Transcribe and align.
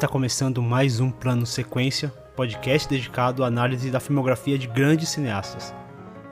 Está 0.00 0.08
começando 0.08 0.62
mais 0.62 0.98
um 0.98 1.10
Plano 1.10 1.44
Sequência, 1.44 2.08
podcast 2.34 2.88
dedicado 2.88 3.44
à 3.44 3.48
análise 3.48 3.90
da 3.90 4.00
filmografia 4.00 4.56
de 4.56 4.66
grandes 4.66 5.10
cineastas. 5.10 5.74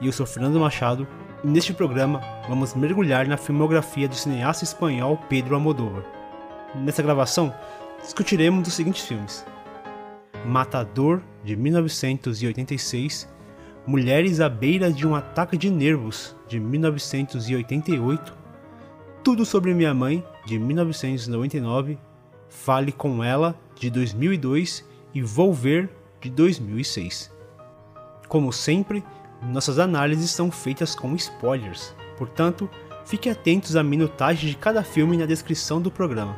E 0.01 0.07
eu 0.07 0.11
sou 0.11 0.25
Fernando 0.25 0.59
Machado, 0.59 1.07
e 1.43 1.47
neste 1.47 1.71
programa 1.71 2.19
vamos 2.47 2.73
mergulhar 2.73 3.27
na 3.27 3.37
filmografia 3.37 4.07
do 4.07 4.15
cineasta 4.15 4.63
espanhol 4.63 5.19
Pedro 5.29 5.53
Almodóvar. 5.53 6.03
Nessa 6.73 7.03
gravação, 7.03 7.53
discutiremos 8.01 8.67
os 8.67 8.73
seguintes 8.73 9.07
filmes: 9.07 9.45
Matador, 10.47 11.21
de 11.43 11.55
1986, 11.55 13.31
Mulheres 13.85 14.41
à 14.41 14.49
beira 14.49 14.91
de 14.91 15.05
um 15.05 15.13
ataque 15.13 15.55
de 15.55 15.69
nervos, 15.69 16.35
de 16.47 16.59
1988, 16.59 18.33
Tudo 19.23 19.45
sobre 19.45 19.75
Minha 19.75 19.93
Mãe, 19.93 20.25
de 20.43 20.57
1999, 20.57 21.99
Fale 22.49 22.91
com 22.91 23.23
Ela, 23.23 23.55
de 23.75 23.89
2002 23.89 24.83
e 25.13 25.21
Vou 25.21 25.53
Ver, 25.53 25.89
de 26.19 26.29
2006. 26.29 27.31
Como 28.27 28.51
sempre, 28.51 29.03
nossas 29.41 29.79
análises 29.79 30.31
são 30.31 30.51
feitas 30.51 30.93
com 30.95 31.15
spoilers, 31.15 31.95
portanto, 32.17 32.69
fique 33.05 33.29
atentos 33.29 33.75
à 33.75 33.83
minutagem 33.83 34.49
de 34.49 34.57
cada 34.57 34.83
filme 34.83 35.15
na 35.15 35.25
descrição 35.25 35.81
do 35.81 35.89
programa. 35.89 36.37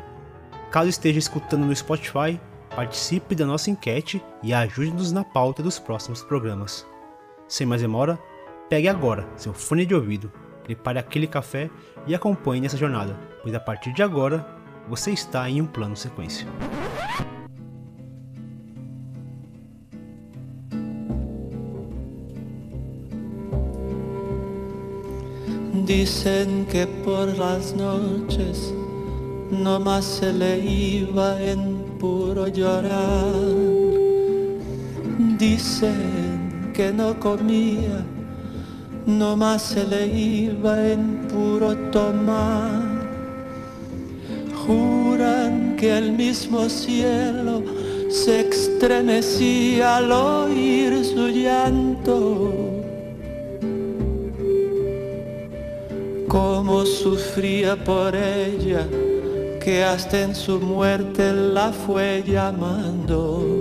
Caso 0.69 0.89
esteja 0.89 1.19
escutando 1.19 1.65
no 1.65 1.75
Spotify, 1.75 2.39
participe 2.75 3.35
da 3.35 3.45
nossa 3.45 3.69
enquete 3.69 4.23
e 4.43 4.53
ajude-nos 4.53 5.11
na 5.11 5.23
pauta 5.23 5.63
dos 5.63 5.79
próximos 5.79 6.21
programas. 6.21 6.85
Sem 7.47 7.65
mais 7.65 7.81
demora, 7.81 8.19
pegue 8.69 8.87
agora 8.87 9.27
seu 9.35 9.53
fone 9.53 9.85
de 9.85 9.95
ouvido, 9.95 10.31
prepare 10.63 10.99
aquele 10.99 11.27
café 11.27 11.69
e 12.07 12.15
acompanhe 12.15 12.61
nessa 12.61 12.77
jornada, 12.77 13.19
pois 13.41 13.53
a 13.53 13.59
partir 13.59 13.91
de 13.93 14.03
agora 14.03 14.60
você 14.91 15.11
está 15.11 15.49
em 15.49 15.61
um 15.61 15.65
plano 15.65 15.95
sequência. 15.95 16.45
Dicen 25.85 26.65
que 26.69 26.85
por 27.05 27.25
las 27.37 27.73
noches 27.73 28.73
no 29.49 29.79
más 29.79 30.03
se 30.03 30.33
le 30.33 30.59
iba 30.59 31.41
en 31.41 31.85
puro 31.97 32.47
llorar. 32.47 33.31
Dicen 35.39 36.73
que 36.73 36.91
no 36.91 37.17
comía, 37.17 38.05
no 39.05 39.37
más 39.37 39.61
se 39.61 39.85
le 39.85 40.05
iba 40.07 40.85
en 40.85 41.27
puro 41.29 41.77
tomar. 41.91 42.90
Que 45.81 45.97
el 45.97 46.11
mismo 46.11 46.69
cielo 46.69 47.63
se 48.07 48.41
estremecía 48.41 49.97
al 49.97 50.11
oír 50.11 51.03
su 51.03 51.27
llanto. 51.29 52.53
Cómo 56.27 56.85
sufría 56.85 57.75
por 57.75 58.15
ella 58.15 58.87
que 59.59 59.83
hasta 59.83 60.21
en 60.21 60.35
su 60.35 60.59
muerte 60.59 61.33
la 61.33 61.71
fue 61.71 62.23
llamando. 62.27 63.60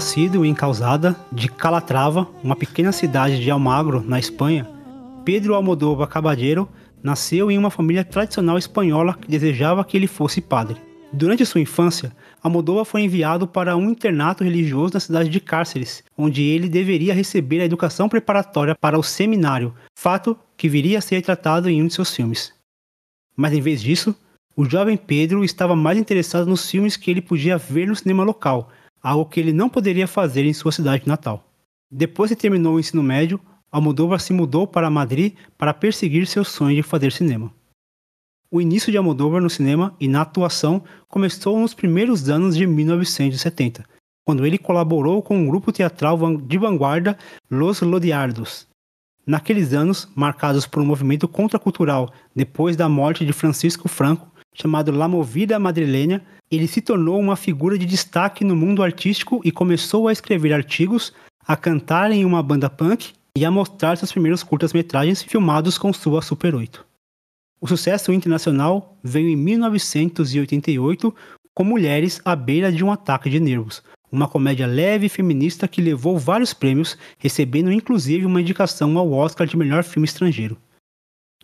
Nascido 0.00 0.46
em 0.46 0.54
Causada, 0.54 1.14
de 1.30 1.46
Calatrava, 1.46 2.26
uma 2.42 2.56
pequena 2.56 2.90
cidade 2.90 3.38
de 3.38 3.50
Almagro, 3.50 4.02
na 4.02 4.18
Espanha, 4.18 4.66
Pedro 5.26 5.54
Almodóvar 5.54 6.08
Caballero 6.08 6.66
nasceu 7.02 7.50
em 7.50 7.58
uma 7.58 7.70
família 7.70 8.02
tradicional 8.02 8.56
espanhola 8.56 9.12
que 9.12 9.28
desejava 9.28 9.84
que 9.84 9.98
ele 9.98 10.06
fosse 10.06 10.40
padre. 10.40 10.80
Durante 11.12 11.44
sua 11.44 11.60
infância, 11.60 12.16
Almodóvar 12.42 12.86
foi 12.86 13.02
enviado 13.02 13.46
para 13.46 13.76
um 13.76 13.90
internato 13.90 14.42
religioso 14.42 14.94
na 14.94 15.00
cidade 15.00 15.28
de 15.28 15.38
Cárceres, 15.38 16.02
onde 16.16 16.44
ele 16.44 16.66
deveria 16.66 17.12
receber 17.12 17.60
a 17.60 17.66
educação 17.66 18.08
preparatória 18.08 18.74
para 18.74 18.98
o 18.98 19.02
seminário, 19.02 19.74
fato 19.94 20.34
que 20.56 20.66
viria 20.66 20.96
a 20.96 21.02
ser 21.02 21.20
tratado 21.20 21.68
em 21.68 21.82
um 21.82 21.86
de 21.86 21.92
seus 21.92 22.16
filmes. 22.16 22.54
Mas 23.36 23.52
em 23.52 23.60
vez 23.60 23.82
disso, 23.82 24.16
o 24.56 24.64
jovem 24.64 24.96
Pedro 24.96 25.44
estava 25.44 25.76
mais 25.76 25.98
interessado 25.98 26.48
nos 26.48 26.70
filmes 26.70 26.96
que 26.96 27.10
ele 27.10 27.20
podia 27.20 27.58
ver 27.58 27.86
no 27.86 27.94
cinema 27.94 28.24
local, 28.24 28.70
algo 29.02 29.26
que 29.26 29.40
ele 29.40 29.52
não 29.52 29.68
poderia 29.68 30.06
fazer 30.06 30.44
em 30.44 30.52
sua 30.52 30.72
cidade 30.72 31.06
natal. 31.06 31.44
Depois 31.90 32.30
que 32.30 32.36
terminou 32.36 32.74
o 32.74 32.80
ensino 32.80 33.02
médio, 33.02 33.40
Almodóvar 33.72 34.20
se 34.20 34.32
mudou 34.32 34.66
para 34.66 34.90
Madrid 34.90 35.34
para 35.56 35.74
perseguir 35.74 36.26
seu 36.26 36.44
sonho 36.44 36.76
de 36.76 36.82
fazer 36.82 37.12
cinema. 37.12 37.52
O 38.50 38.60
início 38.60 38.90
de 38.90 38.98
Almodóvar 38.98 39.40
no 39.40 39.48
cinema 39.48 39.94
e 40.00 40.08
na 40.08 40.22
atuação 40.22 40.82
começou 41.08 41.58
nos 41.58 41.72
primeiros 41.72 42.28
anos 42.28 42.56
de 42.56 42.66
1970, 42.66 43.84
quando 44.24 44.44
ele 44.44 44.58
colaborou 44.58 45.22
com 45.22 45.40
o 45.40 45.46
grupo 45.46 45.70
teatral 45.70 46.36
de 46.36 46.58
vanguarda 46.58 47.16
Los 47.48 47.80
Lodiardos. 47.80 48.66
Naqueles 49.24 49.72
anos, 49.72 50.08
marcados 50.16 50.66
por 50.66 50.82
um 50.82 50.86
movimento 50.86 51.28
contracultural 51.28 52.12
depois 52.34 52.74
da 52.74 52.88
morte 52.88 53.24
de 53.24 53.32
Francisco 53.32 53.88
Franco, 53.88 54.28
chamado 54.52 54.90
La 54.90 55.06
Movida 55.06 55.58
Madrileña, 55.58 56.26
ele 56.50 56.66
se 56.66 56.80
tornou 56.80 57.18
uma 57.20 57.36
figura 57.36 57.78
de 57.78 57.86
destaque 57.86 58.44
no 58.44 58.56
mundo 58.56 58.82
artístico 58.82 59.40
e 59.44 59.52
começou 59.52 60.08
a 60.08 60.12
escrever 60.12 60.52
artigos, 60.52 61.12
a 61.46 61.56
cantar 61.56 62.10
em 62.10 62.24
uma 62.24 62.42
banda 62.42 62.68
punk 62.68 63.12
e 63.36 63.44
a 63.44 63.50
mostrar 63.50 63.96
seus 63.96 64.10
primeiros 64.10 64.42
curtas-metragens 64.42 65.22
filmados 65.22 65.78
com 65.78 65.92
sua 65.92 66.20
Super 66.20 66.54
8. 66.54 66.84
O 67.60 67.68
sucesso 67.68 68.12
internacional 68.12 68.98
veio 69.02 69.28
em 69.28 69.36
1988 69.36 71.14
com 71.54 71.64
Mulheres 71.64 72.20
à 72.24 72.34
beira 72.34 72.72
de 72.72 72.82
um 72.82 72.90
ataque 72.90 73.30
de 73.30 73.38
nervos, 73.38 73.82
uma 74.10 74.26
comédia 74.26 74.66
leve 74.66 75.06
e 75.06 75.10
feminista 75.10 75.68
que 75.68 75.80
levou 75.80 76.18
vários 76.18 76.52
prêmios, 76.52 76.96
recebendo 77.18 77.70
inclusive 77.70 78.26
uma 78.26 78.40
indicação 78.40 78.98
ao 78.98 79.12
Oscar 79.12 79.46
de 79.46 79.56
melhor 79.56 79.84
filme 79.84 80.06
estrangeiro. 80.06 80.56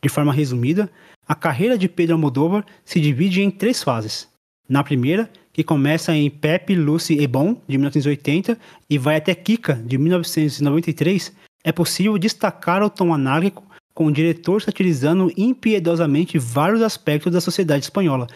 De 0.02 0.08
forma 0.08 0.32
resumida, 0.32 0.90
a 1.28 1.34
carreira 1.34 1.78
de 1.78 1.88
Pedro 1.88 2.14
Almodóvar 2.14 2.64
se 2.84 3.00
divide 3.00 3.42
em 3.42 3.50
três 3.50 3.82
fases. 3.82 4.28
Na 4.68 4.82
primeira, 4.82 5.30
que 5.52 5.62
começa 5.62 6.14
em 6.14 6.28
Pepe, 6.28 6.74
Lucy 6.74 7.18
e 7.18 7.26
Bon, 7.26 7.56
de 7.68 7.78
1980, 7.78 8.58
e 8.90 8.98
vai 8.98 9.16
até 9.16 9.34
Kika, 9.34 9.74
de 9.74 9.96
1993, 9.96 11.32
é 11.64 11.72
possível 11.72 12.18
destacar 12.18 12.82
o 12.82 12.90
tom 12.90 13.14
anárquico 13.14 13.64
com 13.94 14.06
o 14.06 14.12
diretor 14.12 14.60
satirizando 14.60 15.32
impiedosamente 15.36 16.38
vários 16.38 16.82
aspectos 16.82 17.32
da 17.32 17.40
sociedade 17.40 17.84
espanhola, 17.84 18.26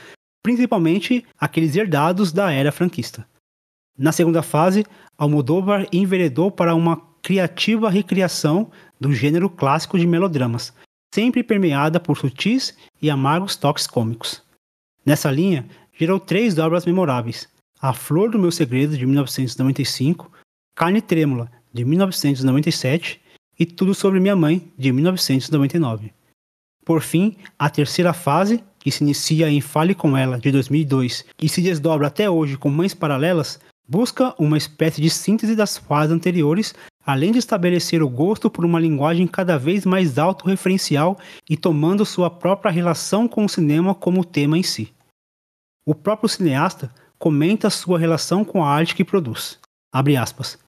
principalmente 0.42 1.24
aqueles 1.38 1.76
herdados 1.76 2.32
da 2.32 2.50
era 2.50 2.72
franquista. 2.72 3.26
Na 3.98 4.12
segunda 4.12 4.42
fase, 4.42 4.86
Almodóvar 5.18 5.86
enveredou 5.92 6.50
para 6.50 6.74
uma 6.74 6.97
criativa 7.22 7.91
recriação 7.91 8.70
do 8.98 9.12
gênero 9.12 9.50
clássico 9.50 9.98
de 9.98 10.06
melodramas, 10.06 10.72
sempre 11.15 11.42
permeada 11.42 12.00
por 12.00 12.16
sutis 12.16 12.74
e 13.03 13.10
amargos 13.10 13.56
toques 13.56 13.86
cômicos. 13.86 14.42
Nessa 15.04 15.30
linha, 15.30 15.66
gerou 16.00 16.18
três 16.18 16.58
obras 16.58 16.86
memoráveis: 16.86 17.47
A 17.78 17.92
Flor 17.92 18.30
do 18.30 18.38
Meu 18.38 18.50
Segredo, 18.50 18.97
de 18.97 19.04
1995, 19.04 20.32
Carne 20.74 21.02
Trêmula, 21.02 21.52
de 21.70 21.84
1997 21.84 23.20
e 23.58 23.66
Tudo 23.66 23.94
sobre 23.94 24.18
Minha 24.18 24.34
Mãe, 24.34 24.72
de 24.78 24.91
1999. 24.91 26.10
Por 26.86 27.02
fim, 27.02 27.36
a 27.58 27.68
terceira 27.68 28.14
fase, 28.14 28.64
que 28.78 28.91
se 28.91 29.04
inicia 29.04 29.50
em 29.50 29.60
Fale 29.60 29.94
com 29.94 30.16
Ela, 30.16 30.38
de 30.38 30.50
2002, 30.50 31.26
e 31.41 31.48
se 31.50 31.60
desdobra 31.60 32.06
até 32.06 32.30
hoje 32.30 32.56
com 32.56 32.70
Mães 32.70 32.94
Paralelas, 32.94 33.60
busca 33.86 34.34
uma 34.38 34.56
espécie 34.56 35.02
de 35.02 35.10
síntese 35.10 35.54
das 35.54 35.76
fases 35.76 36.16
anteriores, 36.16 36.74
além 37.04 37.30
de 37.30 37.38
estabelecer 37.38 38.02
o 38.02 38.08
gosto 38.08 38.48
por 38.48 38.64
uma 38.64 38.80
linguagem 38.80 39.26
cada 39.26 39.58
vez 39.58 39.84
mais 39.84 40.18
autorreferencial 40.18 41.18
e 41.48 41.58
tomando 41.58 42.06
sua 42.06 42.30
própria 42.30 42.72
relação 42.72 43.28
com 43.28 43.44
o 43.44 43.48
cinema 43.48 43.94
como 43.94 44.24
tema 44.24 44.56
em 44.56 44.62
si. 44.62 44.91
O 45.86 45.94
próprio 45.94 46.28
cineasta 46.28 46.92
comenta 47.18 47.71
sua 47.71 47.98
relação 47.98 48.44
com 48.44 48.65
a 48.65 48.71
arte 48.71 48.94
que 48.94 49.04
produz. 49.04 49.59
Abre 49.92 50.16
aspas. 50.16 50.59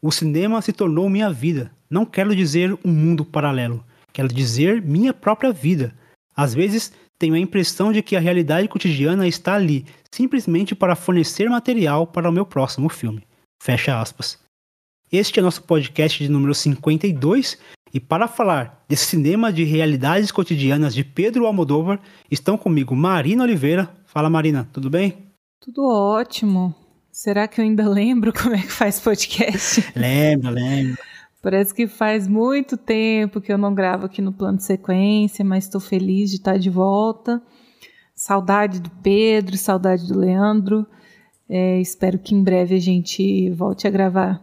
O 0.00 0.10
cinema 0.10 0.60
se 0.62 0.72
tornou 0.72 1.08
minha 1.08 1.32
vida. 1.32 1.70
Não 1.88 2.04
quero 2.04 2.34
dizer 2.34 2.76
um 2.84 2.90
mundo 2.90 3.24
paralelo. 3.24 3.84
Quero 4.12 4.28
dizer 4.28 4.82
minha 4.82 5.12
própria 5.12 5.52
vida. 5.52 5.94
Às 6.34 6.54
vezes, 6.54 6.92
tenho 7.18 7.34
a 7.34 7.38
impressão 7.38 7.92
de 7.92 8.02
que 8.02 8.16
a 8.16 8.20
realidade 8.20 8.66
cotidiana 8.68 9.28
está 9.28 9.54
ali, 9.54 9.86
simplesmente 10.10 10.74
para 10.74 10.96
fornecer 10.96 11.48
material 11.48 12.06
para 12.06 12.28
o 12.28 12.32
meu 12.32 12.44
próximo 12.44 12.88
filme. 12.88 13.24
Fecha 13.62 14.00
aspas. 14.00 14.40
Este 15.10 15.38
é 15.38 15.42
nosso 15.42 15.62
podcast 15.62 16.22
de 16.22 16.28
número 16.28 16.54
52 16.54 17.58
E 17.94 18.00
para 18.00 18.26
falar 18.26 18.82
desse 18.88 19.04
cinema 19.04 19.52
de 19.52 19.64
realidades 19.64 20.32
cotidianas 20.32 20.94
de 20.94 21.04
Pedro 21.04 21.46
Almodóvar, 21.46 22.00
estão 22.30 22.56
comigo 22.56 22.96
Marina 22.96 23.44
Oliveira. 23.44 23.90
Fala 24.06 24.30
Marina, 24.30 24.66
tudo 24.72 24.88
bem? 24.88 25.30
Tudo 25.60 25.86
ótimo. 25.86 26.74
Será 27.10 27.46
que 27.46 27.60
eu 27.60 27.64
ainda 27.66 27.86
lembro 27.86 28.32
como 28.36 28.54
é 28.54 28.62
que 28.62 28.72
faz 28.72 28.98
podcast? 28.98 29.84
lembra, 29.94 30.48
lembra. 30.48 30.96
Parece 31.42 31.74
que 31.74 31.86
faz 31.86 32.26
muito 32.26 32.78
tempo 32.78 33.42
que 33.42 33.52
eu 33.52 33.58
não 33.58 33.74
gravo 33.74 34.06
aqui 34.06 34.22
no 34.22 34.32
plano 34.32 34.56
de 34.56 34.64
sequência, 34.64 35.44
mas 35.44 35.64
estou 35.64 35.80
feliz 35.80 36.30
de 36.30 36.36
estar 36.36 36.56
de 36.56 36.70
volta. 36.70 37.42
Saudade 38.14 38.80
do 38.80 38.88
Pedro, 39.02 39.58
saudade 39.58 40.08
do 40.08 40.18
Leandro. 40.18 40.86
É, 41.46 41.78
espero 41.78 42.18
que 42.18 42.34
em 42.34 42.42
breve 42.42 42.74
a 42.74 42.80
gente 42.80 43.50
volte 43.50 43.86
a 43.86 43.90
gravar 43.90 44.42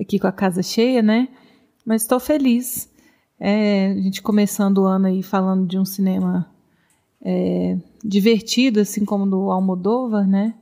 aqui 0.00 0.20
com 0.20 0.28
a 0.28 0.32
casa 0.32 0.62
cheia, 0.62 1.02
né? 1.02 1.26
Mas 1.86 2.02
estou 2.02 2.18
feliz. 2.18 2.90
É, 3.38 3.92
a 3.92 4.02
gente 4.02 4.20
começando 4.20 4.78
o 4.78 4.86
ano 4.86 5.06
aí 5.06 5.22
falando 5.22 5.66
de 5.66 5.78
um 5.78 5.84
cinema 5.84 6.50
é, 7.22 7.78
divertido, 8.04 8.80
assim 8.80 9.04
como 9.04 9.26
do 9.26 9.50
Almodóvar, 9.50 10.26
né? 10.26 10.54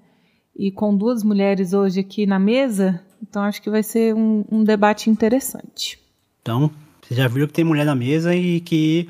E 0.54 0.70
com 0.70 0.96
duas 0.96 1.22
mulheres 1.22 1.72
hoje 1.72 2.00
aqui 2.00 2.26
na 2.26 2.38
mesa, 2.38 3.02
então 3.22 3.42
acho 3.42 3.60
que 3.60 3.70
vai 3.70 3.82
ser 3.82 4.14
um, 4.14 4.44
um 4.50 4.62
debate 4.62 5.10
interessante. 5.10 5.98
Então, 6.40 6.70
você 7.02 7.14
já 7.14 7.26
viu 7.26 7.46
que 7.46 7.52
tem 7.52 7.64
mulher 7.64 7.84
na 7.84 7.94
mesa 7.94 8.34
e 8.34 8.60
que 8.60 9.08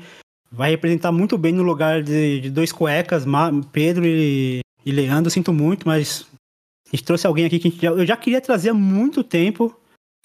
vai 0.51 0.71
representar 0.71 1.11
muito 1.11 1.37
bem 1.37 1.53
no 1.53 1.63
lugar 1.63 2.01
de, 2.01 2.41
de 2.41 2.49
dois 2.49 2.71
cuecas, 2.71 3.25
Pedro 3.71 4.05
e, 4.05 4.61
e 4.85 4.91
Leandro, 4.91 5.29
sinto 5.29 5.53
muito, 5.53 5.87
mas 5.87 6.25
a 6.87 6.95
gente 6.95 7.03
trouxe 7.03 7.27
alguém 7.27 7.45
aqui 7.45 7.59
que 7.59 7.69
já, 7.79 7.89
eu 7.89 8.05
já 8.05 8.17
queria 8.17 8.41
trazer 8.41 8.69
há 8.69 8.73
muito 8.73 9.23
tempo, 9.23 9.75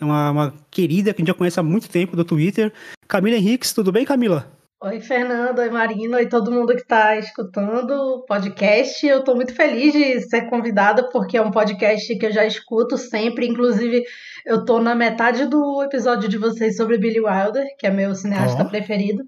uma, 0.04 0.30
uma, 0.30 0.54
querida 0.70 1.12
que 1.12 1.20
a 1.20 1.22
gente 1.22 1.28
já 1.28 1.34
conhece 1.34 1.60
há 1.60 1.62
muito 1.62 1.88
tempo 1.88 2.16
do 2.16 2.24
Twitter. 2.24 2.72
Camila 3.06 3.36
Henriques, 3.36 3.72
tudo 3.72 3.92
bem, 3.92 4.04
Camila? 4.04 4.46
Oi, 4.82 4.98
Fernando, 4.98 5.58
oi, 5.58 5.68
Marina, 5.68 6.16
oi, 6.16 6.26
todo 6.26 6.50
mundo 6.50 6.74
que 6.74 6.80
está 6.80 7.14
escutando 7.18 7.90
o 7.90 8.24
podcast. 8.24 9.06
Eu 9.06 9.18
estou 9.18 9.36
muito 9.36 9.54
feliz 9.54 9.92
de 9.92 10.22
ser 10.22 10.48
convidada, 10.48 11.06
porque 11.10 11.36
é 11.36 11.42
um 11.42 11.50
podcast 11.50 12.16
que 12.16 12.24
eu 12.24 12.32
já 12.32 12.46
escuto 12.46 12.96
sempre. 12.96 13.46
Inclusive, 13.46 14.02
eu 14.46 14.60
estou 14.60 14.80
na 14.80 14.94
metade 14.94 15.44
do 15.44 15.82
episódio 15.82 16.30
de 16.30 16.38
vocês 16.38 16.76
sobre 16.76 16.96
Billy 16.96 17.20
Wilder, 17.20 17.66
que 17.78 17.86
é 17.86 17.90
meu 17.90 18.14
cineasta 18.14 18.62
oh. 18.62 18.68
preferido. 18.70 19.22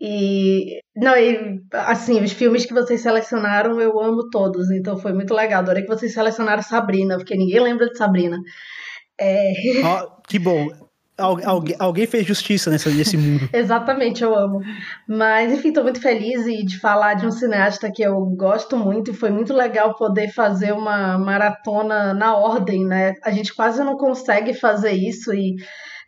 E, 0.00 0.80
não, 0.96 1.16
e, 1.16 1.60
assim, 1.72 2.20
os 2.22 2.32
filmes 2.32 2.66
que 2.66 2.72
vocês 2.72 3.02
selecionaram, 3.02 3.80
eu 3.80 4.00
amo 4.00 4.30
todos, 4.30 4.70
então 4.70 4.96
foi 4.96 5.12
muito 5.12 5.34
legal. 5.34 5.60
Adorei 5.60 5.82
que 5.82 5.88
vocês 5.88 6.12
selecionaram 6.14 6.62
Sabrina, 6.62 7.18
porque 7.18 7.36
ninguém 7.36 7.60
lembra 7.60 7.88
de 7.88 7.96
Sabrina. 7.96 8.38
É... 9.20 9.52
Oh, 9.84 10.22
que 10.26 10.38
bom. 10.38 10.68
Algu 11.18 11.74
alguém 11.78 12.06
fez 12.06 12.26
justiça 12.26 12.70
nessa, 12.70 12.90
nesse 12.90 13.16
mundo. 13.16 13.48
Exatamente, 13.52 14.24
eu 14.24 14.34
amo. 14.34 14.60
Mas, 15.06 15.52
enfim, 15.52 15.68
estou 15.68 15.84
muito 15.84 16.00
feliz 16.00 16.44
de 16.44 16.80
falar 16.80 17.14
de 17.14 17.26
um 17.26 17.30
cineasta 17.30 17.90
que 17.94 18.02
eu 18.02 18.18
gosto 18.36 18.76
muito 18.76 19.10
e 19.10 19.14
foi 19.14 19.30
muito 19.30 19.52
legal 19.52 19.94
poder 19.94 20.32
fazer 20.32 20.72
uma 20.72 21.18
maratona 21.18 22.14
na 22.14 22.34
ordem, 22.34 22.84
né? 22.84 23.14
A 23.22 23.30
gente 23.30 23.54
quase 23.54 23.84
não 23.84 23.96
consegue 23.96 24.54
fazer 24.54 24.92
isso 24.92 25.32
e 25.34 25.54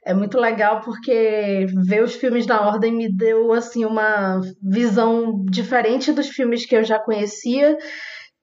é 0.07 0.13
muito 0.13 0.39
legal 0.39 0.81
porque 0.81 1.67
ver 1.87 2.03
os 2.03 2.15
filmes 2.15 2.47
na 2.47 2.61
ordem 2.67 2.93
me 2.93 3.15
deu 3.15 3.53
assim 3.53 3.85
uma 3.85 4.41
visão 4.63 5.45
diferente 5.51 6.13
dos 6.13 6.29
filmes 6.29 6.67
que 6.67 6.77
eu 6.77 6.85
já 6.85 6.99
conhecia 6.99 7.77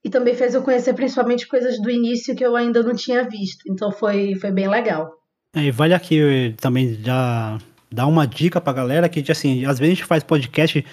e 0.04 0.10
também 0.10 0.36
fez 0.36 0.54
eu 0.54 0.64
conhecer 0.64 0.94
principalmente 0.94 1.48
coisas 1.48 1.80
do 1.80 1.90
início 1.90 2.36
que 2.36 2.46
eu 2.46 2.56
ainda 2.56 2.82
não 2.82 2.96
tinha 2.96 3.28
visto. 3.28 3.64
Então 3.68 3.92
foi, 3.92 4.36
foi 4.36 4.52
bem 4.52 4.68
legal. 4.68 5.12
É, 5.56 5.66
e 5.66 5.72
vale 5.72 5.94
aqui 5.94 6.56
também 6.60 6.96
já 7.04 7.58
dar 7.92 8.08
uma 8.08 8.26
dica 8.26 8.62
pra 8.62 8.74
galera 8.74 9.10
que, 9.10 9.32
assim, 9.32 9.66
às 9.66 9.78
vezes 9.78 9.94
a 9.94 9.96
gente 9.96 10.06
faz 10.06 10.24
podcast, 10.24 10.86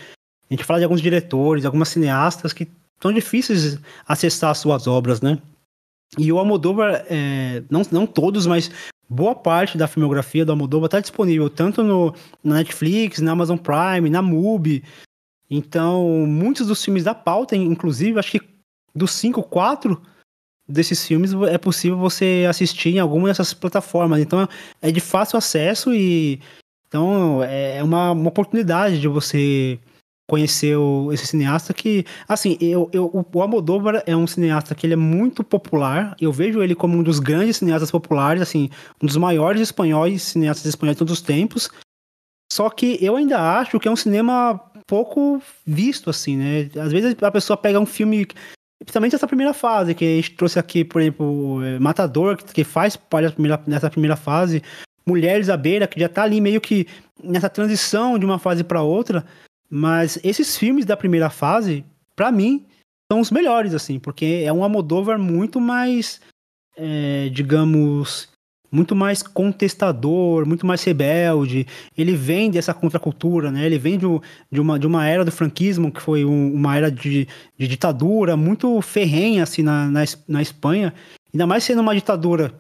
a 0.51 0.55
gente 0.55 0.65
fala 0.65 0.81
de 0.81 0.85
alguns 0.85 1.01
diretores, 1.01 1.65
algumas 1.65 1.89
cineastas 1.89 2.53
que 2.53 2.69
são 3.01 3.13
difíceis 3.13 3.79
acessar 4.07 4.51
as 4.51 4.59
suas 4.59 4.87
obras, 4.87 5.21
né? 5.21 5.39
E 6.19 6.33
o 6.33 6.39
Almodóvar, 6.39 7.05
é, 7.09 7.63
não, 7.71 7.83
não 7.93 8.07
todos, 8.07 8.47
mas 8.47 8.71
boa 9.09 9.35
parte 9.35 9.79
da 9.79 9.87
filmografia 9.87 10.45
do 10.45 10.53
Almodóvar 10.53 10.87
está 10.87 11.01
disponível 11.01 11.49
tanto 11.49 11.83
no, 11.83 12.15
na 12.43 12.57
Netflix, 12.57 13.21
na 13.21 13.33
Amazon 13.33 13.57
Prime, 13.57 14.11
na 14.11 14.21
MUBI. 14.21 14.83
Então, 15.51 16.27
muitos 16.27 16.67
dos 16.67 16.85
filmes 16.85 17.05
da 17.05 17.15
pauta, 17.15 17.55
inclusive, 17.57 18.19
acho 18.19 18.33
que 18.33 18.58
dos 18.95 19.13
cinco, 19.13 19.43
quatro 19.43 20.01
desses 20.69 21.07
filmes 21.07 21.33
é 21.49 21.57
possível 21.57 21.97
você 21.97 22.47
assistir 22.49 22.91
em 22.91 22.99
alguma 22.99 23.29
dessas 23.29 23.55
plataformas. 23.55 24.21
Então, 24.21 24.47
é 24.83 24.91
de 24.91 25.01
fácil 25.01 25.39
acesso 25.39 25.95
e 25.95 26.41
então 26.87 27.43
é 27.45 27.83
uma, 27.83 28.13
uma 28.13 28.29
oportunidade 28.29 29.01
de 29.01 29.09
você 29.09 29.79
conhecer 30.29 30.77
o, 30.77 31.11
esse 31.13 31.27
cineasta 31.27 31.73
que, 31.73 32.05
assim, 32.29 32.59
eu, 32.61 32.91
eu, 32.93 33.27
o 33.33 33.43
Almodóvar 33.43 34.03
é 34.07 34.15
um 34.15 34.27
cineasta 34.27 34.75
que 34.75 34.87
ele 34.87 34.93
é 34.93 34.97
muito 34.97 35.43
popular, 35.43 36.15
eu 36.21 36.31
vejo 36.31 36.63
ele 36.63 36.75
como 36.75 36.99
um 36.99 37.03
dos 37.03 37.19
grandes 37.19 37.57
cineastas 37.57 37.91
populares, 37.91 38.43
assim, 38.43 38.69
um 39.03 39.07
dos 39.07 39.17
maiores 39.17 39.63
espanhóis, 39.63 40.23
cineastas 40.23 40.67
espanhóis 40.67 40.97
de 40.97 40.99
todos 40.99 41.15
os 41.15 41.23
tempos, 41.23 41.71
só 42.53 42.69
que 42.69 43.03
eu 43.03 43.17
ainda 43.17 43.59
acho 43.59 43.81
que 43.81 43.89
é 43.89 43.91
um 43.91 43.97
cinema 43.97 44.61
pouco 44.87 45.43
visto, 45.67 46.11
assim, 46.11 46.37
né? 46.37 46.71
Às 46.81 46.93
vezes 46.93 47.17
a 47.23 47.31
pessoa 47.31 47.57
pega 47.57 47.81
um 47.81 47.87
filme, 47.87 48.27
principalmente 48.79 49.15
essa 49.15 49.27
primeira 49.27 49.53
fase, 49.53 49.95
que 49.95 50.05
a 50.05 50.17
gente 50.17 50.33
trouxe 50.33 50.59
aqui, 50.59 50.85
por 50.85 51.01
exemplo, 51.01 51.63
é, 51.65 51.79
Matador, 51.79 52.37
que 52.37 52.65
faz 52.65 52.97
parte 52.97 53.25
dessa 53.25 53.35
primeira, 53.35 53.57
dessa 53.67 53.91
primeira 53.91 54.17
fase, 54.17 54.63
Mulheres 55.07 55.49
à 55.49 55.57
Beira, 55.57 55.87
que 55.87 55.99
já 55.99 56.09
tá 56.09 56.23
ali 56.23 56.41
meio 56.41 56.61
que 56.61 56.87
nessa 57.23 57.49
transição 57.49 58.19
de 58.19 58.27
uma 58.27 58.39
fase 58.39 58.63
para 58.63 58.83
outra, 58.83 59.25
mas 59.71 60.19
esses 60.23 60.57
filmes 60.57 60.85
da 60.85 60.97
primeira 60.97 61.31
fase, 61.31 61.85
para 62.15 62.31
mim, 62.31 62.67
são 63.11 63.21
os 63.21 63.31
melhores, 63.31 63.75
assim, 63.75 63.99
porque 63.99 64.43
é 64.45 64.53
um 64.53 64.63
Almodóvar 64.63 65.19
muito 65.19 65.61
mais, 65.61 66.21
é, 66.77 67.31
digamos, 67.31 68.29
muito 68.71 68.95
mais 68.95 69.23
contestador, 69.23 70.47
muito 70.47 70.67
mais 70.67 70.83
rebelde. 70.85 71.67
Ele 71.97 72.15
vem 72.15 72.51
dessa 72.51 72.75
contracultura, 72.75 73.51
né? 73.51 73.65
Ele 73.65 73.79
vem 73.79 73.99
de, 73.99 74.07
de, 74.51 74.61
uma, 74.61 74.79
de 74.79 74.87
uma 74.87 75.07
era 75.07 75.25
do 75.25 75.33
franquismo, 75.33 75.91
que 75.91 76.03
foi 76.03 76.25
um, 76.25 76.53
uma 76.55 76.77
era 76.77 76.91
de, 76.91 77.27
de 77.59 77.69
ditadura 77.69 78.37
muito 78.37 78.81
ferrenha, 78.83 79.43
assim, 79.43 79.63
na, 79.63 79.87
na, 79.87 80.05
na 80.27 80.43
Espanha. 80.43 80.93
Ainda 81.33 81.47
mais 81.47 81.65
sendo 81.65 81.81
uma 81.81 81.95
ditadura 81.95 82.53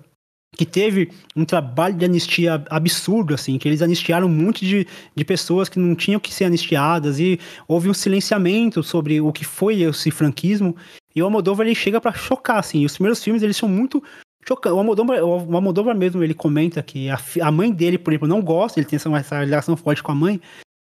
que 0.57 0.65
teve 0.65 1.11
um 1.37 1.45
trabalho 1.45 1.95
de 1.95 2.05
anistia 2.05 2.65
absurdo, 2.71 3.35
assim, 3.35 3.59
que 3.59 3.69
eles 3.69 3.83
anistiaram 3.83 4.27
um 4.27 4.31
monte 4.31 4.67
de, 4.67 4.87
de 5.15 5.25
pessoas 5.25 5.69
que 5.69 5.79
não 5.79 5.95
tinham 5.95 6.19
que 6.19 6.33
ser 6.33 6.45
anistiadas 6.45 7.21
e 7.21 7.39
houve 7.67 7.89
um 7.89 7.95
silenciamento 7.95 8.83
sobre 8.83 9.21
o 9.21 9.33
que 9.33 9.45
foi 9.45 9.83
esse 9.83 10.11
franquismo. 10.11 10.75
E 11.15 11.23
o 11.23 11.25
Almodóvar 11.27 11.67
ele 11.67 11.75
chega 11.75 12.01
para 12.01 12.13
chocar, 12.13 12.59
assim. 12.59 12.85
Os 12.85 12.95
primeiros 12.95 13.23
filmes 13.23 13.43
eles 13.43 13.57
são 13.57 13.69
muito 13.69 14.03
chocantes. 14.49 14.77
O 14.77 14.79
Almodóvar, 14.79 15.23
o 15.23 15.55
Almodóvar 15.55 15.95
mesmo 15.95 16.23
ele 16.23 16.35
comenta 16.35 16.83
que 16.83 17.09
a, 17.11 17.19
a 17.43 17.53
mãe 17.53 17.71
dele, 17.71 17.99
por 17.99 18.13
exemplo, 18.13 18.29
não 18.29 18.43
gosta. 18.43 18.81
Ele 18.81 18.87
tem 18.87 18.97
essa, 18.97 19.11
essa 19.17 19.45
relação 19.45 19.77
forte 19.77 20.03
com 20.03 20.13
a 20.13 20.15
mãe. 20.15 20.41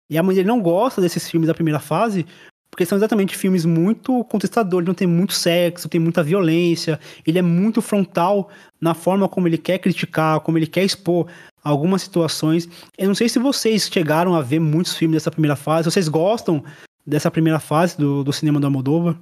E 0.10 0.18
a 0.18 0.24
mãe 0.24 0.36
dele 0.36 0.48
não 0.48 0.62
gosta 0.62 1.02
desses 1.02 1.30
filmes 1.30 1.48
da 1.48 1.54
primeira 1.54 1.80
fase 1.80 2.26
porque 2.70 2.86
são 2.86 2.98
exatamente 2.98 3.36
filmes 3.36 3.66
muito 3.66 4.24
contestadores, 4.26 4.86
não 4.86 4.94
tem 4.94 5.08
muito 5.08 5.34
sexo, 5.34 5.90
tem 5.90 6.00
muita 6.00 6.22
violência, 6.22 7.00
ele 7.26 7.40
é 7.40 7.42
muito 7.42 7.82
frontal 7.82 8.50
na 8.80 8.94
forma 8.94 9.28
como 9.28 9.48
ele 9.48 9.58
quer 9.58 9.80
criticar, 9.80 10.42
como 10.42 10.58
ele 10.58 10.68
quer 10.68 10.84
expor 10.84 11.28
algumas 11.64 12.04
situações. 12.04 12.70
Eu 12.96 13.08
não 13.08 13.16
sei 13.16 13.30
se 13.30 13.40
vocês 13.40 13.90
chegaram 13.92 14.36
a 14.36 14.42
ver 14.42 14.60
muitos 14.60 14.96
filmes 14.96 15.16
dessa 15.16 15.32
primeira 15.32 15.56
fase, 15.56 15.90
vocês 15.90 16.08
gostam 16.08 16.64
dessa 17.06 17.32
primeira 17.32 17.60
fase 17.60 17.98
do, 17.98 18.24
do 18.24 18.32
cinema 18.32 18.60
do 18.60 18.68
Almodóvar? 18.68 19.18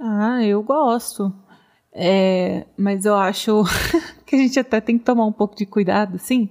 Ah, 0.00 0.42
eu 0.42 0.62
gosto. 0.62 1.32
É, 2.00 2.64
mas 2.76 3.04
eu 3.04 3.16
acho 3.16 3.64
que 4.24 4.36
a 4.36 4.38
gente 4.38 4.56
até 4.60 4.80
tem 4.80 4.96
que 4.96 5.04
tomar 5.04 5.26
um 5.26 5.32
pouco 5.32 5.56
de 5.56 5.66
cuidado, 5.66 6.14
assim, 6.14 6.48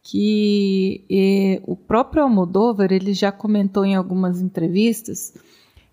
que 0.00 1.04
eh, 1.10 1.60
o 1.66 1.74
próprio 1.74 2.22
Almodóvar 2.22 2.92
ele 2.92 3.12
já 3.12 3.32
comentou 3.32 3.84
em 3.84 3.96
algumas 3.96 4.40
entrevistas 4.40 5.34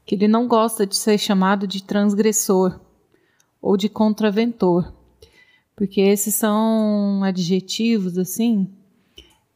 que 0.05 0.13
ele 0.13 0.27
não 0.27 0.47
gosta 0.47 0.85
de 0.85 0.95
ser 0.95 1.17
chamado 1.17 1.65
de 1.65 1.83
transgressor 1.83 2.79
ou 3.59 3.75
de 3.75 3.89
contraventor, 3.89 4.93
porque 5.75 5.99
esses 5.99 6.35
são 6.35 7.23
adjetivos 7.23 8.15
assim 8.15 8.69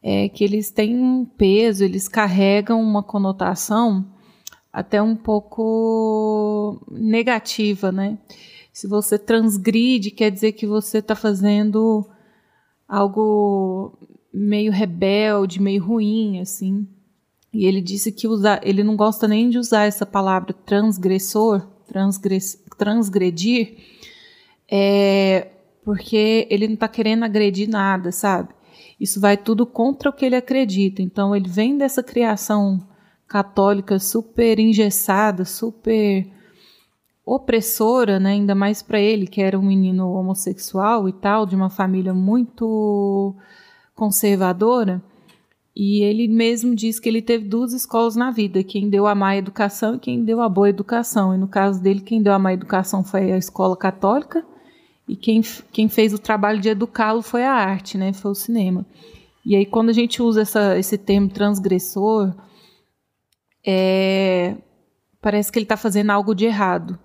é, 0.02 0.28
que 0.28 0.42
eles 0.42 0.70
têm 0.70 0.98
um 0.98 1.24
peso, 1.24 1.84
eles 1.84 2.08
carregam 2.08 2.82
uma 2.82 3.04
conotação 3.04 4.04
até 4.72 5.00
um 5.00 5.14
pouco 5.14 6.84
negativa, 6.90 7.92
né? 7.92 8.18
Se 8.72 8.86
você 8.86 9.18
transgride, 9.18 10.10
quer 10.10 10.30
dizer 10.30 10.52
que 10.52 10.66
você 10.66 10.98
está 10.98 11.14
fazendo 11.14 12.08
algo 12.88 13.98
meio 14.32 14.72
rebelde, 14.72 15.60
meio 15.60 15.84
ruim, 15.84 16.40
assim. 16.40 16.88
E 17.52 17.66
ele 17.66 17.82
disse 17.82 18.10
que 18.10 18.26
usar, 18.26 18.60
ele 18.66 18.82
não 18.82 18.96
gosta 18.96 19.28
nem 19.28 19.50
de 19.50 19.58
usar 19.58 19.84
essa 19.84 20.06
palavra 20.06 20.54
transgressor, 20.54 21.60
transgress, 21.86 22.64
transgredir, 22.78 23.76
é, 24.70 25.50
porque 25.84 26.46
ele 26.50 26.66
não 26.66 26.74
está 26.74 26.88
querendo 26.88 27.24
agredir 27.24 27.68
nada, 27.68 28.10
sabe? 28.10 28.54
isso 29.02 29.20
vai 29.20 29.36
tudo 29.36 29.66
contra 29.66 30.10
o 30.10 30.12
que 30.12 30.24
ele 30.24 30.36
acredita. 30.36 31.02
Então 31.02 31.34
ele 31.34 31.48
vem 31.48 31.76
dessa 31.76 32.04
criação 32.04 32.86
católica 33.26 33.98
super 33.98 34.60
engessada, 34.60 35.44
super 35.44 36.30
opressora, 37.24 38.18
né? 38.18 38.32
ainda 38.32 38.54
mais 38.54 38.82
para 38.82 39.00
ele, 39.00 39.26
que 39.26 39.40
era 39.40 39.58
um 39.58 39.62
menino 39.62 40.12
homossexual 40.12 41.08
e 41.08 41.12
tal, 41.12 41.46
de 41.46 41.54
uma 41.54 41.70
família 41.70 42.12
muito 42.12 43.34
conservadora. 43.94 45.02
E 45.74 46.02
ele 46.02 46.28
mesmo 46.28 46.74
diz 46.74 47.00
que 47.00 47.08
ele 47.08 47.22
teve 47.22 47.48
duas 47.48 47.72
escolas 47.72 48.14
na 48.14 48.30
vida, 48.30 48.62
quem 48.62 48.90
deu 48.90 49.06
a 49.06 49.14
má 49.14 49.36
educação 49.36 49.94
e 49.94 49.98
quem 49.98 50.22
deu 50.22 50.40
a 50.40 50.48
boa 50.48 50.68
educação. 50.68 51.34
E 51.34 51.38
no 51.38 51.48
caso 51.48 51.82
dele, 51.82 52.00
quem 52.00 52.22
deu 52.22 52.32
a 52.34 52.38
má 52.38 52.52
educação 52.52 53.02
foi 53.02 53.32
a 53.32 53.38
escola 53.38 53.76
católica 53.76 54.44
e 55.08 55.16
quem, 55.16 55.40
quem 55.72 55.88
fez 55.88 56.12
o 56.12 56.18
trabalho 56.18 56.60
de 56.60 56.68
educá-lo 56.68 57.22
foi 57.22 57.44
a 57.44 57.52
arte, 57.52 57.96
né? 57.96 58.12
Foi 58.12 58.32
o 58.32 58.34
cinema. 58.34 58.84
E 59.46 59.56
aí 59.56 59.64
quando 59.64 59.88
a 59.88 59.94
gente 59.94 60.22
usa 60.22 60.42
essa, 60.42 60.78
esse 60.78 60.98
termo 60.98 61.28
transgressor, 61.28 62.34
é, 63.66 64.56
parece 65.22 65.50
que 65.50 65.58
ele 65.58 65.64
está 65.64 65.76
fazendo 65.76 66.10
algo 66.10 66.34
de 66.34 66.44
errado. 66.44 66.98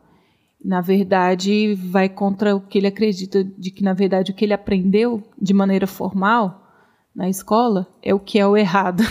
Na 0.64 0.82
verdade, 0.82 1.76
vai 1.76 2.10
contra 2.10 2.56
o 2.56 2.62
que 2.62 2.78
ele 2.78 2.88
acredita 2.88 3.44
de 3.44 3.72
que 3.72 3.84
na 3.84 3.94
verdade 3.94 4.32
o 4.32 4.36
que 4.36 4.44
ele 4.44 4.54
aprendeu 4.54 5.24
de 5.40 5.54
maneira 5.54 5.88
formal 5.88 6.68
na 7.16 7.30
escola 7.30 7.88
é 8.02 8.14
o 8.14 8.20
que 8.20 8.38
é 8.38 8.46
o 8.46 8.56
errado. 8.56 9.04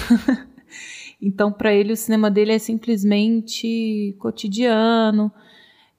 então, 1.20 1.50
para 1.50 1.74
ele, 1.74 1.92
o 1.92 1.96
cinema 1.96 2.30
dele 2.30 2.52
é 2.52 2.58
simplesmente 2.58 4.14
cotidiano, 4.18 5.32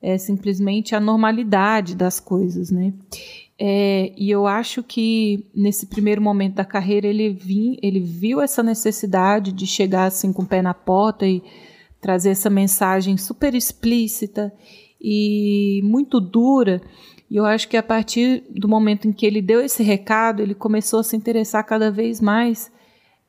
é 0.01 0.17
simplesmente 0.17 0.95
a 0.95 0.99
normalidade 0.99 1.95
das 1.95 2.19
coisas, 2.19 2.71
né? 2.71 2.93
É, 3.59 4.13
e 4.15 4.29
eu 4.29 4.45
acho 4.45 4.83
que 4.83 5.47
nesse 5.53 5.87
primeiro 5.87 6.21
momento 6.21 6.55
da 6.55 6.65
carreira 6.65 7.07
ele, 7.07 7.29
vim, 7.29 7.77
ele 7.81 7.99
viu 7.99 8.39
essa 8.39 8.61
necessidade 8.61 9.51
de 9.51 9.65
chegar 9.65 10.05
assim 10.05 10.31
com 10.31 10.43
o 10.43 10.45
pé 10.45 10.61
na 10.61 10.75
porta 10.75 11.25
e 11.25 11.41
trazer 11.99 12.29
essa 12.29 12.51
mensagem 12.51 13.17
super 13.17 13.55
explícita 13.55 14.53
e 15.01 15.81
muito 15.83 16.19
dura 16.19 16.81
e 17.29 17.35
eu 17.35 17.45
acho 17.45 17.67
que 17.67 17.75
a 17.75 17.83
partir 17.83 18.43
do 18.49 18.67
momento 18.67 19.07
em 19.07 19.11
que 19.11 19.25
ele 19.25 19.41
deu 19.41 19.61
esse 19.61 19.83
recado, 19.83 20.41
ele 20.41 20.55
começou 20.55 20.99
a 20.99 21.03
se 21.03 21.15
interessar 21.15 21.63
cada 21.65 21.91
vez 21.91 22.21
mais 22.21 22.71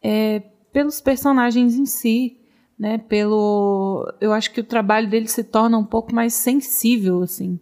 é, 0.02 0.40
pelos 0.72 1.00
personagens 1.00 1.74
em 1.74 1.84
si, 1.84 2.36
né? 2.78 2.98
Pelo, 2.98 4.08
eu 4.20 4.32
acho 4.32 4.52
que 4.52 4.60
o 4.60 4.64
trabalho 4.64 5.10
dele 5.10 5.26
se 5.26 5.42
torna 5.42 5.76
um 5.76 5.84
pouco 5.84 6.14
mais 6.14 6.32
sensível, 6.32 7.22
assim, 7.22 7.58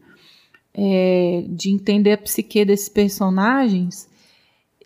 é, 0.75 1.45
de 1.49 1.71
entender 1.71 2.13
a 2.13 2.19
psique 2.19 2.67
desses 2.67 2.91
personagens 2.91 4.07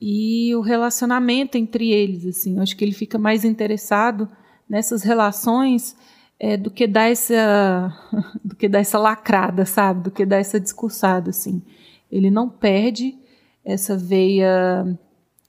e 0.00 0.54
o 0.54 0.60
relacionamento 0.60 1.58
entre 1.58 1.90
eles, 1.90 2.24
assim. 2.24 2.56
Eu 2.56 2.62
acho 2.62 2.76
que 2.76 2.84
ele 2.84 2.92
fica 2.92 3.18
mais 3.18 3.44
interessado 3.44 4.28
nessas 4.68 5.02
relações 5.02 5.96
é, 6.42 6.56
do 6.56 6.70
que 6.70 6.86
dar 6.86 7.10
essa 7.10 7.94
do 8.42 8.56
que 8.56 8.66
dar 8.66 8.78
essa 8.78 8.98
lacrada, 8.98 9.66
sabe? 9.66 10.04
Do 10.04 10.10
que 10.10 10.24
dar 10.24 10.38
essa 10.38 10.58
discursada, 10.58 11.28
assim. 11.28 11.62
Ele 12.10 12.30
não 12.30 12.48
perde 12.48 13.14
essa 13.62 13.96
veia 13.96 14.98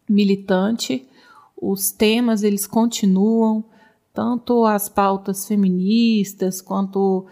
militante. 0.08 1.08
Os 1.60 1.92
temas 1.92 2.44
eles 2.44 2.68
continuam, 2.68 3.64
tanto 4.14 4.66
as 4.66 4.90
pautas 4.90 5.48
feministas 5.48 6.62
quanto 6.62 7.26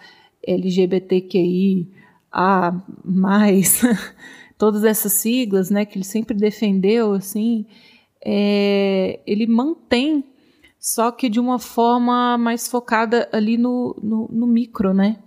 LGBTQI 0.48 1.92
a 2.32 2.74
mais 3.04 3.82
todas 4.58 4.84
essas 4.84 5.13
siglas, 5.13 5.70
né, 5.70 5.86
que 5.86 5.98
ele 5.98 6.06
sempre 6.06 6.36
defendeu, 6.36 7.13
assim, 7.13 7.66
é, 8.24 9.20
ele 9.25 9.48
mantém 9.48 10.24
só 10.79 11.12
que 11.12 11.27
de 11.27 11.39
uma 11.39 11.59
forma 11.59 12.38
mais 12.38 12.67
focada 12.67 13.27
ali 13.33 13.57
no, 13.57 13.95
no, 14.01 14.29
no 14.31 14.48
micro, 14.48 14.93
né? 14.93 15.17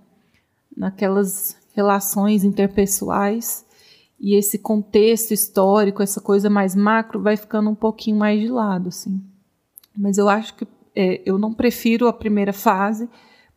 Naquelas 0.74 1.56
relações 1.74 2.42
interpessoais. 2.42 3.66
E 4.18 4.34
esse 4.34 4.58
contexto 4.58 5.32
histórico, 5.32 6.02
essa 6.02 6.20
coisa 6.20 6.48
mais 6.48 6.74
macro, 6.74 7.20
vai 7.20 7.36
ficando 7.36 7.68
um 7.68 7.74
pouquinho 7.74 8.16
mais 8.16 8.40
de 8.40 8.48
lado, 8.48 8.88
assim. 8.88 9.20
Mas 9.94 10.16
eu 10.16 10.28
acho 10.28 10.54
que 10.54 10.66
é, 10.94 11.20
eu 11.26 11.38
não 11.38 11.52
prefiro 11.52 12.08
a 12.08 12.12
primeira 12.12 12.52
fase, 12.52 13.08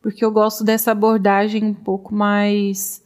porque 0.02 0.24
eu 0.24 0.30
gosto 0.30 0.64
dessa 0.64 0.92
abordagem 0.92 1.64
um 1.64 1.74
pouco 1.74 2.14
mais. 2.14 3.02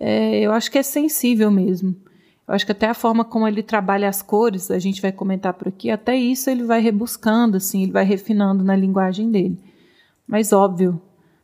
É, 0.00 0.40
eu 0.40 0.52
acho 0.52 0.70
que 0.70 0.78
é 0.78 0.82
sensível 0.82 1.50
mesmo. 1.50 1.94
Eu 2.46 2.54
acho 2.54 2.66
que 2.66 2.72
até 2.72 2.88
a 2.88 2.94
forma 2.94 3.24
como 3.24 3.48
ele 3.48 3.62
trabalha 3.62 4.08
as 4.08 4.20
cores, 4.20 4.70
a 4.70 4.78
gente 4.78 5.00
vai 5.00 5.10
comentar 5.10 5.54
por 5.54 5.68
aqui, 5.68 5.90
até 5.90 6.14
isso 6.14 6.50
ele 6.50 6.62
vai 6.62 6.80
rebuscando, 6.80 7.56
assim, 7.56 7.82
ele 7.82 7.92
vai 7.92 8.04
refinando 8.04 8.62
na 8.62 8.76
linguagem 8.76 9.30
dele. 9.30 9.58
Mas 10.26 10.52
óbvio, 10.52 11.00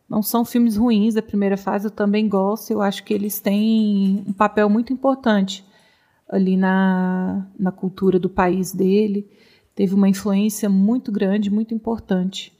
não 0.08 0.22
são 0.22 0.44
filmes 0.44 0.76
ruins 0.76 1.14
da 1.14 1.22
primeira 1.22 1.56
fase, 1.56 1.86
eu 1.86 1.90
também 1.90 2.28
gosto, 2.28 2.70
eu 2.70 2.82
acho 2.82 3.02
que 3.04 3.14
eles 3.14 3.40
têm 3.40 4.24
um 4.26 4.32
papel 4.32 4.68
muito 4.68 4.92
importante 4.92 5.64
ali 6.28 6.56
na, 6.56 7.46
na 7.58 7.72
cultura 7.72 8.18
do 8.18 8.28
país 8.28 8.72
dele. 8.72 9.28
Teve 9.74 9.94
uma 9.94 10.08
influência 10.08 10.68
muito 10.68 11.10
grande, 11.10 11.50
muito 11.50 11.74
importante 11.74 12.52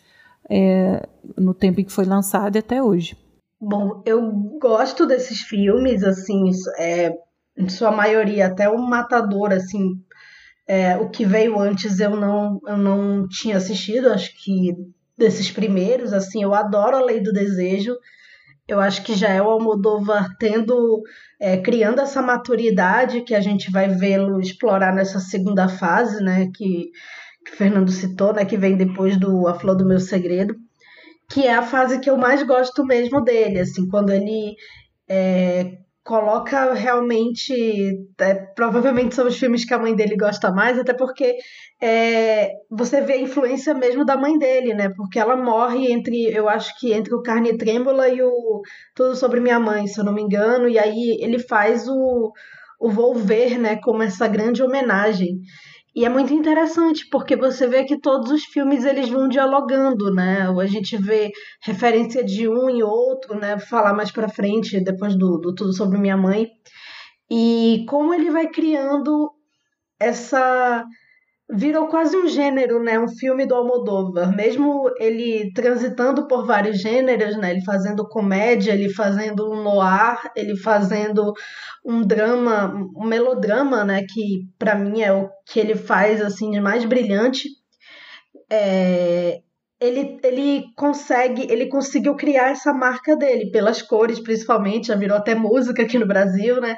é, 0.48 1.06
no 1.36 1.52
tempo 1.54 1.80
em 1.80 1.84
que 1.84 1.92
foi 1.92 2.04
lançado 2.04 2.56
e 2.56 2.58
até 2.58 2.82
hoje. 2.82 3.16
Bom, 3.60 4.02
eu 4.06 4.30
gosto 4.58 5.06
desses 5.06 5.40
filmes, 5.42 6.02
assim, 6.02 6.50
é, 6.78 7.14
em 7.56 7.68
sua 7.68 7.90
maioria, 7.90 8.46
até 8.46 8.68
o 8.68 8.78
Matador, 8.78 9.52
assim, 9.52 9.94
é, 10.66 10.96
o 10.96 11.10
que 11.10 11.24
veio 11.24 11.58
antes 11.58 11.98
eu 12.00 12.16
não, 12.16 12.60
eu 12.66 12.76
não 12.76 13.26
tinha 13.28 13.56
assistido, 13.56 14.08
acho 14.08 14.32
que 14.42 14.74
desses 15.16 15.50
primeiros, 15.50 16.12
assim, 16.12 16.42
eu 16.42 16.54
adoro 16.54 16.96
a 16.96 17.04
Lei 17.04 17.20
do 17.20 17.32
Desejo, 17.32 17.96
eu 18.66 18.80
acho 18.80 19.02
que 19.02 19.14
já 19.14 19.28
é 19.28 19.42
o 19.42 19.48
Almodóvar 19.48 20.36
tendo, 20.38 21.02
é, 21.40 21.56
criando 21.56 22.00
essa 22.00 22.22
maturidade 22.22 23.22
que 23.22 23.34
a 23.34 23.40
gente 23.40 23.70
vai 23.70 23.88
vê-lo 23.88 24.40
explorar 24.40 24.94
nessa 24.94 25.18
segunda 25.18 25.68
fase, 25.68 26.22
né, 26.22 26.48
que, 26.54 26.90
que 27.44 27.52
o 27.52 27.56
Fernando 27.56 27.90
citou, 27.90 28.32
né, 28.32 28.44
que 28.44 28.56
vem 28.56 28.76
depois 28.76 29.18
do 29.18 29.48
A 29.48 29.58
Flor 29.58 29.76
do 29.76 29.86
Meu 29.86 29.98
Segredo, 29.98 30.54
que 31.28 31.46
é 31.46 31.54
a 31.54 31.62
fase 31.62 32.00
que 32.00 32.08
eu 32.08 32.16
mais 32.16 32.42
gosto 32.44 32.84
mesmo 32.84 33.20
dele, 33.22 33.60
assim, 33.60 33.88
quando 33.88 34.10
ele 34.10 34.54
é, 35.08 35.78
coloca 36.04 36.72
realmente. 36.74 37.52
É, 38.18 38.34
provavelmente 38.34 39.14
são 39.14 39.26
os 39.26 39.38
filmes 39.38 39.64
que 39.64 39.74
a 39.74 39.78
mãe 39.78 39.94
dele 39.94 40.16
gosta 40.16 40.50
mais, 40.50 40.78
até 40.78 40.94
porque 40.94 41.36
é, 41.80 42.50
você 42.70 43.00
vê 43.00 43.14
a 43.14 43.20
influência 43.20 43.74
mesmo 43.74 44.04
da 44.04 44.16
mãe 44.16 44.38
dele, 44.38 44.74
né? 44.74 44.90
Porque 44.96 45.18
ela 45.18 45.36
morre 45.36 45.92
entre, 45.92 46.26
eu 46.26 46.48
acho 46.48 46.78
que 46.78 46.92
entre 46.92 47.14
o 47.14 47.22
Carne 47.22 47.56
Trêmula 47.56 48.08
e 48.08 48.22
o 48.22 48.60
Tudo 48.94 49.14
Sobre 49.16 49.40
Minha 49.40 49.60
Mãe, 49.60 49.86
se 49.86 50.00
eu 50.00 50.04
não 50.04 50.12
me 50.12 50.22
engano, 50.22 50.68
e 50.68 50.78
aí 50.78 51.16
ele 51.20 51.38
faz 51.38 51.88
o, 51.88 52.32
o 52.80 52.90
Volver, 52.90 53.58
né, 53.58 53.76
como 53.82 54.02
essa 54.02 54.26
grande 54.26 54.62
homenagem. 54.62 55.40
E 55.94 56.04
é 56.04 56.08
muito 56.08 56.32
interessante, 56.32 57.08
porque 57.10 57.34
você 57.34 57.66
vê 57.66 57.84
que 57.84 58.00
todos 58.00 58.30
os 58.30 58.44
filmes 58.44 58.84
eles 58.84 59.08
vão 59.08 59.28
dialogando, 59.28 60.14
né? 60.14 60.48
A 60.48 60.66
gente 60.66 60.96
vê 60.96 61.32
referência 61.62 62.24
de 62.24 62.48
um 62.48 62.70
e 62.70 62.82
outro, 62.82 63.34
né? 63.34 63.56
Vou 63.56 63.66
falar 63.66 63.92
mais 63.92 64.10
para 64.12 64.28
frente, 64.28 64.82
depois 64.82 65.16
do, 65.16 65.38
do 65.38 65.54
Tudo 65.54 65.72
Sobre 65.72 65.98
Minha 65.98 66.16
Mãe. 66.16 66.48
E 67.28 67.84
como 67.88 68.14
ele 68.14 68.30
vai 68.30 68.48
criando 68.48 69.30
essa 69.98 70.84
virou 71.52 71.88
quase 71.88 72.16
um 72.16 72.28
gênero, 72.28 72.82
né? 72.82 72.98
Um 72.98 73.08
filme 73.08 73.46
do 73.46 73.54
Almodóvar. 73.54 74.34
Mesmo 74.34 74.90
ele 74.98 75.52
transitando 75.52 76.26
por 76.26 76.46
vários 76.46 76.80
gêneros, 76.80 77.36
né? 77.36 77.50
Ele 77.50 77.64
fazendo 77.64 78.08
comédia, 78.08 78.72
ele 78.72 78.88
fazendo 78.92 79.50
um 79.50 79.62
noir, 79.62 80.30
ele 80.36 80.56
fazendo 80.56 81.32
um 81.84 82.02
drama, 82.02 82.72
um 82.96 83.04
melodrama, 83.04 83.84
né? 83.84 84.02
Que 84.08 84.46
para 84.58 84.74
mim 84.74 85.02
é 85.02 85.12
o 85.12 85.28
que 85.46 85.58
ele 85.58 85.74
faz 85.74 86.22
assim 86.22 86.50
de 86.50 86.60
mais 86.60 86.84
brilhante. 86.84 87.48
É, 88.48 89.40
ele, 89.80 90.20
ele 90.22 90.64
consegue, 90.76 91.50
ele 91.50 91.66
conseguiu 91.68 92.14
criar 92.14 92.50
essa 92.50 92.72
marca 92.72 93.16
dele 93.16 93.50
pelas 93.50 93.80
cores, 93.80 94.20
principalmente, 94.20 94.88
já 94.88 94.94
virou 94.94 95.16
até 95.16 95.34
música 95.34 95.82
aqui 95.82 95.98
no 95.98 96.06
Brasil, 96.06 96.60
né? 96.60 96.76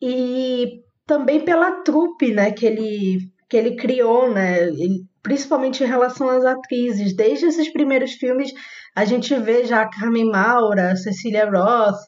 E 0.00 0.80
também 1.06 1.44
pela 1.44 1.82
trupe, 1.82 2.32
né? 2.32 2.52
Que 2.52 2.66
ele 2.66 3.18
que 3.50 3.56
ele 3.56 3.74
criou, 3.74 4.32
né? 4.32 4.62
Ele, 4.62 5.04
principalmente 5.22 5.82
em 5.82 5.86
relação 5.86 6.28
às 6.28 6.44
atrizes. 6.44 7.14
Desde 7.14 7.46
esses 7.46 7.70
primeiros 7.70 8.12
filmes, 8.12 8.52
a 8.94 9.04
gente 9.04 9.34
vê 9.34 9.64
já 9.64 9.82
a 9.82 9.90
Carmen 9.90 10.30
Maura, 10.30 10.92
a 10.92 10.96
Cecília 10.96 11.50
Roth. 11.50 11.98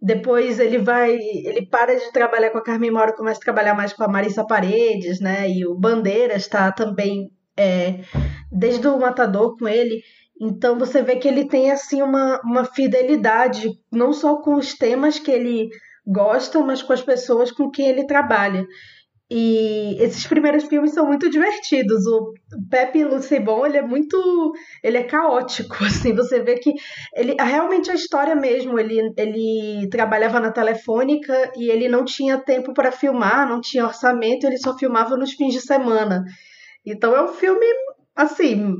Depois 0.00 0.58
ele 0.58 0.78
vai, 0.78 1.12
ele 1.12 1.66
para 1.66 1.94
de 1.94 2.10
trabalhar 2.12 2.50
com 2.50 2.58
a 2.58 2.64
Carmen 2.64 2.90
Maura, 2.90 3.14
começa 3.14 3.40
a 3.40 3.44
trabalhar 3.44 3.74
mais 3.74 3.92
com 3.92 4.04
a 4.04 4.08
Marissa 4.08 4.46
Paredes, 4.46 5.20
né? 5.20 5.48
E 5.50 5.66
o 5.66 5.74
Bandeiras 5.74 6.42
está 6.42 6.72
também 6.72 7.30
é, 7.56 8.00
desde 8.50 8.88
o 8.88 8.98
Matador 8.98 9.56
com 9.58 9.68
ele. 9.68 10.02
Então 10.40 10.78
você 10.78 11.02
vê 11.02 11.16
que 11.16 11.28
ele 11.28 11.46
tem 11.46 11.70
assim 11.70 12.02
uma, 12.02 12.40
uma 12.42 12.64
fidelidade 12.64 13.70
não 13.92 14.12
só 14.12 14.36
com 14.40 14.54
os 14.54 14.74
temas 14.74 15.18
que 15.18 15.30
ele 15.30 15.68
gosta, 16.06 16.60
mas 16.60 16.82
com 16.82 16.92
as 16.92 17.02
pessoas 17.02 17.50
com 17.50 17.70
quem 17.70 17.88
ele 17.88 18.06
trabalha. 18.06 18.64
E 19.28 19.96
esses 20.00 20.24
primeiros 20.24 20.64
filmes 20.64 20.92
são 20.92 21.04
muito 21.04 21.28
divertidos. 21.28 22.06
O 22.06 22.32
Pepe 22.70 23.02
Lucebon, 23.02 23.66
ele 23.66 23.78
é 23.78 23.82
muito, 23.82 24.52
ele 24.84 24.98
é 24.98 25.02
caótico, 25.02 25.76
assim, 25.84 26.14
você 26.14 26.40
vê 26.40 26.56
que 26.58 26.72
ele 27.14 27.34
realmente 27.34 27.90
a 27.90 27.94
história 27.94 28.36
mesmo, 28.36 28.78
ele 28.78 29.12
ele 29.16 29.88
trabalhava 29.90 30.38
na 30.38 30.52
telefônica 30.52 31.52
e 31.56 31.68
ele 31.68 31.88
não 31.88 32.04
tinha 32.04 32.38
tempo 32.38 32.72
para 32.72 32.92
filmar, 32.92 33.48
não 33.48 33.60
tinha 33.60 33.86
orçamento, 33.86 34.46
ele 34.46 34.58
só 34.58 34.78
filmava 34.78 35.16
nos 35.16 35.32
fins 35.32 35.52
de 35.52 35.60
semana. 35.60 36.24
Então 36.84 37.16
é 37.16 37.22
um 37.22 37.28
filme 37.34 37.66
assim, 38.14 38.76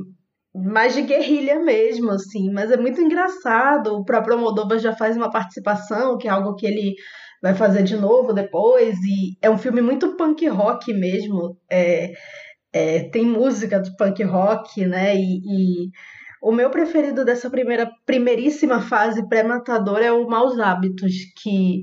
mais 0.55 0.95
de 0.95 1.01
guerrilha 1.01 1.59
mesmo, 1.59 2.09
assim, 2.11 2.51
mas 2.51 2.71
é 2.71 2.77
muito 2.77 3.01
engraçado. 3.01 3.95
O 3.95 4.05
próprio 4.05 4.37
Moldova 4.37 4.79
já 4.79 4.95
faz 4.95 5.17
uma 5.17 5.29
participação, 5.29 6.17
que 6.17 6.27
é 6.27 6.31
algo 6.31 6.55
que 6.55 6.65
ele 6.65 6.95
vai 7.41 7.53
fazer 7.53 7.83
de 7.83 7.95
novo 7.95 8.33
depois. 8.33 8.97
E 8.99 9.37
é 9.41 9.49
um 9.49 9.57
filme 9.57 9.81
muito 9.81 10.15
punk 10.15 10.47
rock 10.47 10.93
mesmo. 10.93 11.57
É, 11.69 12.13
é, 12.73 13.09
tem 13.09 13.25
música 13.25 13.79
do 13.79 13.95
punk 13.95 14.23
rock, 14.23 14.85
né? 14.85 15.15
E, 15.15 15.37
e, 15.37 15.89
o 16.41 16.51
meu 16.51 16.69
preferido 16.69 17.25
dessa 17.25 17.49
primeira 17.49 17.89
primeiríssima 18.05 18.79
fase 18.81 19.27
pré-matador 19.27 19.99
é 19.99 20.11
o 20.11 20.27
Maus 20.27 20.59
Hábitos, 20.59 21.13
que 21.41 21.81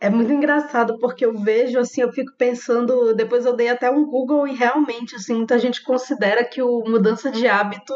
é 0.00 0.08
muito 0.10 0.32
engraçado 0.32 0.98
porque 0.98 1.24
eu 1.24 1.36
vejo 1.38 1.78
assim, 1.78 2.02
eu 2.02 2.12
fico 2.12 2.32
pensando, 2.36 3.14
depois 3.14 3.44
eu 3.44 3.56
dei 3.56 3.68
até 3.68 3.90
um 3.90 4.04
Google 4.04 4.46
e 4.46 4.54
realmente 4.54 5.16
assim, 5.16 5.34
muita 5.34 5.58
gente 5.58 5.82
considera 5.82 6.44
que 6.44 6.62
o 6.62 6.84
mudança 6.86 7.30
de 7.30 7.48
hábito 7.48 7.92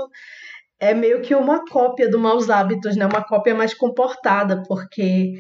é 0.81 0.93
meio 0.95 1.21
que 1.23 1.35
uma 1.35 1.65
cópia 1.65 2.11
do 2.11 2.19
maus 2.19 2.51
hábitos, 2.51 2.97
né? 2.97 3.07
Uma 3.07 3.23
cópia 3.23 3.55
mais 3.55 3.73
comportada, 3.73 4.63
porque 4.67 5.35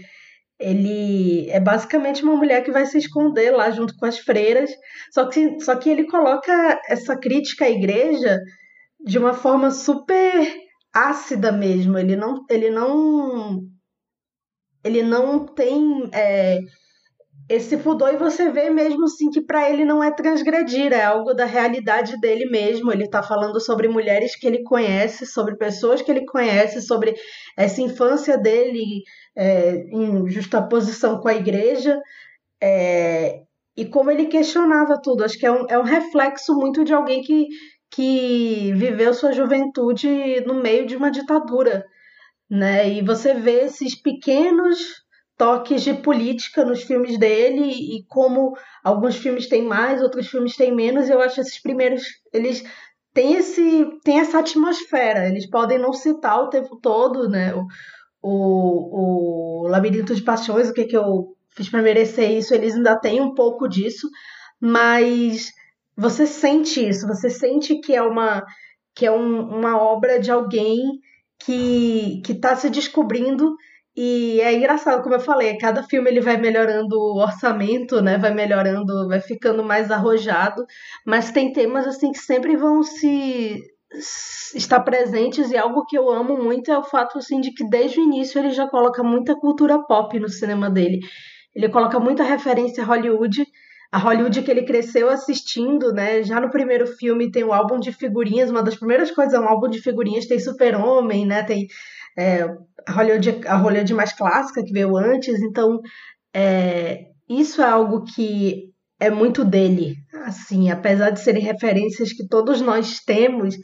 ele 0.62 1.50
é 1.50 1.61
basicamente 1.61 2.23
uma 2.23 2.37
mulher 2.37 2.62
que 2.62 2.71
vai 2.71 2.87
se 2.87 2.99
esconder 2.99 3.50
lá 3.50 3.71
junto 3.71 3.97
com 3.97 4.07
as 4.07 4.19
freiras, 4.19 4.71
só 5.12 5.28
que, 5.28 5.61
só 5.61 5.76
que 5.76 5.90
ele 5.90 6.07
coloca 6.07 6.81
essa 6.88 7.16
crítica 7.16 7.64
à 7.64 7.71
igreja 7.71 8.38
de 9.04 9.19
uma 9.19 9.35
forma 9.35 9.71
super 9.71 10.57
ácida 10.95 11.50
mesmo. 11.50 11.99
Ele 11.99 12.16
não, 12.16 12.45
ele 12.49 12.71
não, 12.71 13.61
ele 14.85 15.02
não 15.02 15.45
tem 15.47 16.09
é, 16.12 16.61
esse 17.49 17.76
pudor 17.76 18.14
e 18.14 18.16
você 18.16 18.50
vê 18.50 18.71
mesmo 18.71 19.04
assim 19.04 19.31
que 19.31 19.40
para 19.40 19.69
ele 19.69 19.85
não 19.85 20.02
é 20.02 20.11
transgredir, 20.11 20.92
é 20.92 21.04
algo 21.04 21.35
da 21.35 21.45
realidade 21.45 22.19
dele 22.21 22.47
mesmo. 22.47 22.92
Ele 22.92 23.04
está 23.04 23.23
falando 23.23 23.61
sobre 23.61 23.88
mulheres 23.88 24.37
que 24.37 24.47
ele 24.47 24.62
conhece, 24.62 25.26
sobre 25.26 25.57
pessoas 25.57 26.00
que 26.02 26.11
ele 26.11 26.25
conhece, 26.25 26.81
sobre 26.81 27.14
essa 27.57 27.81
infância 27.83 28.38
dele 28.38 29.02
é, 29.37 29.87
em 29.91 30.29
justaposição 30.29 31.21
com 31.21 31.29
a 31.29 31.35
igreja, 31.35 32.01
é, 32.61 33.43
e 33.77 33.87
como 33.87 34.11
ele 34.11 34.27
questionava 34.27 35.01
tudo. 35.03 35.25
Acho 35.25 35.39
que 35.39 35.47
é 35.47 35.53
um, 35.53 35.67
é 35.69 35.79
um 35.79 35.83
reflexo 35.83 36.55
muito 36.55 36.85
de 36.85 36.93
alguém 36.93 37.23
que, 37.23 37.49
que 37.91 38.73
viveu 38.75 39.15
sua 39.15 39.33
juventude 39.33 40.41
no 40.47 40.55
meio 40.55 40.87
de 40.87 40.97
uma 40.97 41.11
ditadura. 41.11 41.85
Né? 42.51 42.91
E 42.91 43.03
você 43.03 43.35
vê 43.35 43.65
esses 43.65 43.95
pequenos 43.95 45.03
toques 45.39 45.83
de 45.83 45.95
política 45.95 46.65
nos 46.65 46.83
filmes 46.83 47.19
dele 47.19 47.65
e 47.65 48.05
como 48.07 48.55
alguns 48.85 49.17
filmes 49.17 49.49
têm 49.49 49.62
mais, 49.62 50.03
outros 50.03 50.29
filmes 50.29 50.55
têm 50.55 50.75
menos. 50.75 51.09
Eu 51.09 51.21
acho 51.21 51.41
esses 51.41 51.61
primeiros 51.61 52.03
eles 52.33 52.62
têm 53.15 53.35
esse 53.35 53.87
essa 54.07 54.41
atmosfera. 54.41 55.29
Eles 55.29 55.49
podem 55.49 55.79
não 55.79 55.93
citar 55.93 56.43
o 56.43 56.49
tempo 56.49 56.79
todo, 56.81 57.29
né? 57.29 57.55
O, 57.55 57.66
o, 58.22 59.64
o 59.64 59.68
Labirinto 59.68 60.14
de 60.14 60.22
Paixões, 60.22 60.70
o 60.70 60.72
que, 60.72 60.85
que 60.85 60.96
eu 60.96 61.35
fiz 61.50 61.68
para 61.68 61.82
merecer 61.82 62.30
isso, 62.30 62.54
eles 62.54 62.74
ainda 62.74 62.98
têm 62.98 63.20
um 63.20 63.35
pouco 63.35 63.68
disso, 63.68 64.08
mas 64.61 65.50
você 65.96 66.26
sente 66.26 66.88
isso, 66.88 67.06
você 67.06 67.28
sente 67.28 67.80
que 67.80 67.94
é 67.94 68.02
uma, 68.02 68.42
que 68.94 69.04
é 69.04 69.11
um, 69.11 69.40
uma 69.40 69.76
obra 69.76 70.18
de 70.18 70.30
alguém 70.30 70.78
que 71.38 72.22
está 72.28 72.54
se 72.54 72.70
descobrindo 72.70 73.54
e 73.94 74.40
é 74.40 74.54
engraçado, 74.54 75.02
como 75.02 75.14
eu 75.14 75.20
falei, 75.20 75.58
cada 75.58 75.82
filme 75.82 76.08
ele 76.11 76.20
vai 76.20 76.38
melhorando 76.38 76.96
o 76.96 77.20
orçamento, 77.20 78.00
né? 78.00 78.16
Vai 78.16 78.32
melhorando, 78.32 79.06
vai 79.06 79.20
ficando 79.20 79.62
mais 79.62 79.90
arrojado, 79.90 80.64
mas 81.06 81.30
tem 81.30 81.52
temas 81.52 81.87
assim 81.87 82.11
que 82.11 82.18
sempre 82.18 82.56
vão 82.56 82.82
se 82.82 83.61
estar 84.55 84.81
presentes 84.81 85.50
e 85.50 85.57
algo 85.57 85.85
que 85.85 85.96
eu 85.96 86.11
amo 86.11 86.37
muito 86.42 86.70
é 86.70 86.78
o 86.78 86.85
fato 86.85 87.18
assim 87.18 87.40
de 87.40 87.52
que 87.52 87.68
desde 87.68 88.00
o 88.00 88.02
início 88.02 88.38
ele 88.38 88.50
já 88.50 88.66
coloca 88.66 89.02
muita 89.02 89.37
cultura 89.37 89.78
pop 89.78 90.18
no 90.18 90.28
cinema 90.28 90.70
dele. 90.70 91.00
Ele 91.55 91.68
coloca 91.68 92.00
muita 92.00 92.22
referência 92.22 92.83
a 92.83 92.87
Hollywood, 92.87 93.46
a 93.90 93.98
Hollywood 93.98 94.42
que 94.42 94.50
ele 94.50 94.64
cresceu 94.64 95.11
assistindo, 95.11 95.92
né? 95.92 96.22
Já 96.22 96.40
no 96.40 96.50
primeiro 96.50 96.87
filme 96.87 97.31
tem 97.31 97.44
um 97.44 97.52
álbum 97.52 97.78
de 97.78 97.92
figurinhas, 97.92 98.50
uma 98.50 98.62
das 98.62 98.76
primeiras 98.76 99.11
coisas 99.11 99.35
é 99.35 99.40
um 99.40 99.48
álbum 99.48 99.68
de 99.68 99.81
figurinhas, 99.81 100.26
tem 100.26 100.38
Super-Homem, 100.38 101.26
né? 101.26 101.42
Tem 101.42 101.66
é, 102.16 102.42
a, 102.87 102.92
Hollywood, 102.92 103.40
a 103.46 103.57
Hollywood 103.57 103.94
mais 103.94 104.12
clássica 104.12 104.64
que 104.64 104.72
veio 104.72 104.96
antes, 104.96 105.42
então 105.42 105.81
é, 106.35 107.07
isso 107.28 107.61
é 107.61 107.66
algo 107.66 108.05
que 108.05 108.72
é 108.98 109.11
muito 109.11 109.44
dele, 109.44 109.96
assim, 110.24 110.70
apesar 110.70 111.11
de 111.11 111.20
serem 111.20 111.42
referências 111.42 112.12
que 112.12 112.26
todos 112.26 112.61
nós 112.61 113.00
temos, 113.00 113.57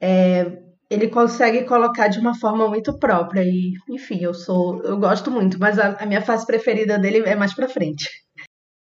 é, 0.00 0.58
ele 0.90 1.08
consegue 1.08 1.64
colocar 1.64 2.08
de 2.08 2.18
uma 2.18 2.34
forma 2.34 2.68
muito 2.68 2.98
própria 2.98 3.42
e, 3.42 3.74
enfim, 3.88 4.18
eu 4.20 4.34
sou, 4.34 4.82
eu 4.82 4.98
gosto 4.98 5.30
muito, 5.30 5.58
mas 5.58 5.78
a, 5.78 5.96
a 5.98 6.06
minha 6.06 6.22
fase 6.22 6.46
preferida 6.46 6.98
dele 6.98 7.18
é 7.20 7.36
mais 7.36 7.54
para 7.54 7.68
frente. 7.68 8.08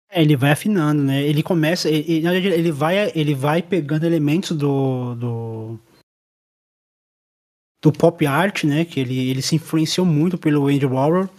É, 0.09 0.21
ele 0.21 0.35
vai 0.35 0.51
afinando, 0.51 1.03
né? 1.03 1.21
Ele 1.23 1.43
começa, 1.43 1.89
ele, 1.89 2.25
ele 2.25 2.71
vai, 2.71 3.11
ele 3.13 3.33
vai 3.33 3.61
pegando 3.61 4.05
elementos 4.05 4.55
do, 4.55 5.15
do 5.15 5.79
do 7.81 7.91
pop 7.91 8.25
art, 8.25 8.63
né? 8.63 8.85
Que 8.85 8.99
ele, 8.99 9.29
ele 9.29 9.41
se 9.41 9.55
influenciou 9.55 10.05
muito 10.05 10.37
pelo 10.37 10.67
Andy 10.67 10.85
Warhol. 10.85 11.29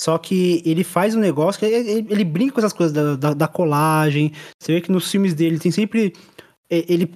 Só 0.00 0.18
que 0.18 0.62
ele 0.64 0.82
faz 0.82 1.14
um 1.14 1.20
negócio 1.20 1.60
que 1.60 1.66
ele, 1.66 2.06
ele 2.10 2.24
brinca 2.24 2.54
com 2.54 2.60
essas 2.60 2.72
coisas 2.72 2.92
da, 2.92 3.16
da, 3.16 3.34
da, 3.34 3.48
colagem. 3.48 4.32
Você 4.60 4.74
vê 4.74 4.80
que 4.80 4.90
nos 4.90 5.10
filmes 5.10 5.34
dele 5.34 5.58
tem 5.58 5.70
sempre. 5.70 6.12
Ele 6.68 7.12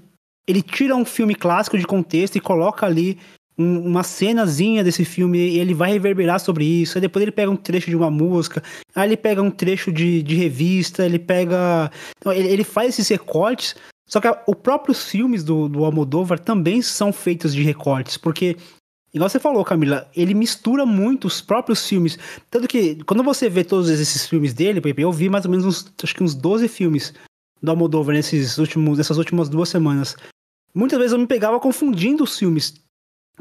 ele 0.46 0.62
tira 0.62 0.94
um 0.94 1.04
filme 1.04 1.34
clássico 1.34 1.76
de 1.78 1.86
contexto 1.86 2.36
e 2.36 2.40
coloca 2.40 2.86
ali 2.86 3.18
um, 3.58 3.80
uma 3.80 4.02
cenazinha 4.02 4.84
desse 4.84 5.04
filme 5.04 5.38
e 5.38 5.58
ele 5.58 5.74
vai 5.74 5.92
reverberar 5.92 6.38
sobre 6.38 6.64
isso. 6.64 6.96
Aí 6.96 7.02
depois 7.02 7.22
ele 7.22 7.32
pega 7.32 7.50
um 7.50 7.56
trecho 7.56 7.90
de 7.90 7.96
uma 7.96 8.10
música, 8.10 8.62
aí 8.94 9.08
ele 9.08 9.16
pega 9.16 9.42
um 9.42 9.50
trecho 9.50 9.90
de, 9.90 10.22
de 10.22 10.34
revista, 10.36 11.04
ele 11.04 11.18
pega. 11.18 11.90
Então, 12.18 12.32
ele, 12.32 12.48
ele 12.48 12.64
faz 12.64 12.90
esses 12.90 13.08
recortes. 13.08 13.74
Só 14.08 14.20
que 14.20 14.28
os 14.28 14.54
próprios 14.62 15.10
filmes 15.10 15.42
do, 15.42 15.68
do 15.68 15.84
Almodóvar 15.84 16.38
também 16.38 16.80
são 16.80 17.12
feitos 17.12 17.52
de 17.52 17.62
recortes, 17.62 18.16
porque 18.16 18.56
Igual 19.14 19.30
você 19.30 19.40
falou, 19.40 19.64
Camila, 19.64 20.06
ele 20.14 20.34
mistura 20.34 20.84
muito 20.84 21.26
os 21.26 21.40
próprios 21.40 21.88
filmes. 21.88 22.18
Tanto 22.50 22.68
que, 22.68 23.02
quando 23.04 23.22
você 23.22 23.48
vê 23.48 23.64
todos 23.64 23.88
esses 23.88 24.26
filmes 24.28 24.52
dele, 24.52 24.82
eu 24.98 25.10
vi 25.10 25.30
mais 25.30 25.46
ou 25.46 25.50
menos 25.50 25.64
uns, 25.64 25.94
acho 26.02 26.14
que 26.14 26.22
uns 26.22 26.34
12 26.34 26.68
filmes 26.68 27.14
do 27.62 27.70
Almodóvar 27.70 28.14
nesses 28.14 28.58
últimos, 28.58 28.98
nessas 28.98 29.16
últimas 29.16 29.48
duas 29.48 29.70
semanas 29.70 30.16
muitas 30.76 30.98
vezes 30.98 31.12
eu 31.12 31.18
me 31.18 31.26
pegava 31.26 31.58
confundindo 31.58 32.22
os 32.22 32.38
filmes. 32.38 32.74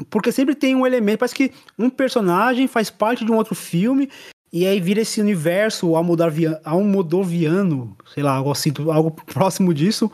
Porque 0.10 0.32
sempre 0.32 0.56
tem 0.56 0.76
um 0.76 0.86
elemento, 0.86 1.20
parece 1.20 1.36
que 1.36 1.52
um 1.78 1.90
personagem 1.90 2.68
faz 2.68 2.90
parte 2.90 3.26
de 3.26 3.32
um 3.32 3.36
outro 3.36 3.56
filme, 3.56 4.10
e 4.52 4.66
aí 4.66 4.80
vira 4.80 5.02
esse 5.02 5.20
universo 5.20 5.96
almodoviano, 5.96 7.96
sei 8.14 8.24
lá, 8.24 8.36
algo 8.36 8.52
assim, 8.52 8.72
algo 8.92 9.12
próximo 9.28 9.74
disso. 9.74 10.10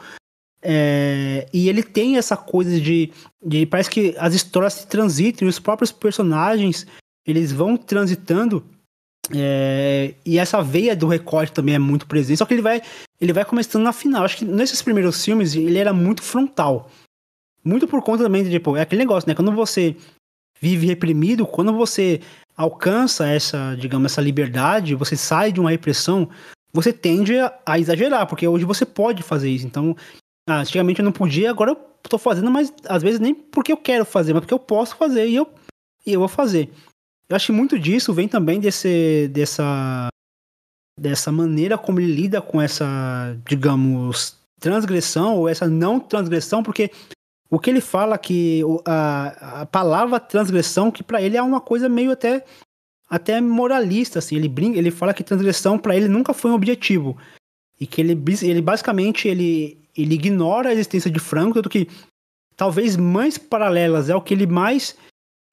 É, 0.64 1.48
e 1.52 1.70
ele 1.70 1.82
tem 1.82 2.18
essa 2.18 2.38
coisa 2.38 2.80
de, 2.80 3.12
de. 3.44 3.66
Parece 3.66 3.90
que 3.90 4.16
as 4.18 4.34
histórias 4.34 4.74
se 4.74 4.88
transitam, 4.88 5.48
e 5.48 5.50
os 5.50 5.60
próprios 5.60 5.92
personagens 5.92 6.86
eles 7.26 7.52
vão 7.52 7.78
transitando. 7.78 8.64
É, 9.34 10.14
e 10.26 10.38
essa 10.38 10.62
veia 10.62 10.96
do 10.96 11.08
recorte 11.08 11.54
também 11.54 11.76
é 11.76 11.80
muito 11.80 12.06
presente. 12.06 12.38
Só 12.38 12.46
que 12.46 12.54
ele 12.54 12.62
vai, 12.62 12.82
ele 13.20 13.34
vai 13.34 13.46
começando 13.46 13.84
na 13.84 13.94
final. 13.94 14.24
Acho 14.24 14.38
que 14.38 14.46
nesses 14.46 14.82
primeiros 14.82 15.24
filmes 15.24 15.56
ele 15.56 15.78
era 15.78 15.94
muito 15.94 16.22
frontal. 16.22 16.90
Muito 17.64 17.88
por 17.88 18.02
conta 18.02 18.24
também 18.24 18.50
tipo, 18.50 18.76
é 18.76 18.82
aquele 18.82 19.02
negócio, 19.02 19.28
né? 19.28 19.36
Quando 19.36 19.52
você 19.52 19.96
vive 20.60 20.86
reprimido, 20.86 21.46
quando 21.46 21.74
você 21.74 22.22
alcança 22.56 23.28
essa, 23.28 23.76
digamos, 23.76 24.12
essa 24.12 24.22
liberdade, 24.22 24.96
você 24.96 25.16
sai 25.16 25.52
de 25.52 25.60
uma 25.60 25.72
repressão, 25.72 26.30
você 26.72 26.94
tende 26.94 27.38
a, 27.38 27.54
a 27.66 27.80
exagerar, 27.80 28.28
porque 28.28 28.48
hoje 28.48 28.66
você 28.66 28.86
pode 28.86 29.24
fazer 29.24 29.50
isso. 29.50 29.66
Então, 29.66 29.96
ah, 30.48 30.60
antigamente 30.60 31.00
eu 31.00 31.06
não 31.06 31.12
podia, 31.12 31.50
agora 31.50 31.72
eu 31.72 31.76
tô 32.08 32.18
fazendo, 32.18 32.52
mas 32.52 32.74
às 32.86 33.02
vezes 33.02 33.20
nem 33.20 33.34
porque 33.34 33.72
eu 33.72 33.78
quero 33.78 34.06
fazer, 34.06 34.34
mas 34.34 34.42
porque 34.42 34.54
eu 34.54 34.60
posso 34.60 34.96
fazer 34.96 35.28
e 35.28 35.36
eu, 35.36 35.48
e 36.06 36.14
eu 36.14 36.20
vou 36.20 36.30
fazer. 36.30 36.70
Eu 37.28 37.36
acho 37.36 37.48
que 37.48 37.52
muito 37.52 37.80
disso 37.80 38.14
vem 38.14 38.28
também 38.28 38.60
desse, 38.60 39.30
dessa, 39.30 40.10
dessa 41.00 41.32
maneira 41.32 41.78
como 41.78 42.00
ele 42.00 42.14
lida 42.14 42.42
com 42.42 42.62
essa, 42.62 43.36
digamos, 43.48 44.38
transgressão 44.60 45.38
ou 45.38 45.50
essa 45.50 45.68
não 45.68 46.00
transgressão, 46.00 46.62
porque 46.62 46.92
o 47.52 47.60
que 47.60 47.70
ele 47.70 47.82
fala 47.82 48.18
que 48.18 48.62
a, 48.86 49.62
a 49.62 49.66
palavra 49.66 50.22
transgressão, 50.22 50.90
que 50.90 51.04
para 51.04 51.22
ele 51.22 51.36
é 51.36 51.42
uma 51.44 51.60
coisa 51.60 51.90
meio 51.90 52.12
até 52.12 52.46
até 53.10 53.42
moralista, 53.42 54.20
assim, 54.20 54.38
ele 54.38 54.48
brinca, 54.48 54.80
ele 54.80 54.90
fala 54.90 55.14
que 55.14 55.22
transgressão 55.22 55.78
para 55.78 55.98
ele 55.98 56.08
nunca 56.08 56.34
foi 56.34 56.50
um 56.50 56.54
objetivo. 56.54 57.18
e 57.78 57.86
que 57.86 58.00
ele, 58.00 58.18
ele 58.42 58.62
basicamente 58.62 59.28
ele, 59.28 59.78
ele 59.98 60.16
ignora 60.16 60.70
a 60.70 60.74
existência 60.74 61.12
de 61.12 61.20
Franco, 61.20 61.56
tanto 61.56 61.68
que 61.68 61.90
talvez 62.56 62.96
Mães 62.96 63.38
Paralelas 63.38 64.10
é 64.10 64.16
o 64.16 64.22
que 64.22 64.34
ele 64.34 64.48
mais 64.48 64.96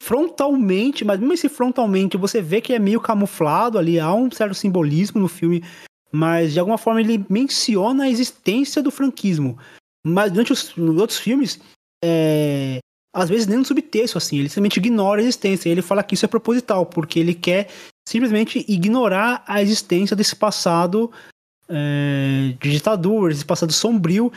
frontalmente, 0.00 1.04
mas 1.04 1.18
mesmo 1.18 1.32
esse 1.34 1.48
frontalmente, 1.48 2.16
você 2.16 2.40
vê 2.40 2.60
que 2.60 2.72
é 2.72 2.78
meio 2.78 3.00
camuflado 3.00 3.76
ali, 3.76 3.98
há 3.98 4.14
um 4.14 4.30
certo 4.30 4.54
simbolismo 4.54 5.20
no 5.20 5.26
filme, 5.26 5.64
mas 6.12 6.52
de 6.52 6.60
alguma 6.60 6.78
forma 6.78 7.00
ele 7.00 7.26
menciona 7.28 8.04
a 8.04 8.08
existência 8.08 8.80
do 8.80 8.92
franquismo. 8.92 9.58
Mas 10.06 10.30
durante 10.30 10.52
os 10.52 10.78
outros 10.78 11.18
filmes, 11.18 11.60
é, 12.04 12.78
às 13.14 13.28
vezes 13.28 13.46
nem 13.46 13.58
no 13.58 13.64
subtexto, 13.64 14.18
assim, 14.18 14.38
ele 14.38 14.48
simplesmente 14.48 14.78
ignora 14.78 15.20
a 15.20 15.24
existência. 15.24 15.68
Ele 15.68 15.82
fala 15.82 16.02
que 16.02 16.14
isso 16.14 16.24
é 16.24 16.28
proposital, 16.28 16.86
porque 16.86 17.18
ele 17.18 17.34
quer 17.34 17.68
simplesmente 18.08 18.64
ignorar 18.68 19.42
a 19.46 19.60
existência 19.60 20.16
desse 20.16 20.36
passado 20.36 21.10
é, 21.68 22.54
de 22.60 22.70
ditadura, 22.70 23.32
esse 23.32 23.44
passado 23.44 23.72
sombrio. 23.72 24.32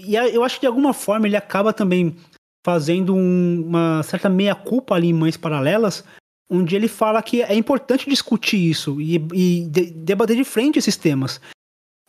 E 0.00 0.16
eu 0.16 0.42
acho 0.42 0.56
que 0.56 0.62
de 0.62 0.66
alguma 0.66 0.92
forma 0.92 1.26
ele 1.26 1.36
acaba 1.36 1.72
também 1.72 2.16
fazendo 2.64 3.14
um, 3.14 3.64
uma 3.64 4.02
certa 4.02 4.28
meia-culpa 4.28 4.94
ali 4.94 5.08
em 5.08 5.12
Mães 5.12 5.36
Paralelas, 5.36 6.02
onde 6.50 6.74
ele 6.74 6.88
fala 6.88 7.22
que 7.22 7.42
é 7.42 7.54
importante 7.54 8.10
discutir 8.10 8.58
isso 8.58 9.00
e, 9.00 9.16
e 9.32 9.68
de, 9.68 9.90
debater 9.90 10.36
de 10.36 10.44
frente 10.44 10.78
esses 10.78 10.96
temas. 10.96 11.40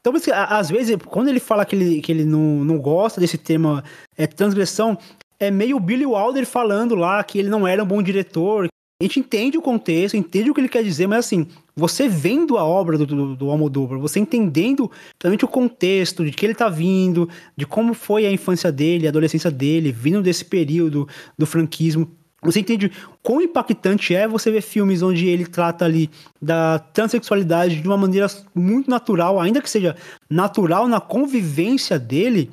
Então, 0.08 0.34
às 0.34 0.70
vezes, 0.70 0.96
quando 1.06 1.28
ele 1.28 1.40
fala 1.40 1.66
que 1.66 1.76
ele, 1.76 2.02
que 2.02 2.12
ele 2.12 2.24
não, 2.24 2.64
não 2.64 2.78
gosta 2.78 3.20
desse 3.20 3.38
tema 3.38 3.84
é, 4.18 4.26
transgressão, 4.26 4.98
é 5.40 5.52
meio 5.52 5.80
Billy 5.80 6.06
Wilder 6.06 6.46
falando 6.46 6.96
lá 6.96 7.24
que 7.24 7.38
ele 7.38 7.50
não 7.50 7.68
era 7.68 7.84
um 7.84 7.88
bom 7.88 8.02
diretor. 8.02 8.68
A 9.00 9.04
gente 9.04 9.20
entende 9.20 9.58
o 9.58 9.62
contexto, 9.62 10.18
entende 10.18 10.50
o 10.50 10.54
que 10.54 10.62
ele 10.62 10.70
quer 10.70 10.84
dizer, 10.84 11.06
mas 11.06 11.20
assim, 11.20 11.48
você 11.76 12.08
vendo 12.08 12.58
a 12.58 12.64
obra 12.64 12.98
do, 12.98 13.06
do, 13.06 13.36
do 13.36 13.50
Almodóvar, 13.52 14.00
você 14.00 14.20
entendendo 14.20 14.90
realmente 15.22 15.46
o 15.46 15.48
contexto 15.48 16.26
de 16.26 16.32
que 16.32 16.46
ele 16.46 16.56
tá 16.56 16.68
vindo, 16.68 17.30
de 17.56 17.68
como 17.68 17.94
foi 17.94 18.26
a 18.26 18.32
infância 18.32 18.72
dele, 18.72 19.06
a 19.06 19.10
adolescência 19.10 19.52
dele, 19.52 19.92
vindo 19.92 20.24
desse 20.24 20.44
período 20.44 21.08
do 21.38 21.46
franquismo, 21.46 22.10
você 22.48 22.62
entende 22.62 22.90
quão 23.22 23.42
impactante 23.42 24.16
é 24.16 24.26
você 24.26 24.50
ver 24.50 24.62
filmes 24.62 25.02
onde 25.02 25.28
ele 25.28 25.46
trata 25.46 25.84
ali 25.84 26.10
da 26.42 26.80
transexualidade 26.80 27.82
de 27.82 27.88
uma 27.88 27.98
maneira 27.98 28.28
muito 28.56 28.90
natural, 28.90 29.38
ainda 29.38 29.62
que 29.62 29.70
seja 29.70 29.98
natural 30.30 30.88
na 30.88 31.02
convivência 31.02 32.00
dele, 32.00 32.50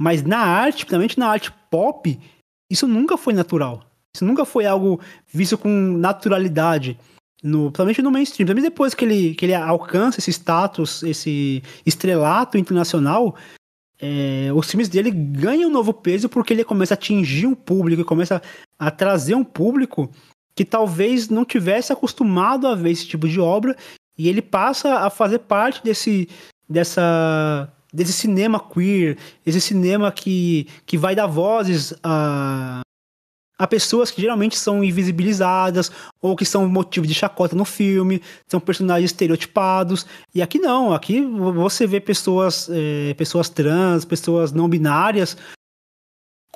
mas 0.00 0.22
na 0.22 0.38
arte, 0.38 0.86
principalmente 0.86 1.18
na 1.18 1.28
arte 1.28 1.52
pop, 1.70 2.18
isso 2.70 2.88
nunca 2.88 3.18
foi 3.18 3.34
natural. 3.34 3.84
Isso 4.14 4.24
nunca 4.24 4.46
foi 4.46 4.64
algo 4.64 4.98
visto 5.30 5.58
com 5.58 5.68
naturalidade. 5.68 6.98
No, 7.42 7.64
principalmente 7.64 8.02
no 8.02 8.10
mainstream. 8.10 8.46
Também 8.46 8.64
depois 8.64 8.94
que 8.94 9.04
ele, 9.04 9.34
que 9.34 9.44
ele 9.44 9.54
alcança 9.54 10.18
esse 10.18 10.32
status, 10.32 11.02
esse 11.02 11.62
estrelato 11.84 12.56
internacional, 12.56 13.36
é, 13.98 14.50
os 14.54 14.70
filmes 14.70 14.88
dele 14.88 15.10
ganham 15.10 15.70
um 15.70 15.72
novo 15.72 15.92
peso 15.92 16.28
porque 16.28 16.52
ele 16.52 16.64
começa 16.64 16.94
a 16.94 16.96
atingir 16.96 17.46
um 17.46 17.54
público, 17.54 18.04
começa 18.04 18.42
a 18.78 18.90
trazer 18.90 19.34
um 19.34 19.44
público 19.44 20.10
que 20.54 20.64
talvez 20.64 21.28
não 21.28 21.44
tivesse 21.44 21.92
acostumado 21.92 22.66
a 22.66 22.74
ver 22.74 22.90
esse 22.90 23.06
tipo 23.06 23.28
de 23.28 23.38
obra 23.38 23.76
e 24.18 24.28
ele 24.28 24.40
passa 24.40 25.00
a 25.00 25.10
fazer 25.10 25.40
parte 25.40 25.84
desse, 25.84 26.28
dessa, 26.68 27.70
desse 27.92 28.12
cinema 28.12 28.58
queer, 28.58 29.18
esse 29.44 29.60
cinema 29.60 30.10
que, 30.10 30.66
que 30.86 30.96
vai 30.96 31.14
dar 31.14 31.26
vozes 31.26 31.92
a, 32.02 32.80
a 33.58 33.66
pessoas 33.66 34.10
que 34.10 34.22
geralmente 34.22 34.56
são 34.56 34.82
invisibilizadas 34.82 35.92
ou 36.22 36.34
que 36.34 36.46
são 36.46 36.66
motivo 36.66 37.06
de 37.06 37.12
chacota 37.12 37.54
no 37.54 37.66
filme, 37.66 38.22
são 38.48 38.58
personagens 38.58 39.10
estereotipados. 39.10 40.06
E 40.34 40.40
aqui 40.40 40.58
não, 40.58 40.94
aqui 40.94 41.20
você 41.20 41.86
vê 41.86 42.00
pessoas, 42.00 42.70
é, 42.70 43.12
pessoas 43.14 43.50
trans, 43.50 44.06
pessoas 44.06 44.52
não 44.52 44.68
binárias 44.68 45.36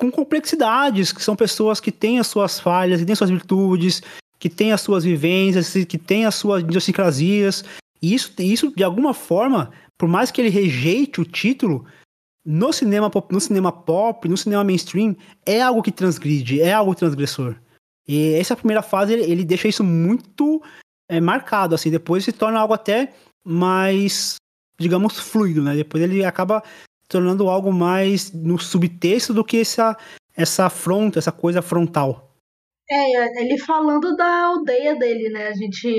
com 0.01 0.09
complexidades, 0.09 1.11
que 1.11 1.23
são 1.23 1.35
pessoas 1.35 1.79
que 1.79 1.91
têm 1.91 2.17
as 2.17 2.25
suas 2.25 2.59
falhas, 2.59 2.99
que 2.99 3.05
têm 3.05 3.13
suas 3.13 3.29
virtudes, 3.29 4.01
que 4.39 4.49
têm 4.49 4.71
as 4.71 4.81
suas 4.81 5.03
vivências, 5.03 5.73
que 5.85 5.97
têm 5.99 6.25
as 6.25 6.33
suas 6.33 6.63
idiosincrasias. 6.63 7.63
E 8.01 8.15
isso, 8.15 8.33
isso, 8.39 8.73
de 8.75 8.83
alguma 8.83 9.13
forma, 9.13 9.69
por 9.99 10.09
mais 10.09 10.31
que 10.31 10.41
ele 10.41 10.49
rejeite 10.49 11.21
o 11.21 11.23
título, 11.23 11.85
no 12.43 12.73
cinema 12.73 13.11
pop, 13.11 13.31
no 13.31 13.39
cinema 13.39 13.71
pop, 13.71 14.27
no 14.27 14.35
cinema 14.35 14.63
mainstream, 14.63 15.15
é 15.45 15.61
algo 15.61 15.83
que 15.83 15.91
transgride, 15.91 16.59
é 16.59 16.73
algo 16.73 16.95
transgressor. 16.95 17.55
E 18.07 18.33
essa 18.33 18.55
primeira 18.55 18.81
fase, 18.81 19.13
ele, 19.13 19.31
ele 19.31 19.45
deixa 19.45 19.67
isso 19.67 19.83
muito 19.83 20.63
é, 21.07 21.21
marcado, 21.21 21.75
assim, 21.75 21.91
depois 21.91 22.25
se 22.25 22.31
torna 22.31 22.59
algo 22.59 22.73
até 22.73 23.13
mais, 23.45 24.37
digamos, 24.79 25.19
fluido, 25.19 25.61
né? 25.61 25.75
Depois 25.75 26.01
ele 26.01 26.25
acaba 26.25 26.63
tornando 27.11 27.49
algo 27.49 27.73
mais 27.73 28.31
no 28.31 28.57
subtexto 28.57 29.33
do 29.33 29.43
que 29.43 29.59
essa, 29.59 29.97
essa 30.35 30.67
afronta, 30.67 31.19
essa 31.19 31.31
coisa 31.31 31.61
frontal. 31.61 32.31
É, 32.89 33.41
ele 33.43 33.57
falando 33.57 34.15
da 34.15 34.45
aldeia 34.45 34.95
dele, 34.95 35.29
né? 35.29 35.47
A 35.47 35.53
gente 35.53 35.93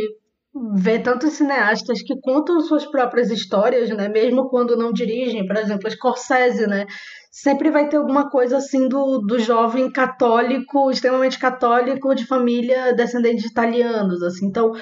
vê 0.74 0.98
tantos 0.98 1.34
cineastas 1.34 2.02
que 2.02 2.18
contam 2.20 2.60
suas 2.60 2.86
próprias 2.86 3.30
histórias, 3.30 3.90
né? 3.90 4.08
Mesmo 4.08 4.48
quando 4.48 4.76
não 4.76 4.92
dirigem, 4.92 5.46
por 5.46 5.56
exemplo, 5.56 5.90
Scorsese, 5.90 6.66
né? 6.66 6.86
Sempre 7.30 7.70
vai 7.70 7.88
ter 7.88 7.96
alguma 7.98 8.30
coisa 8.30 8.56
assim 8.56 8.88
do, 8.88 9.18
do 9.18 9.38
jovem 9.38 9.90
católico, 9.90 10.90
extremamente 10.90 11.38
católico, 11.38 12.14
de 12.14 12.26
família 12.26 12.94
descendente 12.94 13.42
de 13.42 13.48
italianos, 13.48 14.22
assim. 14.22 14.46
Então, 14.46 14.72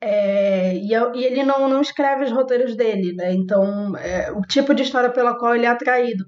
é, 0.00 0.74
e, 0.76 0.92
e, 0.92 1.24
ele 1.24 1.42
não, 1.42 1.68
não 1.68 1.80
escreve 1.80 2.24
os 2.24 2.30
roteiros 2.30 2.76
dele, 2.76 3.12
né? 3.14 3.32
Então, 3.32 3.96
é, 3.96 4.30
o 4.32 4.42
tipo 4.42 4.74
de 4.74 4.82
história 4.82 5.10
pela 5.10 5.36
qual 5.36 5.54
ele 5.54 5.66
é 5.66 5.68
atraído. 5.68 6.24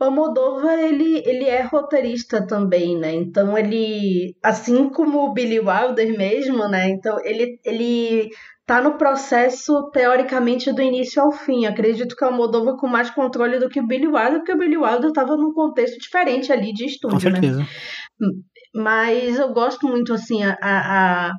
O 0.00 0.10
Moldova, 0.10 0.74
ele, 0.74 1.22
ele 1.24 1.44
é 1.44 1.62
roteirista 1.62 2.46
também, 2.46 2.98
né? 2.98 3.14
Então 3.14 3.56
ele, 3.56 4.34
assim 4.42 4.90
como 4.90 5.20
o 5.20 5.32
Billy 5.32 5.60
Wilder 5.60 6.18
mesmo, 6.18 6.68
né? 6.68 6.88
Então 6.90 7.16
ele, 7.24 7.58
ele 7.64 8.28
tá 8.66 8.82
no 8.82 8.98
processo, 8.98 9.90
teoricamente, 9.92 10.72
do 10.72 10.82
início 10.82 11.22
ao 11.22 11.32
fim. 11.32 11.64
Acredito 11.64 12.16
que 12.16 12.24
o 12.24 12.32
Moldova 12.32 12.76
com 12.76 12.88
mais 12.88 13.08
controle 13.08 13.58
do 13.58 13.68
que 13.68 13.80
o 13.80 13.86
Billy 13.86 14.08
Wilder, 14.08 14.38
porque 14.38 14.52
o 14.52 14.58
Billy 14.58 14.76
Wilder 14.76 15.08
estava 15.08 15.36
num 15.36 15.52
contexto 15.52 15.98
diferente 15.98 16.52
ali 16.52 16.72
de 16.72 16.86
estúdio, 16.86 17.18
com 17.18 17.24
né? 17.24 17.32
certeza. 17.32 17.60
né? 17.60 17.66
Mas 18.74 19.38
eu 19.38 19.52
gosto 19.52 19.86
muito, 19.86 20.12
assim, 20.12 20.42
a, 20.42 20.56
a 20.60 21.32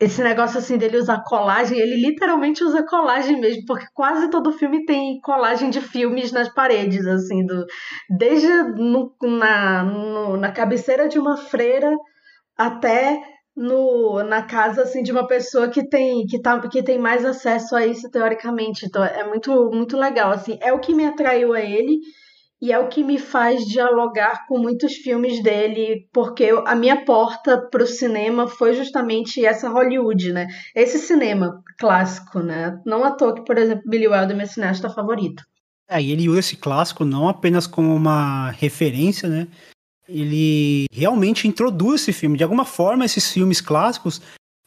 esse 0.00 0.22
negócio 0.22 0.58
assim 0.58 0.76
dele 0.76 0.98
usar 0.98 1.22
colagem, 1.24 1.78
ele 1.78 1.96
literalmente 1.96 2.64
usa 2.64 2.84
colagem 2.84 3.40
mesmo, 3.40 3.64
porque 3.66 3.86
quase 3.94 4.28
todo 4.30 4.52
filme 4.52 4.84
tem 4.84 5.20
colagem 5.20 5.70
de 5.70 5.80
filmes 5.80 6.32
nas 6.32 6.48
paredes, 6.48 7.06
assim, 7.06 7.44
do, 7.44 7.64
desde 8.08 8.48
no, 8.48 9.14
na, 9.22 9.82
no, 9.84 10.36
na 10.36 10.50
cabeceira 10.50 11.08
de 11.08 11.18
uma 11.18 11.36
freira 11.36 11.94
até 12.56 13.20
no, 13.56 14.22
na 14.22 14.42
casa 14.42 14.82
assim 14.82 15.02
de 15.02 15.12
uma 15.12 15.26
pessoa 15.26 15.68
que 15.68 15.86
tem 15.88 16.24
que, 16.26 16.40
tá, 16.40 16.58
que 16.68 16.82
tem 16.82 16.98
mais 16.98 17.24
acesso 17.24 17.76
a 17.76 17.86
isso 17.86 18.10
teoricamente. 18.10 18.86
Então 18.86 19.04
é 19.04 19.24
muito 19.26 19.70
muito 19.72 19.96
legal 19.96 20.30
assim. 20.32 20.58
É 20.60 20.72
o 20.72 20.80
que 20.80 20.94
me 20.94 21.06
atraiu 21.06 21.52
a 21.52 21.60
ele 21.60 21.98
e 22.60 22.72
é 22.72 22.78
o 22.78 22.88
que 22.88 23.02
me 23.02 23.18
faz 23.18 23.64
dialogar 23.64 24.46
com 24.46 24.58
muitos 24.58 24.94
filmes 24.96 25.42
dele, 25.42 26.06
porque 26.12 26.50
a 26.66 26.74
minha 26.74 27.04
porta 27.04 27.58
para 27.70 27.82
o 27.82 27.86
cinema 27.86 28.46
foi 28.46 28.74
justamente 28.74 29.44
essa 29.44 29.68
Hollywood, 29.68 30.32
né? 30.32 30.46
Esse 30.74 30.98
cinema 30.98 31.62
clássico, 31.78 32.40
né? 32.40 32.78
Não 32.84 33.02
à 33.02 33.12
toa 33.12 33.34
que, 33.34 33.44
por 33.44 33.56
exemplo, 33.56 33.84
Billy 33.86 34.06
Wilder 34.06 34.32
é 34.32 34.34
meu 34.34 34.46
cineasta 34.46 34.90
favorito. 34.90 35.42
É, 35.88 36.00
e 36.00 36.12
ele 36.12 36.28
usa 36.28 36.40
esse 36.40 36.56
clássico 36.56 37.04
não 37.04 37.28
apenas 37.28 37.66
como 37.66 37.94
uma 37.94 38.50
referência, 38.50 39.28
né? 39.28 39.48
Ele 40.06 40.84
realmente 40.92 41.48
introduz 41.48 42.02
esse 42.02 42.12
filme. 42.12 42.36
De 42.36 42.44
alguma 42.44 42.64
forma, 42.64 43.04
esses 43.04 43.32
filmes 43.32 43.60
clássicos 43.60 44.20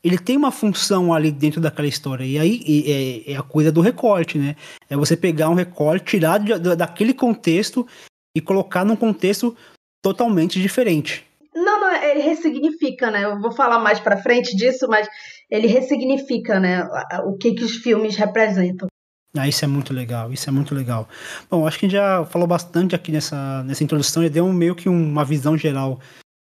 ele 0.03 0.17
tem 0.17 0.35
uma 0.35 0.51
função 0.51 1.13
ali 1.13 1.31
dentro 1.31 1.61
daquela 1.61 1.87
história. 1.87 2.25
E 2.25 2.37
aí 2.37 3.25
é, 3.27 3.31
é 3.31 3.35
a 3.37 3.41
coisa 3.41 3.71
do 3.71 3.81
recorte, 3.81 4.37
né? 4.37 4.55
É 4.89 4.97
você 4.97 5.15
pegar 5.15 5.49
um 5.49 5.53
recorte, 5.53 6.05
tirar 6.05 6.39
de, 6.39 6.57
daquele 6.75 7.13
contexto 7.13 7.87
e 8.35 8.41
colocar 8.41 8.83
num 8.83 8.95
contexto 8.95 9.55
totalmente 10.01 10.61
diferente. 10.61 11.25
Não, 11.55 11.79
não, 11.79 11.93
ele 12.03 12.21
ressignifica, 12.21 13.09
né? 13.09 13.23
Eu 13.23 13.39
vou 13.39 13.51
falar 13.51 13.79
mais 13.79 13.99
pra 13.99 14.17
frente 14.17 14.55
disso, 14.57 14.87
mas 14.89 15.07
ele 15.49 15.67
ressignifica, 15.67 16.59
né? 16.59 16.83
O 17.25 17.37
que, 17.37 17.53
que 17.53 17.63
os 17.63 17.77
filmes 17.77 18.15
representam. 18.15 18.87
Ah, 19.35 19.47
isso 19.47 19.63
é 19.63 19.67
muito 19.67 19.93
legal, 19.93 20.31
isso 20.31 20.49
é 20.49 20.51
muito 20.53 20.75
legal. 20.75 21.07
Bom, 21.49 21.65
acho 21.65 21.79
que 21.79 21.85
a 21.85 21.89
gente 21.89 21.97
já 21.97 22.25
falou 22.25 22.47
bastante 22.47 22.93
aqui 22.93 23.11
nessa, 23.11 23.63
nessa 23.63 23.83
introdução, 23.83 24.23
e 24.23 24.29
deu 24.29 24.47
meio 24.51 24.75
que 24.75 24.89
uma 24.89 25.23
visão 25.23 25.57
geral 25.57 25.99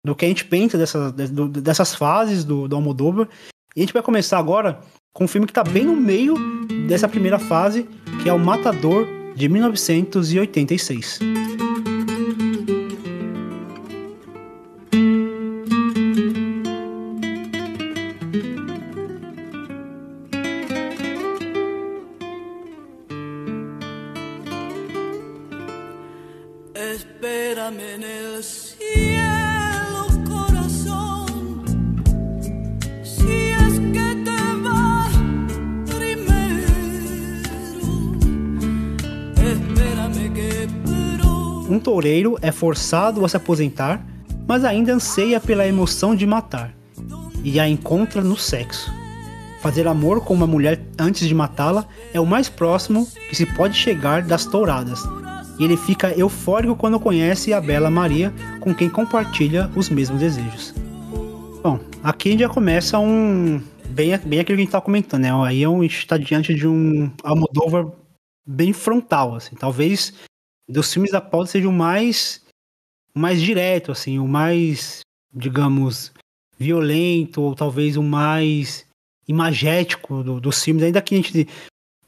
do 0.05 0.15
que 0.15 0.25
a 0.25 0.29
gente 0.29 0.45
pensa 0.45 0.79
dessa, 0.79 1.13
dessas 1.13 1.95
fases 1.95 2.45
do, 2.45 2.69
do 2.69 2.77
Almodóvar. 2.77 3.29
E 3.75 3.81
a 3.81 3.83
gente 3.83 3.93
vai 3.93 4.03
começar 4.03 4.39
agora 4.39 4.81
com 5.13 5.25
um 5.25 5.29
filme 5.29 5.47
que 5.47 5.51
está 5.51 5.65
bem 5.65 5.85
no 5.85 5.97
meio 5.97 6.37
dessa 6.87 7.09
primeira 7.09 7.39
fase, 7.39 7.89
que 8.23 8.29
é 8.29 8.33
O 8.33 8.39
Matador, 8.39 9.07
de 9.35 9.49
1986. 9.49 11.21
Toureiro 41.99 42.39
é 42.41 42.53
forçado 42.53 43.25
a 43.25 43.29
se 43.29 43.37
aposentar, 43.37 44.07
mas 44.47 44.65
ainda 44.65 44.95
anseia 44.95 45.41
pela 45.41 45.67
emoção 45.67 46.15
de 46.15 46.25
matar, 46.25 46.73
e 47.43 47.59
a 47.59 47.69
encontra 47.69 48.23
no 48.23 48.37
sexo. 48.37 48.89
Fazer 49.61 49.89
amor 49.89 50.25
com 50.25 50.33
uma 50.33 50.47
mulher 50.47 50.81
antes 50.97 51.27
de 51.27 51.35
matá-la 51.35 51.85
é 52.15 52.21
o 52.21 52.27
mais 52.27 52.49
próximo 52.49 53.05
que 53.29 53.35
se 53.35 53.45
pode 53.45 53.77
chegar 53.77 54.23
das 54.23 54.47
touradas. 54.47 55.03
E 55.59 55.65
ele 55.65 55.77
fica 55.77 56.17
eufórico 56.17 56.77
quando 56.77 57.01
conhece 57.01 57.53
a 57.53 57.61
bela 57.61 57.91
Maria, 57.91 58.33
com 58.61 58.73
quem 58.73 58.89
compartilha 58.89 59.69
os 59.75 59.89
mesmos 59.89 60.21
desejos. 60.21 60.73
Bom, 61.65 61.81
aqui 62.05 62.39
já 62.39 62.49
começa 62.49 62.97
um. 63.01 63.61
Bem, 63.91 64.17
bem 64.19 64.39
aquilo 64.39 64.45
que 64.45 64.53
a 64.53 64.57
gente 64.57 64.69
está 64.69 64.81
comentando, 64.81 65.23
né? 65.23 65.33
Aí 65.45 65.65
a 65.65 65.69
gente 65.69 65.99
está 65.99 66.17
diante 66.17 66.55
de 66.55 66.69
um 66.69 67.11
Almodóvar 67.25 67.89
bem 68.47 68.73
frontal, 68.73 69.35
assim. 69.35 69.57
Talvez 69.57 70.13
dos 70.69 70.93
filmes 70.93 71.11
da 71.11 71.21
pauta 71.21 71.51
seja 71.51 71.69
o 71.69 71.73
mais 71.73 72.47
mais 73.15 73.41
direto, 73.43 73.91
assim, 73.91 74.19
o 74.19 74.29
mais, 74.29 75.01
digamos, 75.35 76.13
violento, 76.57 77.43
ou 77.43 77.55
talvez 77.55 77.97
o 77.97 78.03
mais 78.03 78.87
imagético 79.27 80.23
do, 80.23 80.41
dos 80.41 80.63
filmes, 80.63 80.85
ainda 80.85 81.03
que 81.03 81.15
a 81.15 81.19
gente 81.19 81.49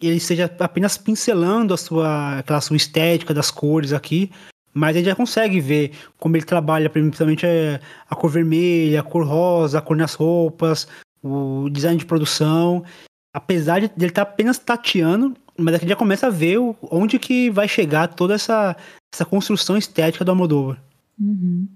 ele 0.00 0.16
esteja 0.16 0.50
apenas 0.60 0.96
pincelando 0.96 1.74
a 1.74 1.76
sua, 1.76 2.38
aquela 2.38 2.60
sua 2.60 2.76
estética 2.76 3.34
das 3.34 3.50
cores 3.50 3.92
aqui, 3.92 4.30
mas 4.72 4.90
a 4.90 4.98
gente 4.98 5.08
já 5.08 5.16
consegue 5.16 5.60
ver 5.60 5.92
como 6.16 6.36
ele 6.36 6.44
trabalha, 6.44 6.88
principalmente 6.88 7.44
é, 7.44 7.80
a 8.08 8.16
cor 8.16 8.30
vermelha, 8.30 9.00
a 9.00 9.02
cor 9.02 9.26
rosa, 9.26 9.78
a 9.78 9.82
cor 9.82 9.96
nas 9.96 10.14
roupas, 10.14 10.88
o 11.22 11.68
design 11.68 11.98
de 11.98 12.06
produção. 12.06 12.82
Apesar 13.32 13.80
de 13.80 13.86
ele 13.96 14.06
estar 14.06 14.24
tá 14.24 14.30
apenas 14.30 14.58
tateando, 14.58 15.36
mas 15.56 15.74
aqui 15.74 15.88
já 15.88 15.96
começa 15.96 16.26
a 16.26 16.30
ver 16.30 16.58
onde 16.82 17.18
que 17.18 17.50
vai 17.50 17.68
chegar 17.68 18.08
toda 18.08 18.34
essa, 18.34 18.76
essa 19.12 19.24
construção 19.24 19.76
estética 19.76 20.24
do 20.24 20.30
Almodóvar. 20.30 20.82
Uhum. 21.18 21.68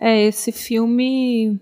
É, 0.00 0.26
esse 0.26 0.50
filme 0.50 1.60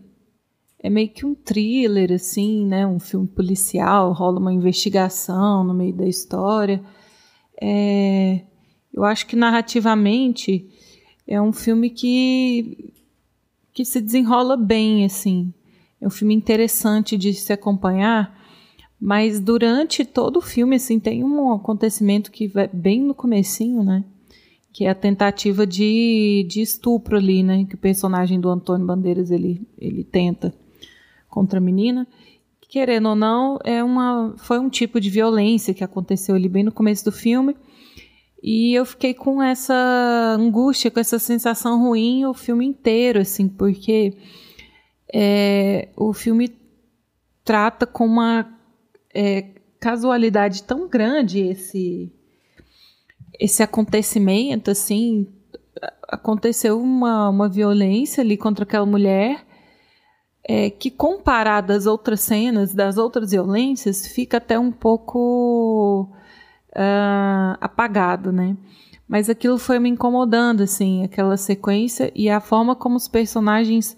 é 0.83 0.89
meio 0.89 1.11
que 1.11 1.27
um 1.27 1.35
thriller, 1.35 2.13
assim, 2.13 2.65
né? 2.65 2.87
Um 2.87 2.99
filme 2.99 3.29
policial, 3.29 4.13
rola 4.13 4.41
uma 4.41 4.53
investigação 4.53 5.63
no 5.63 5.75
meio 5.75 5.95
da 5.95 6.07
história. 6.07 6.83
É, 7.61 8.41
eu 8.93 9.05
acho 9.05 9.27
que 9.27 9.37
narrativamente 9.37 10.67
é 11.27 11.41
um 11.41 11.53
filme 11.53 11.91
que, 11.91 12.93
que 13.75 13.85
se 13.85 14.01
desenrola 14.01 14.57
bem, 14.57 15.05
assim. 15.05 15.53
É 16.01 16.07
um 16.07 16.11
filme 16.11 16.35
interessante 16.35 17.19
de 17.19 17.35
se 17.35 17.53
acompanhar, 17.53 18.40
mas 19.01 19.41
durante 19.41 20.05
todo 20.05 20.37
o 20.37 20.43
filme, 20.43 20.77
assim, 20.77 21.01
tem 21.01 21.25
um 21.25 21.55
acontecimento 21.55 22.31
que 22.31 22.47
vai 22.47 22.69
bem 22.71 23.01
no 23.01 23.15
comecinho, 23.15 23.83
né? 23.83 24.05
Que 24.73 24.85
é 24.85 24.91
a 24.91 24.95
tentativa 24.95 25.67
de, 25.67 26.47
de 26.47 26.61
estupro 26.61 27.17
ali, 27.17 27.43
né? 27.43 27.65
Que 27.65 27.77
o 27.77 27.79
personagem 27.79 28.39
do 28.39 28.51
Antônio 28.51 28.87
Bandeiras, 28.87 29.31
ele, 29.31 29.67
ele 29.79 30.05
tenta 30.05 30.55
contra 31.31 31.59
a 31.59 31.63
menina. 31.63 32.07
Querendo 32.69 33.09
ou 33.09 33.17
não, 33.17 33.59
é 33.65 33.83
uma, 33.83 34.35
foi 34.37 34.59
um 34.59 34.69
tipo 34.69 35.01
de 35.01 35.09
violência 35.09 35.73
que 35.73 35.83
aconteceu 35.83 36.35
ali 36.35 36.49
bem 36.49 36.63
no 36.63 36.71
começo 36.71 37.05
do 37.07 37.11
filme. 37.11 37.57
E 38.43 38.75
eu 38.75 38.85
fiquei 38.85 39.15
com 39.15 39.43
essa 39.43 40.37
angústia, 40.39 40.91
com 40.91 41.01
essa 41.01 41.19
sensação 41.19 41.81
ruim 41.81 42.27
o 42.27 42.35
filme 42.35 42.67
inteiro, 42.67 43.21
assim, 43.21 43.49
porque 43.49 44.15
é, 45.13 45.89
o 45.97 46.13
filme 46.13 46.51
trata 47.45 47.87
com 47.87 48.05
uma 48.07 48.60
é, 49.15 49.43
casualidade 49.81 50.63
tão 50.63 50.89
grande 50.89 51.41
esse 51.41 52.13
esse 53.39 53.63
acontecimento 53.63 54.71
assim 54.71 55.27
aconteceu 56.07 56.81
uma, 56.81 57.31
uma 57.31 57.49
violência 57.49 58.23
ali 58.23 58.37
contra 58.37 58.65
aquela 58.65 58.85
mulher 58.85 59.47
é, 60.45 60.69
que 60.69 60.91
comparada 60.91 61.75
às 61.75 61.87
outras 61.87 62.21
cenas 62.21 62.75
das 62.75 62.99
outras 62.99 63.31
violências 63.31 64.07
fica 64.07 64.37
até 64.37 64.59
um 64.59 64.71
pouco 64.71 66.09
uh, 66.71 67.57
apagado 67.61 68.31
né? 68.31 68.57
Mas 69.09 69.29
aquilo 69.29 69.59
foi 69.59 69.81
me 69.81 69.89
incomodando 69.89 70.63
assim 70.63 71.03
aquela 71.03 71.37
sequência 71.37 72.13
e 72.15 72.29
a 72.29 72.41
forma 72.41 72.77
como 72.77 72.97
os 72.97 73.09
personagens 73.09 73.97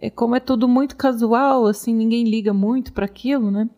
é 0.00 0.08
como 0.08 0.36
é 0.36 0.40
tudo 0.40 0.68
muito 0.68 0.96
casual 0.96 1.66
assim 1.66 1.92
ninguém 1.92 2.24
liga 2.24 2.54
muito 2.54 2.92
para 2.92 3.04
aquilo 3.04 3.50
né 3.50 3.68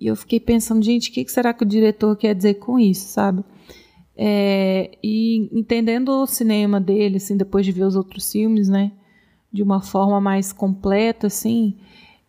e 0.00 0.06
eu 0.06 0.16
fiquei 0.16 0.38
pensando, 0.38 0.82
gente, 0.82 1.10
o 1.10 1.12
que 1.12 1.28
será 1.28 1.52
que 1.52 1.64
o 1.64 1.66
diretor 1.66 2.16
quer 2.16 2.34
dizer 2.34 2.54
com 2.54 2.78
isso, 2.78 3.08
sabe? 3.08 3.44
É, 4.16 4.96
e 5.02 5.48
entendendo 5.52 6.08
o 6.10 6.26
cinema 6.26 6.80
dele, 6.80 7.16
assim, 7.16 7.36
depois 7.36 7.64
de 7.64 7.72
ver 7.72 7.84
os 7.84 7.96
outros 7.96 8.30
filmes, 8.30 8.68
né, 8.68 8.92
de 9.52 9.62
uma 9.62 9.80
forma 9.80 10.20
mais 10.20 10.52
completa, 10.52 11.28
assim, 11.28 11.76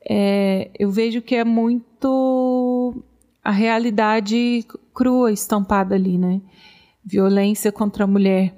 é, 0.07 0.71
eu 0.77 0.89
vejo 0.89 1.21
que 1.21 1.35
é 1.35 1.43
muito 1.43 3.03
a 3.43 3.51
realidade 3.51 4.65
crua 4.93 5.31
estampada 5.31 5.95
ali, 5.95 6.17
né? 6.17 6.41
Violência 7.03 7.71
contra 7.71 8.03
a 8.03 8.07
mulher 8.07 8.55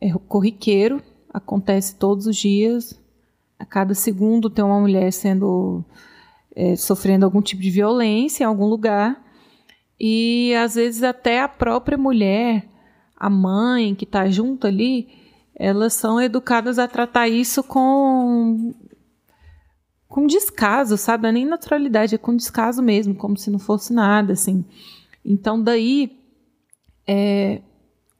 é 0.00 0.10
corriqueiro, 0.12 1.02
acontece 1.32 1.94
todos 1.96 2.26
os 2.26 2.36
dias, 2.36 2.98
a 3.58 3.66
cada 3.66 3.94
segundo 3.94 4.48
tem 4.48 4.64
uma 4.64 4.80
mulher 4.80 5.12
sendo 5.12 5.84
é, 6.60 6.76
sofrendo 6.76 7.24
algum 7.24 7.40
tipo 7.40 7.62
de 7.62 7.70
violência 7.70 8.44
em 8.44 8.46
algum 8.46 8.66
lugar. 8.66 9.24
E 9.98 10.54
às 10.54 10.74
vezes 10.74 11.02
até 11.02 11.40
a 11.40 11.48
própria 11.48 11.96
mulher, 11.96 12.68
a 13.16 13.30
mãe 13.30 13.94
que 13.94 14.04
está 14.04 14.28
junto 14.28 14.66
ali, 14.66 15.08
elas 15.54 15.94
são 15.94 16.20
educadas 16.20 16.78
a 16.78 16.86
tratar 16.86 17.28
isso 17.28 17.62
com 17.62 18.74
com 20.06 20.26
descaso, 20.26 20.98
sabe? 20.98 21.22
Não 21.22 21.28
é 21.30 21.32
nem 21.32 21.46
naturalidade, 21.46 22.16
é 22.16 22.18
com 22.18 22.36
descaso 22.36 22.82
mesmo, 22.82 23.14
como 23.14 23.38
se 23.38 23.48
não 23.48 23.60
fosse 23.60 23.92
nada, 23.92 24.34
assim. 24.34 24.64
Então 25.24 25.62
daí 25.62 26.18
é, 27.06 27.62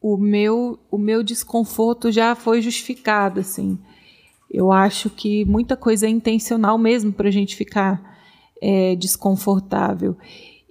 o 0.00 0.16
meu 0.16 0.78
o 0.90 0.96
meu 0.96 1.22
desconforto 1.22 2.10
já 2.10 2.34
foi 2.34 2.62
justificado, 2.62 3.40
assim. 3.40 3.78
Eu 4.50 4.72
acho 4.72 5.10
que 5.10 5.44
muita 5.44 5.76
coisa 5.76 6.06
é 6.06 6.08
intencional 6.08 6.78
mesmo 6.78 7.12
para 7.12 7.28
a 7.28 7.32
gente 7.32 7.54
ficar 7.54 8.09
é, 8.60 8.94
desconfortável. 8.96 10.16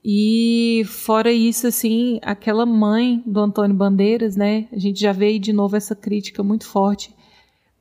E 0.04 0.84
fora 0.86 1.32
isso, 1.32 1.68
assim, 1.68 2.20
aquela 2.22 2.66
mãe 2.66 3.22
do 3.26 3.40
Antônio 3.40 3.76
Bandeiras, 3.76 4.36
né? 4.36 4.68
A 4.72 4.80
gente 4.80 5.00
já 5.00 5.12
veio 5.12 5.40
de 5.40 5.52
novo 5.52 5.76
essa 5.76 5.96
crítica 5.96 6.42
muito 6.42 6.66
forte 6.66 7.14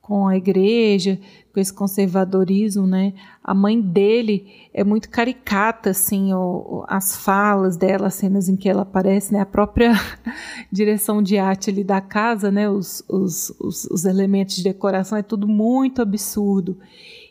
com 0.01 0.27
a 0.27 0.35
igreja, 0.35 1.19
com 1.53 1.59
esse 1.59 1.71
conservadorismo, 1.71 2.85
né? 2.85 3.13
A 3.43 3.53
mãe 3.53 3.79
dele 3.79 4.47
é 4.73 4.83
muito 4.83 5.09
caricata, 5.09 5.91
assim, 5.91 6.33
o, 6.33 6.83
as 6.87 7.15
falas 7.15 7.77
dela, 7.77 8.07
as 8.07 8.15
cenas 8.15 8.49
em 8.49 8.55
que 8.55 8.67
ela 8.67 8.81
aparece, 8.81 9.31
né? 9.31 9.39
A 9.41 9.45
própria 9.45 9.93
direção 10.71 11.21
de 11.21 11.37
arte 11.37 11.69
ali 11.69 11.83
da 11.83 12.01
casa, 12.01 12.51
né? 12.51 12.69
Os, 12.69 13.03
os, 13.07 13.51
os, 13.59 13.85
os 13.85 14.05
elementos 14.05 14.55
de 14.55 14.63
decoração 14.63 15.17
é 15.17 15.23
tudo 15.23 15.47
muito 15.47 16.01
absurdo. 16.01 16.77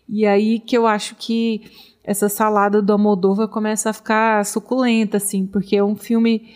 E 0.08 0.24
aí 0.24 0.58
que 0.60 0.78
eu 0.78 0.86
acho 0.86 1.16
que 1.16 1.62
essa 2.08 2.26
salada 2.26 2.80
do 2.80 2.90
Almodóvar 2.90 3.48
começa 3.48 3.90
a 3.90 3.92
ficar 3.92 4.42
suculenta, 4.46 5.18
assim, 5.18 5.44
porque 5.44 5.76
é 5.76 5.84
um 5.84 5.94
filme 5.94 6.48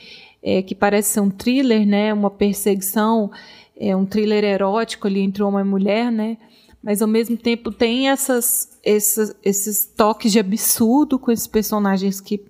é, 0.43 0.63
que 0.63 0.75
parece 0.75 1.11
ser 1.11 1.21
um 1.21 1.29
thriller, 1.29 1.87
né? 1.87 2.11
Uma 2.11 2.31
perseguição, 2.31 3.31
é 3.77 3.95
um 3.95 4.07
thriller 4.07 4.45
erótico 4.45 5.07
ali 5.07 5.21
entre 5.21 5.43
homem 5.43 5.61
e 5.61 5.69
mulher, 5.69 6.11
né? 6.11 6.39
Mas 6.83 7.03
ao 7.03 7.07
mesmo 7.07 7.37
tempo 7.37 7.71
tem 7.71 8.09
essas, 8.09 8.81
essas, 8.83 9.37
esses 9.45 9.85
toques 9.85 10.33
de 10.33 10.39
absurdo 10.39 11.19
com 11.19 11.31
esses 11.31 11.47
personagens 11.47 12.19
que 12.19 12.47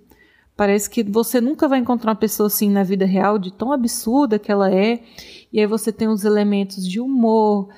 parece 0.57 0.89
que 0.89 1.03
você 1.03 1.41
nunca 1.41 1.67
vai 1.67 1.81
encontrar 1.81 2.13
uma 2.13 2.17
pessoa 2.17 2.47
assim 2.47 2.71
na 2.71 2.85
vida 2.85 3.05
real, 3.05 3.37
de 3.37 3.53
tão 3.53 3.73
absurda 3.73 4.39
que 4.39 4.53
ela 4.53 4.73
é. 4.73 5.01
E 5.53 5.59
aí 5.59 5.67
você 5.67 5.91
tem 5.91 6.07
os 6.07 6.25
elementos 6.25 6.89
de 6.89 7.01
humor, 7.01 7.69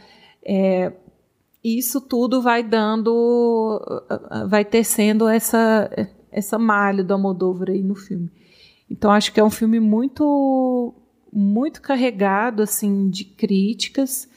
é, 0.44 0.92
isso 1.64 1.98
tudo 2.00 2.42
vai 2.42 2.62
dando, 2.62 3.80
vai 4.50 4.66
tecendo 4.66 5.26
essa, 5.26 5.90
essa 6.30 6.58
malha 6.58 7.02
do 7.02 7.14
Almodóvar 7.14 7.70
aí 7.70 7.82
no 7.82 7.94
filme. 7.94 8.30
Então 8.90 9.10
acho 9.10 9.32
que 9.32 9.40
é 9.40 9.44
um 9.44 9.50
filme 9.50 9.80
muito, 9.80 10.94
muito 11.32 11.80
carregado 11.80 12.62
assim 12.62 13.08
de 13.08 13.24
críticas, 13.24 14.28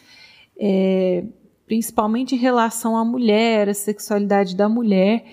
é, 0.57 1.25
principalmente 1.65 2.33
em 2.33 2.37
relação 2.37 2.95
à 2.95 3.03
mulher, 3.03 3.67
a 3.67 3.73
sexualidade 3.73 4.55
da 4.55 4.69
mulher 4.69 5.25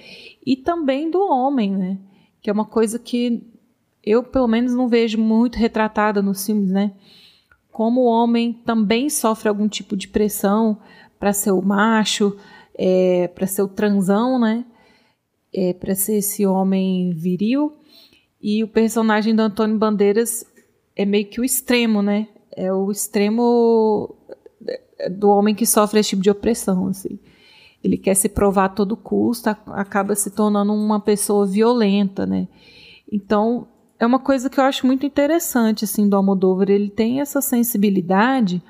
e 0.45 0.57
também 0.57 1.09
do 1.09 1.21
homem, 1.21 1.71
né? 1.71 1.99
Que 2.43 2.51
é 2.51 2.53
uma 2.53 2.65
coisa 2.65 2.99
que 2.99 3.47
eu 4.03 4.25
pelo 4.25 4.49
menos 4.49 4.75
não 4.75 4.89
vejo 4.89 5.17
muito 5.17 5.57
retratada 5.57 6.21
nos 6.21 6.45
filmes, 6.45 6.71
né? 6.73 6.93
como 7.75 8.03
o 8.03 8.05
homem 8.05 8.53
também 8.53 9.11
sofre 9.11 9.49
algum 9.49 9.67
tipo 9.67 9.97
de 9.97 10.07
pressão 10.07 10.79
para 11.25 11.33
ser 11.33 11.53
o 11.53 11.63
macho, 11.63 12.37
é, 12.77 13.29
para 13.29 13.47
ser 13.47 13.63
o 13.63 13.69
transão, 13.69 14.39
né? 14.39 14.63
É, 15.55 15.73
para 15.73 15.95
ser 15.95 16.17
esse 16.19 16.45
homem 16.45 17.15
viril. 17.15 17.73
E 18.43 18.63
o 18.63 18.69
personagem 18.69 19.35
do 19.35 19.41
Antônio 19.41 19.79
Bandeiras 19.79 20.45
é 20.95 21.07
meio 21.07 21.25
que 21.25 21.41
o 21.41 21.45
extremo, 21.45 22.03
né? 22.03 22.29
É 22.55 22.71
o 22.71 22.91
extremo 22.91 24.15
do 25.13 25.31
homem 25.31 25.55
que 25.55 25.65
sofre 25.65 26.01
esse 26.01 26.11
tipo 26.11 26.21
de 26.21 26.31
opressão, 26.31 26.89
assim. 26.89 27.19
Ele 27.83 27.97
quer 27.97 28.17
se 28.17 28.29
provar 28.29 28.67
a 28.67 28.69
todo 28.69 28.95
custo, 28.95 29.49
acaba 29.49 30.15
se 30.15 30.31
tornando 30.31 30.75
uma 30.75 31.01
pessoa 31.01 31.47
violenta, 31.47 32.27
né? 32.27 32.49
Então, 33.11 33.67
é 33.99 34.05
uma 34.05 34.19
coisa 34.19 34.51
que 34.51 34.61
eu 34.61 34.65
acho 34.65 34.87
muito 34.87 35.07
interessante, 35.07 35.87
assim, 35.87 36.07
do 36.07 36.17
Almodóvar. 36.17 36.69
Ele 36.69 36.91
tem 36.91 37.23
essa 37.23 37.41
sensibilidade 37.41 38.63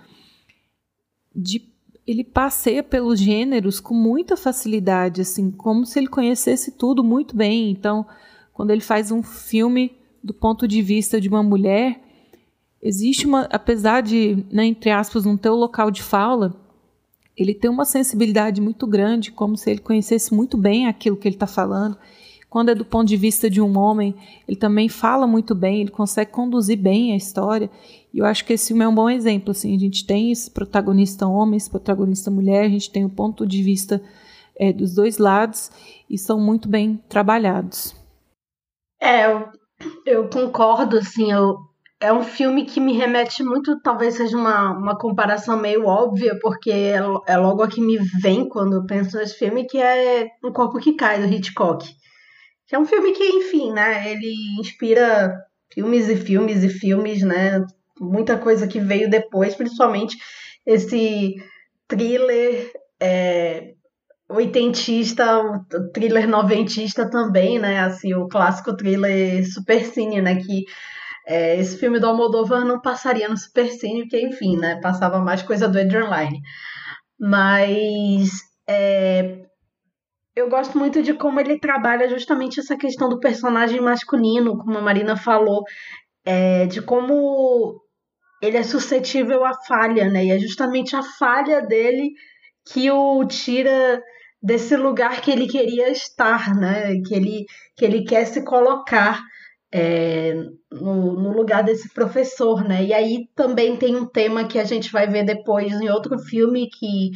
de... 1.34 1.73
Ele 2.06 2.22
passeia 2.22 2.82
pelos 2.82 3.18
gêneros 3.18 3.80
com 3.80 3.94
muita 3.94 4.36
facilidade, 4.36 5.22
assim, 5.22 5.50
como 5.50 5.86
se 5.86 5.98
ele 5.98 6.08
conhecesse 6.08 6.72
tudo 6.72 7.02
muito 7.02 7.34
bem. 7.34 7.70
Então, 7.70 8.06
quando 8.52 8.70
ele 8.70 8.80
faz 8.80 9.10
um 9.10 9.22
filme 9.22 9.92
do 10.22 10.34
ponto 10.34 10.68
de 10.68 10.80
vista 10.82 11.20
de 11.20 11.28
uma 11.28 11.42
mulher, 11.42 12.00
existe 12.82 13.26
uma, 13.26 13.48
apesar 13.50 14.02
de, 14.02 14.44
né, 14.50 14.66
entre 14.66 14.90
aspas, 14.90 15.24
não 15.24 15.36
ter 15.36 15.48
o 15.48 15.56
local 15.56 15.90
de 15.90 16.02
fala, 16.02 16.54
ele 17.36 17.54
tem 17.54 17.70
uma 17.70 17.84
sensibilidade 17.84 18.60
muito 18.60 18.86
grande, 18.86 19.32
como 19.32 19.56
se 19.56 19.70
ele 19.70 19.80
conhecesse 19.80 20.32
muito 20.32 20.56
bem 20.56 20.86
aquilo 20.86 21.16
que 21.16 21.26
ele 21.26 21.36
está 21.36 21.46
falando. 21.46 21.96
Quando 22.48 22.68
é 22.68 22.74
do 22.74 22.84
ponto 22.84 23.08
de 23.08 23.16
vista 23.16 23.50
de 23.50 23.60
um 23.60 23.76
homem, 23.76 24.14
ele 24.46 24.56
também 24.56 24.88
fala 24.88 25.26
muito 25.26 25.54
bem, 25.54 25.80
ele 25.80 25.90
consegue 25.90 26.30
conduzir 26.30 26.78
bem 26.78 27.12
a 27.12 27.16
história. 27.16 27.68
E 28.14 28.20
eu 28.20 28.24
acho 28.24 28.44
que 28.44 28.52
esse 28.52 28.68
filme 28.68 28.84
é 28.84 28.88
um 28.88 28.94
bom 28.94 29.10
exemplo. 29.10 29.50
Assim, 29.50 29.74
a 29.74 29.78
gente 29.78 30.06
tem 30.06 30.30
esse 30.30 30.48
protagonista 30.48 31.26
homem, 31.26 31.56
esse 31.56 31.68
protagonista 31.68 32.30
mulher, 32.30 32.64
a 32.64 32.68
gente 32.68 32.88
tem 32.88 33.04
o 33.04 33.10
ponto 33.10 33.44
de 33.44 33.60
vista 33.60 34.00
é, 34.56 34.72
dos 34.72 34.94
dois 34.94 35.18
lados 35.18 35.68
e 36.08 36.16
são 36.16 36.38
muito 36.38 36.68
bem 36.68 37.02
trabalhados. 37.08 37.92
É, 39.02 39.26
eu, 39.26 39.48
eu 40.06 40.28
concordo, 40.28 40.98
assim, 40.98 41.32
eu, 41.32 41.56
é 42.00 42.12
um 42.12 42.22
filme 42.22 42.64
que 42.64 42.78
me 42.78 42.92
remete 42.92 43.42
muito, 43.42 43.80
talvez 43.82 44.14
seja 44.14 44.36
uma, 44.36 44.70
uma 44.70 44.96
comparação 44.96 45.58
meio 45.58 45.84
óbvia, 45.84 46.38
porque 46.40 46.70
é, 46.70 47.00
é 47.26 47.36
logo 47.36 47.64
a 47.64 47.68
que 47.68 47.80
me 47.80 47.98
vem 48.22 48.48
quando 48.48 48.76
eu 48.76 48.86
penso 48.86 49.16
nesse 49.16 49.36
filme, 49.36 49.66
que 49.66 49.78
é 49.78 50.28
Um 50.42 50.52
Corpo 50.52 50.78
que 50.78 50.94
Cai, 50.94 51.20
do 51.20 51.26
Hitchcock. 51.26 51.84
Que 52.68 52.76
é 52.76 52.78
um 52.78 52.86
filme 52.86 53.10
que, 53.10 53.24
enfim, 53.24 53.72
né, 53.72 54.08
ele 54.12 54.32
inspira 54.60 55.36
filmes 55.72 56.08
e 56.08 56.14
filmes 56.14 56.62
e 56.62 56.68
filmes, 56.68 57.22
né, 57.22 57.60
muita 58.00 58.38
coisa 58.38 58.66
que 58.66 58.80
veio 58.80 59.08
depois, 59.08 59.54
principalmente 59.54 60.16
esse 60.66 61.34
thriller 61.86 62.72
é, 63.00 63.74
oitentista, 64.28 65.40
o 65.40 65.64
thriller 65.92 66.28
noventista 66.28 67.08
também, 67.08 67.58
né, 67.58 67.80
assim, 67.80 68.14
o 68.14 68.28
clássico 68.28 68.76
thriller 68.76 69.44
supercine, 69.52 70.20
né, 70.22 70.36
que 70.36 70.64
é, 71.26 71.58
esse 71.58 71.78
filme 71.78 71.98
do 71.98 72.06
Almodóvar 72.06 72.64
não 72.64 72.80
passaria 72.80 73.28
no 73.28 73.36
Supercine, 73.36 74.06
que 74.06 74.20
enfim, 74.20 74.58
né, 74.58 74.78
passava 74.80 75.18
mais 75.18 75.42
coisa 75.42 75.66
do 75.66 75.78
Adrian 75.78 76.08
Lyne. 76.10 76.40
Mas 77.18 78.30
é, 78.68 79.38
eu 80.36 80.50
gosto 80.50 80.78
muito 80.78 81.02
de 81.02 81.14
como 81.14 81.40
ele 81.40 81.58
trabalha 81.58 82.08
justamente 82.08 82.60
essa 82.60 82.76
questão 82.76 83.08
do 83.08 83.20
personagem 83.20 83.80
masculino, 83.80 84.58
como 84.58 84.76
a 84.76 84.82
Marina 84.82 85.16
falou, 85.16 85.62
é, 86.24 86.66
de 86.66 86.82
como 86.82 87.80
ele 88.44 88.56
é 88.56 88.62
suscetível 88.62 89.44
à 89.44 89.54
falha, 89.66 90.08
né? 90.10 90.26
E 90.26 90.30
é 90.30 90.38
justamente 90.38 90.94
a 90.94 91.02
falha 91.02 91.60
dele 91.62 92.10
que 92.66 92.90
o 92.90 93.24
tira 93.26 94.02
desse 94.42 94.76
lugar 94.76 95.20
que 95.20 95.30
ele 95.30 95.46
queria 95.46 95.90
estar, 95.90 96.54
né? 96.54 96.94
Que 97.06 97.14
ele, 97.14 97.44
que 97.76 97.84
ele 97.84 98.04
quer 98.04 98.26
se 98.26 98.44
colocar 98.44 99.22
é, 99.72 100.34
no, 100.70 101.20
no, 101.20 101.32
lugar 101.32 101.64
desse 101.64 101.92
professor, 101.92 102.62
né? 102.62 102.84
E 102.84 102.92
aí 102.92 103.26
também 103.34 103.76
tem 103.76 103.96
um 103.96 104.06
tema 104.06 104.46
que 104.46 104.58
a 104.58 104.64
gente 104.64 104.92
vai 104.92 105.08
ver 105.08 105.24
depois 105.24 105.72
em 105.80 105.88
outro 105.90 106.18
filme 106.18 106.68
que, 106.68 107.10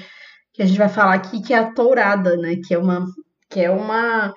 que 0.52 0.62
a 0.62 0.66
gente 0.66 0.78
vai 0.78 0.88
falar 0.88 1.14
aqui, 1.14 1.40
que 1.40 1.54
é 1.54 1.58
a 1.58 1.72
tourada, 1.72 2.36
né? 2.36 2.56
Que 2.66 2.74
é 2.74 2.78
uma 2.78 3.04
que 3.50 3.60
é 3.60 3.70
uma 3.70 4.34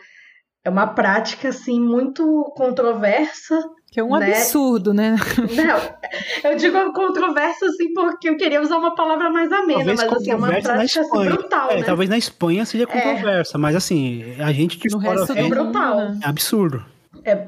é 0.64 0.70
uma 0.70 0.88
prática 0.88 1.50
assim 1.50 1.80
muito 1.80 2.54
controversa. 2.56 3.60
Que 3.92 4.00
é 4.00 4.04
um 4.04 4.18
né? 4.18 4.30
absurdo, 4.30 4.94
né? 4.94 5.18
Não, 5.54 6.50
eu 6.50 6.56
digo 6.56 6.94
controversa 6.94 7.66
assim 7.66 7.94
porque 7.94 8.30
eu 8.30 8.38
queria 8.38 8.62
usar 8.62 8.78
uma 8.78 8.96
palavra 8.96 9.30
mais 9.30 9.52
amena, 9.52 9.80
talvez 9.80 10.00
mas 10.00 10.14
assim, 10.14 10.32
é 10.32 10.36
uma 10.36 10.48
prática 10.48 11.02
assim, 11.02 11.26
brutal, 11.26 11.72
é, 11.72 11.76
né? 11.76 11.84
Talvez 11.84 12.10
na 12.10 12.18
Espanha 12.18 12.66
seja 12.66 12.88
controversa, 12.88 13.58
é. 13.58 13.60
mas 13.60 13.76
assim, 13.76 14.24
a 14.40 14.54
gente 14.54 14.78
que 14.78 14.90
no 14.90 14.98
resto 14.98 15.34
é 15.34 15.44
brutal. 15.44 16.00
É 16.00 16.10
absurdo. 16.24 16.86
É, 17.26 17.32
é. 17.32 17.48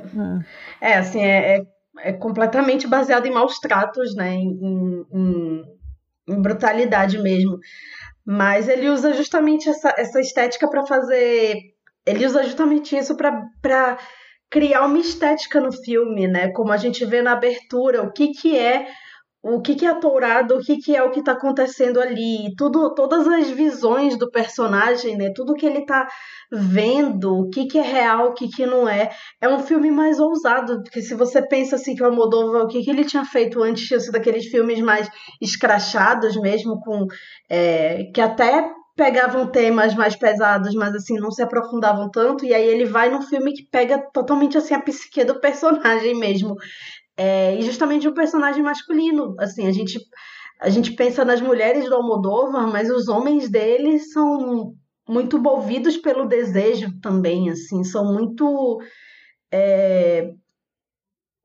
é 0.82 0.98
assim, 0.98 1.24
é, 1.24 1.56
é, 1.56 1.64
é, 2.00 2.12
completamente 2.12 2.88
baseado 2.88 3.26
em 3.26 3.32
maus 3.32 3.58
tratos, 3.60 4.14
né? 4.14 4.34
Em, 4.34 5.06
em, 5.14 5.64
em 6.28 6.42
brutalidade 6.42 7.20
mesmo. 7.20 7.58
Mas 8.26 8.68
ele 8.68 8.90
usa 8.90 9.14
justamente 9.14 9.70
essa, 9.70 9.94
essa 9.98 10.20
estética 10.20 10.70
para 10.70 10.86
fazer. 10.86 11.58
Ele 12.06 12.26
usa 12.26 12.44
justamente 12.44 12.98
isso 12.98 13.16
para 13.16 13.98
criar 14.54 14.86
uma 14.86 15.00
estética 15.00 15.60
no 15.60 15.72
filme, 15.72 16.28
né? 16.28 16.52
Como 16.52 16.72
a 16.72 16.78
gente 16.78 17.04
vê 17.06 17.24
na 17.24 17.32
abertura, 17.32 18.04
o 18.04 18.13
que, 18.13 18.28
que 18.28 18.56
é 18.56 18.86
o 19.42 19.60
que, 19.62 19.76
que 19.76 19.86
é 19.86 19.89
a 19.89 19.96
tourada, 19.96 20.56
o 20.56 20.60
que, 20.60 20.78
que 20.78 20.96
é 20.96 21.04
o 21.04 21.10
que 21.10 21.20
está 21.20 21.32
acontecendo 21.34 22.00
ali, 22.00 22.56
tudo, 22.56 22.94
todas 22.94 23.28
as 23.28 23.50
visões 23.50 24.16
do 24.16 24.30
personagem, 24.30 25.18
né? 25.18 25.32
Tudo 25.36 25.56
que 25.56 25.66
ele 25.66 25.80
está 25.80 26.08
vendo, 26.52 27.39
o 27.39 27.50
que, 27.50 27.66
que 27.66 27.80
é 27.80 27.82
real, 27.82 28.28
o 28.28 28.34
que, 28.34 28.48
que 28.48 28.63
não 28.66 28.88
é. 28.88 29.10
É 29.42 29.50
um 29.50 29.60
filme 29.60 29.89
mais 29.89 30.20
ousado, 30.20 30.84
porque 30.84 31.02
se 31.02 31.16
você 31.16 31.42
pensa 31.42 31.76
assim 31.76 31.96
que 31.96 32.04
o 32.04 32.06
Almodóvar, 32.06 32.62
o 32.62 32.68
que, 32.68 32.84
que 32.84 32.92
ele 32.92 33.04
tinha 33.04 33.26
feito 33.26 33.62
antes 33.62 33.88
sido 33.88 34.12
daqueles 34.13 34.46
filmes 34.46 34.80
mais 34.80 35.10
escrachados 35.42 36.39
mesmo, 36.39 36.80
com 36.80 37.08
é, 37.50 38.04
que 38.13 38.22
até 38.22 38.72
pegavam 38.96 39.48
temas 39.48 39.96
mais 39.96 40.16
pesados, 40.16 40.74
mas 40.76 40.94
assim, 40.96 41.16
não 41.16 41.32
se 41.32 41.42
aprofundavam 41.42 42.10
tanto, 42.10 42.46
e 42.46 42.54
aí 42.54 42.68
ele 42.68 42.86
vai 42.86 43.10
num 43.10 43.22
filme 43.22 43.54
que 43.54 43.68
pega 43.70 43.98
totalmente 44.12 44.58
assim 44.58 44.74
a 44.74 44.82
psique 44.82 45.24
do 45.24 45.40
personagem 45.40 46.16
mesmo. 46.16 46.56
É, 47.18 47.56
e 47.56 47.62
justamente 47.64 48.08
o 48.08 48.14
personagem 48.14 48.64
masculino. 48.64 49.36
Assim, 49.40 49.68
a 49.68 49.72
gente, 49.72 50.00
a 50.62 50.70
gente 50.70 50.94
pensa 50.96 51.26
nas 51.26 51.42
mulheres 51.42 51.86
do 51.86 51.96
Almodóvar, 51.96 52.68
mas 52.68 52.90
os 52.90 53.08
homens 53.08 53.50
dele 53.50 54.00
são 54.00 54.74
muito 55.08 55.40
movidos 55.40 55.98
pelo 55.98 56.26
desejo 56.26 56.88
também, 57.02 57.50
assim, 57.50 57.84
são 57.84 58.14
muito 58.14 58.80
é, 59.52 60.32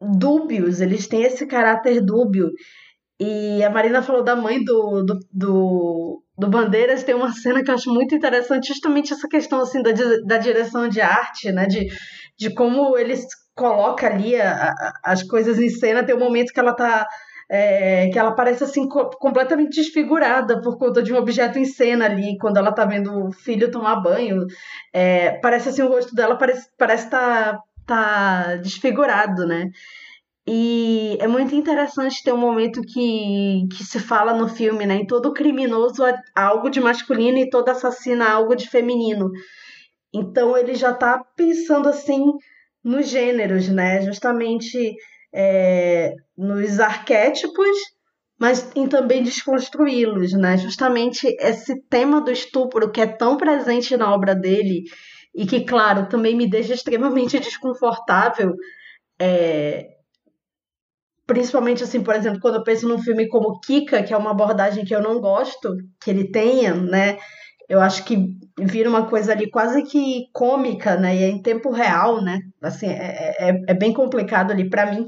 dúbios, 0.01 0.81
eles 0.81 1.09
têm 1.09 1.23
esse 1.23 1.47
caráter 1.47 2.01
dúbio. 2.01 2.51
E 3.21 3.63
a 3.65 3.71
Marina 3.71 4.03
falou 4.03 4.23
da 4.23 4.37
mãe 4.37 4.63
do, 4.63 5.03
do, 5.03 5.19
do, 5.33 6.23
do, 6.39 6.49
Bandeiras, 6.49 7.03
tem 7.05 7.15
uma 7.15 7.33
cena 7.33 7.63
que 7.63 7.71
eu 7.71 7.75
acho 7.75 7.93
muito 7.93 8.15
interessante, 8.15 8.69
justamente 8.69 9.13
essa 9.13 9.29
questão 9.29 9.61
assim 9.61 9.83
da, 9.83 9.91
da 10.25 10.39
direção 10.39 10.89
de 10.89 11.01
arte, 11.01 11.51
né? 11.51 11.67
De, 11.67 11.89
de 12.39 12.55
como 12.55 12.97
eles 12.97 13.27
coloca 13.55 14.07
ali 14.07 14.41
a, 14.41 14.71
a, 14.71 14.93
as 15.05 15.23
coisas 15.25 15.59
em 15.59 15.69
cena, 15.69 16.05
tem 16.05 16.15
um 16.15 16.21
momento 16.21 16.53
que 16.53 16.61
ela 16.61 16.73
tá. 16.73 17.07
É, 17.51 18.11
que 18.11 18.19
ela 18.19 18.33
parece 18.33 18.63
assim 18.63 18.87
co 18.87 19.09
completamente 19.19 19.77
desfigurada 19.81 20.61
por 20.61 20.77
conta 20.77 21.03
de 21.03 21.15
um 21.15 21.17
objeto 21.17 21.59
em 21.59 21.65
cena 21.65 22.05
ali, 22.05 22.37
quando 22.39 22.59
ela 22.59 22.71
tá 22.73 22.85
vendo 22.85 23.27
o 23.27 23.33
filho 23.33 23.71
tomar 23.71 23.97
banho. 23.97 24.45
É, 24.93 25.31
parece 25.41 25.71
assim, 25.71 25.83
o 25.83 25.89
rosto 25.89 26.15
dela 26.15 26.37
parece, 26.37 26.69
parece 26.77 27.09
tá, 27.09 27.59
tá 27.87 28.57
desfigurado, 28.57 29.47
né? 29.47 29.71
E 30.51 31.19
é 31.21 31.29
muito 31.29 31.55
interessante 31.55 32.23
ter 32.25 32.33
um 32.33 32.39
momento 32.39 32.81
que, 32.81 33.67
que 33.71 33.85
se 33.85 33.99
fala 33.99 34.33
no 34.33 34.49
filme, 34.49 34.87
né? 34.87 34.95
Em 34.95 35.07
todo 35.07 35.35
criminoso 35.35 36.03
há 36.03 36.43
algo 36.43 36.71
de 36.71 36.81
masculino 36.81 37.37
e 37.37 37.51
todo 37.51 37.69
assassino 37.69 38.23
há 38.23 38.33
algo 38.33 38.55
de 38.55 38.67
feminino. 38.67 39.31
Então 40.11 40.57
ele 40.57 40.75
já 40.75 40.95
tá 40.95 41.23
pensando 41.37 41.87
assim 41.87 42.33
nos 42.83 43.09
gêneros, 43.11 43.69
né? 43.69 44.01
Justamente 44.01 44.97
é, 45.35 46.15
nos 46.35 46.81
arquétipos, 46.81 47.77
mas 48.41 48.71
em 48.75 48.89
também 48.89 49.23
desconstruí-los, 49.23 50.33
né? 50.33 50.57
Justamente 50.57 51.27
esse 51.41 51.79
tema 51.91 52.23
do 52.23 52.31
estupro 52.31 52.91
que 52.91 53.03
é 53.03 53.07
tão 53.07 53.37
presente 53.37 53.95
na 53.99 54.15
obra 54.15 54.35
dele 54.35 54.85
e 55.35 55.47
que, 55.47 55.61
claro, 55.67 56.09
também 56.09 56.35
me 56.35 56.49
deixa 56.49 56.73
extremamente 56.73 57.37
desconfortável. 57.39 58.55
É, 59.21 59.98
principalmente 61.29 61.85
assim, 61.85 62.03
por 62.03 62.17
exemplo, 62.17 62.41
quando 62.41 62.57
eu 62.57 62.65
penso 62.65 62.89
num 62.89 62.99
filme 62.99 63.29
como 63.29 63.61
Kika, 63.61 64.03
que 64.03 64.13
é 64.13 64.17
uma 64.17 64.33
abordagem 64.33 64.85
que 64.85 64.95
eu 64.95 65.01
não 65.01 65.21
gosto 65.21 65.77
que 66.03 66.11
ele 66.11 66.33
tenha, 66.33 66.75
né? 66.75 67.19
eu 67.69 67.81
acho 67.81 68.05
que 68.05 68.17
vira 68.59 68.89
uma 68.89 69.07
coisa 69.07 69.33
ali 69.33 69.51
quase 69.51 69.83
que 69.83 70.25
cômica, 70.33 70.97
né? 70.97 71.15
E 71.17 71.23
é 71.23 71.29
em 71.29 71.43
tempo 71.43 71.71
real, 71.71 72.23
né? 72.23 72.41
Assim, 72.63 72.87
é, 72.87 73.37
é, 73.39 73.53
é 73.69 73.75
bem 73.75 73.93
complicado 73.93 74.51
ali 74.51 74.69
para 74.71 74.87
mim, 74.87 75.05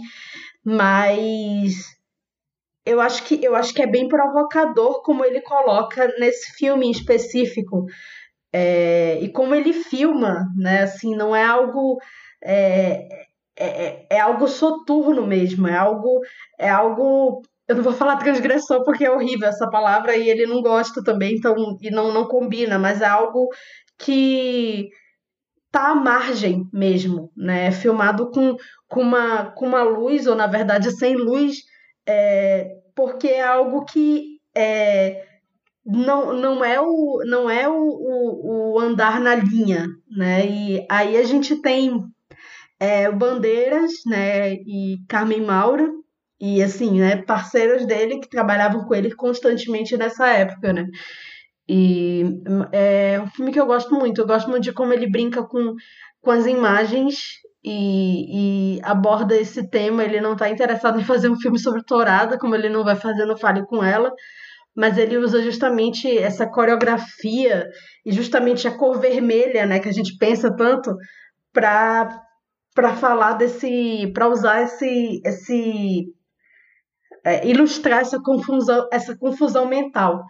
mas 0.64 1.74
eu 2.84 3.00
acho 3.00 3.24
que 3.24 3.42
eu 3.42 3.56
acho 3.56 3.72
que 3.74 3.82
é 3.82 3.86
bem 3.86 4.08
provocador 4.08 5.02
como 5.02 5.24
ele 5.24 5.40
coloca 5.40 6.06
nesse 6.18 6.52
filme 6.52 6.86
em 6.86 6.90
específico 6.90 7.86
é, 8.52 9.18
e 9.22 9.32
como 9.32 9.54
ele 9.54 9.72
filma, 9.72 10.44
né? 10.56 10.82
Assim, 10.82 11.16
não 11.16 11.34
é 11.34 11.44
algo 11.44 11.98
é, 12.44 13.08
é, 13.60 13.66
é, 13.66 14.06
é 14.10 14.20
algo 14.20 14.48
soturno 14.48 15.26
mesmo, 15.26 15.68
é 15.68 15.76
algo 15.76 16.20
é 16.58 16.68
algo 16.68 17.42
eu 17.68 17.76
não 17.76 17.82
vou 17.84 17.92
falar 17.92 18.16
transgressor 18.16 18.82
porque 18.84 19.04
é 19.04 19.10
horrível 19.10 19.48
essa 19.48 19.70
palavra 19.70 20.16
e 20.16 20.28
ele 20.28 20.46
não 20.46 20.60
gosta 20.60 21.02
também, 21.04 21.36
então 21.36 21.54
e 21.80 21.90
não 21.90 22.12
não 22.12 22.26
combina, 22.26 22.78
mas 22.78 23.00
é 23.00 23.06
algo 23.06 23.48
que 23.98 24.88
tá 25.70 25.90
à 25.90 25.94
margem 25.94 26.64
mesmo, 26.72 27.30
né? 27.36 27.70
Filmado 27.70 28.30
com, 28.30 28.56
com, 28.88 29.02
uma, 29.02 29.52
com 29.52 29.66
uma 29.66 29.82
luz, 29.82 30.26
ou 30.26 30.34
na 30.34 30.46
verdade 30.46 30.90
sem 30.90 31.16
luz, 31.16 31.58
é, 32.06 32.68
porque 32.94 33.28
é 33.28 33.42
algo 33.42 33.84
que 33.84 34.40
é, 34.54 35.24
não, 35.86 36.32
não 36.34 36.64
é, 36.64 36.80
o, 36.80 37.22
não 37.24 37.48
é 37.48 37.68
o, 37.68 37.74
o, 37.74 38.74
o, 38.74 38.80
andar 38.80 39.20
na 39.20 39.34
linha, 39.34 39.86
né? 40.10 40.46
E 40.46 40.86
aí 40.90 41.16
a 41.16 41.22
gente 41.22 41.56
tem 41.62 42.02
é, 42.80 43.10
Bandeiras, 43.12 43.92
né? 44.06 44.54
E 44.54 44.96
Carmen 45.06 45.42
Maura, 45.42 45.86
e 46.40 46.62
assim, 46.62 46.98
né? 46.98 47.16
Parceiros 47.22 47.86
dele 47.86 48.18
que 48.18 48.28
trabalhavam 48.28 48.84
com 48.86 48.94
ele 48.94 49.14
constantemente 49.14 49.96
nessa 49.98 50.26
época, 50.28 50.72
né? 50.72 50.86
E 51.68 52.24
é 52.72 53.20
um 53.20 53.28
filme 53.28 53.52
que 53.52 53.60
eu 53.60 53.66
gosto 53.66 53.94
muito. 53.94 54.22
Eu 54.22 54.26
gosto 54.26 54.48
muito 54.48 54.64
de 54.64 54.72
como 54.72 54.92
ele 54.92 55.08
brinca 55.08 55.42
com, 55.44 55.74
com 56.20 56.30
as 56.30 56.46
imagens 56.46 57.16
e, 57.62 58.76
e 58.78 58.80
aborda 58.82 59.36
esse 59.36 59.68
tema. 59.68 60.02
Ele 60.02 60.20
não 60.20 60.32
está 60.32 60.48
interessado 60.48 60.98
em 60.98 61.04
fazer 61.04 61.28
um 61.28 61.38
filme 61.38 61.58
sobre 61.58 61.84
tourada, 61.84 62.38
como 62.38 62.54
ele 62.54 62.70
não 62.70 62.82
vai 62.82 62.96
fazer 62.96 63.26
no 63.26 63.36
Fale 63.38 63.64
Com 63.66 63.84
Ela, 63.84 64.10
mas 64.74 64.96
ele 64.96 65.18
usa 65.18 65.42
justamente 65.42 66.08
essa 66.18 66.46
coreografia 66.46 67.68
e 68.04 68.10
justamente 68.10 68.66
a 68.66 68.76
cor 68.76 68.98
vermelha, 68.98 69.66
né, 69.66 69.78
que 69.78 69.88
a 69.88 69.92
gente 69.92 70.16
pensa 70.16 70.54
tanto, 70.56 70.96
para 71.52 72.20
para 72.74 72.96
falar 72.96 73.34
desse, 73.34 74.10
para 74.12 74.28
usar 74.28 74.62
esse 74.62 75.20
esse 75.24 76.06
é, 77.24 77.46
ilustrar 77.46 78.00
essa 78.00 78.20
confusão, 78.22 78.88
essa 78.92 79.16
confusão 79.16 79.66
mental. 79.66 80.24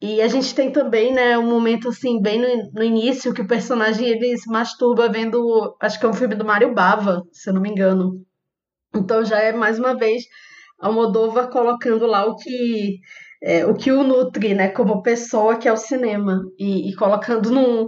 E 0.00 0.22
a 0.22 0.28
gente 0.28 0.54
tem 0.54 0.70
também, 0.70 1.12
né, 1.12 1.36
um 1.36 1.48
momento 1.48 1.88
assim, 1.88 2.20
bem 2.20 2.40
no, 2.40 2.70
no, 2.72 2.84
início, 2.84 3.34
que 3.34 3.42
o 3.42 3.48
personagem 3.48 4.06
ele 4.06 4.36
se 4.36 4.48
masturba 4.48 5.08
vendo, 5.08 5.76
acho 5.80 5.98
que 5.98 6.06
é 6.06 6.08
um 6.08 6.12
filme 6.12 6.36
do 6.36 6.44
Mário 6.44 6.72
Bava, 6.72 7.22
se 7.32 7.50
eu 7.50 7.54
não 7.54 7.60
me 7.60 7.70
engano. 7.70 8.24
Então 8.94 9.24
já 9.24 9.38
é 9.40 9.52
mais 9.52 9.78
uma 9.78 9.96
vez 9.96 10.24
a 10.80 10.90
Moldova 10.90 11.48
colocando 11.48 12.06
lá 12.06 12.24
o 12.26 12.36
que 12.36 13.00
é, 13.42 13.66
o 13.66 13.74
que 13.74 13.90
o 13.90 14.02
nutre, 14.02 14.54
né, 14.54 14.68
como 14.68 15.02
pessoa 15.02 15.56
que 15.56 15.68
é 15.68 15.72
o 15.72 15.76
cinema 15.76 16.42
e, 16.58 16.90
e 16.90 16.96
colocando 16.96 17.50
num, 17.50 17.86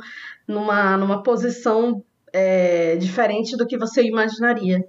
numa, 0.48 0.96
numa 0.96 1.22
posição 1.22 2.04
é, 2.32 2.96
diferente 2.96 3.56
do 3.56 3.66
que 3.66 3.78
você 3.78 4.02
imaginaria. 4.02 4.86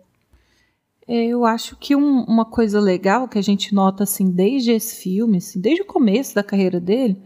Eu 1.07 1.43
acho 1.45 1.75
que 1.75 1.95
um, 1.95 2.23
uma 2.23 2.45
coisa 2.45 2.79
legal 2.79 3.27
que 3.27 3.37
a 3.37 3.41
gente 3.41 3.73
nota 3.73 4.03
assim 4.03 4.29
desde 4.31 4.71
esse 4.71 4.95
filme, 5.01 5.37
assim, 5.37 5.59
desde 5.59 5.81
o 5.81 5.85
começo 5.85 6.35
da 6.35 6.43
carreira 6.43 6.79
dele, 6.79 7.17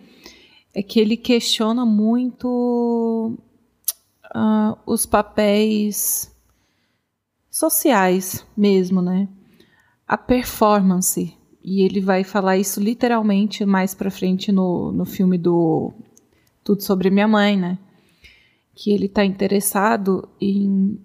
é 0.74 0.82
que 0.82 1.00
ele 1.00 1.16
questiona 1.16 1.86
muito 1.86 3.38
uh, 4.36 4.78
os 4.86 5.06
papéis 5.06 6.34
sociais 7.50 8.46
mesmo, 8.58 9.02
né? 9.02 9.30
A 10.08 10.18
performance. 10.18 11.34
E 11.64 11.82
ele 11.82 12.00
vai 12.00 12.24
falar 12.24 12.58
isso 12.58 12.80
literalmente 12.80 13.66
mais 13.66 13.96
para 13.96 14.12
frente 14.12 14.52
no, 14.52 14.92
no 14.92 15.06
filme 15.06 15.38
do 15.38 15.94
Tudo 16.64 16.82
sobre 16.84 17.10
Minha 17.10 17.28
Mãe, 17.28 17.58
né? 17.58 17.78
Que 18.76 18.92
ele 18.92 19.06
está 19.06 19.24
interessado 19.26 20.28
em 20.40 21.00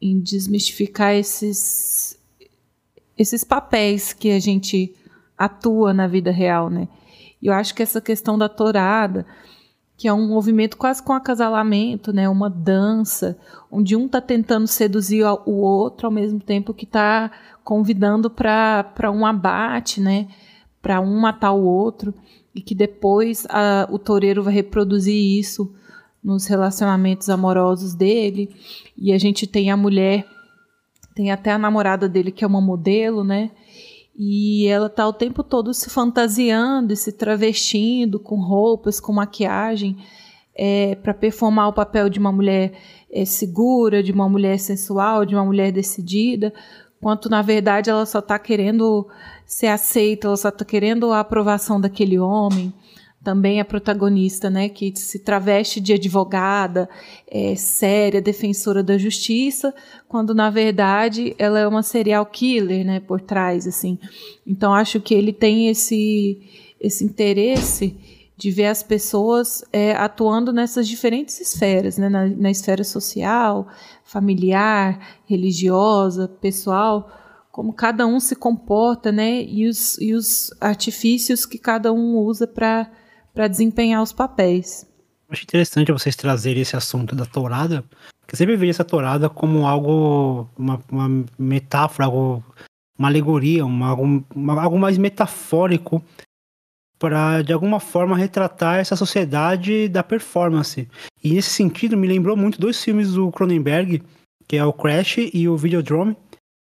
em 0.00 0.20
desmistificar 0.20 1.14
esses, 1.14 2.18
esses 3.16 3.42
papéis 3.42 4.12
que 4.12 4.30
a 4.30 4.38
gente 4.38 4.94
atua 5.36 5.92
na 5.92 6.06
vida 6.06 6.30
real, 6.30 6.70
né? 6.70 6.88
E 7.40 7.46
eu 7.46 7.52
acho 7.52 7.74
que 7.74 7.82
essa 7.82 8.00
questão 8.00 8.38
da 8.38 8.48
torada, 8.48 9.26
que 9.96 10.08
é 10.08 10.12
um 10.12 10.28
movimento 10.28 10.76
quase 10.76 11.02
com 11.02 11.12
acasalamento, 11.12 12.12
né? 12.12 12.28
Uma 12.28 12.48
dança, 12.48 13.36
onde 13.70 13.96
um 13.96 14.06
está 14.06 14.20
tentando 14.20 14.66
seduzir 14.66 15.24
o 15.24 15.52
outro 15.52 16.06
ao 16.06 16.12
mesmo 16.12 16.40
tempo 16.40 16.74
que 16.74 16.84
está 16.84 17.30
convidando 17.64 18.30
para 18.30 19.10
um 19.12 19.26
abate, 19.26 20.00
né? 20.00 20.28
Para 20.80 21.00
um 21.00 21.20
matar 21.20 21.52
o 21.52 21.64
outro 21.64 22.14
e 22.54 22.60
que 22.60 22.74
depois 22.74 23.46
a, 23.50 23.88
o 23.90 23.98
toureiro 23.98 24.42
vai 24.42 24.54
reproduzir 24.54 25.38
isso 25.38 25.72
nos 26.28 26.46
relacionamentos 26.46 27.30
amorosos 27.30 27.94
dele. 27.94 28.54
E 28.96 29.12
a 29.14 29.18
gente 29.18 29.46
tem 29.46 29.70
a 29.70 29.76
mulher, 29.76 30.26
tem 31.14 31.30
até 31.30 31.50
a 31.50 31.58
namorada 31.58 32.06
dele 32.06 32.30
que 32.30 32.44
é 32.44 32.46
uma 32.46 32.60
modelo, 32.60 33.24
né? 33.24 33.50
E 34.14 34.66
ela 34.66 34.90
tá 34.90 35.08
o 35.08 35.12
tempo 35.12 35.42
todo 35.42 35.72
se 35.72 35.88
fantasiando 35.88 36.92
e 36.92 36.96
se 36.96 37.12
travestindo 37.12 38.20
com 38.20 38.36
roupas, 38.42 39.00
com 39.00 39.12
maquiagem, 39.12 39.96
é, 40.54 40.96
para 40.96 41.14
performar 41.14 41.68
o 41.68 41.72
papel 41.72 42.10
de 42.10 42.18
uma 42.18 42.32
mulher 42.32 42.72
é, 43.10 43.24
segura, 43.24 44.02
de 44.02 44.12
uma 44.12 44.28
mulher 44.28 44.58
sensual, 44.58 45.24
de 45.24 45.34
uma 45.34 45.44
mulher 45.44 45.72
decidida, 45.72 46.52
quanto 47.00 47.30
na 47.30 47.40
verdade 47.40 47.88
ela 47.88 48.04
só 48.04 48.18
está 48.18 48.38
querendo 48.38 49.08
ser 49.46 49.68
aceita, 49.68 50.26
ela 50.26 50.36
só 50.36 50.48
está 50.48 50.64
querendo 50.64 51.10
a 51.10 51.20
aprovação 51.20 51.80
daquele 51.80 52.18
homem 52.18 52.74
também 53.28 53.60
a 53.60 53.64
protagonista, 53.64 54.48
né, 54.48 54.70
que 54.70 54.90
se 54.96 55.18
traveste 55.18 55.82
de 55.82 55.92
advogada, 55.92 56.88
é, 57.30 57.54
séria, 57.56 58.22
defensora 58.22 58.82
da 58.82 58.96
justiça, 58.96 59.74
quando 60.08 60.34
na 60.34 60.48
verdade 60.48 61.36
ela 61.38 61.58
é 61.58 61.68
uma 61.68 61.82
serial 61.82 62.24
killer, 62.24 62.86
né, 62.86 63.00
por 63.00 63.20
trás, 63.20 63.66
assim. 63.66 63.98
Então 64.46 64.72
acho 64.72 64.98
que 64.98 65.12
ele 65.12 65.30
tem 65.30 65.68
esse 65.68 66.40
esse 66.80 67.04
interesse 67.04 67.94
de 68.34 68.50
ver 68.50 68.68
as 68.68 68.82
pessoas 68.82 69.62
é, 69.74 69.92
atuando 69.92 70.50
nessas 70.50 70.88
diferentes 70.88 71.38
esferas, 71.38 71.98
né, 71.98 72.08
na, 72.08 72.28
na 72.28 72.50
esfera 72.50 72.82
social, 72.82 73.68
familiar, 74.04 75.18
religiosa, 75.26 76.28
pessoal, 76.40 77.10
como 77.52 77.74
cada 77.74 78.06
um 78.06 78.20
se 78.20 78.34
comporta, 78.34 79.12
né, 79.12 79.42
e 79.42 79.68
os, 79.68 80.00
e 80.00 80.14
os 80.14 80.50
artifícios 80.62 81.44
que 81.44 81.58
cada 81.58 81.92
um 81.92 82.16
usa 82.16 82.46
para 82.46 82.90
para 83.38 83.46
desempenhar 83.46 84.02
os 84.02 84.12
papéis. 84.12 84.84
Acho 85.28 85.44
interessante 85.44 85.92
vocês 85.92 86.16
trazerem 86.16 86.62
esse 86.62 86.74
assunto 86.74 87.14
da 87.14 87.24
tourada, 87.24 87.84
porque 88.18 88.34
sempre 88.34 88.56
vejo 88.56 88.70
essa 88.70 88.84
tourada 88.84 89.30
como 89.30 89.64
algo, 89.64 90.50
uma, 90.58 90.82
uma 90.90 91.24
metáfora, 91.38 92.06
algo, 92.06 92.44
uma 92.98 93.06
alegoria, 93.06 93.64
uma, 93.64 93.94
uma, 93.94 94.60
algo 94.60 94.76
mais 94.76 94.98
metafórico 94.98 96.02
para 96.98 97.42
de 97.42 97.52
alguma 97.52 97.78
forma 97.78 98.16
retratar 98.16 98.80
essa 98.80 98.96
sociedade 98.96 99.88
da 99.88 100.02
performance. 100.02 100.88
E 101.22 101.32
nesse 101.32 101.50
sentido 101.50 101.96
me 101.96 102.08
lembrou 102.08 102.36
muito 102.36 102.60
dois 102.60 102.82
filmes 102.82 103.12
do 103.12 103.30
Cronenberg, 103.30 104.02
que 104.48 104.56
é 104.56 104.64
o 104.64 104.72
Crash 104.72 105.18
e 105.32 105.48
o 105.48 105.56
Videodrome, 105.56 106.16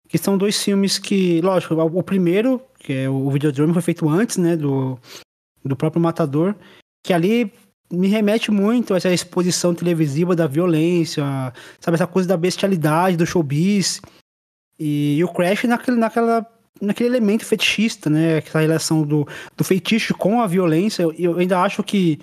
que 0.08 0.18
são 0.18 0.36
dois 0.36 0.60
filmes 0.60 0.98
que, 0.98 1.40
lógico, 1.40 1.74
o 1.74 2.02
primeiro, 2.02 2.60
que 2.80 2.94
é 2.94 3.08
o 3.08 3.30
Videodrome, 3.30 3.72
foi 3.72 3.82
feito 3.82 4.08
antes, 4.08 4.38
né, 4.38 4.56
do, 4.56 4.98
do 5.64 5.76
próprio 5.76 6.02
Matador, 6.02 6.54
que 7.04 7.12
ali 7.12 7.52
me 7.90 8.08
remete 8.08 8.50
muito 8.50 8.92
a 8.92 8.98
essa 8.98 9.12
exposição 9.12 9.74
televisiva 9.74 10.36
da 10.36 10.46
violência, 10.46 11.24
sabe, 11.80 11.94
essa 11.94 12.06
coisa 12.06 12.28
da 12.28 12.36
bestialidade, 12.36 13.16
do 13.16 13.26
showbiz. 13.26 14.00
E, 14.78 15.16
e 15.18 15.24
o 15.24 15.28
Crash 15.28 15.64
naquele, 15.64 15.96
naquela, 15.96 16.46
naquele 16.80 17.08
elemento 17.08 17.44
fetichista, 17.44 18.10
né? 18.10 18.38
Aquela 18.38 18.62
relação 18.62 19.02
do, 19.02 19.26
do 19.56 19.64
feitiço 19.64 20.14
com 20.14 20.40
a 20.40 20.46
violência. 20.46 21.02
Eu, 21.02 21.12
eu 21.12 21.38
ainda 21.38 21.60
acho 21.60 21.82
que, 21.82 22.20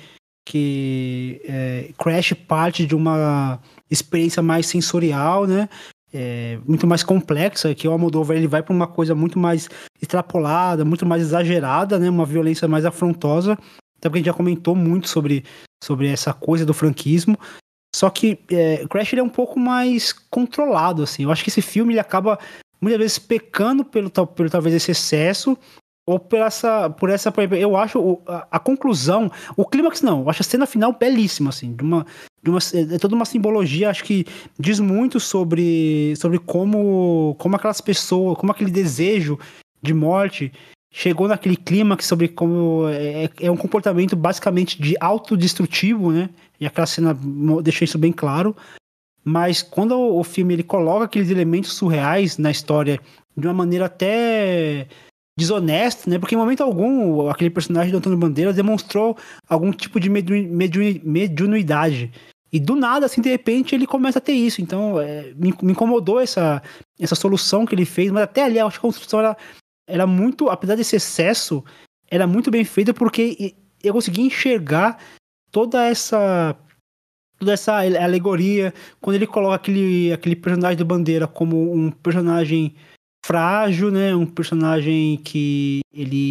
que 0.47 1.41
é, 1.45 1.91
Crash 1.97 2.33
parte 2.47 2.85
de 2.85 2.95
uma 2.95 3.59
experiência 3.89 4.41
mais 4.41 4.67
sensorial, 4.67 5.47
né? 5.47 5.67
É, 6.13 6.59
muito 6.65 6.87
mais 6.87 7.03
complexa, 7.03 7.73
que 7.75 7.87
o 7.87 7.91
Almodóvar 7.91 8.37
ele 8.37 8.47
vai 8.47 8.63
para 8.63 8.73
uma 8.73 8.87
coisa 8.87 9.13
muito 9.13 9.37
mais 9.37 9.69
extrapolada, 10.01 10.85
muito 10.85 11.05
mais 11.05 11.21
exagerada, 11.21 11.99
né? 11.99 12.09
Uma 12.09 12.25
violência 12.25 12.67
mais 12.67 12.85
afrontosa. 12.85 13.53
Até 13.97 14.09
porque 14.09 14.17
a 14.17 14.19
gente 14.19 14.25
já 14.25 14.33
comentou 14.33 14.75
muito 14.75 15.09
sobre, 15.09 15.43
sobre 15.83 16.07
essa 16.07 16.33
coisa 16.33 16.65
do 16.65 16.73
franquismo. 16.73 17.37
Só 17.95 18.09
que 18.09 18.39
é, 18.49 18.85
Crash 18.87 19.13
ele 19.13 19.21
é 19.21 19.23
um 19.23 19.29
pouco 19.29 19.59
mais 19.59 20.11
controlado, 20.11 21.03
assim. 21.03 21.23
Eu 21.23 21.31
acho 21.31 21.43
que 21.43 21.49
esse 21.49 21.61
filme 21.61 21.93
ele 21.93 21.99
acaba 21.99 22.37
muitas 22.81 22.99
vezes 22.99 23.19
pecando 23.19 23.85
pelo, 23.85 24.09
pelo 24.09 24.49
talvez 24.49 24.75
esse 24.75 24.91
excesso 24.91 25.57
ou 26.07 26.19
por 26.19 26.39
essa, 26.39 26.89
por 26.89 27.09
essa, 27.09 27.33
eu 27.59 27.75
acho 27.75 28.19
a, 28.27 28.47
a, 28.51 28.59
conclusão, 28.59 29.31
o 29.57 29.65
clímax 29.65 30.01
não, 30.01 30.21
eu 30.21 30.29
acho 30.29 30.41
a 30.41 30.45
cena 30.45 30.67
final 30.67 30.93
belíssima, 30.93 31.49
assim, 31.49 31.73
de 31.73 31.83
uma, 31.83 32.05
de 32.43 32.49
uma, 32.51 32.59
é 32.93 32.99
toda 32.99 33.15
uma 33.15 33.25
simbologia, 33.25 33.89
acho 33.89 34.03
que 34.03 34.25
diz 34.59 34.79
muito 34.79 35.19
sobre, 35.19 36.13
sobre 36.17 36.37
como, 36.37 37.35
como 37.39 37.55
aquelas 37.55 37.81
pessoas, 37.81 38.37
como 38.37 38.51
aquele 38.51 38.69
desejo 38.69 39.39
de 39.81 39.93
morte 39.93 40.51
chegou 40.91 41.27
naquele 41.27 41.57
clima 41.57 41.97
que 41.97 42.05
sobre 42.05 42.27
como 42.27 42.87
é, 42.87 43.29
é, 43.41 43.51
um 43.51 43.57
comportamento 43.57 44.15
basicamente 44.15 44.81
de 44.81 44.95
autodestrutivo, 44.99 46.11
né? 46.11 46.29
E 46.57 46.65
aquela 46.65 46.87
cena 46.87 47.17
deixa 47.61 47.83
isso 47.83 47.97
bem 47.97 48.13
claro. 48.13 48.55
Mas 49.21 49.61
quando 49.61 49.93
o, 49.93 50.19
o 50.19 50.23
filme 50.23 50.53
ele 50.53 50.63
coloca 50.63 51.03
aqueles 51.03 51.29
elementos 51.29 51.73
surreais 51.73 52.37
na 52.37 52.49
história 52.49 52.97
de 53.35 53.45
uma 53.45 53.53
maneira 53.53 53.87
até 53.87 54.87
desonesta, 55.37 56.09
né? 56.09 56.17
Porque 56.17 56.35
em 56.35 56.37
momento 56.37 56.63
algum 56.63 57.29
aquele 57.29 57.49
personagem 57.49 57.91
do 57.91 57.97
Antônio 57.97 58.17
Bandeiras 58.17 58.55
demonstrou 58.55 59.17
algum 59.47 59.71
tipo 59.71 59.99
de 59.99 60.09
mediunidade. 60.09 62.11
E 62.51 62.59
do 62.59 62.75
nada, 62.75 63.05
assim, 63.05 63.21
de 63.21 63.29
repente, 63.29 63.75
ele 63.75 63.85
começa 63.85 64.19
a 64.19 64.21
ter 64.21 64.31
isso. 64.31 64.61
Então, 64.61 65.01
é, 65.01 65.33
me, 65.35 65.53
me, 65.61 65.73
incomodou 65.73 66.21
essa, 66.21 66.63
essa 66.97 67.15
solução 67.15 67.65
que 67.65 67.75
ele 67.75 67.83
fez, 67.83 68.11
mas 68.11 68.23
até 68.23 68.43
ali, 68.43 68.59
acho 68.59 68.79
que 68.79 68.85
a 68.85 68.87
construção 68.87 69.19
era, 69.19 69.37
era 69.85 70.07
muito, 70.07 70.49
apesar 70.49 70.75
desse 70.75 70.95
excesso, 70.95 71.63
era 72.09 72.25
muito 72.25 72.49
bem 72.49 72.63
feita 72.63 72.93
porque 72.93 73.55
eu 73.83 73.93
consegui 73.93 74.21
enxergar 74.21 74.97
toda 75.51 75.85
essa 75.85 76.55
toda 77.37 77.51
essa 77.51 77.79
alegoria 77.79 78.73
quando 79.01 79.15
ele 79.15 79.27
coloca 79.27 79.55
aquele, 79.55 80.13
aquele 80.13 80.37
personagem 80.37 80.77
do 80.77 80.85
Bandeira 80.85 81.27
como 81.27 81.73
um 81.73 81.91
personagem 81.91 82.73
frágil, 83.25 83.89
né, 83.89 84.15
um 84.15 84.25
personagem 84.25 85.17
que 85.23 85.81
ele 85.91 86.29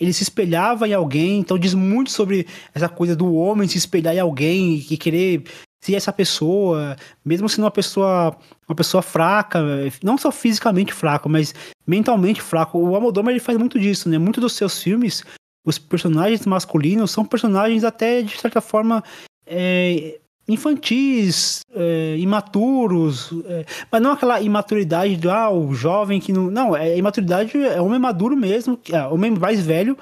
ele 0.00 0.12
se 0.12 0.22
espelhava 0.22 0.88
em 0.88 0.94
alguém, 0.94 1.38
então 1.38 1.58
diz 1.58 1.74
muito 1.74 2.10
sobre 2.10 2.46
essa 2.74 2.88
coisa 2.88 3.14
do 3.14 3.34
homem 3.34 3.68
se 3.68 3.78
espelhar 3.78 4.14
em 4.14 4.18
alguém 4.18 4.84
e 4.90 4.96
querer 4.96 5.44
ser 5.84 5.94
essa 5.94 6.12
pessoa, 6.12 6.96
mesmo 7.24 7.48
sendo 7.48 7.64
uma 7.64 7.70
pessoa 7.70 8.36
uma 8.66 8.74
pessoa 8.74 9.02
fraca, 9.02 9.60
não 10.02 10.16
só 10.16 10.32
fisicamente 10.32 10.94
fraca, 10.94 11.28
mas 11.28 11.54
mentalmente 11.86 12.40
fraco. 12.40 12.78
O 12.78 12.94
Almodóvar 12.94 13.30
ele 13.30 13.38
faz 13.38 13.58
muito 13.58 13.78
disso, 13.78 14.08
né? 14.08 14.18
Muitos 14.18 14.40
dos 14.40 14.54
seus 14.54 14.82
filmes, 14.82 15.22
os 15.64 15.78
personagens 15.78 16.46
masculinos 16.46 17.10
são 17.10 17.24
personagens 17.24 17.84
até 17.84 18.22
de 18.22 18.40
certa 18.40 18.60
forma 18.60 19.04
é, 19.46 20.18
infantis, 20.48 21.60
é, 21.74 22.16
imaturos, 22.18 23.30
é, 23.46 23.64
mas 23.90 24.02
não 24.02 24.12
aquela 24.12 24.40
imaturidade 24.40 25.16
do 25.16 25.30
ah, 25.30 25.50
o 25.50 25.74
jovem 25.74 26.20
que 26.20 26.32
não. 26.32 26.50
Não, 26.50 26.76
é 26.76 26.96
imaturidade, 26.96 27.56
é 27.56 27.80
homem 27.80 27.98
maduro 27.98 28.36
mesmo, 28.36 28.78
é 28.90 29.06
homem 29.06 29.30
mais 29.30 29.64
velho, 29.64 29.96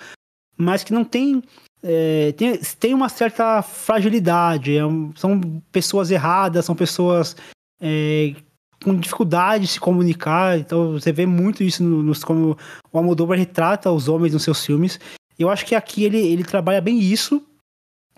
mas 0.57 0.83
que 0.83 0.93
não 0.93 1.05
tem. 1.05 1.43
É, 1.83 2.33
tem, 2.33 2.59
tem 2.79 2.93
uma 2.93 3.09
certa 3.09 3.63
fragilidade, 3.63 4.77
é 4.77 4.83
são 5.15 5.41
pessoas 5.73 6.11
erradas, 6.11 6.67
são 6.67 6.75
pessoas 6.75 7.35
é, 7.81 8.35
com 8.85 8.95
dificuldade 8.95 9.65
de 9.65 9.73
se 9.73 9.81
comunicar, 9.81 10.59
então 10.59 10.93
você 10.93 11.11
vê 11.11 11.25
muito 11.25 11.63
isso 11.63 11.83
nos, 11.83 12.23
como 12.23 12.57
o 12.93 12.99
Almodóvar 12.99 13.39
retrata 13.39 13.91
os 13.91 14.09
homens 14.09 14.35
nos 14.35 14.43
seus 14.43 14.65
filmes. 14.65 15.01
Eu 15.39 15.49
acho 15.49 15.65
que 15.65 15.75
aqui 15.75 16.05
ele, 16.05 16.19
ele 16.19 16.45
trabalha 16.45 16.83
bem 16.83 16.99
isso, 16.99 17.43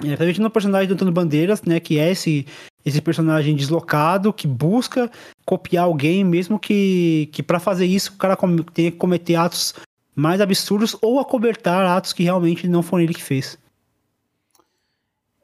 é, 0.04 0.16
principalmente 0.16 0.40
no 0.40 0.50
personagem 0.50 0.88
do 0.88 0.94
Antônio 0.94 1.12
Bandeiras, 1.12 1.62
né, 1.62 1.78
que 1.80 1.98
é 1.98 2.10
esse, 2.10 2.46
esse 2.84 3.00
personagem 3.00 3.54
deslocado 3.54 4.32
que 4.32 4.46
busca 4.46 5.10
copiar 5.44 5.84
alguém, 5.84 6.24
mesmo 6.24 6.58
que, 6.58 7.28
que 7.32 7.42
para 7.42 7.60
fazer 7.60 7.86
isso 7.86 8.12
o 8.12 8.16
cara 8.16 8.36
tenha 8.74 8.90
que 8.90 8.96
cometer 8.96 9.36
atos 9.36 9.74
mais 10.14 10.40
absurdos 10.40 10.96
ou 11.00 11.18
acobertar 11.18 11.86
atos 11.86 12.12
que 12.12 12.22
realmente 12.22 12.68
não 12.68 12.82
foram 12.82 13.04
ele 13.04 13.14
que 13.14 13.22
fez. 13.22 13.58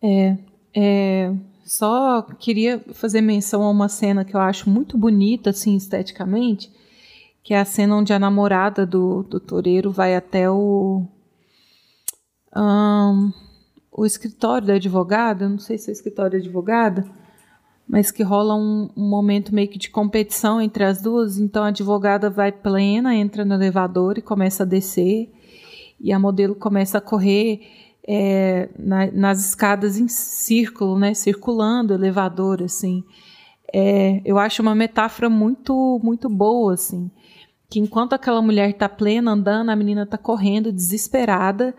É, 0.02 0.36
é, 0.74 1.32
só 1.64 2.22
queria 2.22 2.80
fazer 2.92 3.20
menção 3.20 3.62
a 3.62 3.70
uma 3.70 3.88
cena 3.88 4.24
que 4.24 4.34
eu 4.34 4.40
acho 4.40 4.70
muito 4.70 4.96
bonita, 4.96 5.50
assim, 5.50 5.76
esteticamente, 5.76 6.70
que 7.42 7.54
é 7.54 7.60
a 7.60 7.64
cena 7.64 7.96
onde 7.96 8.12
a 8.12 8.18
namorada 8.18 8.86
do, 8.86 9.22
do 9.22 9.40
toureiro 9.40 9.90
vai 9.90 10.14
até 10.14 10.50
o. 10.50 11.06
Um, 12.54 13.32
o 13.98 14.06
escritório 14.06 14.68
da 14.68 14.74
advogada, 14.74 15.48
não 15.48 15.58
sei 15.58 15.76
se 15.76 15.90
é 15.90 15.92
o 15.92 15.92
escritório 15.92 16.30
da 16.30 16.38
advogada, 16.38 17.04
mas 17.88 18.12
que 18.12 18.22
rola 18.22 18.54
um, 18.54 18.88
um, 18.96 19.08
momento 19.08 19.52
meio 19.52 19.66
que 19.66 19.78
de 19.78 19.90
competição 19.90 20.62
entre 20.62 20.84
as 20.84 21.02
duas. 21.02 21.36
Então 21.36 21.64
a 21.64 21.68
advogada 21.68 22.30
vai 22.30 22.52
plena, 22.52 23.12
entra 23.16 23.44
no 23.44 23.54
elevador 23.54 24.16
e 24.16 24.22
começa 24.22 24.62
a 24.62 24.66
descer, 24.66 25.32
e 25.98 26.12
a 26.12 26.18
modelo 26.18 26.54
começa 26.54 26.98
a 26.98 27.00
correr 27.00 27.60
é, 28.06 28.68
na, 28.78 29.10
nas 29.10 29.48
escadas 29.48 29.98
em 29.98 30.06
círculo, 30.06 30.96
né, 30.96 31.12
circulando 31.12 31.92
o 31.92 31.96
elevador, 31.96 32.62
assim. 32.62 33.02
É, 33.74 34.22
eu 34.24 34.38
acho 34.38 34.62
uma 34.62 34.76
metáfora 34.76 35.28
muito, 35.28 36.00
muito 36.04 36.28
boa, 36.28 36.74
assim, 36.74 37.10
que 37.68 37.80
enquanto 37.80 38.12
aquela 38.12 38.40
mulher 38.40 38.70
está 38.70 38.88
plena 38.88 39.32
andando, 39.32 39.70
a 39.70 39.76
menina 39.76 40.04
está 40.04 40.16
correndo 40.16 40.72
desesperada 40.72 41.74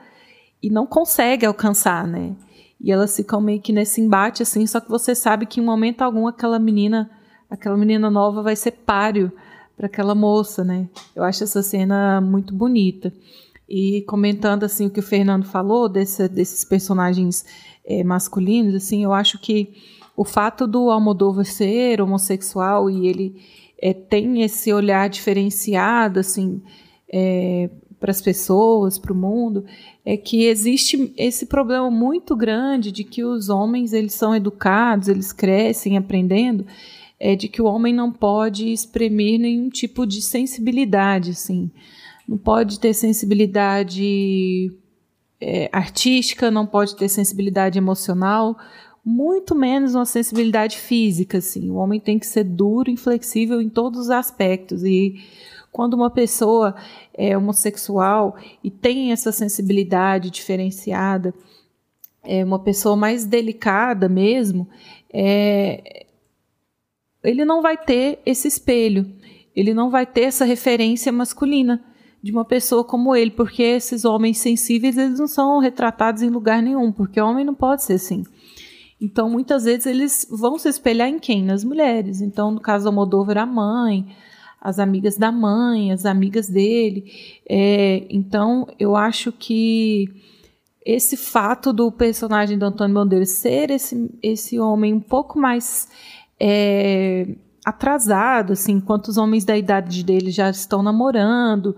e 0.61 0.69
não 0.69 0.85
consegue 0.85 1.45
alcançar, 1.45 2.07
né? 2.07 2.35
E 2.81 2.91
elas 2.91 3.15
ficam 3.15 3.41
meio 3.41 3.61
que 3.61 3.73
nesse 3.73 4.01
embate 4.01 4.43
assim, 4.43 4.65
só 4.65 4.79
que 4.79 4.89
você 4.89 5.13
sabe 5.13 5.45
que 5.45 5.59
em 5.59 5.63
momento 5.63 6.01
algum 6.01 6.27
aquela 6.27 6.57
menina, 6.59 7.09
aquela 7.49 7.75
menina 7.77 8.09
nova 8.09 8.41
vai 8.41 8.55
ser 8.55 8.71
páreo 8.71 9.31
para 9.75 9.87
aquela 9.87 10.15
moça, 10.15 10.63
né? 10.63 10.87
Eu 11.15 11.23
acho 11.23 11.43
essa 11.43 11.61
cena 11.61 12.19
muito 12.21 12.53
bonita. 12.53 13.13
E 13.67 14.01
comentando 14.07 14.63
assim 14.63 14.87
o 14.87 14.89
que 14.89 14.99
o 14.99 15.03
Fernando 15.03 15.45
falou 15.45 15.87
desse, 15.87 16.27
desses 16.27 16.65
personagens 16.65 17.45
é, 17.85 18.03
masculinos, 18.03 18.75
assim, 18.75 19.03
eu 19.03 19.13
acho 19.13 19.39
que 19.39 19.73
o 20.17 20.25
fato 20.25 20.67
do 20.67 20.89
Almodóvar 20.89 21.45
ser 21.45 22.01
homossexual 22.01 22.89
e 22.89 23.07
ele 23.07 23.41
é, 23.81 23.93
tem 23.93 24.41
esse 24.41 24.73
olhar 24.73 25.07
diferenciado, 25.07 26.19
assim, 26.19 26.61
é, 27.11 27.69
para 27.99 28.11
as 28.11 28.21
pessoas, 28.21 28.97
para 28.97 29.11
o 29.11 29.15
mundo, 29.15 29.65
é 30.05 30.15
que 30.15 30.45
existe 30.45 31.13
esse 31.17 31.45
problema 31.45 31.91
muito 31.91 32.35
grande 32.35 32.91
de 32.91 33.03
que 33.03 33.23
os 33.23 33.49
homens 33.49 33.93
eles 33.93 34.13
são 34.13 34.33
educados, 34.35 35.07
eles 35.07 35.33
crescem 35.33 35.97
aprendendo, 35.97 36.65
é 37.19 37.35
de 37.35 37.47
que 37.47 37.61
o 37.61 37.65
homem 37.65 37.93
não 37.93 38.11
pode 38.11 38.71
exprimir 38.71 39.39
nenhum 39.39 39.69
tipo 39.69 40.05
de 40.07 40.21
sensibilidade, 40.21 41.31
assim, 41.31 41.69
não 42.27 42.37
pode 42.37 42.79
ter 42.79 42.93
sensibilidade 42.93 44.71
é, 45.41 45.69
artística, 45.71 46.49
não 46.49 46.65
pode 46.65 46.95
ter 46.95 47.09
sensibilidade 47.09 47.77
emocional, 47.77 48.57
muito 49.03 49.55
menos 49.55 49.95
uma 49.95 50.05
sensibilidade 50.05 50.77
física, 50.77 51.39
assim. 51.39 51.69
O 51.69 51.75
homem 51.75 51.99
tem 51.99 52.19
que 52.19 52.27
ser 52.27 52.43
duro, 52.43 52.89
inflexível 52.89 53.61
em 53.61 53.69
todos 53.69 54.01
os 54.01 54.09
aspectos 54.09 54.83
e 54.83 55.15
quando 55.71 55.93
uma 55.93 56.09
pessoa 56.09 56.75
é 57.13 57.37
homossexual 57.37 58.35
e 58.63 58.71
tem 58.71 59.11
essa 59.11 59.31
sensibilidade 59.31 60.29
diferenciada, 60.29 61.33
é 62.23 62.43
uma 62.43 62.59
pessoa 62.59 62.95
mais 62.95 63.25
delicada 63.25 64.09
mesmo, 64.09 64.67
é, 65.11 66.05
ele 67.23 67.45
não 67.45 67.61
vai 67.61 67.77
ter 67.77 68.19
esse 68.25 68.47
espelho, 68.47 69.09
ele 69.55 69.73
não 69.73 69.89
vai 69.89 70.05
ter 70.05 70.21
essa 70.21 70.45
referência 70.45 71.11
masculina 71.11 71.83
de 72.21 72.31
uma 72.31 72.43
pessoa 72.43 72.83
como 72.83 73.15
ele, 73.15 73.31
porque 73.31 73.63
esses 73.63 74.03
homens 74.03 74.37
sensíveis 74.39 74.97
eles 74.97 75.19
não 75.19 75.27
são 75.27 75.59
retratados 75.59 76.21
em 76.21 76.29
lugar 76.29 76.61
nenhum, 76.61 76.91
porque 76.91 77.19
homem 77.19 77.45
não 77.45 77.55
pode 77.55 77.83
ser 77.83 77.93
assim. 77.93 78.23
Então, 79.01 79.29
muitas 79.29 79.63
vezes 79.63 79.85
eles 79.85 80.27
vão 80.29 80.57
se 80.57 80.67
espelhar 80.67 81.07
em 81.07 81.19
quem? 81.19 81.43
Nas 81.43 81.63
mulheres. 81.63 82.19
Então, 82.19 82.51
no 82.51 82.59
caso 82.59 82.83
do 82.83 82.89
Almodóvar, 82.89 83.37
a 83.37 83.45
mãe, 83.45 84.05
as 84.61 84.79
amigas 84.79 85.17
da 85.17 85.31
mãe, 85.31 85.91
as 85.91 86.05
amigas 86.05 86.49
dele. 86.49 87.11
É, 87.47 88.05
então, 88.09 88.67
eu 88.79 88.95
acho 88.95 89.31
que 89.31 90.09
esse 90.85 91.15
fato 91.15 91.71
do 91.71 91.91
personagem 91.91 92.57
do 92.57 92.65
Antônio 92.65 92.95
Bandeiras 92.95 93.31
ser 93.31 93.69
esse, 93.69 94.09
esse 94.23 94.59
homem 94.59 94.93
um 94.93 94.99
pouco 94.99 95.37
mais 95.37 95.87
é, 96.39 97.27
atrasado, 97.65 98.53
assim, 98.53 98.73
enquanto 98.73 99.09
os 99.09 99.17
homens 99.17 99.45
da 99.45 99.57
idade 99.57 100.03
dele 100.03 100.31
já 100.31 100.49
estão 100.49 100.81
namorando, 100.81 101.75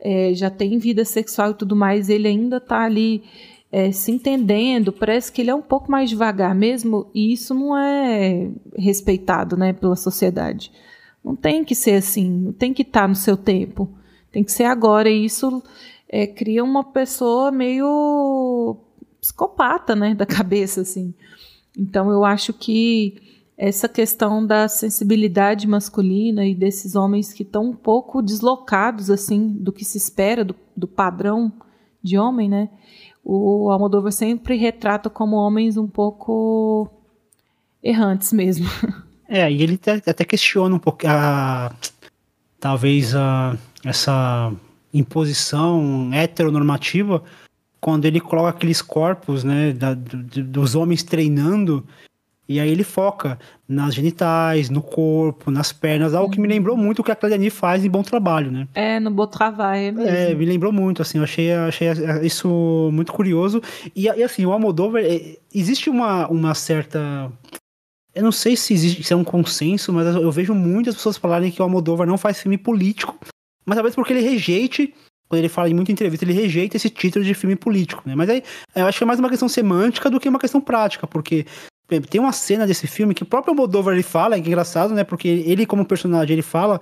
é, 0.00 0.34
já 0.34 0.50
tem 0.50 0.78
vida 0.78 1.04
sexual 1.04 1.50
e 1.50 1.54
tudo 1.54 1.74
mais, 1.74 2.08
ele 2.08 2.28
ainda 2.28 2.58
está 2.58 2.82
ali 2.82 3.24
é, 3.70 3.90
se 3.90 4.12
entendendo, 4.12 4.92
parece 4.92 5.32
que 5.32 5.40
ele 5.40 5.50
é 5.50 5.54
um 5.54 5.62
pouco 5.62 5.90
mais 5.90 6.10
devagar 6.10 6.54
mesmo, 6.54 7.10
e 7.14 7.32
isso 7.32 7.54
não 7.54 7.76
é 7.76 8.50
respeitado 8.76 9.56
né, 9.56 9.72
pela 9.72 9.96
sociedade. 9.96 10.70
Não 11.24 11.36
tem 11.36 11.64
que 11.64 11.74
ser 11.74 11.94
assim, 11.94 12.28
não 12.28 12.52
tem 12.52 12.74
que 12.74 12.82
estar 12.82 13.02
tá 13.02 13.08
no 13.08 13.14
seu 13.14 13.36
tempo, 13.36 13.88
tem 14.30 14.42
que 14.42 14.50
ser 14.50 14.64
agora. 14.64 15.08
E 15.08 15.24
isso 15.24 15.62
é, 16.08 16.26
cria 16.26 16.64
uma 16.64 16.84
pessoa 16.84 17.50
meio 17.50 18.76
psicopata, 19.20 19.94
né, 19.94 20.14
da 20.14 20.26
cabeça, 20.26 20.80
assim. 20.80 21.14
Então 21.78 22.10
eu 22.10 22.24
acho 22.24 22.52
que 22.52 23.32
essa 23.56 23.88
questão 23.88 24.44
da 24.44 24.66
sensibilidade 24.66 25.68
masculina 25.68 26.44
e 26.44 26.54
desses 26.54 26.96
homens 26.96 27.32
que 27.32 27.42
estão 27.42 27.66
um 27.66 27.74
pouco 27.74 28.20
deslocados, 28.20 29.08
assim, 29.08 29.48
do 29.48 29.72
que 29.72 29.84
se 29.84 29.96
espera, 29.96 30.44
do, 30.44 30.54
do 30.76 30.88
padrão 30.88 31.52
de 32.02 32.18
homem, 32.18 32.48
né? 32.48 32.68
O 33.24 33.70
Almodóvar 33.70 34.10
sempre 34.10 34.56
retrata 34.56 35.08
como 35.08 35.36
homens 35.36 35.76
um 35.76 35.86
pouco 35.86 36.90
errantes 37.82 38.32
mesmo. 38.32 38.66
É, 39.32 39.50
e 39.50 39.62
ele 39.62 39.80
até, 40.06 40.24
questiona 40.26 40.74
um 40.74 40.78
pouco 40.78 41.06
a. 41.08 41.72
Talvez 42.60 43.16
a, 43.16 43.56
essa 43.82 44.52
imposição 44.92 46.10
heteronormativa, 46.12 47.24
quando 47.80 48.04
ele 48.04 48.20
coloca 48.20 48.50
aqueles 48.50 48.82
corpos, 48.82 49.42
né, 49.42 49.72
da, 49.72 49.94
do, 49.94 50.44
dos 50.44 50.74
homens 50.74 51.02
treinando, 51.02 51.84
e 52.46 52.60
aí 52.60 52.70
ele 52.70 52.84
foca 52.84 53.38
nas 53.66 53.94
genitais, 53.94 54.68
no 54.68 54.82
corpo, 54.82 55.50
nas 55.50 55.72
pernas, 55.72 56.12
algo 56.12 56.30
que 56.30 56.38
me 56.38 56.46
lembrou 56.46 56.76
muito 56.76 56.98
o 56.98 57.02
que 57.02 57.10
a 57.10 57.16
Claudine 57.16 57.48
faz 57.48 57.86
em 57.86 57.90
Bom 57.90 58.02
Trabalho, 58.02 58.52
né? 58.52 58.68
É, 58.74 59.00
no 59.00 59.10
Bom 59.10 59.26
Trabalho, 59.26 59.80
é 59.80 59.90
mesmo. 59.90 60.10
É, 60.10 60.34
me 60.34 60.44
lembrou 60.44 60.70
muito, 60.70 61.00
assim, 61.00 61.16
eu 61.16 61.24
achei, 61.24 61.52
achei 61.54 61.88
isso 62.22 62.90
muito 62.92 63.14
curioso. 63.14 63.62
E, 63.96 64.02
e 64.02 64.22
assim, 64.22 64.44
o 64.44 64.52
Almodóvar, 64.52 65.02
é, 65.02 65.38
existe 65.54 65.88
uma, 65.88 66.28
uma 66.28 66.54
certa... 66.54 67.32
Eu 68.14 68.22
não 68.22 68.32
sei 68.32 68.56
se 68.56 68.74
existe 68.74 69.02
se 69.02 69.12
é 69.12 69.16
um 69.16 69.24
consenso, 69.24 69.92
mas 69.92 70.06
eu 70.14 70.30
vejo 70.30 70.54
muitas 70.54 70.94
pessoas 70.94 71.16
falarem 71.16 71.50
que 71.50 71.60
o 71.60 71.64
Almodóvar 71.64 72.06
não 72.06 72.18
faz 72.18 72.40
filme 72.40 72.58
político, 72.58 73.18
mas 73.64 73.76
talvez 73.76 73.94
porque 73.94 74.12
ele 74.12 74.20
rejeite 74.20 74.94
quando 75.32 75.38
ele 75.38 75.48
fala 75.48 75.70
em 75.70 75.74
muita 75.74 75.90
entrevista, 75.90 76.26
ele 76.26 76.34
rejeita 76.34 76.76
esse 76.76 76.90
título 76.90 77.24
de 77.24 77.32
filme 77.32 77.56
político, 77.56 78.02
né? 78.04 78.14
Mas 78.14 78.28
aí 78.28 78.42
eu 78.76 78.84
acho 78.84 78.98
que 78.98 79.04
é 79.04 79.06
mais 79.06 79.18
uma 79.18 79.30
questão 79.30 79.48
semântica 79.48 80.10
do 80.10 80.20
que 80.20 80.28
uma 80.28 80.38
questão 80.38 80.60
prática, 80.60 81.06
porque 81.06 81.46
tem 82.10 82.20
uma 82.20 82.32
cena 82.32 82.66
desse 82.66 82.86
filme 82.86 83.14
que 83.14 83.22
o 83.22 83.26
próprio 83.26 83.54
Moldover 83.54 83.94
ele 83.94 84.02
fala, 84.02 84.36
é 84.36 84.38
engraçado, 84.38 84.92
né? 84.92 85.04
Porque 85.04 85.28
ele, 85.28 85.64
como 85.64 85.86
personagem, 85.86 86.34
ele 86.34 86.42
fala 86.42 86.78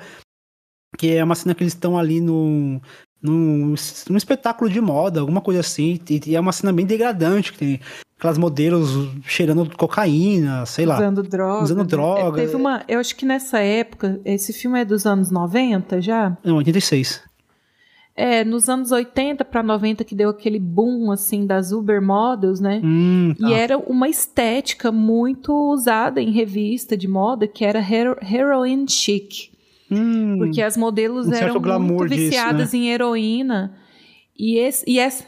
que 0.99 1.15
é 1.15 1.23
uma 1.23 1.37
cena 1.37 1.55
que 1.55 1.63
eles 1.63 1.75
estão 1.75 1.97
ali 1.97 2.21
no, 2.21 2.83
num, 3.23 3.75
num 4.09 4.17
espetáculo 4.17 4.71
de 4.71 4.81
moda, 4.81 5.21
alguma 5.21 5.41
coisa 5.41 5.61
assim, 5.61 5.99
e, 6.09 6.21
e, 6.27 6.37
é 6.37 6.41
uma 6.41 6.53
cena 6.53 6.73
bem 6.73 6.87
degradante, 6.87 7.53
que 7.53 7.59
tem 7.59 7.81
aquelas 8.19 8.39
modelos 8.39 9.09
cheirando 9.25 9.69
cocaína, 9.77 10.67
sei 10.67 10.85
lá. 10.87 10.97
Usando 10.97 11.23
droga. 11.23 11.65
Usando 11.65 11.85
droga. 11.85 12.41
É, 12.41 12.45
teve 12.45 12.57
uma, 12.57 12.83
eu 12.87 13.01
acho 13.01 13.17
que 13.17 13.25
nessa 13.25 13.59
época, 13.61 14.21
esse 14.25 14.53
filme 14.53 14.81
é 14.81 14.85
dos 14.85 15.07
anos 15.07 15.31
90 15.31 16.01
já? 16.01 16.37
Não, 16.45 16.57
86. 16.57 17.23
É, 18.17 18.45
nos 18.45 18.69
anos 18.69 18.93
80 18.93 19.45
para 19.47 19.63
90 19.63 20.05
que 20.05 20.15
deu 20.15 20.29
aquele 20.29 20.59
boom 20.59 21.11
assim 21.11 21.47
das 21.47 21.73
Uber 21.73 22.03
Models, 22.03 22.61
né? 22.61 22.81
Hum, 22.85 23.35
tá. 23.39 23.49
E 23.49 23.55
era 23.55 23.79
uma 23.79 24.09
estética 24.09 24.93
muito 24.93 25.55
usada 25.73 26.21
em 26.21 26.31
revista 26.31 26.97
de 26.97 27.09
moda, 27.09 27.49
que 27.49 27.65
era 27.65 27.79
hero 27.79 28.17
heroin 28.23 28.87
chic. 28.87 29.51
Hum, 29.91 30.39
porque 30.39 30.63
as 30.63 30.77
modelos 30.77 31.27
um 31.27 31.35
eram 31.35 31.81
muito 31.81 32.09
viciadas 32.09 32.71
disso, 32.71 32.77
né? 32.77 32.83
em 32.83 32.91
heroína. 32.91 33.75
E, 34.39 34.59
esse, 34.59 34.85
e 34.89 34.99
essa 34.99 35.25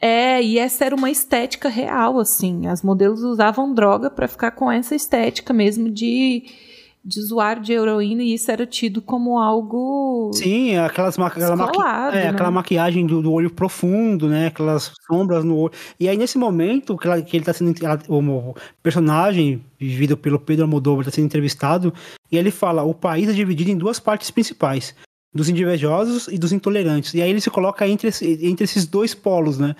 é, 0.00 0.42
e 0.42 0.58
essa 0.58 0.84
era 0.86 0.96
uma 0.96 1.10
estética 1.10 1.68
real 1.68 2.18
assim. 2.18 2.66
As 2.66 2.82
modelos 2.82 3.22
usavam 3.22 3.74
droga 3.74 4.10
para 4.10 4.26
ficar 4.26 4.52
com 4.52 4.70
essa 4.72 4.94
estética 4.94 5.52
mesmo 5.52 5.90
de 5.90 6.44
de 7.04 7.18
usuário 7.18 7.62
de 7.62 7.72
heroína 7.72 8.22
e 8.22 8.34
isso 8.34 8.50
era 8.50 8.66
tido 8.66 9.00
como 9.00 9.38
algo. 9.38 10.30
Sim, 10.34 10.76
aquelas 10.76 11.16
ma 11.16 11.28
aquela, 11.28 11.56
maqui 11.56 11.80
é, 11.80 12.12
né? 12.24 12.28
aquela 12.28 12.50
maquiagem 12.50 13.06
do, 13.06 13.22
do, 13.22 13.32
olho 13.32 13.50
profundo, 13.50 14.28
né? 14.28 14.48
Aquelas 14.48 14.92
sombras 15.06 15.44
no 15.44 15.56
olho. 15.56 15.72
E 15.98 16.08
aí, 16.08 16.16
nesse 16.16 16.36
momento 16.36 16.96
que, 16.96 17.06
ela, 17.06 17.22
que 17.22 17.36
ele 17.36 17.44
tá 17.44 17.52
sendo. 17.52 17.74
Ela, 17.82 17.98
o 18.08 18.54
personagem, 18.82 19.64
vivido 19.78 20.16
pelo 20.16 20.38
Pedro 20.38 20.64
Almodóvar, 20.64 21.02
está 21.02 21.14
sendo 21.14 21.26
entrevistado, 21.26 21.92
e 22.30 22.36
ele 22.36 22.50
fala: 22.50 22.82
o 22.82 22.94
país 22.94 23.28
é 23.28 23.32
dividido 23.32 23.70
em 23.70 23.76
duas 23.76 23.98
partes 23.98 24.30
principais. 24.30 24.94
Dos 25.32 25.48
invejosos 25.48 26.26
e 26.26 26.36
dos 26.36 26.52
intolerantes. 26.52 27.14
E 27.14 27.22
aí 27.22 27.30
ele 27.30 27.40
se 27.40 27.50
coloca 27.50 27.86
entre, 27.86 28.10
entre 28.42 28.64
esses 28.64 28.84
dois 28.84 29.14
polos, 29.14 29.58
né? 29.58 29.76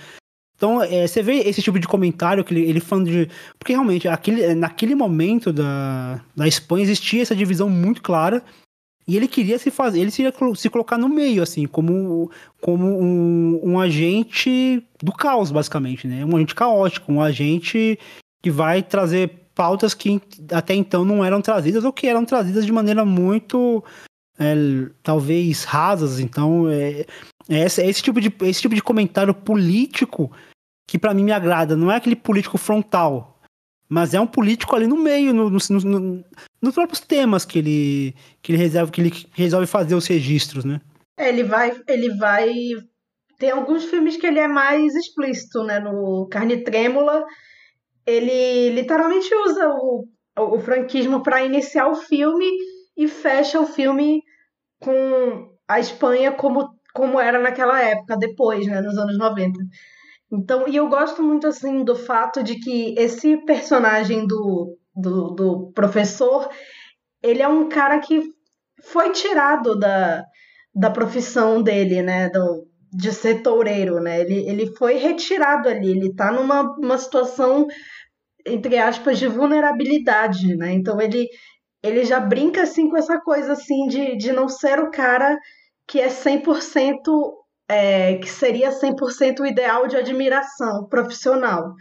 Então, 0.61 0.83
é, 0.83 1.07
você 1.07 1.23
vê 1.23 1.37
esse 1.37 1.63
tipo 1.63 1.79
de 1.79 1.89
comentário 1.89 2.45
que 2.45 2.53
ele, 2.53 2.69
ele 2.69 2.81
falando 2.81 3.11
de. 3.11 3.31
Porque 3.59 3.73
realmente, 3.73 4.07
aquele, 4.07 4.55
naquele 4.55 4.95
momento 4.95 5.55
da, 5.55 6.21
da 6.37 6.47
Espanha 6.47 6.83
existia 6.83 7.23
essa 7.23 7.35
divisão 7.35 7.71
muito 7.71 8.03
clara. 8.03 8.43
E 9.09 9.17
ele 9.17 9.27
queria 9.27 9.59
se 9.59 9.71
fazer, 9.71 10.01
ele 10.01 10.13
queria 10.13 10.35
se 10.55 10.69
colocar 10.69 10.99
no 10.99 11.09
meio, 11.09 11.43
assim, 11.43 11.67
como, 11.67 12.31
como 12.61 12.87
um, 12.87 13.59
um 13.71 13.81
agente 13.81 14.87
do 15.03 15.13
caos, 15.13 15.51
basicamente, 15.51 16.07
né? 16.07 16.27
Um 16.27 16.37
agente 16.37 16.55
caótico, 16.55 17.11
um 17.11 17.23
agente 17.23 17.99
que 18.43 18.51
vai 18.51 18.83
trazer 18.83 19.31
pautas 19.55 19.95
que 19.95 20.21
até 20.53 20.75
então 20.75 21.07
não 21.07 21.25
eram 21.25 21.41
trazidas 21.41 21.85
ou 21.85 21.93
que 21.93 22.07
eram 22.07 22.27
trazidas 22.27 22.67
de 22.67 22.71
maneira 22.71 23.03
muito 23.03 23.83
é, 24.39 24.55
talvez 25.03 25.65
rasas. 25.65 26.21
Então, 26.21 26.69
é, 26.69 27.07
é 27.49 27.65
esse, 27.65 27.83
esse, 27.83 28.03
tipo 28.03 28.21
de, 28.21 28.31
esse 28.43 28.61
tipo 28.61 28.75
de 28.75 28.83
comentário 28.83 29.33
político 29.33 30.31
que 30.91 30.99
para 30.99 31.15
mim 31.15 31.23
me 31.23 31.31
agrada. 31.31 31.77
Não 31.77 31.89
é 31.89 31.95
aquele 31.95 32.17
político 32.17 32.59
frontal, 32.59 33.41
mas 33.89 34.13
é 34.13 34.21
um 34.21 34.27
político 34.27 34.75
ali 34.75 34.89
no 34.89 34.97
meio, 34.97 35.33
no, 35.33 35.49
no, 35.49 35.59
no, 35.85 36.25
nos 36.61 36.75
próprios 36.75 36.99
temas 36.99 37.45
que 37.45 37.61
ele, 37.61 38.15
que 38.43 38.51
ele 38.51 38.59
resolve, 38.59 38.91
que 38.91 39.01
ele 39.01 39.13
resolve 39.33 39.69
fazer 39.69 39.95
os 39.95 40.09
registros, 40.09 40.65
né? 40.65 40.81
É, 41.17 41.29
ele 41.29 41.45
vai, 41.45 41.81
ele 41.87 42.17
vai. 42.17 42.53
Tem 43.39 43.53
alguns 43.53 43.85
filmes 43.85 44.17
que 44.17 44.27
ele 44.27 44.41
é 44.41 44.49
mais 44.49 44.93
explícito, 44.97 45.63
né? 45.63 45.79
No 45.79 46.27
Carne 46.29 46.65
Trêmula, 46.65 47.25
ele 48.05 48.71
literalmente 48.71 49.33
usa 49.47 49.69
o, 49.69 50.09
o 50.37 50.59
franquismo 50.59 51.23
para 51.23 51.45
iniciar 51.45 51.87
o 51.87 51.95
filme 51.95 52.51
e 52.97 53.07
fecha 53.07 53.61
o 53.61 53.67
filme 53.67 54.25
com 54.81 55.55
a 55.69 55.79
Espanha 55.79 56.33
como, 56.33 56.69
como 56.93 57.21
era 57.21 57.39
naquela 57.39 57.81
época, 57.81 58.17
depois, 58.17 58.67
né? 58.67 58.81
Nos 58.81 58.99
anos 58.99 59.17
90. 59.17 59.57
Então, 60.33 60.69
e 60.69 60.77
eu 60.77 60.89
gosto 60.89 61.23
muito 61.23 61.47
assim 61.47 61.83
do 61.85 61.97
fato 61.97 62.43
de 62.43 62.57
que 62.57 62.95
esse 62.97 63.37
personagem 63.45 64.27
do, 64.27 64.79
do, 64.95 65.31
do 65.31 65.73
professor, 65.73 66.49
ele 67.23 67.43
é 67.43 67.49
um 67.49 67.69
cara 67.69 67.99
que 67.99 68.23
foi 68.83 69.11
tirado 69.11 69.79
da, 69.79 70.25
da 70.75 70.91
profissão 70.91 71.63
dele, 71.63 72.03
né? 72.03 72.29
Do, 72.29 72.67
de 72.93 73.13
ser 73.13 73.43
toureiro, 73.43 74.01
né? 74.01 74.21
Ele, 74.21 74.49
ele 74.49 74.75
foi 74.77 74.95
retirado 74.95 75.69
ali, 75.69 75.91
ele 75.91 76.15
tá 76.15 76.31
numa 76.33 76.63
uma 76.79 76.99
situação, 76.99 77.67
entre 78.47 78.79
aspas, 78.79 79.19
de 79.19 79.27
vulnerabilidade, 79.27 80.57
né? 80.57 80.73
Então 80.73 81.01
ele, 81.01 81.29
ele 81.83 82.05
já 82.05 82.21
brinca 82.21 82.63
assim 82.63 82.89
com 82.89 82.97
essa 82.97 83.21
coisa 83.21 83.53
assim 83.53 83.87
de, 83.89 84.17
de 84.17 84.33
não 84.33 84.49
ser 84.49 84.79
o 84.81 84.91
cara 84.91 85.39
que 85.87 86.01
é 86.01 86.09
100% 86.09 87.40
é, 87.71 88.17
que 88.17 88.29
seria 88.29 88.71
100% 88.71 89.39
o 89.39 89.47
ideal 89.47 89.87
de 89.87 89.97
admiração 89.97 90.89
profissional. 90.89 91.73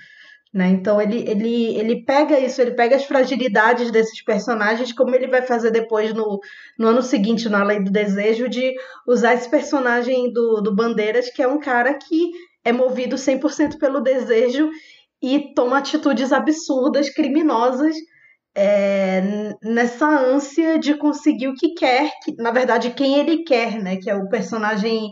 Né? 0.53 0.67
Então 0.67 1.01
ele, 1.01 1.27
ele, 1.27 1.75
ele 1.77 2.05
pega 2.05 2.39
isso, 2.39 2.61
ele 2.61 2.75
pega 2.75 2.95
as 2.95 3.05
fragilidades 3.05 3.89
desses 3.89 4.23
personagens, 4.23 4.91
como 4.91 5.15
ele 5.15 5.27
vai 5.27 5.41
fazer 5.41 5.71
depois 5.71 6.13
no, 6.13 6.39
no 6.77 6.87
ano 6.87 7.01
seguinte, 7.01 7.49
na 7.49 7.63
Lei 7.63 7.83
do 7.83 7.91
Desejo, 7.91 8.47
de 8.47 8.75
usar 9.07 9.33
esse 9.33 9.49
personagem 9.49 10.31
do, 10.31 10.61
do 10.61 10.75
Bandeiras, 10.75 11.31
que 11.31 11.41
é 11.41 11.47
um 11.47 11.59
cara 11.59 11.95
que 11.95 12.31
é 12.63 12.71
movido 12.71 13.15
100% 13.15 13.79
pelo 13.79 13.99
desejo 13.99 14.69
e 15.21 15.53
toma 15.55 15.79
atitudes 15.79 16.31
absurdas, 16.31 17.09
criminosas, 17.09 17.95
é, 18.55 19.53
nessa 19.63 20.07
ânsia 20.07 20.77
de 20.77 20.93
conseguir 20.93 21.47
o 21.47 21.55
que 21.55 21.73
quer, 21.73 22.11
que, 22.23 22.35
na 22.37 22.51
verdade, 22.51 22.91
quem 22.91 23.19
ele 23.19 23.43
quer, 23.43 23.81
né? 23.81 23.97
Que 23.97 24.09
é 24.09 24.15
o 24.15 24.29
personagem 24.29 25.09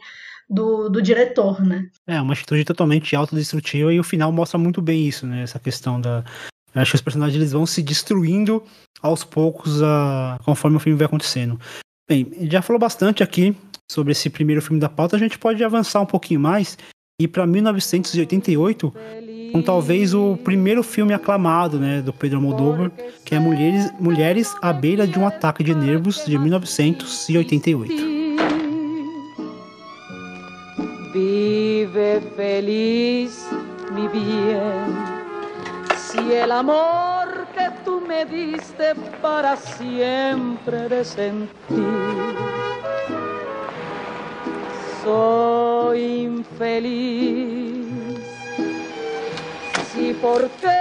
do, 0.49 0.89
do 0.89 1.01
diretor, 1.01 1.61
né? 1.61 1.89
É, 2.05 2.21
uma 2.21 2.33
atitude 2.33 2.63
totalmente 2.63 3.15
autodestrutiva 3.15 3.93
e 3.93 3.99
o 3.99 4.03
final 4.03 4.31
mostra 4.31 4.57
muito 4.57 4.81
bem 4.81 5.07
isso, 5.07 5.25
né? 5.25 5.43
Essa 5.43 5.59
questão 5.59 5.99
da. 5.99 6.23
Eu 6.73 6.81
acho 6.81 6.91
que 6.91 6.95
os 6.95 7.01
personagens 7.01 7.35
eles 7.35 7.51
vão 7.51 7.65
se 7.65 7.81
destruindo 7.81 8.63
aos 9.01 9.23
poucos 9.23 9.81
a... 9.81 10.37
conforme 10.43 10.77
o 10.77 10.79
filme 10.79 10.97
vai 10.97 11.05
acontecendo. 11.05 11.59
Bem, 12.07 12.31
já 12.49 12.61
falou 12.61 12.79
bastante 12.79 13.23
aqui 13.23 13.55
sobre 13.89 14.11
esse 14.11 14.29
primeiro 14.29 14.61
filme 14.61 14.79
da 14.79 14.89
pauta, 14.89 15.15
a 15.15 15.19
gente 15.19 15.37
pode 15.37 15.63
avançar 15.63 16.01
um 16.01 16.05
pouquinho 16.05 16.39
mais 16.39 16.77
e 17.19 17.27
para 17.27 17.47
1988, 17.47 18.93
com 19.51 19.61
talvez 19.61 20.13
o 20.13 20.37
primeiro 20.37 20.83
filme 20.83 21.13
aclamado 21.13 21.79
né, 21.79 22.01
do 22.01 22.13
Pedro 22.13 22.37
Almodóvar, 22.37 22.91
que 23.25 23.33
é 23.33 23.39
Mulheres, 23.39 23.91
Mulheres 23.99 24.55
à 24.61 24.71
Beira 24.71 25.07
de 25.07 25.17
um 25.17 25.25
Ataque 25.25 25.63
de 25.63 25.73
Nervos, 25.73 26.23
de 26.25 26.37
1988. 26.37 28.16
Vive 31.17 32.21
feliz, 32.35 33.49
mi 33.91 34.07
bien, 34.07 34.95
si 35.97 36.31
el 36.31 36.51
amor 36.51 37.47
que 37.55 37.71
tú 37.83 37.99
me 38.07 38.23
diste 38.23 38.93
para 39.19 39.57
siempre 39.57 40.87
de 40.87 41.03
sentir. 41.03 42.35
Soy 45.03 46.25
infeliz, 46.25 47.87
si 49.91 50.13
porque 50.21 50.77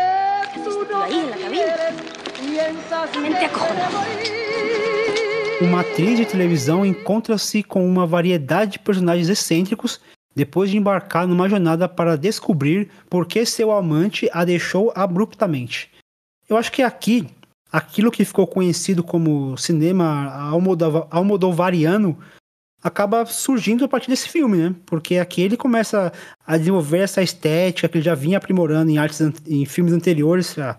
tú 0.63 0.87
no 0.91 1.03
ahí 1.03 1.19
en 1.19 1.31
la 1.31 1.37
cabina. 1.39 1.77
piensas 2.39 3.11
Gente 3.11 3.51
Uma 5.63 5.81
atriz 5.81 6.19
de 6.19 6.27
televisão 6.27 6.85
encontra-se 6.85 7.63
com 7.63 7.89
uma 7.89 8.07
variedade 8.07 8.73
de 8.73 8.79
personagens 8.81 9.31
excêntricos 9.31 9.99
depois 10.37 10.71
de 10.71 10.77
embarcar 10.77 11.27
numa 11.27 11.49
jornada 11.49 11.89
para 11.89 12.15
descobrir 12.15 12.91
por 13.09 13.27
que 13.27 13.47
seu 13.47 13.73
amante 13.73 14.29
a 14.33 14.45
deixou 14.45 14.93
abruptamente. 14.95 15.91
Eu 16.47 16.59
acho 16.59 16.71
que 16.71 16.83
aqui, 16.83 17.27
aquilo 17.73 18.11
que 18.11 18.25
ficou 18.25 18.47
conhecido 18.47 19.03
como 19.03 19.57
cinema 19.57 20.51
almodovariano 21.11 22.19
acaba 22.83 23.25
surgindo 23.25 23.87
a 23.87 23.89
partir 23.89 24.11
desse 24.11 24.29
filme, 24.29 24.59
né? 24.59 24.75
Porque 24.85 25.17
aqui 25.17 25.41
ele 25.41 25.57
começa 25.57 26.13
a 26.47 26.59
desenvolver 26.59 26.99
essa 26.99 27.23
estética 27.23 27.89
que 27.89 27.97
ele 27.97 28.05
já 28.05 28.15
vinha 28.15 28.37
aprimorando 28.37 28.91
em 28.91 28.99
artes 28.99 29.21
em 29.47 29.65
filmes 29.65 29.95
anteriores. 29.95 30.53
Pra, 30.55 30.77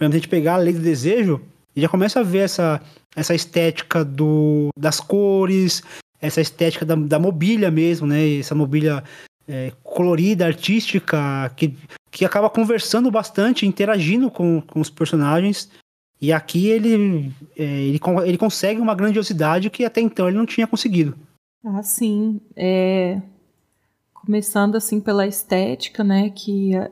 a 0.00 0.10
gente 0.10 0.28
pegar 0.28 0.54
a 0.54 0.58
Lei 0.58 0.74
do 0.74 0.80
Desejo, 0.80 1.40
e 1.74 1.80
já 1.80 1.88
começa 1.88 2.20
a 2.20 2.22
ver 2.22 2.40
essa, 2.40 2.82
essa 3.14 3.34
estética 3.34 4.04
do, 4.04 4.68
das 4.76 4.98
cores, 4.98 5.82
essa 6.20 6.40
estética 6.40 6.84
da, 6.84 6.94
da 6.94 7.18
mobília 7.18 7.70
mesmo, 7.70 8.06
né? 8.06 8.38
Essa 8.38 8.54
mobília 8.54 9.02
é, 9.46 9.72
colorida, 9.82 10.46
artística, 10.46 11.50
que, 11.56 11.76
que 12.10 12.24
acaba 12.24 12.50
conversando 12.50 13.10
bastante, 13.10 13.66
interagindo 13.66 14.30
com, 14.30 14.60
com 14.60 14.80
os 14.80 14.90
personagens. 14.90 15.70
E 16.20 16.32
aqui 16.32 16.68
ele, 16.68 17.32
é, 17.56 17.62
ele, 17.62 18.00
ele 18.24 18.38
consegue 18.38 18.80
uma 18.80 18.94
grandiosidade 18.94 19.70
que 19.70 19.84
até 19.84 20.00
então 20.00 20.28
ele 20.28 20.38
não 20.38 20.46
tinha 20.46 20.66
conseguido. 20.66 21.16
Ah, 21.64 21.82
sim. 21.82 22.40
É... 22.54 23.20
Começando 24.14 24.76
assim 24.76 25.00
pela 25.00 25.26
estética, 25.26 26.02
né? 26.02 26.30
Que 26.30 26.74
é... 26.74 26.90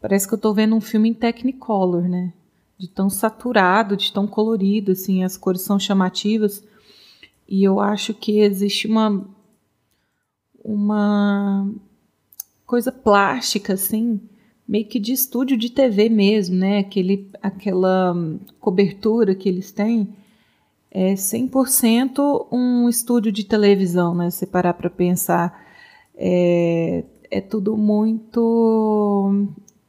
parece 0.00 0.28
que 0.28 0.34
eu 0.34 0.36
estou 0.36 0.54
vendo 0.54 0.76
um 0.76 0.80
filme 0.80 1.08
em 1.08 1.14
Technicolor, 1.14 2.02
né? 2.02 2.32
De 2.78 2.88
tão 2.88 3.08
saturado, 3.08 3.96
de 3.96 4.12
tão 4.12 4.26
colorido, 4.26 4.92
assim, 4.92 5.24
as 5.24 5.36
cores 5.36 5.62
são 5.62 5.78
chamativas. 5.78 6.62
E 7.48 7.62
eu 7.62 7.80
acho 7.80 8.14
que 8.14 8.40
existe 8.40 8.86
uma 8.86 9.26
uma 10.64 11.70
coisa 12.66 12.90
plástica, 12.90 13.74
assim, 13.74 14.18
meio 14.66 14.86
que 14.86 14.98
de 14.98 15.12
estúdio 15.12 15.56
de 15.56 15.70
TV 15.70 16.08
mesmo, 16.08 16.56
né? 16.56 16.78
Aquele, 16.78 17.30
aquela 17.42 18.16
cobertura 18.58 19.34
que 19.34 19.48
eles 19.48 19.70
têm 19.70 20.08
é 20.90 21.14
100% 21.14 22.46
um 22.50 22.88
estúdio 22.88 23.30
de 23.30 23.44
televisão, 23.44 24.14
né? 24.14 24.30
Se 24.30 24.46
parar 24.46 24.74
para 24.74 24.88
pensar, 24.88 25.62
é, 26.14 27.04
é 27.30 27.40
tudo 27.40 27.76
muito 27.76 29.48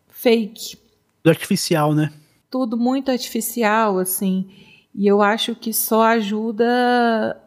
fake. 0.09 0.77
Artificial, 1.25 1.93
né? 1.93 2.11
Tudo 2.49 2.77
muito 2.77 3.09
artificial, 3.09 3.97
assim. 3.97 4.49
E 4.97 5.05
eu 5.05 5.21
acho 5.21 5.53
que 5.53 5.73
só 5.73 6.03
ajuda 6.03 6.65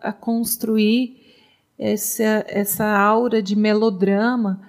a 0.03 0.13
construir 0.13 1.17
essa, 1.79 2.45
essa 2.47 2.85
aura 2.85 3.43
de 3.43 3.57
melodrama 3.57 4.61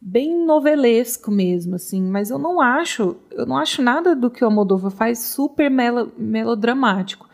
bem 0.00 0.44
novelesco 0.44 1.30
mesmo, 1.30 1.76
assim, 1.76 2.02
mas 2.02 2.30
eu 2.30 2.38
não 2.38 2.60
acho, 2.60 3.16
eu 3.30 3.46
não 3.46 3.56
acho 3.56 3.80
nada 3.80 4.16
do 4.16 4.30
que 4.30 4.42
o 4.42 4.48
Almodóvar 4.48 4.90
faz 4.90 5.20
super 5.20 5.70
melo, 5.70 6.12
melodramático. 6.18 7.28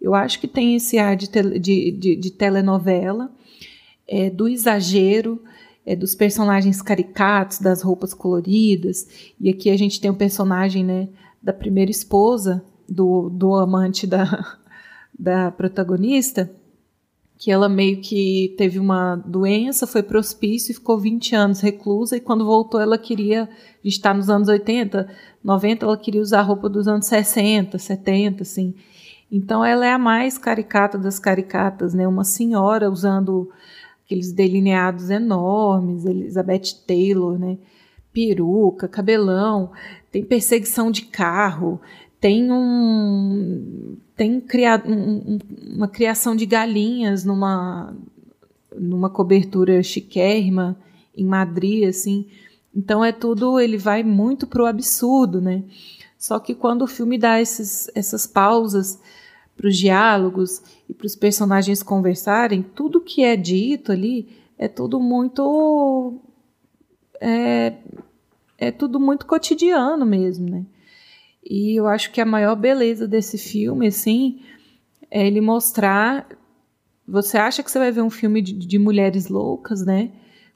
Eu 0.00 0.14
acho 0.14 0.40
que 0.40 0.48
tem 0.48 0.74
esse 0.74 0.98
ar 0.98 1.16
de, 1.16 1.28
de, 1.28 1.90
de, 1.92 2.16
de 2.16 2.30
telenovela, 2.30 3.30
é, 4.08 4.30
do 4.30 4.48
exagero, 4.48 5.40
é, 5.84 5.94
dos 5.94 6.14
personagens 6.14 6.80
caricatos, 6.80 7.58
das 7.58 7.82
roupas 7.82 8.14
coloridas. 8.14 9.06
E 9.38 9.50
aqui 9.50 9.70
a 9.70 9.76
gente 9.76 10.00
tem 10.00 10.10
o 10.10 10.14
um 10.14 10.16
personagem 10.16 10.82
né, 10.82 11.08
da 11.42 11.52
primeira 11.52 11.90
esposa 11.90 12.64
do, 12.88 13.28
do 13.30 13.54
amante 13.54 14.06
da, 14.06 14.56
da 15.18 15.50
protagonista, 15.50 16.50
que 17.38 17.50
ela 17.50 17.68
meio 17.68 18.00
que 18.00 18.54
teve 18.56 18.78
uma 18.78 19.16
doença, 19.16 19.86
foi 19.86 20.02
para 20.02 20.18
hospício 20.18 20.72
e 20.72 20.74
ficou 20.74 20.98
20 20.98 21.34
anos 21.34 21.60
reclusa, 21.60 22.16
e 22.16 22.20
quando 22.20 22.46
voltou 22.46 22.80
ela 22.80 22.96
queria, 22.96 23.48
gente 23.84 23.96
está 23.96 24.14
nos 24.14 24.30
anos 24.30 24.48
80, 24.48 25.08
90, 25.44 25.84
ela 25.84 25.96
queria 25.96 26.20
usar 26.20 26.40
a 26.40 26.42
roupa 26.42 26.68
dos 26.68 26.88
anos 26.88 27.06
60, 27.06 27.78
70, 27.78 28.42
assim. 28.42 28.74
Então 29.30 29.64
ela 29.64 29.84
é 29.84 29.92
a 29.92 29.98
mais 29.98 30.38
caricata 30.38 30.96
das 30.96 31.18
caricatas, 31.18 31.92
né? 31.92 32.06
Uma 32.06 32.24
senhora 32.24 32.90
usando 32.90 33.50
aqueles 34.04 34.32
delineados 34.32 35.10
enormes, 35.10 36.04
Elizabeth 36.04 36.84
Taylor, 36.86 37.38
né? 37.38 37.58
Peruca, 38.12 38.88
cabelão, 38.88 39.72
tem 40.10 40.24
perseguição 40.24 40.90
de 40.90 41.02
carro, 41.02 41.80
tem 42.26 42.50
um 42.50 43.96
tem 44.16 44.40
criado 44.40 44.90
um, 44.90 45.38
uma 45.76 45.86
criação 45.86 46.34
de 46.34 46.44
galinhas 46.44 47.24
numa 47.24 47.96
numa 48.76 49.08
cobertura 49.08 49.80
chiquérrima 49.80 50.76
em 51.16 51.24
Madrid 51.24 51.88
assim. 51.88 52.26
Então 52.74 53.04
é 53.04 53.12
tudo 53.12 53.60
ele 53.60 53.78
vai 53.78 54.02
muito 54.02 54.44
pro 54.44 54.66
absurdo 54.66 55.40
né? 55.40 55.62
Só 56.18 56.40
que 56.40 56.52
quando 56.52 56.82
o 56.82 56.88
filme 56.88 57.16
dá 57.16 57.40
esses, 57.40 57.88
essas 57.94 58.26
pausas 58.26 59.00
para 59.56 59.68
os 59.68 59.76
diálogos 59.76 60.60
e 60.88 60.94
para 60.94 61.06
os 61.06 61.14
personagens 61.14 61.80
conversarem 61.80 62.60
tudo 62.60 63.00
que 63.00 63.22
é 63.22 63.36
dito 63.36 63.92
ali 63.92 64.28
é 64.58 64.66
tudo 64.66 64.98
muito 64.98 66.14
é, 67.20 67.74
é 68.58 68.72
tudo 68.72 68.98
muito 68.98 69.26
cotidiano 69.26 70.04
mesmo 70.04 70.50
né 70.50 70.66
e 71.48 71.78
eu 71.78 71.86
acho 71.86 72.10
que 72.10 72.20
a 72.20 72.26
maior 72.26 72.56
beleza 72.56 73.06
desse 73.06 73.38
filme, 73.38 73.86
assim, 73.86 74.40
é 75.08 75.24
ele 75.24 75.40
mostrar. 75.40 76.26
Você 77.06 77.38
acha 77.38 77.62
que 77.62 77.70
você 77.70 77.78
vai 77.78 77.92
ver 77.92 78.02
um 78.02 78.10
filme 78.10 78.42
de, 78.42 78.52
de 78.52 78.78
mulheres 78.78 79.28
loucas, 79.28 79.86
né? 79.86 80.10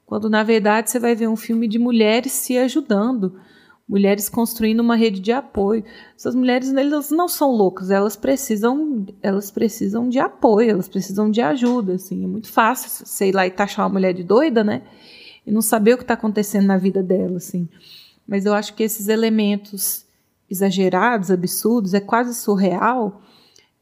Quando 0.05 0.29
na 0.29 0.43
verdade 0.43 0.89
você 0.89 0.99
vai 0.99 1.15
ver 1.15 1.29
um 1.29 1.37
filme 1.37 1.65
de 1.65 1.79
mulheres 1.79 2.33
se 2.33 2.57
ajudando, 2.57 3.39
mulheres 3.87 4.27
construindo 4.27 4.81
uma 4.81 4.97
rede 4.97 5.21
de 5.21 5.31
apoio. 5.31 5.85
Essas 6.13 6.35
mulheres 6.35 6.73
elas 6.73 7.09
não 7.09 7.29
são 7.29 7.51
loucas, 7.51 7.89
elas 7.89 8.17
precisam, 8.17 9.05
elas 9.21 9.49
precisam 9.49 10.09
de 10.09 10.19
apoio, 10.19 10.71
elas 10.71 10.89
precisam 10.89 11.31
de 11.31 11.39
ajuda, 11.39 11.93
assim. 11.93 12.25
É 12.25 12.27
muito 12.27 12.51
fácil, 12.51 13.05
sei 13.07 13.31
lá, 13.31 13.47
e 13.47 13.51
taxar 13.51 13.85
uma 13.85 13.93
mulher 13.93 14.13
de 14.13 14.25
doida, 14.25 14.61
né? 14.61 14.81
E 15.47 15.51
não 15.51 15.61
saber 15.61 15.93
o 15.93 15.97
que 15.97 16.03
está 16.03 16.15
acontecendo 16.15 16.67
na 16.67 16.77
vida 16.77 17.01
dela, 17.01 17.37
assim. 17.37 17.69
Mas 18.27 18.45
eu 18.45 18.53
acho 18.53 18.73
que 18.73 18.83
esses 18.83 19.07
elementos 19.07 20.05
exagerados, 20.51 21.31
absurdos, 21.31 21.93
é 21.93 22.01
quase 22.01 22.35
surreal, 22.35 23.21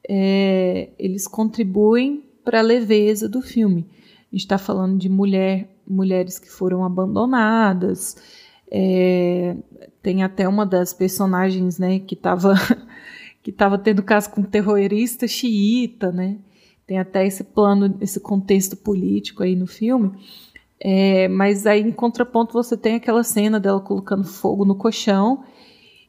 é, 0.07 0.89
eles 0.99 1.27
contribuem 1.27 2.23
para 2.45 2.59
a 2.59 2.63
leveza 2.63 3.27
do 3.27 3.41
filme. 3.41 3.87
A 4.31 4.35
gente 4.35 4.41
está 4.41 4.59
falando 4.59 4.97
de 4.97 5.09
mulher, 5.09 5.67
mulheres 5.87 6.37
que 6.37 6.49
foram 6.49 6.85
abandonadas. 6.85 8.15
É, 8.71 9.55
tem 10.03 10.21
até 10.21 10.47
uma 10.47 10.65
das 10.65 10.93
personagens, 10.93 11.79
né, 11.79 11.99
que 11.99 12.13
estava 12.13 12.53
que 13.41 13.49
estava 13.49 13.77
tendo 13.77 14.03
caso 14.03 14.29
com 14.29 14.41
um 14.41 14.43
terrorista 14.43 15.27
xiita, 15.27 16.11
né? 16.11 16.37
Tem 16.85 16.99
até 16.99 17.25
esse 17.25 17.43
plano, 17.43 17.97
esse 18.01 18.19
contexto 18.19 18.75
político 18.77 19.41
aí 19.41 19.55
no 19.55 19.65
filme. 19.65 20.11
É, 20.79 21.27
mas 21.27 21.65
aí, 21.65 21.81
em 21.81 21.91
contraponto, 21.91 22.53
você 22.53 22.77
tem 22.77 22.95
aquela 22.95 23.23
cena 23.23 23.59
dela 23.59 23.79
colocando 23.79 24.23
fogo 24.25 24.65
no 24.65 24.75
colchão 24.75 25.43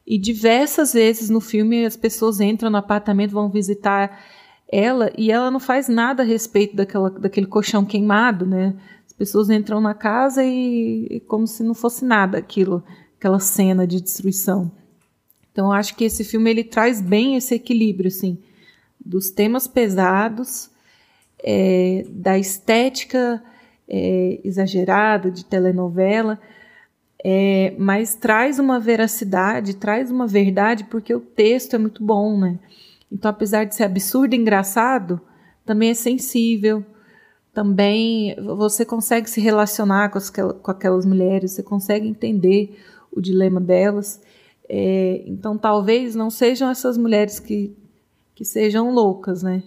e 0.07 0.19
diversas 0.19 0.93
vezes 0.93 1.31
no 1.31 1.41
filme 1.41 1.85
as 1.85 1.97
pessoas 1.97 2.41
entram 2.41 2.71
no 2.71 2.77
apartamento, 2.77 3.33
vão 3.33 3.51
visitar 3.51 4.21
ela 4.71 5.11
e 5.17 5.31
ela 5.31 5.51
não 5.51 5.61
faz 5.61 5.89
nada 5.89 6.23
a 6.23 6.27
respeito 6.27 6.77
daquela, 6.77 7.11
daquele 7.11 7.47
colchão 7.47 7.85
queimado, 7.85 8.47
né? 8.47 8.77
As 9.07 9.13
pessoas 9.13 9.51
entram 9.51 9.81
na 9.81 9.95
casa 9.95 10.45
e, 10.45 11.07
e 11.11 11.21
como 11.21 11.47
se 11.47 11.63
não 11.63 11.75
fosse 11.75 12.05
nada 12.05 12.39
aquilo, 12.39 12.83
aquela 13.19 13.41
cena 13.41 13.87
de 13.87 14.01
destruição. 14.01 14.71
Então 15.53 15.67
eu 15.67 15.73
acho 15.73 15.97
que 15.97 16.05
esse 16.05 16.25
filme 16.25 16.51
ele 16.51 16.65
traz 16.65 17.01
bem 17.01 17.37
esse 17.37 17.55
equilíbrio, 17.55 18.09
assim, 18.09 18.39
dos 19.05 19.31
temas 19.31 19.67
pesados, 19.67 20.71
é, 21.43 22.07
da 22.09 22.39
estética 22.39 23.43
é, 23.89 24.41
exagerada 24.45 25.31
de 25.31 25.45
telenovela, 25.45 26.39
é, 27.23 27.75
mas 27.79 28.15
traz 28.15 28.59
uma 28.59 28.81
veracidade, 28.81 29.77
traz 29.77 30.11
uma 30.11 30.27
verdade, 30.27 30.85
porque 30.85 31.15
o 31.15 31.21
texto 31.21 31.75
é 31.75 31.79
muito 31.79 32.03
bom, 32.03 32.39
né? 32.39 32.59
Então, 33.13 33.31
apesar 33.31 33.65
de 33.65 33.75
ser 33.75 33.85
absurdo 33.85 34.35
e 34.35 34.39
engraçado, 34.39 35.21
também 35.67 35.91
é 35.91 35.95
sensível, 35.95 36.85
também 37.53 38.35
você 38.37 38.85
consegue 38.85 39.29
se 39.29 39.41
relacionar 39.41 40.09
com, 40.11 40.19
as, 40.19 40.31
com 40.31 40.71
aquelas 40.71 41.05
mulheres, 41.05 41.53
você 41.53 41.63
consegue 41.63 42.09
entender 42.09 42.79
o 43.13 43.21
dilema 43.21 43.61
delas. 43.61 44.23
É, 44.69 45.23
então, 45.27 45.59
talvez 45.59 46.15
não 46.15 46.31
sejam 46.31 46.71
essas 46.71 46.97
mulheres 46.97 47.39
que, 47.39 47.77
que 48.35 48.45
sejam 48.45 48.95
loucas, 48.95 49.43
né? 49.43 49.63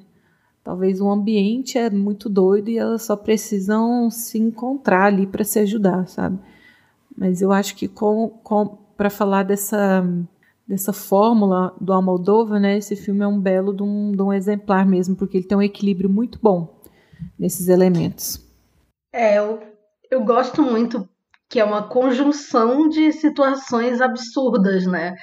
Talvez 0.63 1.01
o 1.01 1.11
ambiente 1.11 1.77
é 1.77 1.89
muito 1.89 2.29
doido 2.29 2.69
e 2.69 2.77
elas 2.77 3.03
só 3.03 3.17
precisam 3.17 4.09
se 4.09 4.39
encontrar 4.39 5.07
ali 5.07 5.27
para 5.27 5.43
se 5.43 5.59
ajudar, 5.59 6.07
sabe? 6.07 6.39
Mas 7.23 7.41
eu 7.41 7.53
acho 7.53 7.77
que 7.77 7.87
com, 7.87 8.27
com 8.43 8.65
para 8.97 9.09
falar 9.09 9.43
dessa 9.43 10.03
dessa 10.67 10.91
fórmula 10.91 11.73
do 11.79 11.93
Almodóvar, 11.93 12.59
né, 12.59 12.77
esse 12.77 12.97
filme 12.97 13.21
é 13.23 13.27
um 13.27 13.39
belo 13.39 13.73
de 13.73 13.81
um, 13.81 14.11
de 14.11 14.21
um 14.21 14.33
exemplar 14.33 14.85
mesmo, 14.85 15.15
porque 15.15 15.37
ele 15.37 15.47
tem 15.47 15.57
um 15.57 15.61
equilíbrio 15.61 16.09
muito 16.09 16.37
bom 16.41 16.81
nesses 17.39 17.69
elementos. 17.69 18.45
É, 19.13 19.37
eu, 19.37 19.61
eu 20.11 20.23
gosto 20.23 20.61
muito 20.61 21.07
que 21.49 21.61
é 21.61 21.63
uma 21.63 21.87
conjunção 21.87 22.89
de 22.89 23.13
situações 23.13 24.01
absurdas, 24.01 24.85
né? 24.85 25.15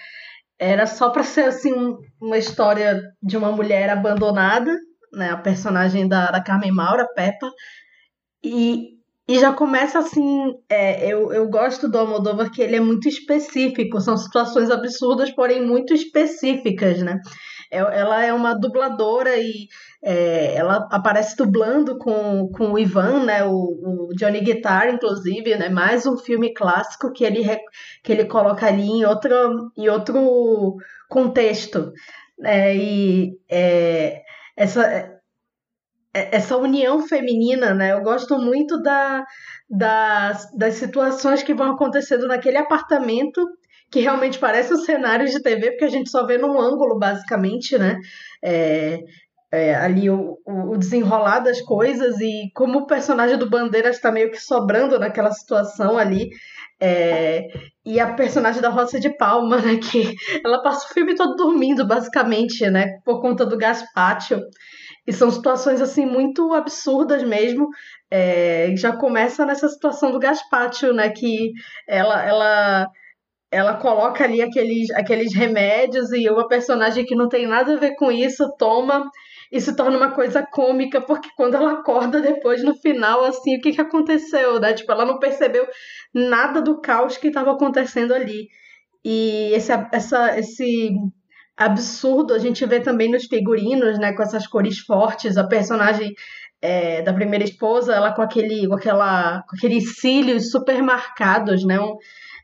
Era 0.58 0.86
só 0.86 1.10
para 1.10 1.22
ser 1.22 1.44
assim 1.44 1.98
uma 2.18 2.38
história 2.38 3.02
de 3.22 3.36
uma 3.36 3.52
mulher 3.52 3.90
abandonada, 3.90 4.74
né? 5.12 5.30
A 5.30 5.36
personagem 5.36 6.08
da, 6.08 6.30
da 6.30 6.42
Carmen 6.42 6.72
Maura, 6.72 7.06
Peppa, 7.14 7.50
e, 8.42 8.99
e 9.30 9.38
já 9.38 9.52
começa 9.52 10.00
assim, 10.00 10.56
é, 10.68 11.06
eu, 11.06 11.32
eu 11.32 11.48
gosto 11.48 11.88
do 11.88 11.96
Almodóvar 11.96 12.50
que 12.50 12.60
ele 12.60 12.74
é 12.74 12.80
muito 12.80 13.08
específico, 13.08 14.00
são 14.00 14.16
situações 14.16 14.72
absurdas, 14.72 15.30
porém 15.30 15.64
muito 15.64 15.94
específicas, 15.94 17.00
né? 17.00 17.16
É, 17.70 17.78
ela 17.78 18.24
é 18.24 18.32
uma 18.32 18.54
dubladora 18.54 19.36
e 19.36 19.68
é, 20.02 20.56
ela 20.56 20.88
aparece 20.90 21.36
dublando 21.36 21.96
com, 21.96 22.48
com 22.48 22.72
o 22.72 22.78
Ivan, 22.78 23.24
né? 23.24 23.44
O, 23.44 23.52
o, 23.52 24.08
Johnny 24.16 24.40
Guitar, 24.40 24.92
inclusive, 24.92 25.54
né? 25.54 25.68
Mais 25.68 26.06
um 26.06 26.18
filme 26.18 26.52
clássico 26.52 27.12
que 27.12 27.22
ele, 27.22 27.44
que 28.02 28.10
ele 28.10 28.24
coloca 28.24 28.66
ali 28.66 28.82
em 28.82 29.04
outro, 29.04 29.70
em 29.78 29.88
outro 29.88 30.74
contexto. 31.08 31.92
É, 32.42 32.74
e 32.74 33.38
é, 33.48 34.22
essa, 34.56 35.19
essa 36.12 36.56
união 36.56 37.06
feminina, 37.06 37.72
né? 37.72 37.92
Eu 37.92 38.02
gosto 38.02 38.38
muito 38.38 38.80
da, 38.82 39.24
das, 39.68 40.50
das 40.56 40.74
situações 40.74 41.42
que 41.42 41.54
vão 41.54 41.72
acontecendo 41.72 42.26
naquele 42.26 42.58
apartamento 42.58 43.46
que 43.90 44.00
realmente 44.00 44.38
parece 44.38 44.72
um 44.72 44.78
cenário 44.78 45.26
de 45.26 45.42
TV, 45.42 45.72
porque 45.72 45.84
a 45.84 45.90
gente 45.90 46.10
só 46.10 46.24
vê 46.24 46.38
num 46.38 46.60
ângulo, 46.60 46.98
basicamente, 46.98 47.76
né? 47.76 47.98
É, 48.42 49.00
é, 49.52 49.74
ali 49.74 50.08
o, 50.08 50.38
o, 50.46 50.76
desenrolar 50.76 51.40
das 51.40 51.60
coisas 51.60 52.20
e 52.20 52.50
como 52.54 52.80
o 52.80 52.86
personagem 52.86 53.36
do 53.36 53.50
Bandeiras 53.50 53.96
está 53.96 54.12
meio 54.12 54.30
que 54.30 54.38
sobrando 54.38 54.98
naquela 54.98 55.32
situação 55.32 55.98
ali. 55.98 56.30
É, 56.82 57.48
e 57.84 57.98
a 58.00 58.14
personagem 58.14 58.62
da 58.62 58.70
Roça 58.70 58.98
de 59.00 59.10
Palma, 59.16 59.58
né? 59.58 59.76
Que 59.76 60.14
ela 60.44 60.62
passa 60.62 60.86
o 60.86 60.94
filme 60.94 61.14
todo 61.14 61.34
dormindo, 61.34 61.86
basicamente, 61.86 62.68
né? 62.70 62.98
Por 63.04 63.20
conta 63.20 63.44
do 63.44 63.58
Gaspátio. 63.58 64.40
E 65.10 65.12
são 65.12 65.28
situações, 65.28 65.80
assim, 65.80 66.06
muito 66.06 66.54
absurdas 66.54 67.24
mesmo. 67.24 67.68
É, 68.08 68.72
já 68.76 68.96
começa 68.96 69.44
nessa 69.44 69.68
situação 69.68 70.12
do 70.12 70.20
Gaspátio, 70.20 70.92
né? 70.92 71.10
Que 71.10 71.50
ela, 71.88 72.24
ela 72.24 72.88
ela 73.50 73.74
coloca 73.74 74.22
ali 74.22 74.40
aqueles, 74.40 74.88
aqueles 74.92 75.34
remédios 75.34 76.12
e 76.12 76.30
uma 76.30 76.46
personagem 76.46 77.04
que 77.04 77.16
não 77.16 77.28
tem 77.28 77.44
nada 77.44 77.74
a 77.74 77.76
ver 77.76 77.96
com 77.96 78.12
isso 78.12 78.54
toma 78.56 79.10
e 79.50 79.60
se 79.60 79.74
torna 79.74 79.96
uma 79.96 80.12
coisa 80.12 80.46
cômica, 80.46 81.00
porque 81.00 81.28
quando 81.36 81.56
ela 81.56 81.72
acorda 81.72 82.20
depois 82.20 82.62
no 82.62 82.76
final, 82.76 83.24
assim, 83.24 83.56
o 83.56 83.60
que, 83.60 83.72
que 83.72 83.80
aconteceu, 83.80 84.60
né? 84.60 84.74
Tipo, 84.74 84.92
ela 84.92 85.04
não 85.04 85.18
percebeu 85.18 85.66
nada 86.14 86.62
do 86.62 86.80
caos 86.80 87.16
que 87.16 87.26
estava 87.26 87.50
acontecendo 87.50 88.14
ali. 88.14 88.46
E 89.04 89.50
esse, 89.54 89.72
essa, 89.92 90.38
esse 90.38 90.92
absurdo 91.60 92.32
a 92.32 92.38
gente 92.38 92.64
vê 92.64 92.80
também 92.80 93.10
nos 93.10 93.26
figurinos, 93.26 93.98
né? 93.98 94.14
Com 94.14 94.22
essas 94.22 94.46
cores 94.46 94.78
fortes, 94.78 95.36
a 95.36 95.46
personagem 95.46 96.14
é, 96.62 97.02
da 97.02 97.12
primeira 97.12 97.44
esposa, 97.44 97.94
ela 97.94 98.12
com 98.12 98.22
aquele, 98.22 98.66
com 98.66 98.74
aquela, 98.74 99.42
com 99.42 99.56
aqueles 99.56 100.00
cílios 100.00 100.50
super 100.50 100.82
marcados, 100.82 101.62
né? 101.64 101.78
Um, 101.78 101.96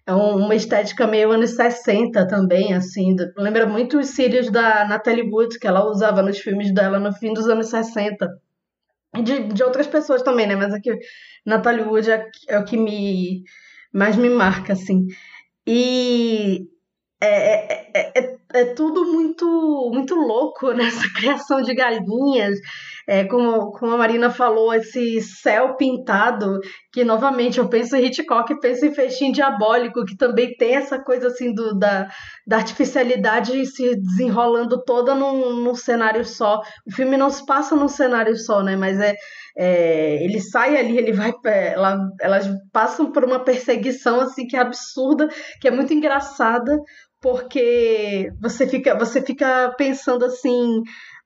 é 0.06 0.12
uma 0.12 0.54
estética 0.54 1.06
meio 1.06 1.32
anos 1.32 1.50
60 1.56 2.28
também, 2.28 2.74
assim. 2.74 3.16
Lembra 3.36 3.66
muito 3.66 3.98
os 3.98 4.10
cílios 4.10 4.50
da 4.50 4.86
Natalie 4.86 5.28
Wood, 5.28 5.58
que 5.58 5.66
ela 5.66 5.84
usava 5.86 6.22
nos 6.22 6.38
filmes 6.38 6.72
dela 6.72 6.98
no 7.00 7.12
fim 7.12 7.32
dos 7.32 7.48
anos 7.48 7.70
60. 7.70 8.28
E 9.16 9.22
de, 9.22 9.44
de 9.44 9.62
outras 9.64 9.86
pessoas 9.86 10.22
também, 10.22 10.46
né? 10.46 10.54
Mas 10.56 10.74
aqui, 10.74 10.96
Natalie 11.44 11.84
Wood 11.84 12.10
é, 12.10 12.30
é 12.48 12.58
o 12.58 12.64
que 12.64 12.76
me 12.76 13.42
mais 13.92 14.14
me 14.16 14.28
marca, 14.28 14.74
assim. 14.74 15.06
E 15.66 16.68
é, 17.20 18.18
é, 18.18 18.36
é, 18.56 18.64
tudo 18.74 19.04
muito, 19.04 19.90
muito 19.92 20.14
louco 20.14 20.72
nessa 20.72 21.06
criação 21.14 21.62
de 21.62 21.74
galinhas 21.74 22.58
é, 23.06 23.24
como, 23.24 23.70
como 23.70 23.92
a 23.92 23.96
Marina 23.96 24.30
falou, 24.30 24.74
esse 24.74 25.20
céu 25.20 25.76
pintado, 25.76 26.58
que 26.92 27.04
novamente 27.04 27.58
eu 27.58 27.68
penso 27.68 27.94
em 27.94 28.04
Hitchcock, 28.04 28.58
penso 28.60 28.84
em 28.84 28.92
Feixinho 28.92 29.32
Diabólico, 29.32 30.04
que 30.04 30.16
também 30.16 30.56
tem 30.56 30.74
essa 30.74 30.98
coisa 30.98 31.28
assim 31.28 31.54
do, 31.54 31.78
da, 31.78 32.08
da 32.44 32.56
artificialidade 32.56 33.64
se 33.66 33.94
desenrolando 33.94 34.82
toda 34.84 35.14
num, 35.14 35.54
num 35.60 35.74
cenário 35.74 36.24
só. 36.24 36.60
O 36.84 36.92
filme 36.92 37.16
não 37.16 37.30
se 37.30 37.46
passa 37.46 37.76
num 37.76 37.88
cenário 37.88 38.36
só, 38.36 38.62
né? 38.62 38.74
Mas 38.74 38.98
é, 38.98 39.14
é, 39.56 40.22
ele 40.22 40.40
sai 40.40 40.76
ali, 40.76 40.98
ele 40.98 41.12
vai, 41.12 41.32
ela, 41.44 41.98
elas 42.20 42.46
passam 42.72 43.10
por 43.10 43.24
uma 43.24 43.42
perseguição 43.42 44.20
assim 44.20 44.46
que 44.46 44.56
é 44.56 44.60
absurda, 44.60 45.28
que 45.60 45.66
é 45.66 45.70
muito 45.70 45.94
engraçada, 45.94 46.78
porque 47.20 48.30
você 48.40 48.66
fica, 48.66 48.94
você 48.94 49.22
fica 49.22 49.74
pensando 49.78 50.26
assim, 50.26 50.82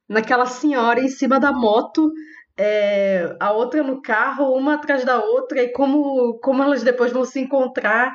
naquela 0.09 0.47
senhora 0.47 1.01
em 1.01 1.09
cima 1.09 1.41
da 1.41 1.53
moto, 1.53 2.11
é, 2.57 3.35
a 3.41 3.53
outra 3.53 3.83
no 3.83 4.01
carro, 4.01 4.55
uma 4.55 4.75
atrás 4.75 5.05
da 5.05 5.19
outra, 5.19 5.63
e 5.63 5.73
como, 5.73 6.39
como 6.41 6.63
elas 6.63 6.83
depois 6.83 7.13
vão 7.13 7.25
se 7.25 7.41
encontrar. 7.41 8.15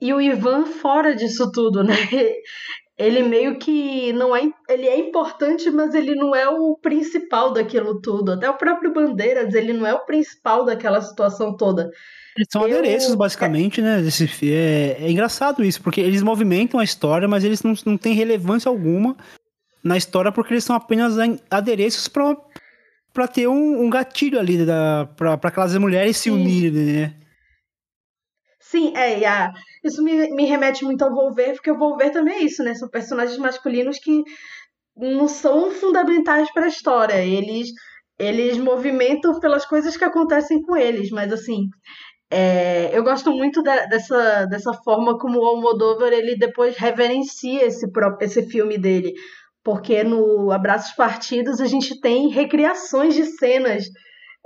E 0.00 0.12
o 0.12 0.20
Ivan 0.20 0.66
fora 0.66 1.14
disso 1.14 1.50
tudo, 1.50 1.82
né? 1.82 1.94
Ele 2.96 3.22
meio 3.22 3.58
que 3.58 4.12
não 4.12 4.34
é. 4.34 4.42
Ele 4.68 4.86
é 4.86 4.98
importante, 4.98 5.70
mas 5.70 5.94
ele 5.94 6.14
não 6.14 6.34
é 6.34 6.48
o 6.48 6.76
principal 6.76 7.52
daquilo 7.52 8.00
tudo. 8.00 8.32
Até 8.32 8.48
o 8.48 8.56
próprio 8.56 8.92
Bandeiras, 8.92 9.52
ele 9.54 9.72
não 9.72 9.86
é 9.86 9.92
o 9.92 10.04
principal 10.04 10.64
daquela 10.64 11.00
situação 11.00 11.56
toda. 11.56 11.90
Eles 12.36 12.48
são 12.50 12.66
Eu... 12.66 12.78
adereços, 12.78 13.14
basicamente, 13.14 13.82
né? 13.82 14.00
Esse, 14.00 14.28
é, 14.52 14.96
é 15.00 15.10
engraçado 15.10 15.64
isso, 15.64 15.82
porque 15.82 16.00
eles 16.00 16.22
movimentam 16.22 16.78
a 16.78 16.84
história, 16.84 17.26
mas 17.26 17.42
eles 17.42 17.62
não, 17.62 17.74
não 17.84 17.96
têm 17.96 18.14
relevância 18.14 18.68
alguma 18.68 19.16
na 19.82 19.98
história 19.98 20.32
porque 20.32 20.54
eles 20.54 20.64
são 20.64 20.74
apenas 20.74 21.16
adereços 21.50 22.08
para 22.08 22.36
para 23.12 23.28
ter 23.28 23.46
um, 23.46 23.84
um, 23.84 23.88
gatilho 23.88 24.40
ali 24.40 24.66
da 24.66 25.08
para 25.16 25.34
aquelas 25.34 25.76
mulheres 25.76 26.16
se 26.16 26.30
unirem, 26.30 26.72
né? 26.72 27.14
Sim, 28.74 28.92
é, 28.96 29.20
e 29.20 29.24
a, 29.24 29.52
isso 29.84 30.02
me, 30.02 30.30
me 30.34 30.46
remete 30.46 30.84
muito 30.84 31.02
ao 31.02 31.14
Volver, 31.14 31.52
porque 31.52 31.70
o 31.70 31.78
Volver 31.78 32.10
também 32.10 32.34
é 32.38 32.42
isso, 32.42 32.60
né? 32.64 32.74
São 32.74 32.88
personagens 32.88 33.38
masculinos 33.38 34.00
que 34.00 34.24
não 34.96 35.28
são 35.28 35.70
fundamentais 35.70 36.52
para 36.52 36.64
a 36.64 36.68
história. 36.68 37.24
Eles 37.24 37.68
eles 38.18 38.58
movimentam 38.58 39.38
pelas 39.38 39.64
coisas 39.64 39.96
que 39.96 40.04
acontecem 40.04 40.60
com 40.62 40.76
eles, 40.76 41.10
mas 41.10 41.32
assim, 41.32 41.68
é, 42.30 42.96
eu 42.96 43.04
gosto 43.04 43.32
muito 43.32 43.62
da, 43.62 43.86
dessa, 43.86 44.46
dessa 44.46 44.72
forma 44.84 45.18
como 45.18 45.40
o 45.40 45.44
Almodóvar 45.44 46.12
ele 46.12 46.36
depois 46.36 46.76
reverencia 46.76 47.64
esse 47.66 47.90
próprio 47.92 48.26
esse 48.26 48.44
filme 48.48 48.76
dele, 48.78 49.12
porque 49.64 50.02
no 50.02 50.50
Abraços 50.50 50.94
Partidos 50.96 51.60
a 51.60 51.66
gente 51.66 52.00
tem 52.00 52.28
recriações 52.28 53.14
de 53.14 53.24
cenas 53.24 53.84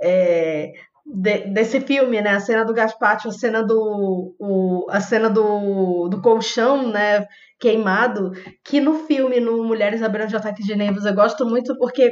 é, 0.01 0.71
de, 1.11 1.47
desse 1.51 1.81
filme, 1.81 2.21
né? 2.21 2.31
A 2.31 2.39
cena 2.39 2.63
do 2.63 2.73
Gaspacho, 2.73 3.29
a 3.29 3.31
cena 3.31 3.63
do 3.63 4.35
o, 4.39 4.85
a 4.89 4.99
cena 5.01 5.29
do, 5.29 6.07
do 6.07 6.21
colchão, 6.21 6.89
né? 6.91 7.25
Queimado, 7.59 8.31
que 8.63 8.79
no 8.79 9.05
filme, 9.05 9.39
no 9.39 9.63
Mulheres 9.65 9.99
Beira 9.99 10.27
de 10.27 10.35
Ataque 10.35 10.63
de 10.63 10.75
Nervos, 10.75 11.05
eu 11.05 11.13
gosto 11.13 11.45
muito 11.45 11.77
porque 11.77 12.09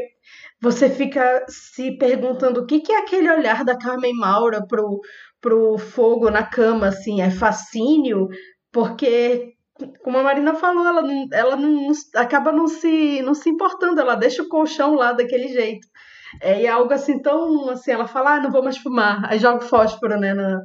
você 0.62 0.90
fica 0.90 1.46
se 1.48 1.98
perguntando 1.98 2.62
o 2.62 2.66
que, 2.66 2.82
que 2.82 2.92
é 2.92 3.00
aquele 3.00 3.32
olhar 3.32 3.64
da 3.64 3.78
Carmen 3.78 4.14
Maura 4.16 4.66
pro, 4.68 5.00
pro 5.40 5.78
fogo 5.78 6.30
na 6.30 6.44
cama, 6.44 6.88
assim, 6.88 7.22
é 7.22 7.30
fascínio? 7.30 8.28
Porque 8.74 9.54
como 10.04 10.18
a 10.18 10.24
Marina 10.24 10.56
falou, 10.56 10.86
ela, 10.86 11.04
ela 11.32 11.56
não, 11.56 11.92
acaba 12.16 12.52
não 12.52 12.68
se, 12.68 13.22
não 13.22 13.34
se 13.34 13.50
importando, 13.50 14.02
ela 14.02 14.16
deixa 14.16 14.42
o 14.42 14.50
colchão 14.50 14.96
lá 14.96 15.14
daquele 15.14 15.48
jeito. 15.50 15.88
É, 16.42 16.62
e 16.62 16.66
é 16.66 16.70
algo 16.70 16.94
assim 16.94 17.22
tão 17.22 17.70
assim, 17.70 17.92
ela 17.92 18.08
fala, 18.08 18.36
ah, 18.36 18.42
não 18.42 18.52
vou 18.52 18.64
mais 18.64 18.78
fumar, 18.78 19.26
aí 19.30 19.40
joga 19.40 19.64
o 19.64 19.68
fósforo, 19.68 20.20
né, 20.20 20.34
na, 20.34 20.62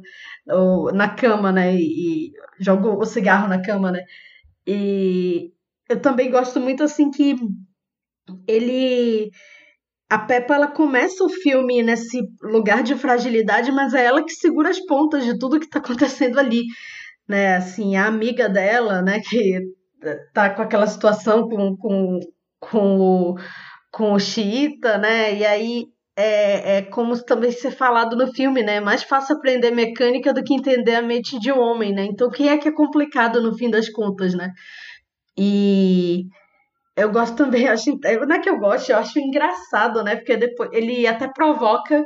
na 0.93 1.09
cama, 1.09 1.51
né, 1.51 1.75
e, 1.75 2.29
e 2.29 2.31
joga 2.59 2.89
o 2.89 3.05
cigarro 3.05 3.47
na 3.47 3.61
cama, 3.61 3.91
né. 3.91 4.03
E 4.67 5.51
eu 5.89 6.01
também 6.01 6.31
gosto 6.31 6.59
muito 6.59 6.83
assim 6.83 7.11
que 7.11 7.35
ele 8.47 9.29
a 10.09 10.19
Peppa 10.19 10.55
ela 10.55 10.67
começa 10.67 11.23
o 11.23 11.29
filme 11.29 11.81
nesse 11.81 12.19
lugar 12.41 12.83
de 12.83 12.95
fragilidade, 12.95 13.71
mas 13.71 13.93
é 13.93 14.05
ela 14.05 14.23
que 14.23 14.31
segura 14.31 14.69
as 14.69 14.79
pontas 14.79 15.25
de 15.25 15.37
tudo 15.39 15.59
que 15.59 15.65
está 15.65 15.79
acontecendo 15.79 16.39
ali 16.39 16.63
né, 17.27 17.55
assim, 17.55 17.95
a 17.95 18.07
amiga 18.07 18.49
dela, 18.49 19.01
né, 19.01 19.19
que 19.21 19.59
tá 20.33 20.49
com 20.49 20.61
aquela 20.61 20.87
situação 20.87 21.47
com, 21.47 21.75
com, 21.77 22.19
com, 22.59 22.99
o, 22.99 23.35
com 23.93 24.13
o 24.13 24.19
xiita, 24.19 24.97
né, 24.97 25.35
e 25.35 25.45
aí 25.45 25.85
é, 26.17 26.77
é 26.77 26.81
como 26.81 27.17
também 27.23 27.51
ser 27.51 27.69
falado 27.69 28.15
no 28.15 28.33
filme, 28.33 28.63
né, 28.63 28.77
é 28.77 28.81
mais 28.81 29.03
fácil 29.03 29.35
aprender 29.35 29.69
mecânica 29.69 30.33
do 30.33 30.43
que 30.43 30.55
entender 30.55 30.95
a 30.95 31.01
mente 31.01 31.39
de 31.39 31.51
um 31.51 31.59
homem, 31.59 31.93
né, 31.93 32.03
então 32.05 32.31
quem 32.31 32.49
é 32.49 32.57
que 32.57 32.67
é 32.67 32.71
complicado 32.71 33.39
no 33.39 33.55
fim 33.55 33.69
das 33.69 33.87
contas, 33.89 34.33
né, 34.33 34.51
e 35.37 36.23
eu 36.95 37.11
gosto 37.11 37.37
também, 37.37 37.67
acho, 37.69 37.95
não 38.27 38.35
é 38.35 38.39
que 38.39 38.49
eu 38.49 38.59
gosto, 38.59 38.91
eu 38.91 38.97
acho 38.97 39.19
engraçado, 39.19 40.03
né, 40.03 40.15
porque 40.15 40.37
depois 40.37 40.71
ele 40.73 41.05
até 41.05 41.27
provoca 41.27 42.03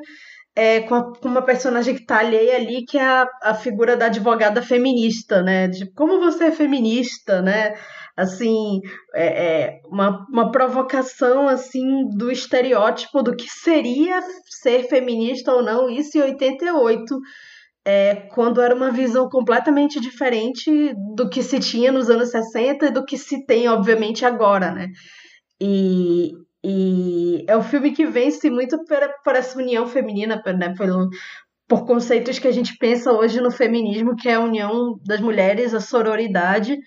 é, 0.57 0.81
com, 0.81 0.95
a, 0.95 1.13
com, 1.13 1.29
uma 1.29 1.41
personagem 1.43 1.95
que 1.95 2.05
tá 2.05 2.17
alheia 2.17 2.55
ali, 2.55 2.83
que 2.83 2.97
é 2.97 3.05
a, 3.05 3.27
a 3.43 3.53
figura 3.53 3.95
da 3.95 4.07
advogada 4.07 4.59
feminista, 4.59 5.43
né? 5.43 5.67
De 5.67 5.85
como 5.93 6.19
você 6.19 6.45
é 6.45 6.51
feminista, 6.51 7.43
né? 7.43 7.75
Assim, 8.18 8.82
é, 9.13 9.26
é, 9.26 9.82
uma, 9.86 10.26
uma 10.32 10.51
provocação 10.51 11.47
assim 11.47 12.07
do 12.18 12.32
estereótipo 12.32 13.22
do 13.22 13.36
que 13.36 13.47
seria 13.47 14.20
ser 14.61 14.88
feminista 14.89 15.53
ou 15.53 15.63
não, 15.63 15.88
isso 15.88 16.18
em 16.18 16.22
88, 16.22 17.15
é, 17.86 18.15
quando 18.34 18.59
era 18.59 18.76
uma 18.76 18.91
visão 18.91 19.30
completamente 19.30 19.99
diferente 19.99 20.93
do 21.15 21.30
que 21.30 21.43
se 21.43 21.59
tinha 21.59 21.91
nos 21.91 22.09
anos 22.09 22.32
60 22.32 22.88
e 22.88 22.91
do 22.91 23.05
que 23.05 23.18
se 23.18 23.45
tem, 23.45 23.70
obviamente, 23.70 24.26
agora, 24.26 24.72
né? 24.72 24.88
E, 25.61 26.32
e 26.63 27.45
é 27.47 27.55
um 27.55 27.61
filme 27.61 27.91
que 27.91 28.05
vence 28.05 28.49
muito 28.49 28.78
por, 28.84 28.99
por 29.24 29.36
essa 29.36 29.57
união 29.57 29.88
feminina, 29.88 30.41
né? 30.57 30.74
Pelo, 30.76 31.07
por 31.68 31.86
conceitos 31.86 32.39
que 32.39 32.47
a 32.47 32.51
gente 32.51 32.76
pensa 32.78 33.11
hoje 33.11 33.39
no 33.39 33.51
feminismo, 33.51 34.15
que 34.15 34.28
é 34.28 34.34
a 34.34 34.39
união 34.39 34.95
das 35.05 35.22
mulheres, 35.22 35.74
a 35.74 35.80
sororidade. 35.80 36.78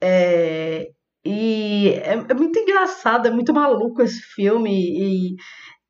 É, 0.00 0.88
e 1.24 1.90
é, 1.90 2.12
é, 2.28 2.34
muito 2.34 2.58
engraçado, 2.58 3.28
é 3.28 3.30
muito 3.30 3.52
maluco 3.52 4.02
esse 4.02 4.20
filme. 4.34 4.70
E 4.72 5.36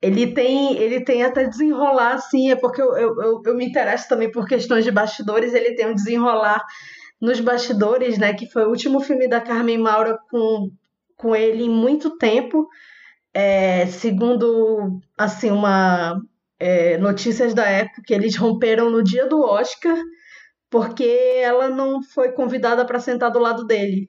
ele 0.03 0.33
tem, 0.33 0.77
ele 0.77 1.05
tem 1.05 1.23
até 1.25 1.47
desenrolar, 1.47 2.15
assim, 2.15 2.51
é 2.51 2.57
porque 2.57 2.81
eu, 2.81 2.97
eu, 2.97 3.43
eu, 3.45 3.55
me 3.57 3.67
interesso 3.67 4.09
também 4.09 4.31
por 4.31 4.47
questões 4.47 4.85
de 4.85 4.91
bastidores, 4.91 5.55
ele 5.55 5.75
tem 5.75 5.87
um 5.89 5.95
desenrolar 5.95 6.65
nos 7.21 7.41
bastidores, 7.41 8.19
né? 8.19 8.33
Que 8.35 8.51
foi 8.51 8.65
o 8.65 8.71
último 8.71 9.01
filme 9.01 9.29
da 9.29 9.41
Carmen 9.41 9.79
Maura 9.79 10.19
com, 10.31 10.71
com 11.17 11.37
ele 11.37 11.65
em 11.65 11.71
muito 11.71 12.17
tempo. 12.17 12.69
É, 13.35 13.87
segundo 13.87 15.01
assim 15.17 15.51
uma 15.51 16.21
é, 16.59 16.97
notícias 16.99 17.55
da 17.55 17.67
época 17.69 18.03
eles 18.15 18.37
romperam 18.37 18.91
no 18.91 19.03
dia 19.03 19.29
do 19.29 19.41
Oscar 19.41 19.97
porque 20.71 21.05
ela 21.43 21.69
não 21.69 22.03
foi 22.03 22.33
convidada 22.33 22.85
para 22.85 23.01
sentar 23.01 23.31
do 23.31 23.39
lado 23.39 23.66
dele. 23.66 24.09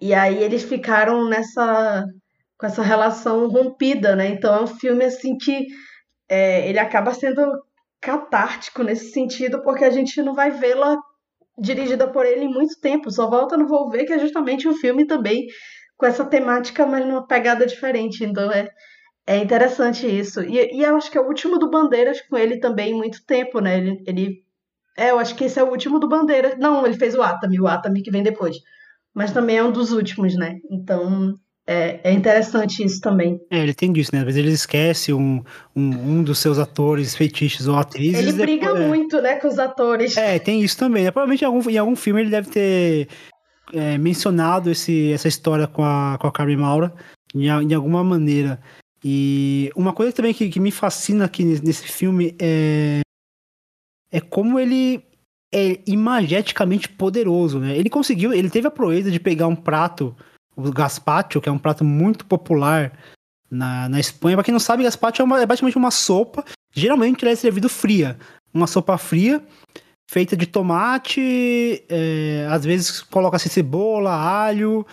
E 0.00 0.14
aí 0.14 0.42
eles 0.42 0.62
ficaram 0.64 1.28
nessa 1.28 2.04
com 2.58 2.66
essa 2.66 2.82
relação 2.82 3.48
rompida, 3.48 4.14
né? 4.16 4.28
Então 4.28 4.54
é 4.54 4.62
um 4.62 4.66
filme 4.66 5.04
assim 5.04 5.36
que 5.36 5.66
é, 6.28 6.68
ele 6.68 6.78
acaba 6.78 7.12
sendo 7.14 7.42
catártico 8.00 8.82
nesse 8.82 9.10
sentido, 9.12 9.62
porque 9.62 9.84
a 9.84 9.90
gente 9.90 10.22
não 10.22 10.34
vai 10.34 10.50
vê-la 10.50 10.96
dirigida 11.58 12.10
por 12.10 12.26
ele 12.26 12.44
em 12.44 12.52
muito 12.52 12.80
tempo. 12.80 13.10
Só 13.10 13.28
volta 13.28 13.56
no 13.56 13.66
Volver, 13.66 14.06
que 14.06 14.12
é 14.12 14.18
justamente 14.18 14.68
um 14.68 14.74
filme 14.74 15.06
também 15.06 15.46
com 15.96 16.06
essa 16.06 16.24
temática, 16.24 16.86
mas 16.86 17.04
numa 17.06 17.26
pegada 17.26 17.66
diferente. 17.66 18.24
Então 18.24 18.50
é, 18.52 18.68
é 19.26 19.38
interessante 19.38 20.06
isso. 20.06 20.42
E, 20.42 20.76
e 20.76 20.82
eu 20.82 20.96
acho 20.96 21.10
que 21.10 21.18
é 21.18 21.20
o 21.20 21.26
último 21.26 21.58
do 21.58 21.70
Bandeiras 21.70 22.20
com 22.22 22.36
ele 22.36 22.58
também 22.58 22.94
muito 22.94 23.24
tempo, 23.26 23.60
né? 23.60 23.78
Ele, 23.78 24.02
ele. 24.06 24.43
É, 24.96 25.10
eu 25.10 25.18
acho 25.18 25.34
que 25.34 25.44
esse 25.44 25.58
é 25.58 25.62
o 25.62 25.70
último 25.70 25.98
do 25.98 26.08
Bandeiras. 26.08 26.56
Não, 26.58 26.86
ele 26.86 26.96
fez 26.96 27.14
o 27.14 27.22
Atami, 27.22 27.60
o 27.60 27.66
Atami 27.66 28.02
que 28.02 28.10
vem 28.10 28.22
depois. 28.22 28.56
Mas 29.14 29.32
também 29.32 29.58
é 29.58 29.64
um 29.64 29.72
dos 29.72 29.92
últimos, 29.92 30.34
né? 30.36 30.58
Então. 30.70 31.38
É, 31.66 31.98
é 32.04 32.12
interessante 32.12 32.84
isso 32.84 33.00
também. 33.00 33.40
É, 33.50 33.58
ele 33.58 33.72
tem 33.72 33.90
disso, 33.90 34.10
né? 34.12 34.18
Às 34.18 34.26
vezes 34.26 34.38
ele 34.38 34.50
esquece 34.50 35.14
um, 35.14 35.42
um, 35.74 35.82
um 35.82 36.22
dos 36.22 36.38
seus 36.38 36.58
atores, 36.58 37.14
feitiços 37.14 37.66
ou 37.66 37.76
atrizes. 37.76 38.18
Ele 38.18 38.32
briga 38.32 38.66
depois, 38.66 38.84
é. 38.84 38.88
muito, 38.88 39.16
é... 39.16 39.22
né, 39.22 39.36
com 39.36 39.48
os 39.48 39.58
atores. 39.58 40.14
É, 40.14 40.38
tem 40.38 40.60
isso 40.60 40.76
também. 40.76 41.04
Né? 41.04 41.10
Provavelmente 41.10 41.40
em 41.40 41.46
algum, 41.46 41.70
em 41.70 41.78
algum 41.78 41.96
filme 41.96 42.20
ele 42.20 42.28
deve 42.28 42.50
ter 42.50 43.08
é, 43.72 43.96
mencionado 43.96 44.70
esse, 44.70 45.10
essa 45.10 45.26
história 45.26 45.66
com 45.66 45.82
a, 45.82 46.18
com 46.20 46.26
a 46.26 46.32
Carmen 46.32 46.58
Maura 46.58 46.92
em, 47.34 47.46
em 47.46 47.74
alguma 47.74 48.04
maneira. 48.04 48.60
E 49.02 49.70
uma 49.76 49.92
coisa 49.92 50.12
também 50.12 50.32
que, 50.32 50.48
que 50.48 50.60
me 50.60 50.70
fascina 50.70 51.24
aqui 51.24 51.44
nesse 51.44 51.86
filme 51.86 52.34
é, 52.40 53.00
é 54.14 54.20
como 54.20 54.60
ele 54.60 55.04
é 55.52 55.80
imageticamente 55.88 56.88
poderoso, 56.88 57.58
né? 57.58 57.76
Ele 57.76 57.90
conseguiu, 57.90 58.32
ele 58.32 58.48
teve 58.48 58.68
a 58.68 58.70
proeza 58.70 59.10
de 59.10 59.18
pegar 59.18 59.48
um 59.48 59.56
prato, 59.56 60.14
o 60.54 60.70
gazpacho, 60.70 61.40
que 61.40 61.48
é 61.48 61.52
um 61.52 61.58
prato 61.58 61.84
muito 61.84 62.24
popular 62.24 62.92
na, 63.50 63.88
na 63.88 63.98
Espanha. 63.98 64.36
Pra 64.36 64.44
quem 64.44 64.52
não 64.52 64.60
sabe, 64.60 64.84
gazpacho 64.84 65.20
é, 65.20 65.24
uma, 65.24 65.42
é 65.42 65.46
basicamente 65.46 65.76
uma 65.76 65.90
sopa, 65.90 66.44
geralmente 66.72 67.24
ela 67.24 67.32
é 67.32 67.36
servido 67.36 67.68
fria. 67.68 68.16
Uma 68.52 68.68
sopa 68.68 68.96
fria, 68.96 69.44
feita 70.08 70.36
de 70.36 70.46
tomate, 70.46 71.84
é, 71.88 72.46
às 72.48 72.64
vezes 72.64 73.02
coloca-se 73.02 73.48
cebola, 73.48 74.14
alho, 74.14 74.86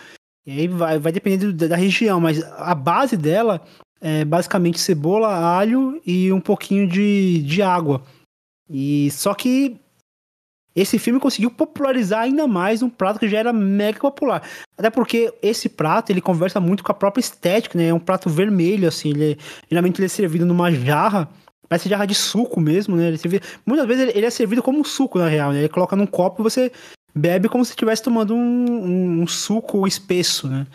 e 0.44 0.50
aí 0.50 0.66
vai, 0.66 0.98
vai 0.98 1.12
dependendo 1.12 1.52
da 1.52 1.76
região, 1.76 2.18
mas 2.18 2.42
a 2.42 2.74
base 2.74 3.16
dela 3.16 3.64
é 4.00 4.24
basicamente 4.24 4.80
cebola, 4.80 5.28
alho 5.32 6.02
e 6.04 6.32
um 6.32 6.40
pouquinho 6.40 6.88
de, 6.88 7.40
de 7.42 7.62
água. 7.62 8.02
E 8.68 9.10
só 9.10 9.34
que 9.34 9.80
esse 10.74 10.98
filme 10.98 11.20
conseguiu 11.20 11.50
popularizar 11.50 12.20
ainda 12.20 12.46
mais 12.46 12.82
um 12.82 12.88
prato 12.88 13.20
que 13.20 13.28
já 13.28 13.38
era 13.38 13.52
mega 13.52 13.98
popular. 13.98 14.42
Até 14.76 14.88
porque 14.88 15.32
esse 15.42 15.68
prato 15.68 16.10
ele 16.10 16.20
conversa 16.20 16.60
muito 16.60 16.82
com 16.82 16.90
a 16.90 16.94
própria 16.94 17.20
estética, 17.20 17.76
né? 17.76 17.88
É 17.88 17.94
um 17.94 18.00
prato 18.00 18.30
vermelho, 18.30 18.88
assim. 18.88 19.10
Ele 19.10 19.38
geralmente 19.70 19.98
ele 19.98 20.06
é 20.06 20.08
servido 20.08 20.46
numa 20.46 20.70
jarra, 20.70 21.28
parece 21.68 21.88
jarra 21.88 22.06
de 22.06 22.14
suco 22.14 22.60
mesmo, 22.60 22.96
né? 22.96 23.08
Ele 23.08 23.16
é 23.16 23.18
servido, 23.18 23.46
muitas 23.66 23.86
vezes 23.86 24.02
ele, 24.02 24.18
ele, 24.18 24.26
é 24.26 24.30
servido 24.30 24.62
como 24.62 24.80
um 24.80 24.84
suco, 24.84 25.18
na 25.18 25.28
real, 25.28 25.52
né? 25.52 25.58
Ele 25.58 25.68
coloca 25.68 25.94
num 25.94 26.06
copo 26.06 26.40
e 26.40 26.44
você 26.44 26.72
bebe 27.14 27.48
como 27.48 27.64
se 27.64 27.72
estivesse 27.72 28.02
tomando 28.02 28.34
um, 28.34 28.70
um, 28.70 29.22
um, 29.22 29.26
suco 29.26 29.86
espesso, 29.86 30.48
né? 30.48 30.66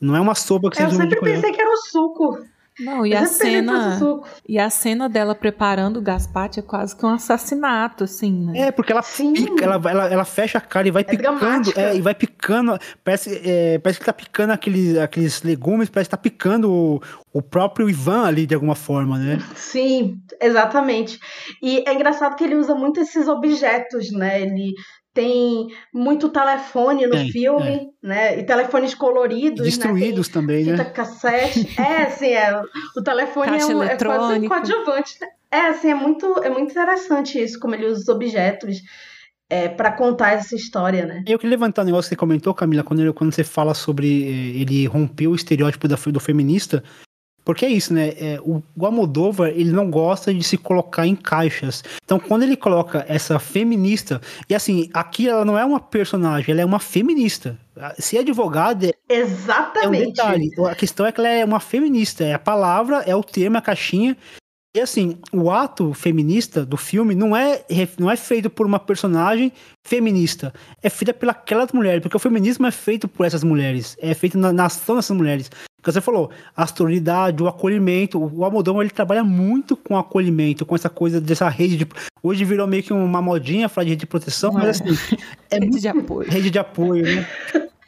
Não 0.00 0.16
é 0.16 0.20
uma 0.20 0.34
sopa 0.34 0.68
que 0.70 0.76
você 0.76 0.84
Eu 0.84 0.90
sempre 0.90 1.20
pensei 1.20 1.52
que 1.52 1.60
era 1.60 1.70
um 1.70 1.76
suco. 1.76 2.53
Não, 2.78 3.06
e 3.06 3.14
a 3.14 3.24
cena 3.26 4.00
e 4.48 4.58
a 4.58 4.68
cena 4.68 5.08
dela 5.08 5.34
preparando 5.34 5.98
o 5.98 6.02
gazpacho 6.02 6.58
é 6.58 6.62
quase 6.62 6.96
que 6.96 7.06
um 7.06 7.10
assassinato, 7.10 8.04
assim, 8.04 8.46
né? 8.46 8.58
É, 8.58 8.72
porque 8.72 8.90
ela 8.90 9.02
Sim. 9.02 9.32
pica, 9.32 9.64
ela, 9.64 9.90
ela, 9.90 10.08
ela 10.08 10.24
fecha 10.24 10.58
a 10.58 10.60
cara 10.60 10.88
e 10.88 10.90
vai 10.90 11.02
é 11.02 11.04
picando, 11.04 11.72
é, 11.76 11.94
e 11.94 12.00
vai 12.00 12.14
picando, 12.14 12.76
parece, 13.04 13.40
é, 13.44 13.78
parece 13.78 14.00
que 14.00 14.04
tá 14.04 14.12
picando 14.12 14.52
aqueles, 14.52 14.98
aqueles 14.98 15.42
legumes, 15.42 15.88
parece 15.88 16.08
que 16.08 16.16
tá 16.16 16.20
picando 16.20 16.72
o, 16.72 17.00
o 17.32 17.40
próprio 17.40 17.88
Ivan 17.88 18.24
ali 18.26 18.44
de 18.44 18.54
alguma 18.54 18.74
forma, 18.74 19.18
né? 19.18 19.38
Sim, 19.54 20.16
exatamente. 20.40 21.18
E 21.62 21.84
é 21.86 21.94
engraçado 21.94 22.34
que 22.34 22.42
ele 22.42 22.56
usa 22.56 22.74
muito 22.74 22.98
esses 23.00 23.28
objetos, 23.28 24.10
né? 24.10 24.42
Ele 24.42 24.74
tem 25.14 25.68
muito 25.92 26.28
telefone 26.28 27.06
no 27.06 27.12
tem, 27.12 27.30
filme, 27.30 27.92
é. 28.02 28.06
né? 28.06 28.38
E 28.40 28.42
telefones 28.42 28.94
coloridos. 28.94 29.60
Né? 29.60 29.66
Destruídos 29.66 30.28
né? 30.28 30.34
também, 30.34 30.64
fita 30.64 30.76
né? 30.76 30.84
cassete. 30.84 31.80
é, 31.80 32.02
assim, 32.02 32.32
é, 32.32 32.60
o 32.96 33.02
telefone 33.02 33.58
é, 33.58 33.64
um, 33.64 33.82
é, 33.82 33.96
quase 33.96 34.40
um 34.40 34.48
coadjuvante. 34.48 35.20
Né? 35.20 35.28
É, 35.52 35.60
assim, 35.68 35.90
é 35.90 35.94
muito, 35.94 36.26
é 36.42 36.50
muito 36.50 36.72
interessante 36.72 37.40
isso, 37.40 37.60
como 37.60 37.76
ele 37.76 37.86
usa 37.86 38.00
os 38.00 38.08
objetos 38.08 38.82
é, 39.48 39.68
para 39.68 39.92
contar 39.92 40.32
essa 40.32 40.56
história, 40.56 41.06
né? 41.06 41.22
Eu 41.28 41.38
queria 41.38 41.56
levantar 41.56 41.82
um 41.82 41.84
negócio 41.84 42.08
que 42.08 42.14
você 42.14 42.18
comentou, 42.18 42.52
Camila, 42.52 42.82
quando, 42.82 43.00
ele, 43.00 43.12
quando 43.12 43.32
você 43.32 43.44
fala 43.44 43.72
sobre 43.72 44.24
eh, 44.24 44.60
ele 44.60 44.84
romper 44.86 45.28
o 45.28 45.34
estereótipo 45.34 45.86
da, 45.86 45.94
do 45.96 46.18
feminista. 46.18 46.82
Porque 47.44 47.66
é 47.66 47.68
isso, 47.68 47.92
né? 47.92 48.08
É, 48.16 48.40
o, 48.42 48.62
o 48.74 48.86
Almodóvar, 48.86 49.50
ele 49.50 49.70
não 49.70 49.90
gosta 49.90 50.32
de 50.32 50.42
se 50.42 50.56
colocar 50.56 51.06
em 51.06 51.14
caixas. 51.14 51.84
Então, 52.02 52.18
quando 52.18 52.42
ele 52.42 52.56
coloca 52.56 53.04
essa 53.06 53.38
feminista... 53.38 54.20
E 54.48 54.54
assim, 54.54 54.88
aqui 54.94 55.28
ela 55.28 55.44
não 55.44 55.58
é 55.58 55.64
uma 55.64 55.78
personagem, 55.78 56.52
ela 56.52 56.62
é 56.62 56.64
uma 56.64 56.78
feminista. 56.78 57.58
Se 57.98 58.16
é 58.16 58.20
advogada... 58.20 58.94
Exatamente. 59.08 60.02
É 60.02 60.06
um 60.06 60.10
detalhe. 60.10 60.50
A 60.70 60.74
questão 60.74 61.04
é 61.04 61.12
que 61.12 61.20
ela 61.20 61.28
é 61.28 61.44
uma 61.44 61.60
feminista. 61.60 62.24
É 62.24 62.32
a 62.32 62.38
palavra, 62.38 63.02
é 63.06 63.14
o 63.14 63.22
termo, 63.22 63.58
a 63.58 63.60
caixinha. 63.60 64.16
E 64.74 64.80
assim, 64.80 65.18
o 65.30 65.50
ato 65.50 65.92
feminista 65.92 66.64
do 66.64 66.76
filme 66.76 67.14
não 67.14 67.36
é, 67.36 67.62
não 67.98 68.10
é 68.10 68.16
feito 68.16 68.48
por 68.48 68.66
uma 68.66 68.80
personagem 68.80 69.52
feminista. 69.86 70.52
É 70.82 70.88
feita 70.88 71.12
pelas 71.12 71.70
mulheres. 71.72 72.00
Porque 72.00 72.16
o 72.16 72.20
feminismo 72.20 72.66
é 72.66 72.70
feito 72.70 73.06
por 73.06 73.26
essas 73.26 73.44
mulheres. 73.44 73.96
É 74.00 74.14
feito 74.14 74.38
na, 74.38 74.52
na 74.52 74.64
ação 74.64 74.96
dessas 74.96 75.14
mulheres 75.14 75.50
que 75.84 75.92
você 75.92 76.00
falou, 76.00 76.30
a 76.56 76.66
sororidade, 76.66 77.42
o 77.42 77.46
acolhimento. 77.46 78.18
O 78.18 78.44
Almodão 78.44 78.80
ele 78.80 78.90
trabalha 78.90 79.22
muito 79.22 79.76
com 79.76 79.96
acolhimento, 79.96 80.64
com 80.64 80.74
essa 80.74 80.88
coisa 80.88 81.20
dessa 81.20 81.48
rede 81.48 81.76
de. 81.76 81.86
Hoje 82.22 82.44
virou 82.44 82.66
meio 82.66 82.82
que 82.82 82.92
uma 82.92 83.20
modinha 83.20 83.68
falar 83.68 83.84
de 83.84 83.90
rede 83.90 84.00
de 84.00 84.06
proteção, 84.06 84.52
Não 84.52 84.60
mas 84.60 84.80
é. 84.80 84.84
assim. 84.84 85.16
É 85.50 85.58
rede 85.58 85.80
de 85.80 85.88
apoio. 85.88 86.30
Rede 86.30 86.50
de 86.50 86.58
apoio, 86.58 87.04
né? 87.04 87.26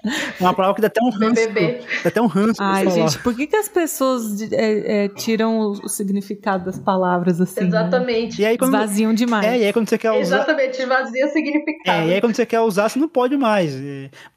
É 0.07 0.43
uma 0.43 0.55
palavra 0.55 0.77
que 0.77 0.81
dá 0.81 0.87
até 0.87 1.03
um 1.03 1.11
ranço. 1.11 1.35
BBB. 1.35 1.81
Dá 2.03 2.09
até 2.09 2.23
um 2.23 2.27
ranço. 2.27 2.63
Ai, 2.63 2.89
gente, 2.91 3.19
por 3.19 3.35
que, 3.35 3.47
que 3.47 3.57
as 3.57 3.69
pessoas 3.69 4.41
é, 4.53 5.05
é, 5.05 5.09
tiram 5.09 5.59
o, 5.59 5.71
o, 5.73 5.89
significado 5.89 6.65
das 6.65 6.79
palavras 6.79 7.41
assim? 7.41 7.63
Né? 7.63 7.67
Exatamente. 7.67 8.41
Né? 8.41 8.45
E 8.45 8.47
aí, 8.47 8.59
quando, 8.59 8.75
Esvaziam 8.75 9.13
demais. 9.13 9.45
É, 9.45 9.59
e 9.59 9.65
aí 9.65 9.73
quando 9.73 9.89
você 9.89 9.99
quer 9.99 10.13
usar. 10.13 10.21
Exatamente, 10.21 10.81
esvazia 10.81 11.27
o 11.27 11.31
significado. 11.31 11.99
É, 11.99 12.09
e 12.09 12.15
aí 12.15 12.21
quando 12.21 12.37
você 12.37 12.47
quer 12.47 12.61
usar, 12.61 12.89
você 12.89 12.99
não 12.99 13.09
pode 13.09 13.37
mais. 13.37 13.75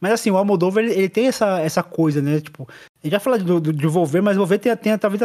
Mas 0.02 0.14
assim, 0.14 0.32
o 0.32 0.38
Almodóvar, 0.38 0.84
ele, 0.84 0.94
ele 0.94 1.10
tem 1.10 1.28
essa, 1.28 1.60
essa 1.60 1.84
coisa, 1.84 2.22
né? 2.22 2.42
Tipo, 2.42 2.68
já 3.04 3.20
do, 3.38 3.74
de 3.74 3.88
Volver, 3.88 4.22
mas 4.22 4.36
Volver 4.36 4.60
tem, 4.60 4.76
tem 4.76 4.98
talvez 4.98 5.22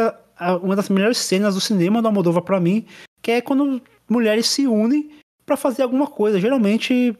uma 0.61 0.75
das 0.75 0.89
melhores 0.89 1.17
cenas 1.17 1.55
do 1.55 1.61
cinema 1.61 2.01
do 2.01 2.07
Almodóvar 2.07 2.43
para 2.43 2.59
mim, 2.59 2.85
que 3.21 3.31
é 3.31 3.41
quando 3.41 3.81
mulheres 4.09 4.47
se 4.47 4.67
unem 4.67 5.09
para 5.45 5.57
fazer 5.57 5.83
alguma 5.83 6.07
coisa. 6.07 6.39
Geralmente 6.39 7.15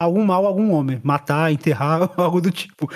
algum 0.00 0.24
mal 0.24 0.44
a 0.44 0.48
algum 0.48 0.70
homem, 0.72 1.00
matar, 1.04 1.52
enterrar, 1.52 2.10
algo 2.16 2.40
do 2.40 2.50
tipo. 2.50 2.90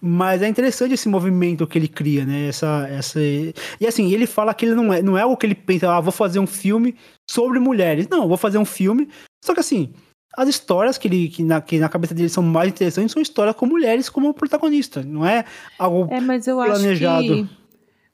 Mas 0.00 0.42
é 0.42 0.48
interessante 0.48 0.94
esse 0.94 1.08
movimento 1.08 1.66
que 1.66 1.78
ele 1.78 1.88
cria, 1.88 2.24
né? 2.24 2.48
Essa, 2.48 2.86
essa... 2.88 3.20
E 3.20 3.86
assim, 3.86 4.12
ele 4.12 4.26
fala 4.26 4.54
que 4.54 4.66
ele 4.66 4.74
não 4.74 4.92
é, 4.92 5.02
não 5.02 5.18
é 5.18 5.24
o 5.24 5.36
que 5.36 5.46
ele 5.46 5.56
pensa, 5.56 5.92
ah, 5.92 6.00
vou 6.00 6.12
fazer 6.12 6.38
um 6.38 6.46
filme 6.46 6.94
sobre 7.28 7.58
mulheres. 7.58 8.06
Não, 8.08 8.28
vou 8.28 8.36
fazer 8.36 8.58
um 8.58 8.64
filme. 8.64 9.08
Só 9.44 9.54
que 9.54 9.60
assim, 9.60 9.92
as 10.36 10.48
histórias 10.48 10.98
que, 10.98 11.08
ele, 11.08 11.28
que, 11.28 11.42
na, 11.42 11.60
que 11.60 11.78
na 11.78 11.88
cabeça 11.88 12.14
dele 12.14 12.28
são 12.28 12.42
mais 12.42 12.70
interessantes 12.70 13.12
são 13.12 13.20
histórias 13.20 13.56
com 13.56 13.66
mulheres 13.66 14.08
como 14.08 14.32
protagonista, 14.34 15.02
não 15.02 15.26
é 15.26 15.44
algo 15.78 16.12
É, 16.12 16.20
mas 16.20 16.46
eu 16.46 16.56
planejado. 16.56 17.32
acho 17.32 17.44
que 17.46 17.58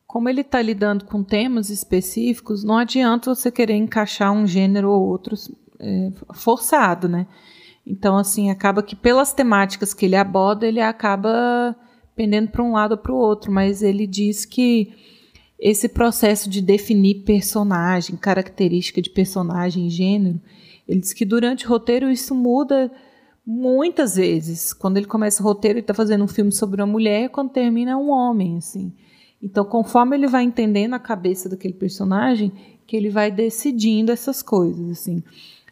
como 0.07 0.29
ele 0.29 0.43
está 0.43 0.63
lidando 0.63 1.07
com 1.07 1.25
temas 1.25 1.71
específicos, 1.71 2.63
não 2.63 2.79
adianta 2.79 3.35
você 3.35 3.51
querer 3.51 3.75
encaixar 3.75 4.33
um 4.33 4.47
gênero 4.47 4.89
ou 4.89 5.09
outro 5.09 5.35
é, 5.81 6.13
forçado, 6.33 7.09
né? 7.09 7.27
Então, 7.85 8.17
assim, 8.17 8.49
acaba 8.49 8.81
que 8.81 8.95
pelas 8.95 9.33
temáticas 9.33 9.93
que 9.93 10.07
ele 10.07 10.15
aborda, 10.15 10.69
ele 10.69 10.81
acaba 10.81 11.75
pendendo 12.15 12.49
para 12.49 12.63
um 12.63 12.73
lado 12.73 12.93
ou 12.93 12.99
para 12.99 13.13
o 13.13 13.17
outro, 13.17 13.51
mas 13.51 13.83
ele 13.83 14.07
diz 14.07 14.45
que 14.45 14.93
esse 15.59 15.89
processo 15.89 16.49
de 16.49 16.63
definir 16.63 17.25
personagem, 17.25 18.17
característica 18.17 19.03
de 19.03 19.11
personagem, 19.11 19.91
gênero, 19.91 20.41
ele 20.87 21.01
diz 21.01 21.13
que 21.13 21.25
durante 21.25 21.67
o 21.67 21.69
roteiro 21.69 22.11
isso 22.11 22.35
muda 22.35 22.91
muitas 23.47 24.17
vezes. 24.17 24.73
Quando 24.73 24.97
ele 24.97 25.07
começa 25.07 25.43
o 25.43 25.47
roteiro, 25.47 25.79
ele 25.79 25.83
está 25.83 25.95
fazendo 25.95 26.25
um 26.25 26.29
filme 26.29 26.53
sobre 26.53 26.81
uma 26.81 26.87
mulher, 26.87 27.29
quando 27.31 27.51
termina 27.51 27.93
é 27.93 27.97
um 27.97 28.11
homem, 28.11 28.57
assim. 28.57 28.93
Então, 29.43 29.65
conforme 29.65 30.17
ele 30.17 30.27
vai 30.27 30.43
entendendo 30.43 30.95
a 30.95 30.99
cabeça 30.99 31.49
daquele 31.49 31.75
personagem, 31.75 32.53
que 32.87 32.97
ele 32.97 33.11
vai 33.11 33.31
decidindo 33.31 34.11
essas 34.11 34.43
coisas, 34.43 34.91
assim. 34.91 35.23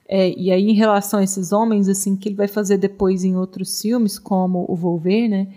É, 0.06 0.30
e 0.38 0.50
aí, 0.50 0.68
em 0.68 0.74
relação 0.74 1.20
a 1.20 1.24
esses 1.24 1.52
homens, 1.52 1.88
assim, 1.88 2.16
que 2.16 2.28
ele 2.28 2.36
vai 2.36 2.48
fazer 2.48 2.76
depois 2.76 3.24
em 3.24 3.36
outros 3.36 3.80
filmes, 3.80 4.18
como 4.18 4.66
o 4.68 4.76
Volver, 4.76 5.28
né? 5.28 5.48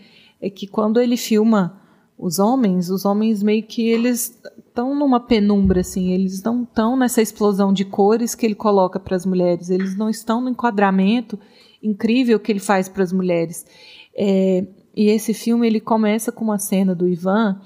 É 0.41 0.49
que 0.49 0.67
quando 0.67 1.01
ele 1.01 1.17
filma 1.17 1.81
os 2.17 2.39
homens, 2.39 2.89
os 2.89 3.03
homens 3.03 3.43
meio 3.43 3.63
que 3.63 3.89
eles 3.89 4.39
estão 4.75 4.93
numa 4.93 5.21
penumbra, 5.21 5.79
assim, 5.79 6.11
eles 6.11 6.43
não 6.43 6.63
estão 6.63 6.97
nessa 6.97 7.21
explosão 7.21 7.71
de 7.71 7.85
cores 7.85 8.35
que 8.35 8.45
ele 8.45 8.55
coloca 8.55 8.99
para 8.99 9.15
as 9.15 9.25
mulheres, 9.25 9.69
eles 9.69 9.95
não 9.95 10.09
estão 10.09 10.41
no 10.41 10.49
enquadramento 10.49 11.39
incrível 11.81 12.37
que 12.37 12.51
ele 12.51 12.59
faz 12.59 12.89
para 12.89 13.01
as 13.01 13.13
mulheres. 13.13 13.65
É, 14.13 14.65
e 14.93 15.07
esse 15.07 15.33
filme 15.33 15.65
ele 15.65 15.79
começa 15.79 16.29
com 16.29 16.43
uma 16.43 16.59
cena 16.59 16.93
do 16.93 17.07
Ivan 17.07 17.61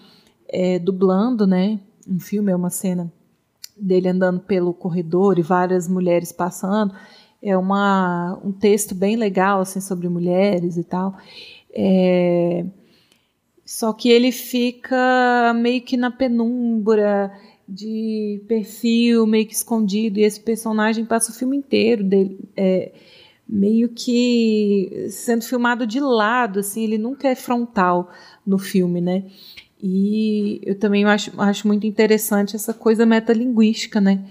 é, 0.48 0.78
dublando, 0.78 1.48
né? 1.48 1.80
Um 2.08 2.20
filme 2.20 2.52
é 2.52 2.56
uma 2.56 2.70
cena 2.70 3.12
dele 3.76 4.10
andando 4.10 4.42
pelo 4.42 4.72
corredor 4.72 5.40
e 5.40 5.42
várias 5.42 5.88
mulheres 5.88 6.32
passando. 6.32 6.94
É 7.42 7.58
uma, 7.58 8.40
um 8.44 8.52
texto 8.52 8.94
bem 8.94 9.16
legal 9.16 9.62
assim 9.62 9.82
sobre 9.82 10.08
mulheres 10.08 10.78
e 10.78 10.84
tal. 10.84 11.16
É, 11.74 12.66
só 13.70 13.94
que 13.94 14.10
ele 14.10 14.32
fica 14.32 15.54
meio 15.56 15.80
que 15.84 15.96
na 15.96 16.10
penumbra 16.10 17.32
de 17.68 18.42
perfil, 18.48 19.28
meio 19.28 19.46
que 19.46 19.54
escondido, 19.54 20.18
e 20.18 20.24
esse 20.24 20.40
personagem 20.40 21.06
passa 21.06 21.32
o 21.32 21.36
filme 21.36 21.56
inteiro 21.56 22.04
dele. 22.04 22.40
É, 22.58 22.92
meio 23.48 23.90
que 23.90 25.06
sendo 25.12 25.44
filmado 25.44 25.86
de 25.86 26.00
lado, 26.00 26.62
assim, 26.62 26.84
ele 26.84 26.98
nunca 26.98 27.28
é 27.28 27.36
frontal 27.36 28.10
no 28.44 28.58
filme, 28.58 29.00
né? 29.00 29.26
E 29.80 30.62
eu 30.66 30.74
também 30.74 31.06
acho, 31.06 31.40
acho 31.40 31.68
muito 31.68 31.86
interessante 31.86 32.56
essa 32.56 32.74
coisa 32.74 33.06
metalinguística, 33.06 34.02
né? 34.02 34.26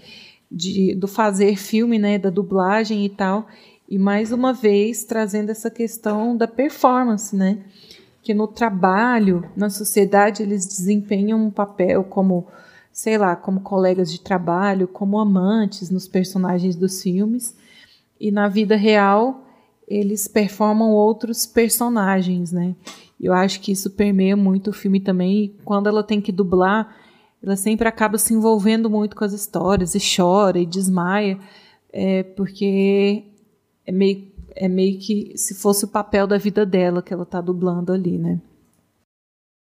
De, 0.50 0.96
do 0.96 1.06
fazer 1.06 1.54
filme, 1.54 1.96
né? 1.96 2.18
Da 2.18 2.28
dublagem 2.28 3.04
e 3.04 3.08
tal. 3.08 3.46
E 3.88 3.98
mais 3.98 4.32
uma 4.32 4.52
vez 4.52 5.04
trazendo 5.04 5.50
essa 5.50 5.70
questão 5.70 6.36
da 6.36 6.48
performance, 6.48 7.36
né? 7.36 7.62
Que 8.28 8.34
no 8.34 8.46
trabalho, 8.46 9.42
na 9.56 9.70
sociedade, 9.70 10.42
eles 10.42 10.66
desempenham 10.66 11.46
um 11.46 11.50
papel 11.50 12.04
como, 12.04 12.46
sei 12.92 13.16
lá, 13.16 13.34
como 13.34 13.62
colegas 13.62 14.12
de 14.12 14.20
trabalho, 14.20 14.86
como 14.86 15.18
amantes 15.18 15.88
nos 15.88 16.06
personagens 16.06 16.76
dos 16.76 17.02
filmes. 17.02 17.56
E 18.20 18.30
na 18.30 18.46
vida 18.46 18.76
real, 18.76 19.46
eles 19.88 20.28
performam 20.28 20.90
outros 20.90 21.46
personagens, 21.46 22.52
né? 22.52 22.76
Eu 23.18 23.32
acho 23.32 23.62
que 23.62 23.72
isso 23.72 23.92
permeia 23.92 24.36
muito 24.36 24.68
o 24.68 24.74
filme 24.74 25.00
também. 25.00 25.44
E 25.44 25.48
quando 25.64 25.86
ela 25.86 26.04
tem 26.04 26.20
que 26.20 26.30
dublar, 26.30 26.98
ela 27.42 27.56
sempre 27.56 27.88
acaba 27.88 28.18
se 28.18 28.34
envolvendo 28.34 28.90
muito 28.90 29.16
com 29.16 29.24
as 29.24 29.32
histórias 29.32 29.94
e 29.94 30.16
chora 30.16 30.58
e 30.58 30.66
desmaia, 30.66 31.38
é, 31.90 32.24
porque 32.24 33.24
é 33.86 33.90
meio, 33.90 34.30
é 34.58 34.68
meio 34.68 34.98
que 34.98 35.32
se 35.36 35.54
fosse 35.54 35.84
o 35.84 35.88
papel 35.88 36.26
da 36.26 36.36
vida 36.36 36.66
dela 36.66 37.02
que 37.02 37.14
ela 37.14 37.22
está 37.22 37.40
dublando 37.40 37.92
ali, 37.92 38.18
né? 38.18 38.40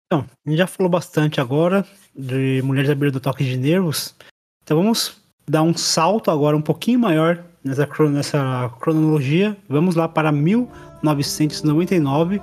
Então, 0.06 0.26
a 0.46 0.50
gente 0.50 0.60
já 0.60 0.68
falou 0.68 0.92
bastante 0.92 1.42
agora 1.42 1.84
de 2.16 2.62
Mulheres 2.64 2.92
à 2.92 2.96
beira 2.96 3.12
do 3.12 3.20
toque 3.20 3.44
de 3.44 3.58
nervos. 3.58 4.16
Então 4.64 4.78
vamos 4.78 5.18
dar 5.48 5.64
um 5.64 5.76
salto 5.76 6.30
agora 6.30 6.56
um 6.56 6.62
pouquinho 6.62 7.00
maior 7.00 7.44
nessa, 7.64 7.90
nessa 8.10 8.72
cronologia. 8.80 9.58
Vamos 9.68 9.96
lá 9.96 10.08
para 10.08 10.32
1999 10.32 12.40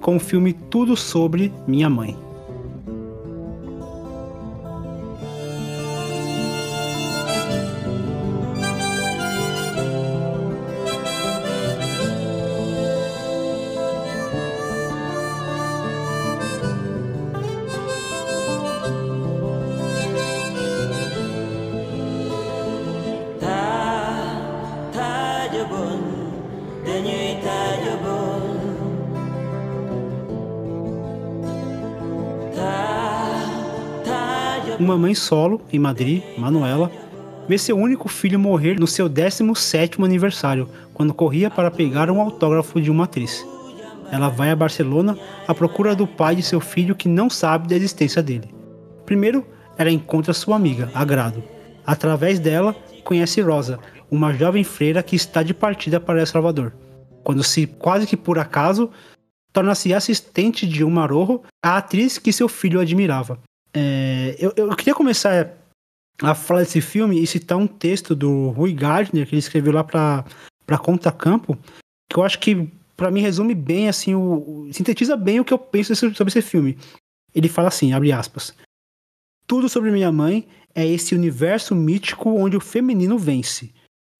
com 0.00 0.16
o 0.16 0.20
filme 0.20 0.52
Tudo 0.52 0.96
Sobre 0.96 1.52
Minha 1.66 1.88
Mãe. 1.88 2.31
Mãe 35.12 35.14
solo 35.14 35.60
em 35.70 35.78
Madrid, 35.78 36.22
Manuela, 36.38 36.90
vê 37.46 37.58
seu 37.58 37.76
único 37.76 38.08
filho 38.08 38.38
morrer 38.38 38.80
no 38.80 38.86
seu 38.86 39.10
17º 39.10 40.02
aniversário, 40.02 40.68
quando 40.94 41.12
corria 41.12 41.50
para 41.50 41.70
pegar 41.70 42.10
um 42.10 42.20
autógrafo 42.20 42.80
de 42.80 42.90
uma 42.90 43.04
atriz. 43.04 43.46
Ela 44.10 44.28
vai 44.28 44.50
a 44.50 44.56
Barcelona 44.56 45.18
à 45.46 45.54
procura 45.54 45.94
do 45.94 46.06
pai 46.06 46.34
de 46.34 46.42
seu 46.42 46.60
filho 46.60 46.94
que 46.94 47.08
não 47.08 47.28
sabe 47.28 47.68
da 47.68 47.76
existência 47.76 48.22
dele. 48.22 48.54
Primeiro, 49.04 49.44
ela 49.76 49.90
encontra 49.90 50.32
sua 50.32 50.56
amiga, 50.56 50.90
Agrado. 50.94 51.42
Através 51.86 52.38
dela, 52.38 52.74
conhece 53.04 53.40
Rosa, 53.42 53.78
uma 54.10 54.32
jovem 54.32 54.64
freira 54.64 55.02
que 55.02 55.16
está 55.16 55.42
de 55.42 55.52
partida 55.52 56.00
para 56.00 56.20
El 56.20 56.26
Salvador. 56.26 56.72
Quando 57.22 57.42
se, 57.42 57.66
quase 57.66 58.06
que 58.06 58.16
por 58.16 58.38
acaso, 58.38 58.90
torna-se 59.52 59.92
assistente 59.92 60.66
de 60.66 60.82
uma 60.84 61.06
Rojo, 61.06 61.42
a 61.62 61.76
atriz 61.76 62.18
que 62.18 62.32
seu 62.32 62.48
filho 62.48 62.80
admirava. 62.80 63.38
É, 63.74 64.36
eu, 64.38 64.52
eu 64.56 64.76
queria 64.76 64.94
começar 64.94 65.56
a 66.22 66.34
falar 66.34 66.60
desse 66.60 66.80
filme 66.80 67.22
e 67.22 67.26
citar 67.26 67.58
um 67.58 67.66
texto 67.66 68.14
do 68.14 68.50
Rui 68.50 68.72
Gardner, 68.72 69.26
que 69.26 69.34
ele 69.34 69.40
escreveu 69.40 69.72
lá 69.72 69.82
para 69.82 70.78
Conta 70.78 71.10
Campo, 71.10 71.58
que 72.08 72.18
eu 72.18 72.22
acho 72.22 72.38
que 72.38 72.68
para 72.96 73.10
mim 73.10 73.20
resume 73.20 73.54
bem, 73.54 73.88
assim, 73.88 74.14
o, 74.14 74.68
sintetiza 74.72 75.16
bem 75.16 75.40
o 75.40 75.44
que 75.44 75.52
eu 75.52 75.58
penso 75.58 75.94
sobre 75.96 76.28
esse 76.28 76.42
filme. 76.42 76.78
Ele 77.34 77.48
fala 77.48 77.68
assim, 77.68 77.92
abre 77.92 78.12
aspas, 78.12 78.54
tudo 79.46 79.68
sobre 79.68 79.90
minha 79.90 80.12
mãe 80.12 80.46
é 80.74 80.86
esse 80.86 81.14
universo 81.14 81.74
mítico 81.74 82.30
onde 82.30 82.56
o 82.56 82.60
feminino 82.60 83.18
vence, 83.18 83.72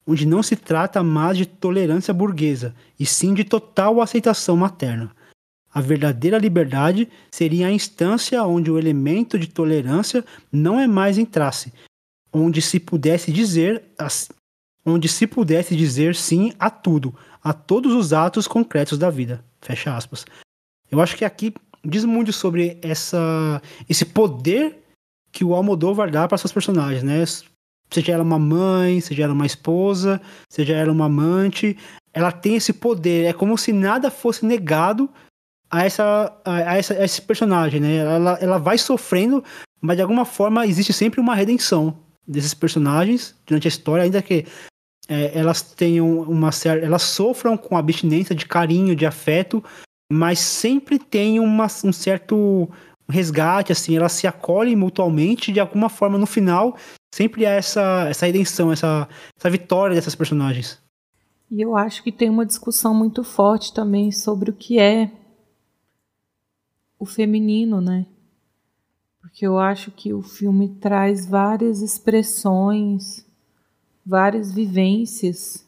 onde 0.07 0.27
não 0.27 0.43
se 0.43 0.57
trata 0.57 1.03
mais 1.03 1.37
de 1.37 1.47
tolerância 1.47 2.12
burguesa, 2.12 2.74
e 2.99 3.07
sim 3.07 3.35
de 3.35 3.45
total 3.45 4.01
aceitação 4.01 4.57
materna. 4.57 5.15
A 5.74 5.81
verdadeira 5.81 6.36
liberdade 6.36 7.09
seria 7.31 7.66
a 7.66 7.73
instância 7.73 8.43
onde 8.44 8.70
o 8.70 8.78
elemento 8.78 9.39
de 9.39 9.47
tolerância 9.47 10.24
não 10.51 10.78
é 10.78 10.86
mais 10.86 11.16
entrasse, 11.16 11.73
onde 12.32 12.61
se 12.61 12.78
pudesse 12.78 13.32
dizer 13.32 13.82
onde 14.85 15.09
se 15.09 15.27
pudesse 15.27 15.74
dizer 15.74 16.15
sim 16.15 16.53
a 16.59 16.69
tudo, 16.69 17.15
a 17.43 17.53
todos 17.53 17.94
os 17.94 18.12
atos 18.12 18.47
concretos 18.47 18.99
da 18.99 19.09
vida. 19.09 19.44
Fecha 19.61 19.97
aspas. 19.97 20.24
Eu 20.90 21.01
acho 21.01 21.16
que 21.16 21.24
aqui 21.24 21.55
diz 21.85 22.05
muito 22.05 22.32
sobre 22.32 22.78
essa 22.82 23.62
esse 23.89 24.05
poder 24.05 24.78
que 25.31 25.44
o 25.44 25.55
Almodóvar 25.55 26.11
dá 26.11 26.28
para 26.28 26.36
seus 26.36 26.53
personagens, 26.53 27.03
né? 27.03 27.24
Seja 27.90 28.12
ela 28.12 28.23
uma 28.23 28.39
mãe, 28.39 29.01
seja 29.01 29.24
ela 29.24 29.32
uma 29.32 29.47
esposa, 29.47 30.20
seja 30.49 30.74
ela 30.74 30.93
uma 30.93 31.07
amante, 31.07 31.77
ela 32.12 32.32
tem 32.32 32.57
esse 32.57 32.73
poder. 32.73 33.27
É 33.27 33.32
como 33.32 33.57
se 33.57 33.73
nada 33.73 34.11
fosse 34.11 34.44
negado 34.44 35.09
a, 35.73 35.85
essa, 35.86 36.32
a, 36.44 36.77
essa, 36.77 36.93
a 36.93 37.05
esse 37.05 37.23
personagem, 37.23 37.81
né? 37.81 37.97
Ela, 37.97 38.39
ela 38.40 38.59
vai 38.59 38.77
sofrendo, 38.77 39.43
mas 39.81 39.97
de 39.97 40.03
alguma 40.03 40.27
forma 40.27 40.66
existe 40.66 40.93
sempre 40.93 41.19
uma 41.19 41.35
redenção 41.35 41.97
desses 42.28 42.53
personagens 42.53 43.35
durante 43.47 43.66
a 43.66 43.70
história, 43.70 44.05
ainda 44.05 44.20
que 44.20 44.44
é, 45.09 45.36
elas 45.36 45.62
tenham 45.62 46.20
uma 46.20 46.53
certa. 46.53 46.85
Elas 46.85 47.03
sofram 47.03 47.57
com 47.57 47.77
abstinência 47.77 48.35
de 48.35 48.44
carinho, 48.44 48.94
de 48.94 49.07
afeto, 49.07 49.65
mas 50.12 50.39
sempre 50.39 50.99
tem 50.99 51.40
uma, 51.40 51.66
um 51.85 51.93
certo 51.93 52.69
resgate, 53.09 53.73
assim, 53.73 53.97
elas 53.97 54.12
se 54.12 54.27
acolhem 54.27 54.77
mutuamente, 54.77 55.53
de 55.53 55.59
alguma 55.59 55.89
forma 55.89 56.19
no 56.19 56.27
final 56.27 56.77
sempre 57.15 57.44
há 57.44 57.51
essa, 57.51 58.07
essa 58.09 58.27
redenção, 58.27 58.73
essa, 58.73 59.09
essa 59.39 59.51
vitória 59.51 59.94
dessas 59.94 60.15
personagens. 60.15 60.81
E 61.51 61.61
eu 61.61 61.77
acho 61.77 62.03
que 62.03 62.11
tem 62.11 62.31
uma 62.31 62.47
discussão 62.47 62.94
muito 62.94 63.23
forte 63.23 63.74
também 63.74 64.11
sobre 64.11 64.51
o 64.51 64.55
que 64.55 64.78
é 64.78 65.11
o 67.03 67.05
feminino, 67.05 67.81
né? 67.81 68.07
Porque 69.20 69.45
eu 69.45 69.59
acho 69.59 69.91
que 69.91 70.12
o 70.12 70.23
filme 70.23 70.69
traz 70.77 71.27
várias 71.27 71.83
expressões, 71.83 73.27
várias 74.07 74.53
vivências 74.53 75.66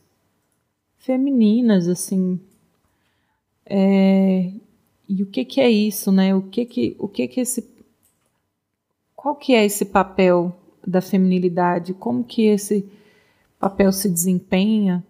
femininas, 0.96 1.88
assim. 1.88 2.38
É, 3.66 4.52
e 5.08 5.24
o 5.24 5.26
que, 5.26 5.44
que 5.44 5.60
é 5.60 5.68
isso, 5.68 6.12
né? 6.12 6.32
O 6.34 6.42
que 6.42 6.64
que, 6.64 6.94
o 7.00 7.08
que 7.08 7.26
que 7.26 7.40
esse, 7.40 7.68
qual 9.16 9.34
que 9.34 9.54
é 9.54 9.64
esse 9.64 9.86
papel 9.86 10.56
da 10.86 11.00
feminilidade? 11.00 11.94
Como 11.94 12.22
que 12.22 12.42
esse 12.42 12.88
papel 13.58 13.90
se 13.90 14.08
desempenha? 14.08 15.04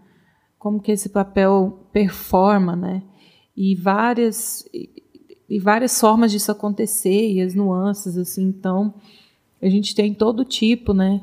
como 0.64 0.80
que 0.80 0.92
esse 0.92 1.10
papel 1.10 1.86
performa, 1.92 2.74
né? 2.74 3.02
E 3.54 3.74
várias 3.74 4.66
e 5.48 5.58
várias 5.58 6.00
formas 6.00 6.32
disso 6.32 6.50
acontecer 6.50 7.32
e 7.32 7.40
as 7.40 7.54
nuances 7.54 8.16
assim. 8.16 8.44
Então 8.44 8.94
a 9.60 9.68
gente 9.68 9.94
tem 9.94 10.12
todo 10.14 10.44
tipo, 10.44 10.92
né? 10.92 11.20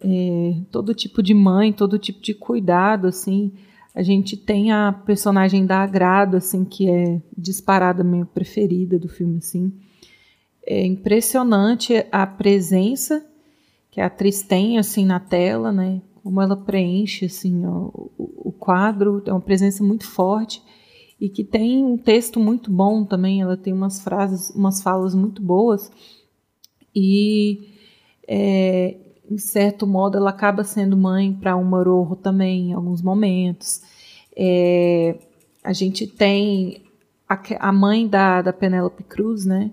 É, 0.00 0.54
todo 0.70 0.94
tipo 0.94 1.22
de 1.22 1.34
mãe, 1.34 1.72
todo 1.72 1.98
tipo 1.98 2.20
de 2.20 2.34
cuidado, 2.34 3.06
assim. 3.06 3.52
A 3.94 4.02
gente 4.02 4.36
tem 4.36 4.70
a 4.70 4.92
personagem 4.92 5.66
da 5.66 5.82
Agrado, 5.82 6.36
assim, 6.36 6.64
que 6.64 6.88
é 6.88 7.20
disparada 7.36 8.04
minha 8.04 8.24
preferida 8.24 8.98
do 8.98 9.08
filme, 9.08 9.38
assim. 9.38 9.72
É 10.64 10.84
impressionante 10.84 12.06
a 12.12 12.26
presença 12.26 13.26
que 13.90 14.00
a 14.00 14.06
atriz 14.06 14.42
tem, 14.42 14.78
assim, 14.78 15.04
na 15.04 15.18
tela, 15.18 15.72
né? 15.72 16.00
como 16.28 16.42
ela 16.42 16.58
preenche 16.58 17.24
assim 17.24 17.64
o, 17.64 18.10
o 18.18 18.52
quadro, 18.52 19.22
é 19.24 19.32
uma 19.32 19.40
presença 19.40 19.82
muito 19.82 20.06
forte 20.06 20.62
e 21.20 21.28
que 21.28 21.42
tem 21.42 21.84
um 21.84 21.96
texto 21.96 22.38
muito 22.38 22.70
bom 22.70 23.04
também. 23.04 23.42
Ela 23.42 23.56
tem 23.56 23.72
umas 23.72 24.00
frases, 24.00 24.50
umas 24.50 24.82
falas 24.82 25.14
muito 25.14 25.42
boas 25.42 25.90
e 26.94 27.68
é, 28.26 28.96
em 29.30 29.38
certo 29.38 29.86
modo 29.86 30.16
ela 30.16 30.30
acaba 30.30 30.64
sendo 30.64 30.96
mãe 30.96 31.32
para 31.32 31.56
um 31.56 31.64
Mororro 31.64 32.16
também 32.16 32.70
em 32.70 32.72
alguns 32.72 33.02
momentos. 33.02 33.82
É, 34.36 35.18
a 35.62 35.72
gente 35.72 36.06
tem 36.06 36.82
a, 37.28 37.40
a 37.60 37.72
mãe 37.72 38.06
da, 38.06 38.42
da 38.42 38.52
Penélope 38.52 39.02
Cruz, 39.02 39.44
né, 39.44 39.70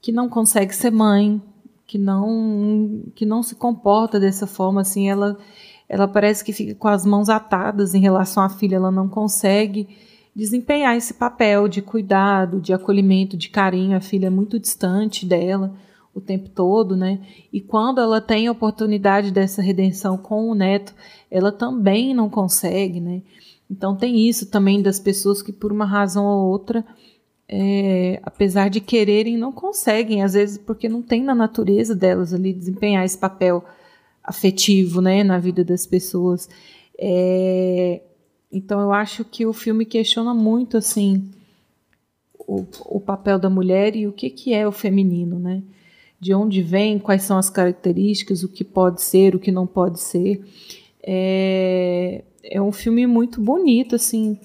que 0.00 0.12
não 0.12 0.28
consegue 0.28 0.74
ser 0.74 0.90
mãe, 0.90 1.40
que 1.86 1.98
não 1.98 3.04
que 3.14 3.24
não 3.24 3.42
se 3.42 3.54
comporta 3.54 4.20
dessa 4.20 4.46
forma 4.46 4.82
assim, 4.82 5.08
ela 5.08 5.38
ela 5.88 6.06
parece 6.06 6.44
que 6.44 6.52
fica 6.52 6.74
com 6.74 6.88
as 6.88 7.06
mãos 7.06 7.30
atadas 7.30 7.94
em 7.94 8.00
relação 8.00 8.42
à 8.42 8.48
filha, 8.48 8.76
ela 8.76 8.90
não 8.90 9.08
consegue 9.08 9.88
desempenhar 10.38 10.96
esse 10.96 11.14
papel 11.14 11.66
de 11.66 11.82
cuidado, 11.82 12.60
de 12.60 12.72
acolhimento, 12.72 13.36
de 13.36 13.48
carinho. 13.48 13.96
A 13.96 14.00
filha 14.00 14.28
é 14.28 14.30
muito 14.30 14.56
distante 14.56 15.26
dela 15.26 15.74
o 16.14 16.20
tempo 16.20 16.48
todo, 16.48 16.96
né? 16.96 17.18
E 17.52 17.60
quando 17.60 18.00
ela 18.00 18.20
tem 18.20 18.46
a 18.46 18.52
oportunidade 18.52 19.32
dessa 19.32 19.60
redenção 19.60 20.16
com 20.16 20.48
o 20.48 20.54
neto, 20.54 20.94
ela 21.28 21.50
também 21.50 22.14
não 22.14 22.30
consegue, 22.30 23.00
né? 23.00 23.20
Então 23.68 23.96
tem 23.96 24.28
isso 24.28 24.46
também 24.46 24.80
das 24.80 25.00
pessoas 25.00 25.42
que 25.42 25.50
por 25.50 25.72
uma 25.72 25.84
razão 25.84 26.24
ou 26.24 26.48
outra, 26.48 26.84
é, 27.48 28.20
apesar 28.22 28.70
de 28.70 28.80
quererem, 28.80 29.36
não 29.36 29.50
conseguem, 29.50 30.22
às 30.22 30.34
vezes 30.34 30.56
porque 30.56 30.88
não 30.88 31.02
tem 31.02 31.20
na 31.20 31.34
natureza 31.34 31.96
delas 31.96 32.32
ali 32.32 32.52
desempenhar 32.52 33.04
esse 33.04 33.18
papel 33.18 33.64
afetivo, 34.22 35.00
né, 35.00 35.24
na 35.24 35.40
vida 35.40 35.64
das 35.64 35.84
pessoas. 35.84 36.48
É, 36.96 38.02
então 38.50 38.80
eu 38.80 38.92
acho 38.92 39.24
que 39.24 39.44
o 39.46 39.52
filme 39.52 39.84
questiona 39.84 40.32
muito 40.34 40.76
assim 40.76 41.30
o, 42.48 42.64
o 42.86 42.98
papel 42.98 43.38
da 43.38 43.50
mulher 43.50 43.94
e 43.94 44.06
o 44.06 44.12
que, 44.12 44.30
que 44.30 44.54
é 44.54 44.66
o 44.66 44.72
feminino, 44.72 45.38
né? 45.38 45.62
De 46.18 46.34
onde 46.34 46.62
vem, 46.62 46.98
quais 46.98 47.22
são 47.22 47.36
as 47.36 47.50
características, 47.50 48.42
o 48.42 48.48
que 48.48 48.64
pode 48.64 49.02
ser, 49.02 49.36
o 49.36 49.38
que 49.38 49.52
não 49.52 49.66
pode 49.66 50.00
ser. 50.00 50.42
É, 51.02 52.24
é 52.42 52.60
um 52.60 52.72
filme 52.72 53.06
muito 53.06 53.40
bonito, 53.40 53.94
assim, 53.94 54.38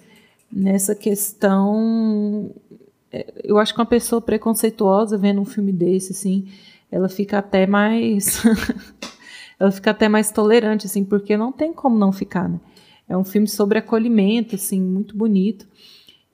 nessa 0.51 0.93
questão. 0.93 2.51
É, 3.11 3.33
eu 3.43 3.57
acho 3.57 3.73
que 3.73 3.79
uma 3.79 3.85
pessoa 3.85 4.21
preconceituosa 4.21 5.17
vendo 5.17 5.39
um 5.39 5.45
filme 5.45 5.71
desse, 5.71 6.11
assim, 6.11 6.47
ela 6.91 7.07
fica 7.07 7.39
até 7.39 7.65
mais 7.65 8.43
ela 9.57 9.71
fica 9.71 9.91
até 9.91 10.09
mais 10.09 10.29
tolerante, 10.29 10.85
assim, 10.85 11.05
porque 11.05 11.37
não 11.37 11.53
tem 11.53 11.71
como 11.71 11.97
não 11.97 12.11
ficar, 12.11 12.49
né? 12.49 12.59
É 13.07 13.17
um 13.17 13.23
filme 13.23 13.47
sobre 13.47 13.77
acolhimento, 13.77 14.55
assim, 14.55 14.81
muito 14.81 15.15
bonito. 15.15 15.67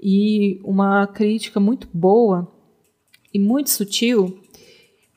E 0.02 0.62
uma 0.64 1.08
crítica 1.08 1.60
muito 1.60 1.88
boa 1.94 2.50
e 3.34 3.40
muito 3.40 3.70
sutil 3.70 4.40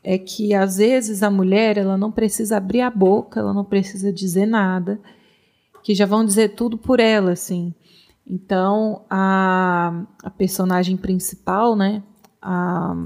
é 0.03 0.19
que 0.19 0.53
às 0.53 0.79
vezes 0.79 1.23
a 1.23 1.31
mulher 1.31 1.79
ela 1.79 1.97
não 1.97 2.11
precisa 2.11 2.57
abrir 2.57 2.81
a 2.81 2.91
boca, 2.91 3.39
ela 3.39 3.55
não 3.55 3.65
precisa 3.65 4.13
dizer 4.13 4.47
nada, 4.47 5.01
que 5.85 5.95
já 5.95 6.07
vão 6.07 6.25
dizer 6.25 6.55
tudo 6.55 6.77
por 6.77 6.99
ela, 6.99 7.33
assim. 7.33 7.73
Então 8.27 9.05
a, 9.09 10.05
a 10.23 10.31
personagem 10.31 10.97
principal, 10.97 11.77
né? 11.77 12.03
A, 12.41 12.97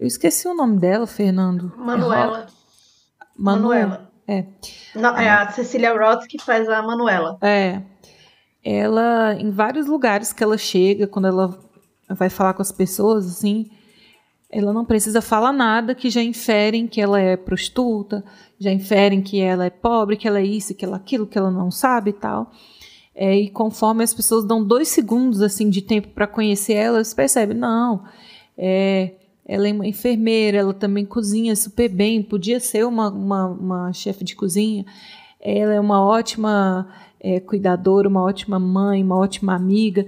eu 0.00 0.06
esqueci 0.06 0.48
o 0.48 0.54
nome 0.54 0.78
dela, 0.78 1.06
Fernando. 1.06 1.72
Manuela. 1.76 2.48
Manuela. 3.36 4.11
É. 4.26 4.44
Não, 4.94 5.16
é 5.16 5.28
a 5.28 5.50
Cecília 5.50 5.96
Roth 5.96 6.26
que 6.26 6.38
faz 6.38 6.68
a 6.68 6.82
Manuela. 6.82 7.38
É. 7.42 7.82
Ela, 8.64 9.34
em 9.34 9.50
vários 9.50 9.86
lugares 9.86 10.32
que 10.32 10.42
ela 10.42 10.56
chega, 10.56 11.06
quando 11.06 11.26
ela 11.26 11.58
vai 12.08 12.30
falar 12.30 12.54
com 12.54 12.62
as 12.62 12.70
pessoas, 12.70 13.26
assim, 13.26 13.70
ela 14.50 14.72
não 14.72 14.84
precisa 14.84 15.20
falar 15.20 15.52
nada 15.52 15.94
que 15.94 16.10
já 16.10 16.22
inferem 16.22 16.86
que 16.86 17.00
ela 17.00 17.18
é 17.18 17.36
prostituta, 17.36 18.22
já 18.58 18.70
inferem 18.70 19.22
que 19.22 19.40
ela 19.40 19.64
é 19.64 19.70
pobre, 19.70 20.16
que 20.16 20.28
ela 20.28 20.38
é 20.38 20.44
isso, 20.44 20.74
que 20.74 20.84
ela 20.84 20.96
é 20.96 21.00
aquilo, 21.00 21.26
que 21.26 21.38
ela 21.38 21.50
não 21.50 21.70
sabe 21.70 22.10
e 22.10 22.12
tal. 22.12 22.52
É, 23.14 23.34
e 23.34 23.50
conforme 23.50 24.04
as 24.04 24.14
pessoas 24.14 24.44
dão 24.44 24.64
dois 24.64 24.88
segundos 24.88 25.42
assim 25.42 25.68
de 25.68 25.82
tempo 25.82 26.08
para 26.08 26.26
conhecer 26.26 26.74
ela, 26.74 27.02
você 27.02 27.14
percebe, 27.14 27.54
não, 27.54 28.04
é, 28.56 29.14
ela 29.46 29.68
é 29.68 29.72
uma 29.72 29.86
enfermeira, 29.86 30.58
ela 30.58 30.74
também 30.74 31.04
cozinha 31.04 31.54
super 31.56 31.88
bem, 31.88 32.22
podia 32.22 32.60
ser 32.60 32.86
uma, 32.86 33.08
uma, 33.10 33.46
uma 33.46 33.92
chefe 33.92 34.24
de 34.24 34.36
cozinha. 34.36 34.84
Ela 35.40 35.74
é 35.74 35.80
uma 35.80 36.04
ótima 36.04 36.88
é, 37.20 37.40
cuidadora, 37.40 38.08
uma 38.08 38.22
ótima 38.22 38.58
mãe, 38.58 39.02
uma 39.02 39.16
ótima 39.16 39.54
amiga. 39.54 40.06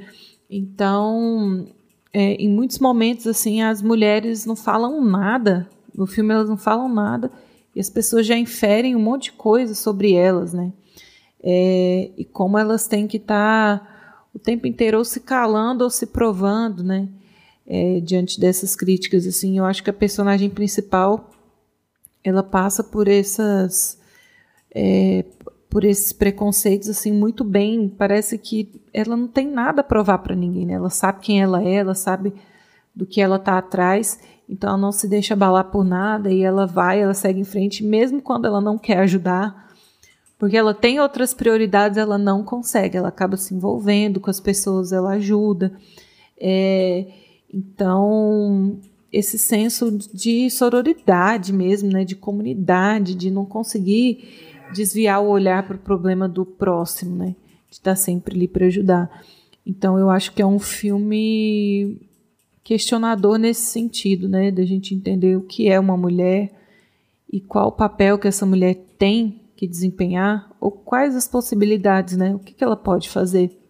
Então, 0.49 1.67
é, 2.13 2.35
em 2.35 2.49
muitos 2.49 2.79
momentos, 2.79 3.27
assim, 3.27 3.63
as 3.63 3.83
mulheres 3.83 4.47
não 4.47 4.55
falam 4.55 5.05
nada. 5.05 5.69
No 5.93 6.07
filme, 6.07 6.33
elas 6.33 6.49
não 6.49 6.57
falam 6.57 6.89
nada. 6.89 7.31
E 7.75 7.81
as 7.81 7.91
pessoas 7.91 8.25
já 8.25 8.37
inferem 8.37 8.95
um 8.95 9.01
monte 9.01 9.25
de 9.25 9.33
coisa 9.33 9.75
sobre 9.75 10.13
elas, 10.13 10.53
né? 10.55 10.73
É, 11.43 12.11
e 12.17 12.25
como 12.25 12.57
elas 12.57 12.87
têm 12.87 13.07
que 13.09 13.17
estar 13.17 13.81
tá 13.81 14.27
o 14.33 14.39
tempo 14.39 14.67
inteiro 14.67 14.99
ou 14.99 15.05
se 15.05 15.21
calando 15.21 15.83
ou 15.83 15.91
se 15.91 16.07
provando, 16.07 16.85
né? 16.85 17.09
É, 17.67 18.01
diante 18.01 18.39
dessas 18.41 18.77
críticas. 18.77 19.27
Assim, 19.27 19.59
eu 19.59 19.65
acho 19.65 19.83
que 19.83 19.91
a 19.91 19.95
personagem 19.95 20.51
principal 20.51 21.31
ela 22.23 22.43
passa 22.43 22.83
por 22.83 23.07
essas 23.09 23.99
é, 24.75 25.25
por 25.69 25.85
esses 25.85 26.13
preconceitos 26.13 26.89
assim 26.89 27.13
muito 27.13 27.45
bem. 27.45 27.89
Parece 27.89 28.39
que 28.39 28.81
ela 28.93 29.17
não 29.17 29.29
tem 29.29 29.47
nada 29.47 29.81
a 29.81 29.85
provar 29.85 30.19
para 30.19 30.35
ninguém. 30.35 30.67
Né? 30.67 30.75
Ela 30.75 30.91
sabe 30.91 31.21
quem 31.21 31.43
ela 31.43 31.63
é, 31.63 31.75
ela 31.75 31.95
sabe 31.95 32.33
do 32.95 33.05
que 33.05 33.21
ela 33.21 33.37
está 33.37 33.59
atrás. 33.59 34.19
Então 34.49 34.71
ela 34.71 34.79
não 34.79 34.93
se 34.93 35.09
deixa 35.09 35.35
abalar 35.35 35.65
por 35.71 35.85
nada 35.85 36.31
e 36.31 36.43
ela 36.43 36.67
vai, 36.67 37.01
ela 37.01 37.15
segue 37.15 37.41
em 37.41 37.45
frente, 37.45 37.83
mesmo 37.83 38.21
quando 38.21 38.47
ela 38.47 38.61
não 38.61 38.77
quer 38.77 38.99
ajudar, 38.99 39.73
porque 40.39 40.57
ela 40.57 40.75
tem 40.75 41.01
outras 41.01 41.33
prioridades, 41.33 41.97
ela 41.97 42.19
não 42.19 42.45
consegue, 42.45 42.97
ela 42.97 43.09
acaba 43.09 43.37
se 43.37 43.55
envolvendo 43.55 44.21
com 44.21 44.29
as 44.29 44.41
pessoas, 44.41 44.93
ela 44.93 45.13
ajuda. 45.13 45.73
É, 46.39 47.07
então, 47.55 48.81
esse 49.13 49.39
senso 49.39 49.97
de 50.13 50.51
sororidade 50.51 51.53
mesmo, 51.53 51.89
né, 51.89 52.05
de 52.05 52.17
comunidade, 52.17 53.15
de 53.15 53.31
não 53.31 53.45
conseguir 53.45 54.29
desviar 54.75 55.23
o 55.23 55.29
olhar 55.29 55.65
para 55.65 55.77
o 55.77 55.79
problema 55.79 56.29
do 56.29 56.45
próximo, 56.45 57.15
né, 57.15 57.37
de 57.71 57.77
estar 57.77 57.95
sempre 57.95 58.35
ali 58.35 58.49
para 58.49 58.67
ajudar. 58.67 59.25
Então, 59.65 59.97
eu 59.97 60.11
acho 60.11 60.33
que 60.33 60.43
é 60.43 60.47
um 60.47 60.59
filme 60.59 61.97
questionador 62.65 63.39
nesse 63.39 63.63
sentido, 63.63 64.29
né, 64.29 64.51
da 64.51 64.65
gente 64.65 64.95
entender 64.95 65.37
o 65.37 65.43
que 65.43 65.69
é 65.69 65.79
uma 65.79 65.97
mulher 65.97 66.51
e 67.33 67.41
qual 67.41 67.69
o 67.69 67.73
papel 67.73 68.19
que 68.19 68.27
essa 68.27 68.45
mulher 68.45 68.75
tem 68.99 69.41
que 69.55 69.69
desempenhar 69.69 70.51
ou 70.61 70.73
quais 70.73 71.15
as 71.15 71.29
possibilidades, 71.29 72.17
né, 72.17 72.35
o 72.35 72.39
que, 72.41 72.53
que 72.53 72.65
ela 72.65 72.77
pode 72.77 73.09
fazer 73.09 73.64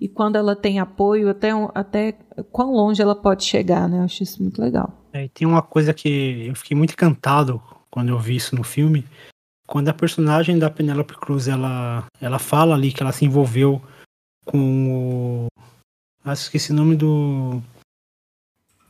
e 0.00 0.08
quando 0.08 0.36
ela 0.36 0.54
tem 0.54 0.78
apoio, 0.78 1.28
até, 1.28 1.50
até 1.74 2.12
quão 2.52 2.72
longe 2.72 3.02
ela 3.02 3.16
pode 3.16 3.44
chegar, 3.44 3.88
né? 3.88 3.98
Eu 3.98 4.04
acho 4.04 4.22
isso 4.22 4.42
muito 4.42 4.60
legal. 4.60 4.92
É, 5.12 5.28
tem 5.28 5.46
uma 5.46 5.62
coisa 5.62 5.92
que 5.92 6.46
eu 6.46 6.54
fiquei 6.54 6.76
muito 6.76 6.92
encantado 6.92 7.60
quando 7.90 8.10
eu 8.10 8.18
vi 8.18 8.36
isso 8.36 8.54
no 8.54 8.62
filme, 8.62 9.04
quando 9.66 9.88
a 9.88 9.94
personagem 9.94 10.58
da 10.58 10.70
Penélope 10.70 11.14
Cruz 11.14 11.48
ela, 11.48 12.06
ela 12.20 12.38
fala 12.38 12.74
ali 12.74 12.92
que 12.92 13.02
ela 13.02 13.12
se 13.12 13.24
envolveu 13.24 13.82
com 14.44 15.46
o. 15.46 15.46
Ah, 16.24 16.32
esqueci 16.32 16.72
o 16.72 16.74
nome 16.74 16.96
do. 16.96 17.60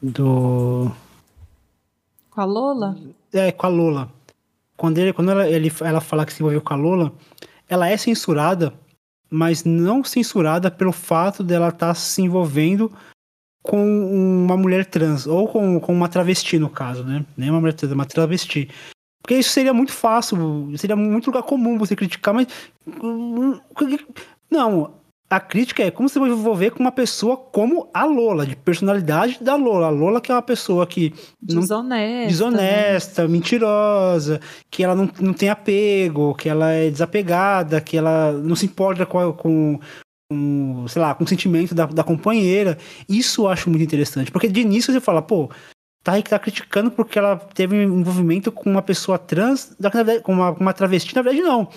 Do. 0.01 0.93
Com 2.31 2.41
a 2.41 2.45
Lola? 2.45 2.97
É, 3.33 3.51
com 3.51 3.67
a 3.67 3.69
Lola. 3.69 4.13
Quando, 4.77 4.99
ele, 4.99 5.13
quando 5.13 5.33
ela, 5.33 5.49
ele, 5.49 5.73
ela 5.81 6.01
fala 6.01 6.25
que 6.25 6.33
se 6.33 6.41
envolveu 6.41 6.61
com 6.61 6.75
a 6.75 6.77
Lola, 6.77 7.13
ela 7.69 7.89
é 7.89 7.97
censurada, 7.97 8.73
mas 9.31 9.65
não 9.65 10.03
censurada 10.05 10.71
pelo 10.71 10.93
fato 10.93 11.43
dela 11.43 11.69
estar 11.69 11.89
tá 11.89 11.95
se 11.95 12.23
envolvendo 12.23 12.93
com 13.63 13.85
uma 14.45 14.57
mulher 14.57 14.87
trans, 14.87 15.27
ou 15.27 15.47
com, 15.49 15.79
com 15.81 15.93
uma 15.93 16.09
travesti, 16.09 16.59
no 16.59 16.71
caso, 16.71 17.05
né? 17.05 17.25
Nem 17.37 17.51
uma 17.51 17.61
mulher 17.61 17.75
trans, 17.75 17.93
uma 17.93 18.07
travesti. 18.07 18.69
Porque 19.21 19.35
isso 19.35 19.51
seria 19.51 19.75
muito 19.75 19.93
fácil, 19.93 20.73
seria 20.79 20.97
muito 20.97 21.27
lugar 21.27 21.43
comum 21.43 21.77
você 21.77 21.95
criticar, 21.95 22.33
mas. 22.33 22.47
Não, 24.51 24.98
a 25.31 25.39
crítica 25.39 25.83
é 25.83 25.91
como 25.91 26.09
você 26.09 26.19
vai 26.19 26.31
envolver 26.31 26.71
com 26.71 26.81
uma 26.81 26.93
pessoa 26.93 27.37
como 27.37 27.91
a 27.93 28.05
Lola, 28.07 28.47
de 28.47 28.57
personalidade 28.57 29.39
da 29.43 29.57
Lola. 29.57 29.89
A 29.89 29.91
Lola 29.91 30.21
que 30.21 30.33
é 30.33 30.35
uma 30.35 30.43
pessoa 30.43 30.87
que. 30.87 31.13
Desonesta. 31.41 32.21
Não, 32.21 32.27
desonesta, 32.27 33.23
né? 33.23 33.29
mentirosa, 33.29 34.41
que 34.71 34.83
ela 34.83 34.95
não, 34.95 35.11
não 35.21 35.35
tem 35.35 35.51
apego, 35.51 36.35
que 36.35 36.49
ela 36.49 36.71
é 36.71 36.91
desapegada, 36.91 37.81
que 37.81 37.97
ela 37.97 38.33
não 38.33 38.57
se 38.57 38.65
importa 38.65 39.05
com, 39.05 39.33
com, 39.35 39.79
com 40.31 40.87
sei 40.89 41.03
lá, 41.03 41.15
com 41.15 41.25
o 41.25 41.29
sentimento 41.29 41.75
da, 41.75 41.85
da 41.85 42.03
companheira. 42.03 42.79
Isso 43.07 43.43
eu 43.43 43.49
acho 43.49 43.69
muito 43.69 43.83
interessante, 43.83 44.33
porque 44.33 44.49
de 44.49 44.61
início 44.61 44.91
você 44.91 45.01
fala, 45.01 45.21
pô, 45.21 45.51
tá, 46.03 46.21
tá 46.23 46.39
criticando 46.39 46.91
porque 46.91 47.19
ela 47.19 47.37
teve 47.37 47.77
um 47.77 48.01
envolvimento 48.01 48.51
com 48.51 48.71
uma 48.71 48.83
pessoa 48.83 49.19
trans, 49.19 49.77
com 50.23 50.33
uma, 50.33 50.55
com 50.55 50.61
uma 50.61 50.73
travesti, 50.73 51.15
na 51.15 51.21
verdade 51.21 51.43
não. 51.43 51.69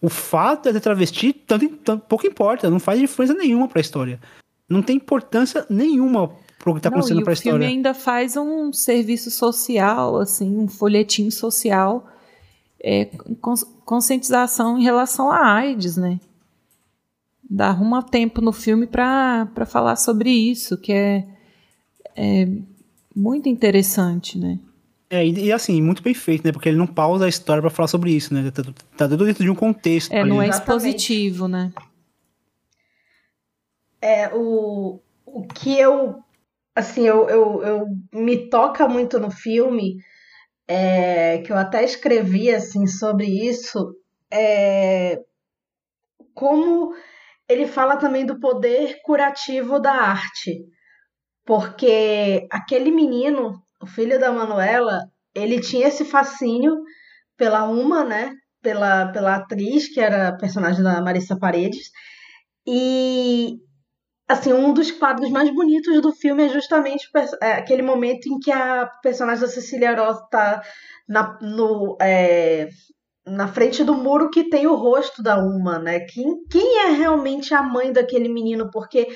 O 0.00 0.08
fato 0.08 0.64
de 0.64 0.74
ser 0.74 0.80
travesti 0.80 1.32
tanto, 1.32 1.68
tanto, 1.78 2.04
pouco 2.06 2.26
importa, 2.26 2.68
não 2.68 2.78
faz 2.78 3.00
diferença 3.00 3.34
nenhuma 3.34 3.66
para 3.66 3.80
a 3.80 3.80
história. 3.80 4.20
Não 4.68 4.82
tem 4.82 4.96
importância 4.96 5.64
nenhuma 5.70 6.28
pro 6.58 6.74
que 6.74 6.80
tá 6.80 6.90
não, 6.90 6.98
acontecendo 6.98 7.22
para 7.22 7.32
a 7.32 7.34
história. 7.34 7.56
O 7.56 7.60
filme 7.60 7.74
ainda 7.74 7.94
faz 7.94 8.36
um 8.36 8.72
serviço 8.72 9.30
social, 9.30 10.18
assim, 10.18 10.58
um 10.58 10.68
folhetim 10.68 11.30
social, 11.30 12.06
é, 12.82 13.06
conscientização 13.84 14.78
em 14.78 14.82
relação 14.82 15.30
à 15.30 15.54
AIDS, 15.54 15.96
né? 15.96 16.20
Dá 17.48 17.68
arruma 17.68 18.02
tempo 18.02 18.40
no 18.40 18.52
filme 18.52 18.86
para 18.86 19.48
falar 19.66 19.96
sobre 19.96 20.30
isso, 20.30 20.76
que 20.76 20.92
é, 20.92 21.26
é 22.16 22.48
muito 23.14 23.48
interessante, 23.48 24.38
né? 24.38 24.58
É, 25.08 25.24
e, 25.24 25.46
e, 25.46 25.52
assim, 25.52 25.80
muito 25.80 26.02
bem 26.02 26.14
feito, 26.14 26.44
né? 26.44 26.52
Porque 26.52 26.68
ele 26.68 26.78
não 26.78 26.86
pausa 26.86 27.26
a 27.26 27.28
história 27.28 27.60
para 27.60 27.70
falar 27.70 27.88
sobre 27.88 28.10
isso, 28.10 28.34
né? 28.34 28.50
Tá, 28.50 28.62
tá 28.96 29.08
tudo 29.08 29.24
dentro 29.24 29.44
de 29.44 29.50
um 29.50 29.54
contexto. 29.54 30.12
É, 30.12 30.20
ali. 30.20 30.30
não 30.30 30.42
é 30.42 30.48
expositivo, 30.48 31.46
né? 31.46 31.72
É, 34.00 34.28
o, 34.34 35.00
o 35.24 35.46
que 35.46 35.78
eu, 35.78 36.16
assim, 36.74 37.06
eu, 37.06 37.28
eu, 37.28 37.62
eu 37.62 37.86
me 38.12 38.48
toca 38.48 38.88
muito 38.88 39.18
no 39.20 39.30
filme, 39.30 39.96
é, 40.66 41.38
que 41.38 41.52
eu 41.52 41.56
até 41.56 41.84
escrevi, 41.84 42.50
assim, 42.50 42.86
sobre 42.86 43.26
isso, 43.26 43.94
é 44.30 45.20
como 46.34 46.94
ele 47.48 47.66
fala 47.66 47.96
também 47.96 48.26
do 48.26 48.38
poder 48.38 49.00
curativo 49.02 49.80
da 49.80 49.92
arte. 49.92 50.66
Porque 51.44 52.46
aquele 52.50 52.90
menino 52.90 53.62
o 53.80 53.86
filho 53.86 54.18
da 54.18 54.32
Manuela, 54.32 55.00
ele 55.34 55.60
tinha 55.60 55.88
esse 55.88 56.04
fascínio 56.04 56.74
pela 57.36 57.64
Uma, 57.64 58.04
né? 58.04 58.32
Pela, 58.62 59.12
pela 59.12 59.36
atriz, 59.36 59.88
que 59.92 60.00
era 60.00 60.28
a 60.28 60.36
personagem 60.36 60.82
da 60.82 61.00
Marissa 61.00 61.38
Paredes. 61.38 61.90
E, 62.66 63.58
assim, 64.28 64.52
um 64.52 64.72
dos 64.72 64.90
quadros 64.90 65.30
mais 65.30 65.54
bonitos 65.54 66.00
do 66.00 66.12
filme 66.12 66.46
é 66.46 66.48
justamente 66.48 67.08
é, 67.40 67.52
aquele 67.52 67.82
momento 67.82 68.26
em 68.26 68.38
que 68.38 68.50
a 68.50 68.86
personagem 69.02 69.42
da 69.42 69.48
Cecília 69.48 69.94
Roth 69.94 70.24
está 70.24 70.62
na, 71.08 71.38
no, 71.40 71.96
é, 72.00 72.68
na 73.24 73.46
frente 73.46 73.84
do 73.84 73.94
muro 73.94 74.30
que 74.30 74.48
tem 74.48 74.66
o 74.66 74.74
rosto 74.74 75.22
da 75.22 75.38
Uma, 75.38 75.78
né? 75.78 76.00
Quem, 76.00 76.44
quem 76.50 76.78
é 76.86 76.90
realmente 76.90 77.54
a 77.54 77.62
mãe 77.62 77.92
daquele 77.92 78.28
menino? 78.28 78.70
Porque 78.72 79.08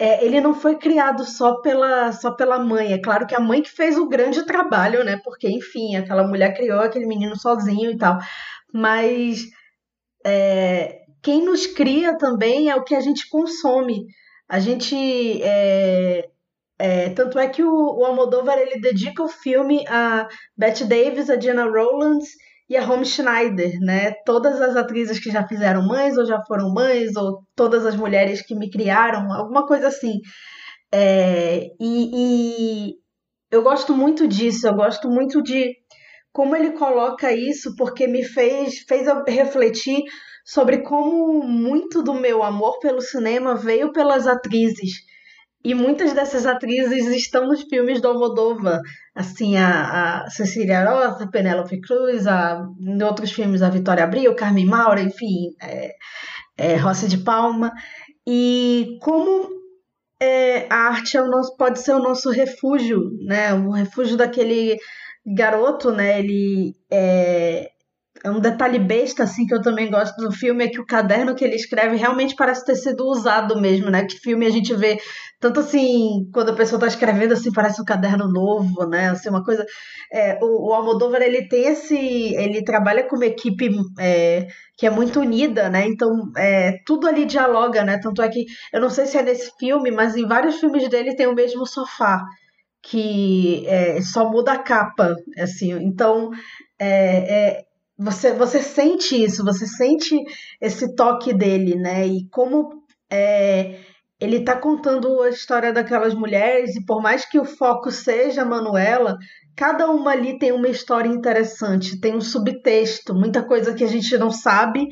é, 0.00 0.24
ele 0.24 0.40
não 0.40 0.54
foi 0.54 0.76
criado 0.76 1.26
só 1.26 1.60
pela, 1.60 2.10
só 2.10 2.30
pela 2.30 2.58
mãe. 2.58 2.94
É 2.94 2.98
claro 2.98 3.26
que 3.26 3.34
a 3.34 3.40
mãe 3.40 3.60
que 3.60 3.70
fez 3.70 3.98
o 3.98 4.08
grande 4.08 4.46
trabalho, 4.46 5.04
né? 5.04 5.20
Porque, 5.22 5.46
enfim, 5.46 5.94
aquela 5.94 6.26
mulher 6.26 6.56
criou 6.56 6.80
aquele 6.80 7.06
menino 7.06 7.38
sozinho 7.38 7.90
e 7.90 7.98
tal. 7.98 8.18
Mas 8.72 9.42
é, 10.24 11.00
quem 11.22 11.44
nos 11.44 11.66
cria 11.66 12.16
também 12.16 12.70
é 12.70 12.76
o 12.76 12.82
que 12.82 12.94
a 12.94 13.00
gente 13.00 13.28
consome. 13.28 14.06
A 14.48 14.58
gente. 14.58 14.96
É, 15.42 16.30
é, 16.78 17.10
tanto 17.10 17.38
é 17.38 17.46
que 17.46 17.62
o, 17.62 17.98
o 17.98 18.02
Almodóvar 18.06 18.58
ele 18.58 18.80
dedica 18.80 19.22
o 19.22 19.28
filme 19.28 19.84
a 19.86 20.26
Bette 20.56 20.86
Davis, 20.86 21.28
a 21.28 21.38
Jenna 21.38 21.64
Rowlands 21.64 22.30
e 22.70 22.76
a 22.76 22.88
Home 22.88 23.04
Schneider, 23.04 23.80
né? 23.80 24.12
Todas 24.24 24.60
as 24.60 24.76
atrizes 24.76 25.18
que 25.18 25.28
já 25.28 25.46
fizeram 25.46 25.84
mães 25.84 26.16
ou 26.16 26.24
já 26.24 26.40
foram 26.46 26.72
mães, 26.72 27.16
ou 27.16 27.42
todas 27.56 27.84
as 27.84 27.96
mulheres 27.96 28.42
que 28.42 28.54
me 28.54 28.70
criaram, 28.70 29.32
alguma 29.32 29.66
coisa 29.66 29.88
assim. 29.88 30.20
É, 30.92 31.66
e, 31.80 32.90
e 32.90 32.94
eu 33.50 33.64
gosto 33.64 33.92
muito 33.92 34.28
disso, 34.28 34.68
eu 34.68 34.74
gosto 34.74 35.10
muito 35.10 35.42
de 35.42 35.74
como 36.32 36.54
ele 36.54 36.70
coloca 36.70 37.32
isso, 37.32 37.74
porque 37.74 38.06
me 38.06 38.22
fez, 38.22 38.78
fez 38.88 39.08
eu 39.08 39.24
refletir 39.24 40.04
sobre 40.44 40.78
como 40.82 41.42
muito 41.42 42.04
do 42.04 42.14
meu 42.14 42.40
amor 42.40 42.78
pelo 42.78 43.00
cinema 43.00 43.56
veio 43.56 43.92
pelas 43.92 44.28
atrizes. 44.28 44.92
E 45.62 45.74
muitas 45.74 46.14
dessas 46.14 46.46
atrizes 46.46 47.06
estão 47.08 47.46
nos 47.46 47.62
filmes 47.62 48.00
do 48.00 48.08
Almodóvar. 48.08 48.80
Assim, 49.14 49.58
a, 49.58 50.22
a 50.24 50.30
Cecília 50.30 50.84
Roth, 50.84 51.20
a 51.20 51.26
Penélope 51.26 51.80
Cruz, 51.80 52.26
a, 52.26 52.66
em 52.80 53.02
outros 53.02 53.30
filmes 53.30 53.60
a 53.60 53.68
Vitória 53.68 54.04
Abril, 54.04 54.34
Carmen 54.34 54.64
Maura, 54.64 55.02
enfim, 55.02 55.54
é, 55.60 55.94
é, 56.56 56.76
de 57.08 57.18
Palma. 57.18 57.72
E 58.26 58.98
como 59.02 59.50
é, 60.20 60.66
a 60.70 60.88
arte 60.88 61.16
é 61.16 61.22
o 61.22 61.28
nosso, 61.28 61.56
pode 61.56 61.80
ser 61.80 61.92
o 61.92 62.02
nosso 62.02 62.30
refúgio, 62.30 63.10
né? 63.26 63.52
O 63.52 63.70
refúgio 63.70 64.16
daquele 64.16 64.78
garoto, 65.26 65.92
né? 65.92 66.20
Ele 66.20 66.74
é, 66.90 67.70
é 68.22 68.30
um 68.30 68.40
detalhe 68.40 68.78
besta, 68.78 69.22
assim, 69.22 69.46
que 69.46 69.54
eu 69.54 69.62
também 69.62 69.90
gosto 69.90 70.16
do 70.16 70.30
filme, 70.30 70.64
é 70.64 70.68
que 70.68 70.80
o 70.80 70.86
caderno 70.86 71.34
que 71.34 71.42
ele 71.42 71.56
escreve 71.56 71.96
realmente 71.96 72.34
parece 72.34 72.64
ter 72.64 72.74
sido 72.76 73.06
usado 73.06 73.58
mesmo, 73.58 73.90
né? 73.90 74.04
Que 74.04 74.18
filme 74.18 74.44
a 74.46 74.50
gente 74.50 74.74
vê, 74.74 74.98
tanto 75.40 75.60
assim, 75.60 76.28
quando 76.32 76.50
a 76.50 76.54
pessoa 76.54 76.78
tá 76.78 76.86
escrevendo, 76.86 77.32
assim, 77.32 77.50
parece 77.50 77.80
um 77.80 77.84
caderno 77.84 78.28
novo, 78.30 78.86
né? 78.86 79.08
Assim, 79.08 79.30
uma 79.30 79.42
coisa... 79.42 79.64
É, 80.12 80.38
o, 80.42 80.68
o 80.68 80.74
Almodóvar, 80.74 81.22
ele 81.22 81.48
tem 81.48 81.66
esse... 81.68 81.96
Ele 81.96 82.62
trabalha 82.62 83.04
com 83.08 83.16
uma 83.16 83.26
equipe 83.26 83.70
é, 83.98 84.46
que 84.76 84.86
é 84.86 84.90
muito 84.90 85.20
unida, 85.20 85.70
né? 85.70 85.86
Então, 85.86 86.10
é, 86.36 86.76
tudo 86.84 87.06
ali 87.06 87.24
dialoga, 87.24 87.82
né? 87.84 87.98
Tanto 87.98 88.20
é 88.20 88.28
que, 88.28 88.44
eu 88.72 88.80
não 88.80 88.90
sei 88.90 89.06
se 89.06 89.16
é 89.16 89.22
nesse 89.22 89.50
filme, 89.58 89.90
mas 89.90 90.14
em 90.14 90.26
vários 90.26 90.60
filmes 90.60 90.86
dele 90.90 91.16
tem 91.16 91.26
o 91.26 91.34
mesmo 91.34 91.66
sofá, 91.66 92.22
que 92.82 93.64
é, 93.66 94.00
só 94.02 94.30
muda 94.30 94.52
a 94.52 94.58
capa, 94.58 95.14
assim. 95.38 95.72
Então, 95.72 96.30
é, 96.78 97.58
é 97.58 97.69
você, 98.00 98.32
você 98.32 98.62
sente 98.62 99.22
isso, 99.22 99.44
você 99.44 99.66
sente 99.66 100.16
esse 100.60 100.94
toque 100.94 101.34
dele, 101.34 101.76
né? 101.76 102.06
E 102.06 102.26
como 102.30 102.82
é, 103.12 103.78
ele 104.18 104.38
está 104.38 104.56
contando 104.56 105.20
a 105.22 105.28
história 105.28 105.72
daquelas 105.72 106.14
mulheres, 106.14 106.74
e 106.76 106.84
por 106.84 107.02
mais 107.02 107.26
que 107.26 107.38
o 107.38 107.44
foco 107.44 107.90
seja 107.90 108.42
a 108.42 108.46
Manuela, 108.46 109.18
cada 109.54 109.90
uma 109.90 110.12
ali 110.12 110.38
tem 110.38 110.50
uma 110.50 110.68
história 110.68 111.08
interessante, 111.08 112.00
tem 112.00 112.14
um 112.14 112.20
subtexto, 112.22 113.14
muita 113.14 113.42
coisa 113.42 113.74
que 113.74 113.84
a 113.84 113.88
gente 113.88 114.16
não 114.16 114.30
sabe 114.30 114.88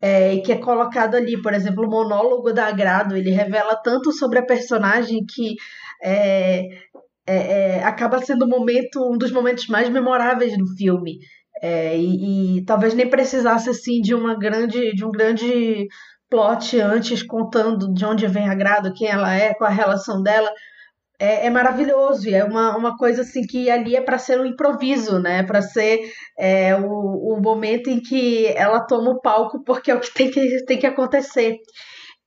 é, 0.00 0.38
que 0.38 0.50
é 0.50 0.56
colocado 0.56 1.14
ali. 1.14 1.40
Por 1.40 1.54
exemplo, 1.54 1.84
o 1.86 1.90
monólogo 1.90 2.52
da 2.52 2.66
Agrado, 2.66 3.16
ele 3.16 3.30
revela 3.30 3.76
tanto 3.76 4.10
sobre 4.12 4.40
a 4.40 4.46
personagem 4.46 5.24
que 5.24 5.54
é, 6.02 6.64
é, 7.26 7.78
é 7.78 7.84
acaba 7.84 8.18
sendo 8.20 8.44
um 8.44 8.48
momento, 8.48 9.00
um 9.08 9.16
dos 9.16 9.30
momentos 9.30 9.68
mais 9.68 9.88
memoráveis 9.88 10.56
do 10.58 10.66
filme. 10.76 11.18
É, 11.62 11.96
e, 11.96 12.58
e, 12.58 12.64
talvez 12.64 12.94
nem 12.94 13.08
precisasse 13.08 13.68
assim 13.68 14.00
de 14.00 14.14
uma 14.14 14.34
grande 14.34 14.94
de 14.94 15.04
um 15.04 15.10
grande 15.10 15.86
plot 16.30 16.80
antes 16.80 17.22
contando 17.22 17.92
de 17.92 18.04
onde 18.04 18.26
vem 18.26 18.48
a 18.48 18.54
Grado, 18.54 18.94
quem 18.94 19.08
ela 19.08 19.34
é, 19.34 19.52
qual 19.54 19.70
a 19.70 19.74
relação 19.74 20.22
dela. 20.22 20.50
É, 21.18 21.46
é 21.46 21.50
maravilhoso 21.50 22.30
e 22.30 22.34
é 22.34 22.42
uma, 22.42 22.74
uma 22.74 22.96
coisa 22.96 23.20
assim 23.20 23.42
que 23.42 23.68
ali 23.68 23.94
é 23.94 24.00
para 24.00 24.16
ser 24.16 24.40
um 24.40 24.46
improviso, 24.46 25.18
né? 25.18 25.42
Para 25.42 25.60
ser 25.60 26.00
é, 26.38 26.74
o, 26.74 27.36
o 27.36 27.40
momento 27.42 27.90
em 27.90 28.00
que 28.00 28.46
ela 28.56 28.80
toma 28.80 29.10
o 29.10 29.20
palco 29.20 29.62
porque 29.62 29.90
é 29.90 29.94
o 29.94 30.00
que 30.00 30.14
tem 30.14 30.30
que, 30.30 30.64
tem 30.64 30.78
que 30.78 30.86
acontecer. 30.86 31.58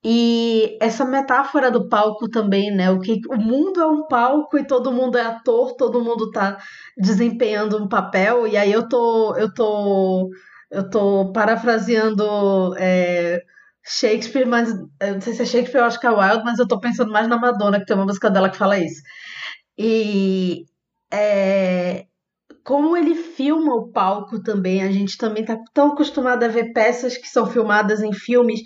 E 0.05 0.77
essa 0.81 1.05
metáfora 1.05 1.71
do 1.71 1.87
palco 1.87 2.29
também, 2.29 2.75
né? 2.75 2.91
O 2.91 2.99
que 2.99 3.21
o 3.29 3.37
mundo 3.37 3.81
é 3.81 3.87
um 3.87 4.05
palco 4.07 4.57
e 4.57 4.67
todo 4.67 4.91
mundo 4.91 5.17
é 5.17 5.21
ator, 5.21 5.75
todo 5.77 6.03
mundo 6.03 6.29
tá 6.31 6.57
desempenhando 6.97 7.81
um 7.81 7.87
papel, 7.87 8.45
e 8.45 8.57
aí 8.57 8.71
eu 8.71 8.87
tô 8.89 9.35
eu 9.37 9.53
tô 9.53 10.29
eu 10.69 10.89
tô 10.89 11.31
parafraseando 11.31 12.75
é, 12.77 13.39
Shakespeare, 13.85 14.45
mas 14.47 14.73
não 14.73 15.21
sei 15.21 15.33
se 15.33 15.43
é 15.43 15.45
Shakespeare 15.45 15.81
ou 15.81 15.87
Oscar 15.87 16.17
Wilde, 16.17 16.43
mas 16.43 16.59
eu 16.59 16.67
tô 16.67 16.79
pensando 16.79 17.11
mais 17.11 17.27
na 17.27 17.37
Madonna, 17.37 17.79
que 17.79 17.85
tem 17.85 17.95
uma 17.95 18.05
música 18.05 18.29
dela 18.29 18.49
que 18.49 18.57
fala 18.57 18.77
isso. 18.79 19.01
E 19.77 20.65
é, 21.11 22.05
como 22.63 22.97
ele 22.97 23.15
filma 23.15 23.75
o 23.75 23.91
palco 23.91 24.41
também, 24.41 24.83
a 24.83 24.91
gente 24.91 25.17
também 25.17 25.45
tá 25.45 25.57
tão 25.73 25.93
acostumado 25.93 26.43
a 26.43 26.47
ver 26.47 26.73
peças 26.73 27.17
que 27.17 27.27
são 27.27 27.45
filmadas 27.45 28.01
em 28.01 28.13
filmes 28.13 28.61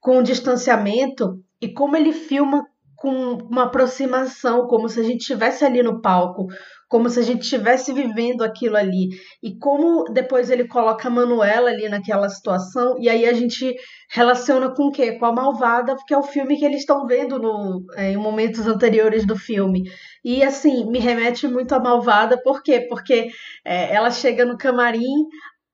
com 0.00 0.22
distanciamento 0.22 1.38
e 1.60 1.72
como 1.72 1.96
ele 1.96 2.12
filma 2.12 2.64
com 2.96 3.38
uma 3.50 3.64
aproximação, 3.64 4.66
como 4.66 4.86
se 4.88 5.00
a 5.00 5.02
gente 5.02 5.20
estivesse 5.20 5.64
ali 5.64 5.82
no 5.82 6.02
palco, 6.02 6.46
como 6.86 7.08
se 7.08 7.18
a 7.18 7.22
gente 7.22 7.42
estivesse 7.42 7.94
vivendo 7.94 8.42
aquilo 8.42 8.76
ali. 8.76 9.08
E 9.42 9.56
como 9.56 10.04
depois 10.12 10.50
ele 10.50 10.68
coloca 10.68 11.08
a 11.08 11.10
Manuela 11.10 11.70
ali 11.70 11.88
naquela 11.88 12.28
situação, 12.28 12.96
e 12.98 13.08
aí 13.08 13.26
a 13.26 13.32
gente 13.32 13.74
relaciona 14.10 14.68
com 14.74 14.88
o 14.88 14.92
quê? 14.92 15.12
Com 15.12 15.24
a 15.24 15.32
Malvada, 15.32 15.96
porque 15.96 16.12
é 16.12 16.18
o 16.18 16.22
filme 16.22 16.58
que 16.58 16.64
eles 16.64 16.80
estão 16.80 17.06
vendo 17.06 17.38
no, 17.38 17.82
é, 17.94 18.10
em 18.10 18.18
momentos 18.18 18.66
anteriores 18.66 19.24
do 19.24 19.34
filme. 19.36 19.84
E 20.22 20.42
assim, 20.42 20.84
me 20.90 20.98
remete 20.98 21.48
muito 21.48 21.72
à 21.72 21.80
Malvada, 21.80 22.38
por 22.42 22.62
quê? 22.62 22.86
Porque 22.86 23.28
é, 23.64 23.94
ela 23.94 24.10
chega 24.10 24.44
no 24.44 24.58
camarim, 24.58 25.24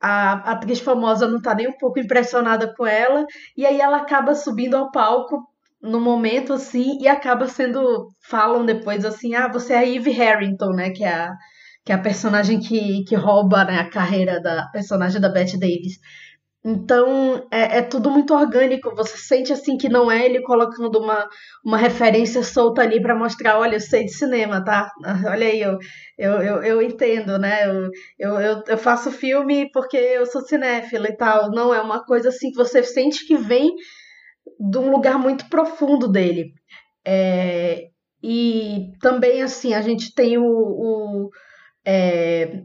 a 0.06 0.52
atriz 0.52 0.78
famosa 0.80 1.26
não 1.26 1.38
está 1.38 1.54
nem 1.54 1.68
um 1.68 1.76
pouco 1.76 1.98
impressionada 1.98 2.72
com 2.76 2.86
ela, 2.86 3.26
e 3.56 3.66
aí 3.66 3.80
ela 3.80 3.98
acaba 3.98 4.34
subindo 4.34 4.76
ao 4.76 4.90
palco 4.90 5.42
no 5.82 6.00
momento 6.00 6.52
assim 6.52 6.98
e 7.00 7.08
acaba 7.08 7.46
sendo 7.48 8.08
falam 8.28 8.64
depois 8.64 9.04
assim 9.04 9.34
ah 9.34 9.48
você 9.48 9.74
é 9.74 9.78
a 9.78 9.86
Eve 9.86 10.10
Harrington 10.10 10.70
né 10.70 10.90
que 10.90 11.04
é 11.04 11.12
a, 11.12 11.32
que 11.84 11.92
é 11.92 11.94
a 11.94 12.00
personagem 12.00 12.58
que, 12.58 13.04
que 13.04 13.14
rouba 13.14 13.64
né, 13.64 13.78
a 13.78 13.90
carreira 13.90 14.40
da 14.40 14.66
personagem 14.72 15.20
da 15.20 15.28
Bette 15.28 15.58
Davis 15.58 15.98
então 16.66 17.46
é, 17.50 17.78
é, 17.78 17.82
tudo 17.82 18.10
muito 18.10 18.34
orgânico. 18.34 18.94
Você 18.96 19.16
sente 19.16 19.52
assim 19.52 19.76
que 19.76 19.88
não 19.88 20.10
é 20.10 20.24
ele 20.24 20.42
colocando 20.42 20.98
uma, 20.98 21.28
uma 21.64 21.76
referência 21.78 22.42
solta 22.42 22.82
ali 22.82 23.00
para 23.00 23.14
mostrar 23.14 23.58
olha 23.58 23.76
eu 23.76 23.80
sei 23.80 24.04
de 24.04 24.12
cinema 24.12 24.64
tá? 24.64 24.90
Olha 25.30 25.46
aí 25.46 25.60
eu 25.60 25.78
eu, 26.18 26.32
eu, 26.42 26.62
eu 26.62 26.82
entendo 26.82 27.38
né? 27.38 27.66
Eu, 28.18 28.40
eu, 28.40 28.62
eu, 28.66 28.78
faço 28.78 29.12
filme 29.12 29.70
porque 29.72 29.96
eu 29.96 30.26
sou 30.26 30.42
cinéfila 30.42 31.08
e 31.08 31.16
tal. 31.16 31.50
Não 31.50 31.72
é 31.72 31.80
uma 31.80 32.04
coisa 32.04 32.30
assim 32.30 32.50
que 32.50 32.56
você 32.56 32.82
sente 32.82 33.26
que 33.26 33.36
vem 33.36 33.74
de 34.58 34.78
um 34.78 34.90
lugar 34.90 35.18
muito 35.18 35.48
profundo 35.48 36.08
dele. 36.08 36.52
É, 37.06 37.88
e 38.22 38.92
também, 39.00 39.42
assim, 39.42 39.74
a 39.74 39.80
gente 39.80 40.12
tem 40.14 40.36
o, 40.38 40.44
o 40.44 41.30
é, 41.86 42.62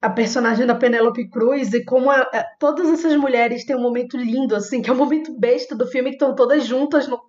a 0.00 0.08
personagem 0.08 0.66
da 0.66 0.74
Penélope 0.74 1.28
Cruz 1.28 1.74
e 1.74 1.84
como 1.84 2.10
a, 2.10 2.22
a, 2.22 2.44
todas 2.58 2.88
essas 2.88 3.14
mulheres 3.16 3.64
têm 3.64 3.76
um 3.76 3.82
momento 3.82 4.16
lindo, 4.16 4.56
assim, 4.56 4.80
que 4.80 4.88
é 4.88 4.92
o 4.92 4.96
um 4.96 4.98
momento 4.98 5.38
besta 5.38 5.76
do 5.76 5.86
filme, 5.86 6.10
que 6.10 6.16
estão 6.16 6.34
todas 6.34 6.64
juntas 6.64 7.06
no, 7.06 7.20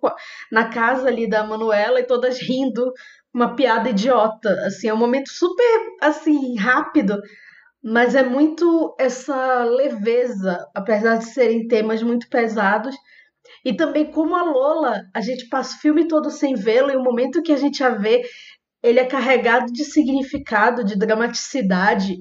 na 0.50 0.70
casa 0.70 1.08
ali 1.08 1.28
da 1.28 1.44
Manuela 1.44 2.00
e 2.00 2.06
todas 2.06 2.40
rindo, 2.40 2.92
uma 3.32 3.54
piada 3.54 3.90
idiota, 3.90 4.50
assim, 4.64 4.88
é 4.88 4.94
um 4.94 4.98
momento 4.98 5.28
super, 5.28 5.80
assim, 6.00 6.56
rápido, 6.56 7.20
mas 7.82 8.14
é 8.14 8.22
muito 8.22 8.94
essa 8.98 9.64
leveza, 9.64 10.58
apesar 10.74 11.16
de 11.16 11.26
serem 11.26 11.66
temas 11.66 12.02
muito 12.02 12.28
pesados, 12.28 12.94
e 13.64 13.74
também 13.74 14.10
como 14.10 14.34
a 14.34 14.44
Lola, 14.44 15.02
a 15.14 15.20
gente 15.20 15.48
passa 15.48 15.76
o 15.76 15.80
filme 15.80 16.08
todo 16.08 16.30
sem 16.30 16.54
vê-la 16.54 16.92
e 16.92 16.96
o 16.96 17.02
momento 17.02 17.42
que 17.42 17.52
a 17.52 17.56
gente 17.56 17.82
a 17.84 17.90
vê, 17.90 18.22
ele 18.82 18.98
é 18.98 19.04
carregado 19.04 19.72
de 19.72 19.84
significado, 19.84 20.84
de 20.84 20.96
dramaticidade, 20.96 22.16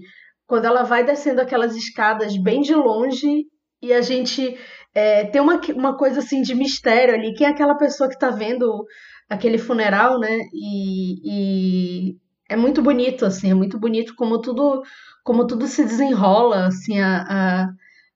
quando 0.52 0.66
ela 0.66 0.84
vai 0.84 1.06
descendo 1.06 1.40
aquelas 1.40 1.78
escadas 1.78 2.36
bem 2.36 2.60
de 2.60 2.76
longe 2.76 3.46
e 3.82 3.94
a 3.94 4.02
gente 4.02 4.58
é, 4.94 5.24
tem 5.24 5.40
uma, 5.40 5.62
uma 5.74 5.98
coisa 5.98 6.20
assim 6.20 6.42
de 6.42 6.54
mistério 6.54 7.14
ali. 7.14 7.34
Quem 7.34 7.48
é 7.48 7.52
aquela 7.52 7.78
pessoa 7.78 8.10
que 8.10 8.16
está 8.16 8.30
vendo 8.32 8.86
aquele 9.30 9.58
funeral, 9.58 10.20
né? 10.20 10.40
E, 10.54 12.10
e, 12.12 12.18
é 12.50 12.58
muito 12.58 12.82
bonito, 12.82 13.26
assim, 13.26 13.50
é 13.50 13.54
muito 13.54 13.80
bonito 13.80 14.14
como 14.14 14.42
tudo, 14.42 14.84
como 15.24 15.48
tudo 15.48 15.68
se 15.68 15.86
desenrola, 15.86 16.66
assim, 16.66 17.00
a, 17.00 17.22
a 17.30 17.68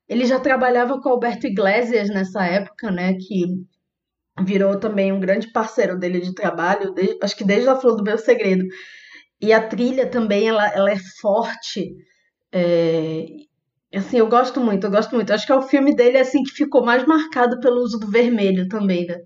ele 0.05 0.25
já 0.25 0.37
trabalhava 0.37 0.99
com 0.99 1.07
Alberto 1.07 1.47
Iglesias 1.47 2.09
nessa 2.09 2.45
época, 2.45 2.91
né? 2.91 3.13
Que 3.13 3.45
virou 4.43 4.77
também 4.77 5.13
um 5.13 5.21
grande 5.21 5.53
parceiro 5.53 5.97
dele 5.97 6.19
de 6.19 6.33
trabalho, 6.35 6.93
desde, 6.93 7.17
acho 7.23 7.37
que 7.37 7.45
desde 7.45 7.69
a 7.69 7.77
Flor 7.77 7.95
do 7.95 8.03
Meu 8.03 8.17
Segredo. 8.17 8.65
E 9.41 9.53
a 9.53 9.65
trilha 9.65 10.05
também, 10.05 10.49
ela, 10.49 10.67
ela 10.67 10.91
é 10.91 10.97
forte. 11.21 11.95
É, 12.57 13.25
assim, 13.93 14.17
eu 14.17 14.27
gosto 14.27 14.61
muito, 14.61 14.87
eu 14.87 14.91
gosto 14.91 15.13
muito. 15.13 15.33
Acho 15.33 15.45
que 15.45 15.51
é 15.51 15.55
o 15.55 15.61
filme 15.61 15.93
dele 15.93 16.17
assim 16.17 16.41
que 16.41 16.51
ficou 16.51 16.85
mais 16.85 17.05
marcado 17.05 17.59
pelo 17.59 17.81
uso 17.81 17.99
do 17.99 18.09
vermelho 18.09 18.69
também, 18.69 19.05
né? 19.05 19.17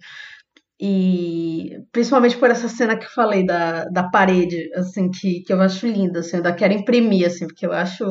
E 0.81 1.77
principalmente 1.91 2.38
por 2.38 2.49
essa 2.49 2.68
cena 2.68 2.97
que 2.97 3.06
eu 3.06 3.11
falei 3.11 3.45
da, 3.45 3.85
da 3.85 4.10
parede, 4.10 4.72
assim, 4.73 5.11
que, 5.11 5.41
que 5.41 5.53
eu 5.53 5.61
acho 5.61 5.85
linda, 5.85 6.22
assim, 6.22 6.31
eu 6.31 6.38
ainda 6.38 6.53
quero 6.53 6.73
imprimir, 6.73 7.27
assim, 7.27 7.45
porque 7.45 7.68
eu 7.68 7.72
acho 7.73 8.03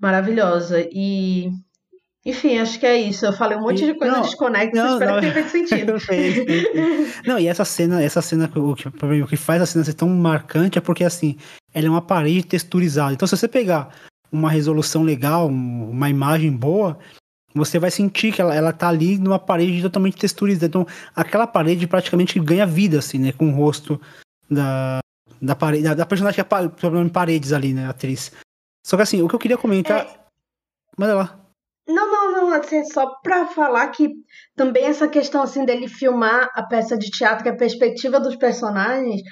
maravilhosa. 0.00 0.80
E 0.90 1.48
enfim, 2.24 2.58
acho 2.58 2.80
que 2.80 2.86
é 2.86 2.96
isso. 2.96 3.24
Eu 3.24 3.32
falei 3.32 3.56
um 3.56 3.60
monte 3.60 3.84
de 3.84 3.94
coisa 3.94 4.22
desconexa, 4.22 4.72
não, 4.74 4.94
espero 4.94 5.12
não, 5.12 5.20
que 5.20 5.30
tenha 5.30 5.34
feito 5.34 5.50
sentido. 5.50 5.92
não, 7.24 7.38
e 7.38 7.46
essa 7.46 7.64
cena, 7.64 8.02
essa 8.02 8.20
cena, 8.20 8.50
o 8.56 8.74
que, 8.74 8.88
o 8.88 9.26
que 9.28 9.36
faz 9.36 9.62
a 9.62 9.66
cena 9.66 9.84
ser 9.84 9.94
tão 9.94 10.08
marcante 10.08 10.78
é 10.78 10.80
porque, 10.80 11.04
assim, 11.04 11.36
ela 11.72 11.86
é 11.86 11.90
uma 11.90 12.02
parede 12.02 12.44
texturizada. 12.44 13.12
Então, 13.12 13.28
se 13.28 13.36
você 13.36 13.46
pegar 13.46 13.90
uma 14.36 14.50
resolução 14.50 15.02
legal, 15.02 15.46
uma 15.46 16.08
imagem 16.08 16.52
boa, 16.52 16.98
você 17.54 17.78
vai 17.78 17.90
sentir 17.90 18.32
que 18.32 18.40
ela, 18.40 18.54
ela 18.54 18.72
tá 18.72 18.88
ali 18.88 19.18
numa 19.18 19.38
parede 19.38 19.82
totalmente 19.82 20.16
texturizada. 20.16 20.66
Então, 20.66 20.86
aquela 21.14 21.46
parede 21.46 21.86
praticamente 21.86 22.38
ganha 22.38 22.66
vida, 22.66 22.98
assim, 22.98 23.18
né? 23.18 23.32
Com 23.32 23.48
o 23.48 23.54
rosto 23.54 24.00
da, 24.50 24.98
da 25.40 25.56
parede, 25.56 25.84
da, 25.84 25.94
da 25.94 26.06
personagem 26.06 26.44
que 26.44 26.54
é 26.54 27.00
em 27.02 27.08
paredes 27.08 27.52
ali, 27.52 27.72
né? 27.72 27.88
Atriz. 27.88 28.32
Só 28.84 28.96
que 28.96 29.02
assim, 29.02 29.22
o 29.22 29.28
que 29.28 29.34
eu 29.34 29.38
queria 29.38 29.58
comentar. 29.58 30.06
É... 30.06 30.26
Manda 30.98 31.14
lá. 31.14 31.40
Não, 31.88 32.10
não, 32.10 32.32
não, 32.32 32.52
assim, 32.52 32.84
só 32.84 33.06
para 33.22 33.46
falar 33.46 33.88
que 33.88 34.10
também 34.56 34.84
essa 34.86 35.06
questão 35.06 35.42
assim 35.42 35.64
dele 35.64 35.88
filmar 35.88 36.50
a 36.54 36.62
peça 36.64 36.98
de 36.98 37.10
teatro, 37.10 37.46
e 37.46 37.50
a 37.50 37.56
perspectiva 37.56 38.18
dos 38.18 38.34
personagens, 38.34 39.22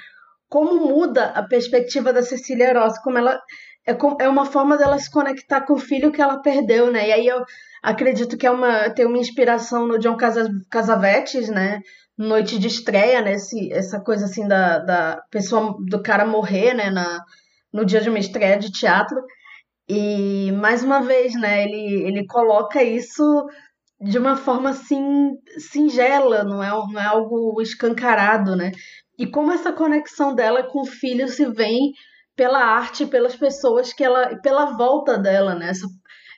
como 0.47 0.87
muda 0.87 1.31
a 1.31 1.43
perspectiva 1.43 2.13
da 2.13 2.23
Cecília 2.23 2.73
Rossi, 2.79 3.01
como 3.03 3.17
ela 3.17 3.41
é, 3.85 3.95
é 4.19 4.29
uma 4.29 4.45
forma 4.45 4.77
dela 4.77 4.97
se 4.97 5.09
conectar 5.11 5.61
com 5.61 5.73
o 5.73 5.79
filho 5.79 6.11
que 6.11 6.21
ela 6.21 6.41
perdeu, 6.41 6.91
né? 6.91 7.09
E 7.09 7.13
aí 7.13 7.27
eu 7.27 7.43
acredito 7.83 8.37
que 8.37 8.47
é 8.47 8.51
uma 8.51 8.89
tem 8.89 9.05
uma 9.05 9.17
inspiração 9.17 9.87
no 9.87 9.99
John 9.99 10.17
Casavetes, 10.69 11.49
né? 11.49 11.81
Noite 12.17 12.57
de 12.57 12.67
estreia, 12.67 13.21
né? 13.21 13.33
Esse, 13.33 13.71
essa 13.71 13.99
coisa 13.99 14.25
assim 14.25 14.47
da, 14.47 14.79
da 14.79 15.21
pessoa 15.29 15.75
do 15.87 16.01
cara 16.01 16.25
morrer, 16.25 16.73
né? 16.73 16.89
Na, 16.89 17.23
no 17.71 17.85
dia 17.85 18.01
de 18.01 18.09
uma 18.09 18.19
estreia 18.19 18.57
de 18.57 18.71
teatro. 18.71 19.17
E 19.87 20.51
mais 20.53 20.83
uma 20.83 21.01
vez, 21.01 21.35
né, 21.35 21.63
ele, 21.63 22.07
ele 22.07 22.25
coloca 22.25 22.81
isso 22.81 23.45
de 24.01 24.17
uma 24.17 24.35
forma 24.35 24.71
assim 24.71 25.33
singela, 25.57 26.43
não 26.43 26.63
é, 26.63 26.69
não 26.69 26.99
é 26.99 27.05
algo 27.05 27.61
escancarado, 27.61 28.55
né? 28.55 28.71
E 29.17 29.27
como 29.27 29.51
essa 29.51 29.71
conexão 29.71 30.33
dela 30.33 30.63
com 30.63 30.81
o 30.81 30.85
filho 30.85 31.27
se 31.27 31.45
vem 31.45 31.93
pela 32.35 32.59
arte, 32.59 33.05
pelas 33.05 33.35
pessoas 33.35 33.93
que 33.93 34.03
ela, 34.03 34.35
pela 34.37 34.77
volta 34.77 35.17
dela, 35.17 35.55
né? 35.55 35.69
Essa, 35.69 35.87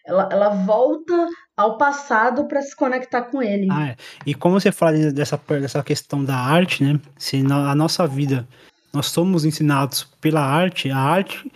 ela, 0.06 0.30
ela 0.32 0.49
volta 0.49 1.28
ao 1.56 1.78
passado 1.78 2.48
para 2.48 2.61
se 2.61 2.76
conectar 2.76 3.24
com 3.24 3.41
ele. 3.41 3.68
Ah, 3.72 3.90
é. 3.90 3.95
E 4.26 4.34
como 4.34 4.60
você 4.60 4.72
fala 4.72 5.11
dessa, 5.11 5.38
dessa 5.60 5.84
questão 5.84 6.24
da 6.24 6.36
arte, 6.36 6.84
né? 6.84 6.99
Se 7.18 7.38
a 7.38 7.76
nossa 7.76 8.06
vida 8.07 8.48
nós 8.94 9.07
somos 9.07 9.44
ensinados 9.44 10.03
pela 10.22 10.41
arte, 10.41 10.90
a 10.90 10.98
arte 10.98 11.52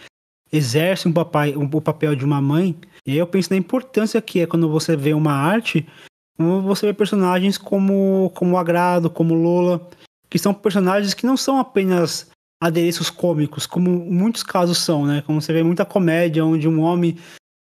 exerce 0.52 1.08
um 1.08 1.14
papai, 1.14 1.56
um, 1.56 1.70
o 1.72 1.82
papel 1.82 2.16
de 2.16 2.26
uma 2.26 2.42
mãe. 2.42 2.76
E 3.06 3.12
aí 3.12 3.18
eu 3.18 3.28
penso 3.28 3.52
na 3.52 3.58
importância 3.58 4.22
que 4.22 4.42
é 4.42 4.48
quando 4.48 4.70
você 4.70 4.96
vê 4.96 5.14
uma 5.14 5.34
arte, 5.34 5.88
você 6.38 6.88
vê 6.88 6.94
personagens 6.94 7.58
como, 7.58 8.32
como 8.36 8.58
Agrado, 8.58 9.10
como 9.10 9.34
Lola, 9.34 9.88
que 10.30 10.40
são 10.40 10.54
personagens 10.54 11.14
que 11.14 11.26
não 11.26 11.38
são 11.38 11.60
apenas 11.60 12.31
adereços 12.62 13.10
cômicos, 13.10 13.66
como 13.66 13.90
muitos 13.90 14.44
casos 14.44 14.78
são, 14.78 15.06
né? 15.06 15.24
Como 15.26 15.42
você 15.42 15.52
vê 15.52 15.64
muita 15.64 15.84
comédia 15.84 16.46
onde 16.46 16.68
um 16.68 16.80
homem 16.82 17.18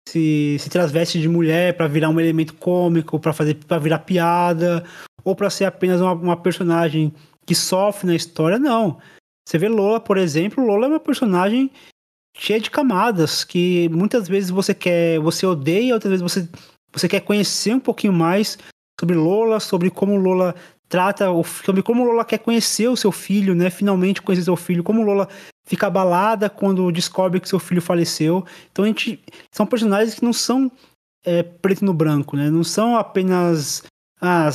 se, 0.07 0.59
se 0.59 0.69
transveste 0.69 1.19
de 1.19 1.29
mulher 1.29 1.75
para 1.75 1.89
virar 1.89 2.11
um 2.11 2.21
elemento 2.21 2.55
cômico, 2.55 3.19
para 3.19 3.33
fazer 3.33 3.55
para 3.55 3.79
virar 3.79 4.01
piada, 4.01 4.85
ou 5.25 5.35
para 5.35 5.49
ser 5.49 5.65
apenas 5.65 6.03
uma, 6.03 6.13
uma 6.13 6.37
personagem 6.37 7.13
que 7.47 7.55
sofre 7.55 8.07
na 8.07 8.15
história, 8.15 8.59
não. 8.59 8.99
Você 9.49 9.57
vê 9.57 9.69
Lola, 9.69 9.99
por 9.99 10.19
exemplo, 10.19 10.65
Lola 10.65 10.87
é 10.87 10.89
uma 10.91 11.01
personagem 11.01 11.71
cheia 12.37 12.61
de 12.61 12.71
camadas 12.71 13.43
que 13.43 13.89
muitas 13.89 14.29
vezes 14.29 14.51
você 14.51 14.75
quer, 14.75 15.19
você 15.19 15.47
odeia, 15.47 15.95
outras 15.95 16.11
vezes 16.11 16.23
você, 16.23 16.49
você 16.93 17.09
quer 17.09 17.21
conhecer 17.21 17.75
um 17.75 17.81
pouquinho 17.81 18.13
mais 18.13 18.59
sobre 19.01 19.17
Lola, 19.17 19.59
sobre 19.61 19.91
como 19.91 20.17
Lola 20.17 20.55
trata 20.91 21.31
o 21.31 21.45
sobre 21.45 21.83
como 21.83 22.05
Lola 22.05 22.25
quer 22.25 22.39
conhecer 22.39 22.89
o 22.89 22.97
seu 22.97 23.13
filho, 23.13 23.55
né? 23.55 23.71
Finalmente 23.71 24.21
conhecer 24.21 24.45
seu 24.45 24.57
filho, 24.57 24.83
como 24.83 25.03
Lola 25.03 25.29
fica 25.65 25.87
abalada 25.87 26.51
quando 26.51 26.91
descobre 26.91 27.41
que 27.41 27.49
seu 27.49 27.61
filho 27.61 27.81
faleceu. 27.81 28.45
Então 28.71 28.85
a 28.85 28.89
gente 28.89 29.23
são 29.53 29.65
personagens 29.65 30.17
que 30.17 30.25
não 30.25 30.33
são 30.33 30.71
é, 31.25 31.45
preto 31.45 31.85
no 31.85 31.95
branco, 31.95 32.37
né? 32.37 32.51
Não 32.51 32.65
são 32.65 32.97
apenas. 32.97 33.85
Ah, 34.21 34.51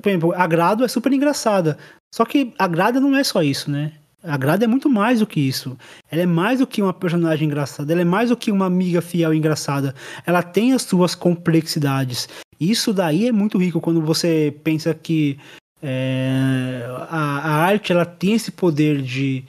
por 0.00 0.08
exemplo, 0.08 0.32
a 0.34 0.84
é 0.84 0.88
super 0.88 1.12
engraçada. 1.12 1.76
Só 2.14 2.24
que 2.24 2.54
a 2.58 2.66
Grada 2.66 3.00
não 3.00 3.16
é 3.16 3.22
só 3.24 3.42
isso, 3.42 3.70
né? 3.70 3.92
A 4.22 4.36
Grada 4.36 4.64
é 4.64 4.68
muito 4.68 4.88
mais 4.88 5.20
do 5.20 5.26
que 5.26 5.40
isso. 5.40 5.76
Ela 6.10 6.22
é 6.22 6.26
mais 6.26 6.60
do 6.60 6.66
que 6.66 6.80
uma 6.80 6.92
personagem 6.92 7.46
engraçada. 7.46 7.92
Ela 7.92 8.02
é 8.02 8.04
mais 8.04 8.28
do 8.28 8.36
que 8.36 8.52
uma 8.52 8.66
amiga 8.66 9.02
fiel 9.02 9.34
e 9.34 9.38
engraçada. 9.38 9.94
Ela 10.24 10.42
tem 10.42 10.72
as 10.72 10.82
suas 10.82 11.14
complexidades. 11.14 12.28
Isso 12.60 12.92
daí 12.92 13.26
é 13.28 13.32
muito 13.32 13.58
rico 13.58 13.80
quando 13.80 14.02
você 14.02 14.54
pensa 14.62 14.94
que 14.94 15.38
é, 15.82 16.84
a, 17.08 17.38
a, 17.38 17.52
arte 17.64 17.92
ela 17.92 18.04
tem 18.04 18.34
esse 18.34 18.50
poder 18.50 19.00
de, 19.00 19.44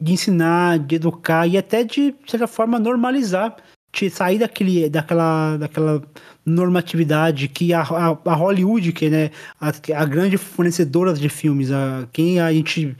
de 0.00 0.12
ensinar, 0.12 0.78
de 0.78 0.96
educar 0.96 1.46
e 1.46 1.58
até 1.58 1.82
de, 1.82 2.12
de 2.12 2.30
certa 2.30 2.46
forma, 2.46 2.78
normalizar. 2.78 3.56
Te 3.92 4.08
sair 4.08 4.38
daquele, 4.38 4.88
daquela, 4.88 5.56
daquela 5.56 6.00
normatividade 6.46 7.48
que 7.48 7.72
a, 7.72 7.80
a, 7.80 8.18
a 8.24 8.34
Hollywood, 8.34 8.92
que 8.92 9.10
né, 9.10 9.32
a, 9.60 9.70
a 10.00 10.04
grande 10.04 10.38
fornecedora 10.38 11.12
de 11.12 11.28
filmes, 11.28 11.72
a, 11.72 12.06
quem 12.12 12.38
a 12.38 12.52
gente 12.52 12.96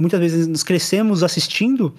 muitas 0.00 0.18
vezes 0.18 0.48
nos 0.48 0.64
crescemos 0.64 1.22
assistindo, 1.22 1.94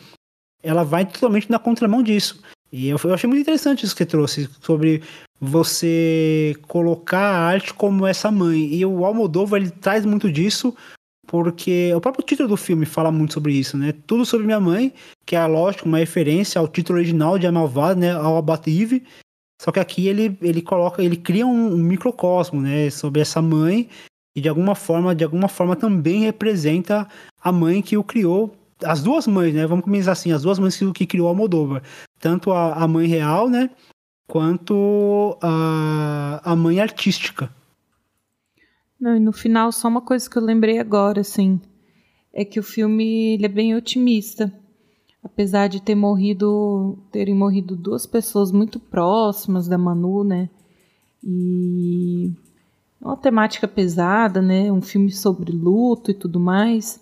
ela 0.62 0.84
vai 0.84 1.06
totalmente 1.06 1.50
na 1.50 1.58
contramão 1.58 2.04
disso. 2.04 2.42
E 2.70 2.90
eu, 2.90 3.00
eu 3.02 3.14
achei 3.14 3.28
muito 3.30 3.42
interessante 3.42 3.86
isso 3.86 3.96
que 3.96 4.04
você 4.04 4.06
trouxe, 4.06 4.50
sobre 4.62 5.02
você 5.44 6.56
colocar 6.68 7.20
a 7.20 7.46
arte 7.46 7.74
como 7.74 8.08
essa 8.08 8.32
mãe. 8.32 8.74
E 8.74 8.86
o 8.86 9.06
Almodóvar, 9.06 9.62
ele 9.62 9.72
traz 9.72 10.06
muito 10.06 10.32
disso, 10.32 10.74
porque 11.28 11.94
o 11.94 12.00
próprio 12.00 12.26
título 12.26 12.48
do 12.48 12.58
filme 12.58 12.86
fala 12.86 13.12
muito 13.12 13.34
sobre 13.34 13.54
isso, 13.54 13.78
né? 13.78 13.94
Tudo 14.08 14.26
sobre 14.26 14.46
minha 14.46 14.60
mãe, 14.60 14.94
que 15.26 15.36
é, 15.36 15.46
lógico, 15.46 15.88
uma 15.88 15.98
referência 15.98 16.60
ao 16.60 16.68
título 16.68 16.98
original 16.98 17.38
de 17.38 17.46
A 17.46 17.52
Malvada, 17.52 18.00
né? 18.00 18.12
Ao 18.14 18.38
Abate 18.38 19.04
Só 19.62 19.72
que 19.72 19.80
aqui 19.80 20.08
ele, 20.08 20.38
ele 20.42 20.62
coloca, 20.62 21.04
ele 21.04 21.18
cria 21.18 21.46
um, 21.46 21.74
um 21.74 21.78
microcosmo, 21.78 22.62
né? 22.62 22.90
Sobre 22.90 23.22
essa 23.22 23.42
mãe 23.42 23.90
e 24.36 24.42
de 24.42 24.48
alguma 24.48 24.76
forma, 24.76 25.14
de 25.14 25.24
alguma 25.24 25.50
forma 25.50 25.76
também 25.76 26.22
representa 26.22 27.08
a 27.42 27.52
mãe 27.52 27.82
que 27.82 27.98
o 27.98 28.04
criou 28.04 28.56
as 28.86 29.02
duas 29.02 29.28
mães, 29.28 29.54
né? 29.54 29.66
Vamos 29.66 29.86
começar 29.86 30.12
assim, 30.12 30.32
as 30.32 30.42
duas 30.42 30.60
mães 30.60 30.76
que, 30.76 30.92
que 30.92 31.06
criou 31.06 31.30
a 31.30 31.34
Moldova. 31.34 31.82
Tanto 32.20 32.52
a, 32.52 32.74
a 32.74 32.88
mãe 32.88 33.08
real, 33.08 33.50
né? 33.50 33.70
Quanto 34.34 35.38
a, 35.44 36.42
a 36.44 36.56
mãe 36.56 36.80
artística. 36.80 37.54
Não, 39.00 39.16
e 39.16 39.20
no 39.20 39.32
final, 39.32 39.72
só 39.72 39.88
uma 39.88 40.02
coisa 40.02 40.28
que 40.28 40.36
eu 40.36 40.42
lembrei 40.42 40.80
agora, 40.80 41.22
assim, 41.22 41.62
é 42.34 42.44
que 42.44 42.60
o 42.60 42.64
filme 42.64 43.38
é 43.40 43.48
bem 43.48 43.76
otimista. 43.76 44.52
Apesar 45.24 45.68
de 45.68 45.80
ter 45.80 45.94
morrido, 45.94 46.98
terem 47.12 47.36
morrido 47.36 47.76
duas 47.76 48.08
pessoas 48.08 48.52
muito 48.52 48.80
próximas 48.80 49.68
da 49.68 49.78
Manu, 49.78 50.24
né? 50.24 50.50
E 51.24 52.32
é 53.00 53.06
uma 53.06 53.16
temática 53.16 53.68
pesada, 53.68 54.42
né? 54.42 54.72
Um 54.72 54.82
filme 54.82 55.12
sobre 55.12 55.52
luto 55.52 56.10
e 56.10 56.14
tudo 56.16 56.40
mais 56.40 57.00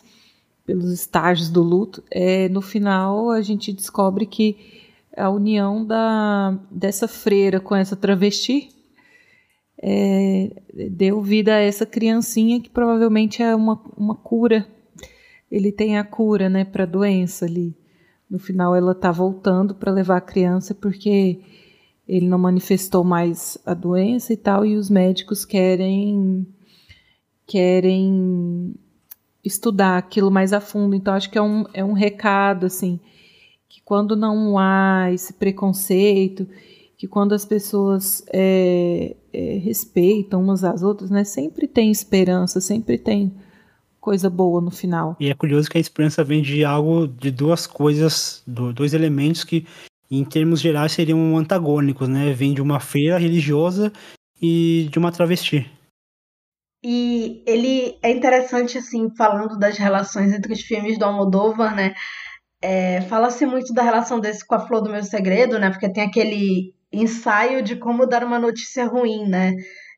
pelos 0.65 0.91
estágios 0.91 1.49
do 1.49 1.63
luto, 1.63 2.03
é, 2.09 2.47
no 2.49 2.61
final 2.61 3.29
a 3.29 3.41
gente 3.41 3.73
descobre 3.73 4.25
que 4.25 4.80
a 5.15 5.29
união 5.29 5.85
da, 5.85 6.57
dessa 6.69 7.07
freira 7.07 7.59
com 7.59 7.75
essa 7.75 7.95
travesti 7.95 8.69
é, 9.81 10.51
deu 10.89 11.21
vida 11.21 11.55
a 11.55 11.59
essa 11.59 11.85
criancinha 11.85 12.61
que 12.61 12.69
provavelmente 12.69 13.41
é 13.41 13.55
uma, 13.55 13.81
uma 13.97 14.15
cura. 14.15 14.67
Ele 15.49 15.71
tem 15.71 15.97
a 15.97 16.03
cura 16.03 16.49
né, 16.49 16.63
para 16.63 16.83
a 16.83 16.87
doença 16.87 17.45
ali. 17.45 17.75
No 18.29 18.39
final 18.39 18.75
ela 18.75 18.91
está 18.91 19.11
voltando 19.11 19.75
para 19.75 19.91
levar 19.91 20.17
a 20.17 20.21
criança 20.21 20.73
porque 20.73 21.41
ele 22.07 22.27
não 22.27 22.37
manifestou 22.37 23.03
mais 23.03 23.57
a 23.65 23.73
doença 23.73 24.33
e 24.33 24.37
tal, 24.37 24.65
e 24.65 24.75
os 24.75 24.89
médicos 24.89 25.45
querem 25.45 26.47
querem 27.45 28.75
estudar 29.43 29.97
aquilo 29.97 30.31
mais 30.31 30.53
a 30.53 30.61
fundo. 30.61 30.95
Então, 30.95 31.13
acho 31.13 31.29
que 31.29 31.37
é 31.37 31.41
um, 31.41 31.65
é 31.73 31.83
um 31.83 31.93
recado, 31.93 32.65
assim, 32.65 32.99
que 33.71 33.81
quando 33.85 34.17
não 34.17 34.59
há 34.59 35.09
esse 35.13 35.31
preconceito, 35.31 36.45
que 36.97 37.07
quando 37.07 37.33
as 37.33 37.45
pessoas 37.45 38.21
é, 38.27 39.15
é, 39.31 39.57
respeitam 39.63 40.43
umas 40.43 40.65
às 40.65 40.83
outras, 40.83 41.09
né, 41.09 41.23
sempre 41.23 41.69
tem 41.69 41.89
esperança, 41.89 42.59
sempre 42.59 42.97
tem 42.97 43.33
coisa 43.97 44.29
boa 44.29 44.59
no 44.59 44.71
final. 44.71 45.15
E 45.21 45.29
é 45.29 45.33
curioso 45.33 45.69
que 45.69 45.77
a 45.77 45.81
esperança 45.81 46.21
vem 46.21 46.41
de 46.41 46.65
algo, 46.65 47.07
de 47.07 47.31
duas 47.31 47.65
coisas, 47.65 48.43
dois 48.45 48.93
elementos 48.93 49.45
que, 49.45 49.65
em 50.09 50.25
termos 50.25 50.59
gerais, 50.59 50.91
seriam 50.91 51.37
antagônicos, 51.37 52.09
né? 52.09 52.33
Vem 52.33 52.53
de 52.53 52.61
uma 52.61 52.81
feira 52.81 53.17
religiosa 53.17 53.93
e 54.41 54.89
de 54.91 54.99
uma 54.99 55.13
travesti. 55.13 55.65
E 56.83 57.41
ele 57.45 57.95
é 58.01 58.11
interessante, 58.11 58.79
assim, 58.79 59.09
falando 59.15 59.57
das 59.57 59.77
relações 59.77 60.33
entre 60.33 60.51
os 60.51 60.61
filmes 60.61 60.97
do 60.97 61.05
Almodóvar, 61.05 61.73
né? 61.73 61.93
É, 62.61 63.01
Fala-se 63.01 63.45
muito 63.45 63.73
da 63.73 63.81
relação 63.81 64.19
desse 64.19 64.45
com 64.45 64.55
a 64.55 64.59
Flor 64.59 64.81
do 64.81 64.89
Meu 64.89 65.03
Segredo, 65.03 65.57
né? 65.57 65.69
Porque 65.69 65.91
tem 65.91 66.03
aquele 66.03 66.73
ensaio 66.91 67.61
de 67.61 67.75
como 67.75 68.05
dar 68.05 68.23
uma 68.23 68.37
notícia 68.37 68.85
ruim, 68.85 69.27
né? 69.27 69.53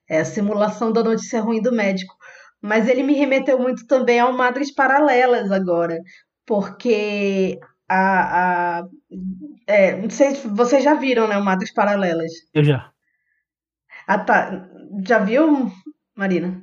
É 0.09 0.21
a 0.21 0.25
simulação 0.25 0.91
da 0.91 1.03
notícia 1.03 1.41
ruim 1.41 1.61
do 1.61 1.71
médico. 1.71 2.15
Mas 2.61 2.87
ele 2.87 3.03
me 3.03 3.13
remeteu 3.13 3.59
muito 3.59 3.85
também 3.87 4.19
ao 4.19 4.31
Madres 4.31 4.73
Paralelas 4.73 5.51
agora, 5.51 5.97
porque 6.45 7.59
a, 7.89 8.79
a 8.79 8.83
é, 9.67 9.95
não 9.97 10.09
sei 10.09 10.35
se 10.35 10.47
vocês 10.47 10.83
já 10.83 10.93
viram, 10.93 11.27
né, 11.27 11.37
o 11.37 11.43
Madres 11.43 11.73
Paralelas. 11.73 12.31
Eu 12.53 12.63
já. 12.63 12.91
Ah, 14.07 14.19
tá. 14.19 14.69
Já 15.05 15.19
viu, 15.19 15.71
Marina? 16.15 16.62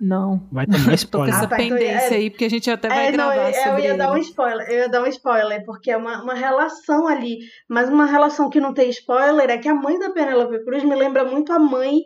Não. 0.00 0.40
Vai 0.50 0.66
tomar 0.66 0.94
spoiler. 0.94 1.04
Tô 1.10 1.18
com 1.18 1.24
essa 1.24 1.44
ah, 1.44 1.48
tá, 1.48 1.56
pendência 1.56 2.06
então, 2.06 2.16
é, 2.16 2.20
aí, 2.20 2.30
porque 2.30 2.44
a 2.46 2.50
gente 2.50 2.70
até 2.70 2.88
vai 2.88 3.08
é, 3.08 3.12
gravar 3.12 3.36
não, 3.36 3.42
eu, 3.42 3.50
eu 3.50 3.78
ia 3.78 3.88
ele. 3.90 3.98
dar 3.98 4.12
um 4.12 4.16
spoiler, 4.16 4.70
eu 4.70 4.78
ia 4.78 4.88
dar 4.88 5.02
um 5.02 5.06
spoiler, 5.06 5.64
porque 5.64 5.90
é 5.90 5.96
uma, 5.96 6.22
uma 6.22 6.34
relação 6.34 7.06
ali, 7.06 7.38
mas 7.68 7.88
uma 7.90 8.06
relação 8.06 8.48
que 8.48 8.60
não 8.60 8.72
tem 8.72 8.88
spoiler 8.88 9.50
é 9.50 9.58
que 9.58 9.68
a 9.68 9.74
mãe 9.74 9.98
da 9.98 10.10
Penélope 10.10 10.64
Cruz 10.64 10.82
me 10.84 10.94
lembra 10.94 11.24
muito 11.24 11.52
a 11.52 11.58
mãe 11.58 11.98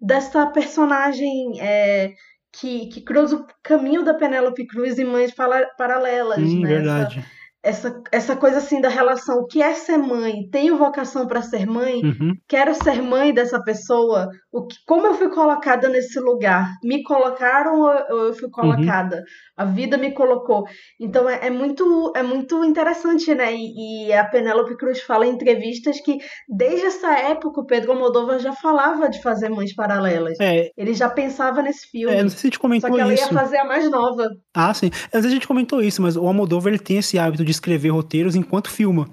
dessa 0.00 0.46
personagem 0.46 1.60
é, 1.60 2.12
que, 2.52 2.86
que 2.88 3.00
cruza 3.00 3.36
o 3.36 3.46
caminho 3.62 4.02
da 4.02 4.14
Penélope 4.14 4.66
Cruz 4.66 4.98
em 4.98 5.04
Mães 5.04 5.32
Paralelas, 5.32 6.38
hum, 6.38 6.60
né? 6.60 6.68
Verdade. 6.68 7.18
Essa, 7.20 7.36
essa, 7.66 8.00
essa 8.12 8.36
coisa 8.36 8.58
assim 8.58 8.80
da 8.80 8.88
relação, 8.88 9.38
o 9.38 9.46
que 9.46 9.60
é 9.60 9.74
ser 9.74 9.98
mãe? 9.98 10.48
Tenho 10.52 10.78
vocação 10.78 11.26
para 11.26 11.42
ser 11.42 11.66
mãe? 11.66 12.00
Uhum. 12.00 12.32
Quero 12.46 12.72
ser 12.72 13.02
mãe 13.02 13.34
dessa 13.34 13.60
pessoa? 13.60 14.28
O 14.52 14.66
que, 14.66 14.76
como 14.86 15.08
eu 15.08 15.14
fui 15.14 15.28
colocada 15.30 15.88
nesse 15.88 16.20
lugar? 16.20 16.70
Me 16.84 17.02
colocaram 17.02 17.80
ou 17.80 18.26
eu 18.26 18.34
fui 18.34 18.48
colocada? 18.50 19.16
Uhum. 19.16 19.22
A 19.56 19.64
vida 19.64 19.98
me 19.98 20.12
colocou. 20.12 20.62
Então 21.00 21.28
é, 21.28 21.48
é, 21.48 21.50
muito 21.50 22.12
é 22.14 22.22
muito 22.22 22.62
interessante, 22.64 23.34
né? 23.34 23.52
E, 23.52 24.06
e 24.06 24.12
a 24.12 24.24
Penélope 24.24 24.76
Cruz 24.76 25.00
fala 25.00 25.26
em 25.26 25.32
entrevistas 25.32 26.00
que 26.00 26.18
desde 26.48 26.86
essa 26.86 27.18
época 27.18 27.60
o 27.62 27.66
Pedro 27.66 27.92
Almodóvar 27.92 28.38
já 28.38 28.52
falava 28.52 29.10
de 29.10 29.20
fazer 29.20 29.48
mães 29.48 29.74
paralelas. 29.74 30.38
É. 30.40 30.70
Ele 30.76 30.94
já 30.94 31.10
pensava 31.10 31.62
nesse 31.62 31.90
filme. 31.90 32.14
É, 32.14 32.22
não 32.22 32.30
sei 32.30 32.38
se 32.38 32.46
a 32.46 32.50
gente 32.50 32.60
comentou 32.60 32.88
Só 32.88 32.94
que 32.94 33.02
ela 33.02 33.12
isso. 33.12 33.24
ia 33.24 33.40
fazer 33.40 33.56
a 33.56 33.64
mais 33.64 33.90
nova. 33.90 34.28
Ah, 34.54 34.72
sim. 34.72 34.90
Às 35.06 35.22
vezes 35.22 35.32
a 35.32 35.34
gente 35.34 35.48
comentou 35.48 35.82
isso, 35.82 36.00
mas 36.00 36.16
o 36.16 36.24
Almodóvar 36.24 36.72
ele 36.72 36.82
tem 36.82 36.98
esse 36.98 37.18
hábito 37.18 37.44
de 37.44 37.55
escrever 37.56 37.90
roteiros 37.90 38.34
enquanto 38.34 38.70
filma. 38.70 39.08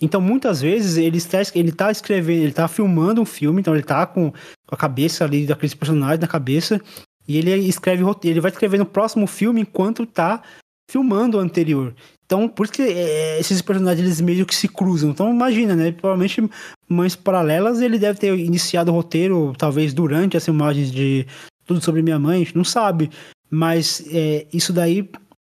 Então, 0.00 0.20
muitas 0.20 0.60
vezes, 0.60 0.96
ele 0.96 1.18
está, 1.18 1.38
ele 1.54 1.72
tá 1.72 1.90
escrevendo, 1.90 2.40
ele 2.40 2.50
está 2.50 2.68
filmando 2.68 3.20
um 3.20 3.24
filme, 3.24 3.60
então 3.60 3.74
ele 3.74 3.82
está 3.82 4.06
com, 4.06 4.32
a 4.70 4.76
cabeça 4.76 5.24
ali 5.24 5.46
daqueles 5.46 5.74
personagens 5.74 6.20
na 6.20 6.28
cabeça, 6.28 6.80
e 7.26 7.36
ele 7.36 7.52
escreve 7.54 8.02
roteiro, 8.02 8.34
ele 8.34 8.40
vai 8.40 8.50
escrever 8.50 8.78
no 8.78 8.86
próximo 8.86 9.26
filme 9.26 9.60
enquanto 9.60 10.04
está 10.04 10.42
filmando 10.90 11.36
o 11.36 11.40
anterior. 11.40 11.94
Então, 12.24 12.48
por 12.48 12.64
isso 12.64 12.72
que 12.72 12.82
é, 12.82 13.38
esses 13.40 13.60
personagens 13.62 14.06
eles 14.06 14.20
meio 14.20 14.46
que 14.46 14.54
se 14.54 14.68
cruzam. 14.68 15.10
Então, 15.10 15.30
imagina, 15.30 15.74
né? 15.74 15.92
Provavelmente, 15.92 16.48
Mães 16.88 17.16
Paralelas, 17.16 17.80
ele 17.80 17.98
deve 17.98 18.18
ter 18.18 18.38
iniciado 18.38 18.90
o 18.90 18.94
roteiro, 18.94 19.54
talvez 19.58 19.92
durante 19.92 20.36
as 20.36 20.44
filmagens 20.44 20.90
de 20.90 21.26
Tudo 21.66 21.82
Sobre 21.82 22.02
Minha 22.02 22.18
Mãe, 22.18 22.36
a 22.36 22.44
gente 22.44 22.56
não 22.56 22.64
sabe. 22.64 23.10
Mas 23.50 24.04
é, 24.12 24.46
isso 24.52 24.72
daí 24.72 25.08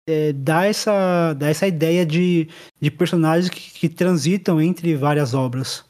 é, 0.08 0.34
dá, 0.34 0.66
essa, 0.66 1.34
dá 1.34 1.50
essa 1.50 1.68
ideia 1.68 2.06
de, 2.06 2.48
de 2.80 2.92
personagens 2.92 3.50
que, 3.50 3.72
que 3.72 3.90
transitam 3.90 4.62
entre 4.62 4.96
várias 4.96 5.34
obras. 5.34 5.84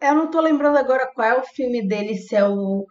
Eu 0.00 0.14
não 0.14 0.30
tô 0.30 0.40
lembrando 0.40 0.76
agora 0.76 1.10
qual 1.14 1.26
é 1.26 1.38
o 1.38 1.44
filme 1.44 1.86
dele, 1.86 2.16
se 2.16 2.34
é 2.34 2.46
o. 2.46 2.86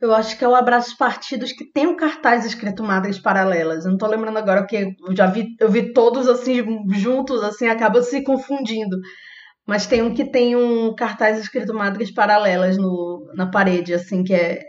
Eu 0.00 0.12
acho 0.14 0.36
que 0.36 0.44
é 0.44 0.48
o 0.48 0.54
Abraços 0.54 0.94
Partidos, 0.94 1.52
que 1.52 1.64
tem 1.64 1.86
um 1.86 1.96
cartaz 1.96 2.44
escrito 2.44 2.82
Madres 2.82 3.20
Paralelas. 3.20 3.84
Eu 3.84 3.92
não 3.92 3.98
tô 3.98 4.06
lembrando 4.06 4.36
agora, 4.36 4.62
porque 4.62 4.96
eu 5.06 5.16
já 5.16 5.26
vi, 5.26 5.54
eu 5.60 5.70
vi 5.70 5.92
todos 5.92 6.28
assim, 6.28 6.56
juntos, 6.90 7.42
assim, 7.44 7.68
acaba 7.68 8.02
se 8.02 8.22
confundindo. 8.22 8.98
Mas 9.64 9.86
tem 9.86 10.02
um 10.02 10.12
que 10.12 10.24
tem 10.24 10.56
um 10.56 10.92
cartaz 10.94 11.38
escrito 11.38 11.72
Madres 11.72 12.10
Paralelas 12.10 12.76
no, 12.76 13.30
na 13.34 13.46
parede, 13.46 13.94
assim, 13.94 14.24
que 14.24 14.34
é, 14.34 14.60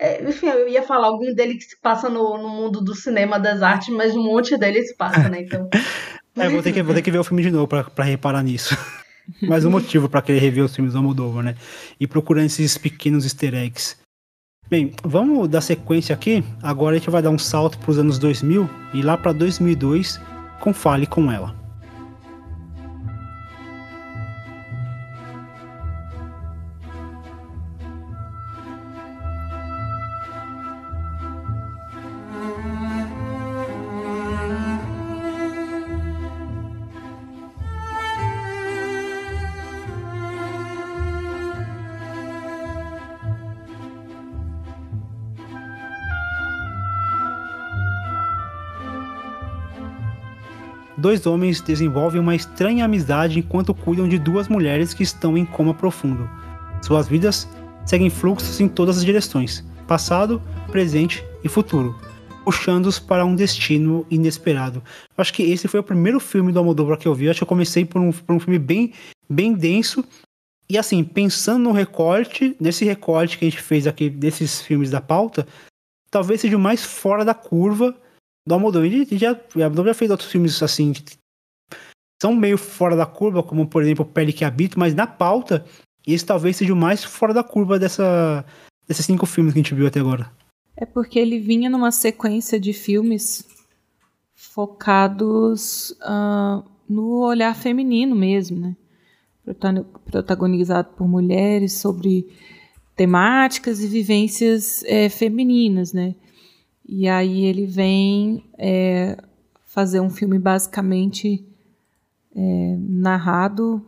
é, 0.00 0.26
enfim, 0.26 0.46
eu 0.46 0.66
ia 0.66 0.82
falar 0.82 1.08
algum 1.08 1.34
dele 1.34 1.56
que 1.56 1.64
se 1.64 1.78
passa 1.78 2.08
no, 2.08 2.38
no 2.38 2.48
mundo 2.48 2.80
do 2.80 2.94
cinema, 2.94 3.38
das 3.38 3.60
artes, 3.60 3.94
mas 3.94 4.16
um 4.16 4.22
monte 4.22 4.56
dele 4.56 4.82
se 4.82 4.96
passa, 4.96 5.28
né? 5.28 5.42
Então. 5.42 5.68
é, 6.38 6.48
vou 6.48 6.62
ter, 6.62 6.72
que, 6.72 6.82
vou 6.82 6.94
ter 6.94 7.02
que 7.02 7.10
ver 7.10 7.18
o 7.18 7.24
filme 7.24 7.42
de 7.42 7.50
novo 7.50 7.68
pra, 7.68 7.84
pra 7.84 8.06
reparar 8.06 8.42
nisso. 8.42 8.74
mais 9.46 9.62
um 9.66 9.70
motivo 9.70 10.08
para 10.08 10.22
querer 10.22 10.38
rever 10.38 10.64
os 10.64 10.74
filmes 10.74 10.94
do 10.94 10.98
Almodóvar, 11.00 11.44
né? 11.44 11.54
E 12.00 12.06
procurando 12.06 12.46
esses 12.46 12.78
pequenos 12.78 13.24
easter 13.24 13.54
eggs. 13.54 13.98
Bem, 14.70 14.94
vamos 15.04 15.46
dar 15.48 15.60
sequência 15.60 16.14
aqui. 16.14 16.42
Agora 16.62 16.96
a 16.96 16.98
gente 16.98 17.10
vai 17.10 17.20
dar 17.20 17.30
um 17.30 17.38
salto 17.38 17.76
para 17.76 17.90
os 17.90 17.98
anos 17.98 18.18
2000 18.18 18.70
e 18.94 19.02
lá 19.02 19.18
para 19.18 19.32
2002 19.32 20.18
com 20.60 20.72
Fale 20.72 21.06
com 21.06 21.30
ela. 21.30 21.59
Dois 51.00 51.26
homens 51.26 51.60
desenvolvem 51.60 52.20
uma 52.20 52.34
estranha 52.34 52.84
amizade 52.84 53.38
enquanto 53.38 53.74
cuidam 53.74 54.08
de 54.08 54.18
duas 54.18 54.48
mulheres 54.48 54.92
que 54.92 55.02
estão 55.02 55.36
em 55.36 55.44
coma 55.44 55.74
profundo. 55.74 56.28
Suas 56.82 57.08
vidas 57.08 57.48
seguem 57.86 58.10
fluxos 58.10 58.60
em 58.60 58.68
todas 58.68 58.98
as 58.98 59.04
direções, 59.04 59.64
passado, 59.88 60.40
presente 60.70 61.24
e 61.42 61.48
futuro, 61.48 61.98
puxando-os 62.44 62.98
para 62.98 63.24
um 63.24 63.34
destino 63.34 64.06
inesperado. 64.10 64.82
Acho 65.16 65.32
que 65.32 65.42
esse 65.42 65.66
foi 65.66 65.80
o 65.80 65.84
primeiro 65.84 66.20
filme 66.20 66.52
do 66.52 66.58
Almodóvar 66.58 66.98
que 66.98 67.08
eu 67.08 67.14
vi. 67.14 67.28
Acho 67.28 67.40
que 67.40 67.44
eu 67.44 67.48
comecei 67.48 67.84
por 67.84 68.00
um, 68.00 68.12
por 68.12 68.34
um 68.34 68.40
filme 68.40 68.58
bem, 68.58 68.92
bem 69.28 69.54
denso. 69.54 70.04
E 70.68 70.78
assim, 70.78 71.02
pensando 71.02 71.64
no 71.64 71.72
recorte, 71.72 72.54
nesse 72.60 72.84
recorte 72.84 73.38
que 73.38 73.44
a 73.46 73.50
gente 73.50 73.62
fez 73.62 73.86
aqui 73.86 74.08
desses 74.08 74.60
filmes 74.60 74.90
da 74.90 75.00
pauta, 75.00 75.46
talvez 76.10 76.42
seja 76.42 76.56
o 76.56 76.60
mais 76.60 76.84
fora 76.84 77.24
da 77.24 77.34
curva 77.34 77.96
do 78.46 78.54
Almodóvar. 78.54 78.88
Já, 79.12 79.30
Almodóvar 79.54 79.86
já 79.86 79.94
fez 79.94 80.10
outros 80.10 80.30
filmes 80.30 80.62
assim 80.62 80.92
que 80.92 81.02
são 82.20 82.34
meio 82.34 82.58
fora 82.58 82.94
da 82.94 83.06
curva, 83.06 83.42
como 83.42 83.66
por 83.66 83.82
exemplo 83.82 84.04
Pele 84.04 84.32
que 84.32 84.44
Habito, 84.44 84.78
mas 84.78 84.94
na 84.94 85.06
pauta 85.06 85.64
esse 86.06 86.24
talvez 86.24 86.56
seja 86.56 86.72
o 86.72 86.76
mais 86.76 87.04
fora 87.04 87.32
da 87.32 87.42
curva 87.42 87.78
dessa, 87.78 88.44
desses 88.86 89.06
cinco 89.06 89.26
filmes 89.26 89.52
que 89.52 89.60
a 89.60 89.62
gente 89.62 89.74
viu 89.74 89.86
até 89.86 90.00
agora. 90.00 90.30
É 90.76 90.86
porque 90.86 91.18
ele 91.18 91.38
vinha 91.38 91.68
numa 91.68 91.92
sequência 91.92 92.58
de 92.58 92.72
filmes 92.72 93.46
focados 94.34 95.90
uh, 96.00 96.64
no 96.88 97.20
olhar 97.20 97.54
feminino 97.54 98.16
mesmo, 98.16 98.58
né? 98.58 98.76
Protagonizado 100.10 100.90
por 100.96 101.08
mulheres 101.08 101.74
sobre 101.74 102.28
temáticas 102.96 103.80
e 103.80 103.86
vivências 103.86 104.82
é, 104.84 105.08
femininas, 105.08 105.92
né? 105.92 106.14
E 106.92 107.06
aí 107.06 107.44
ele 107.44 107.66
vem 107.66 108.42
é, 108.58 109.16
fazer 109.64 110.00
um 110.00 110.10
filme 110.10 110.40
basicamente 110.40 111.46
é, 112.34 112.76
narrado 112.80 113.80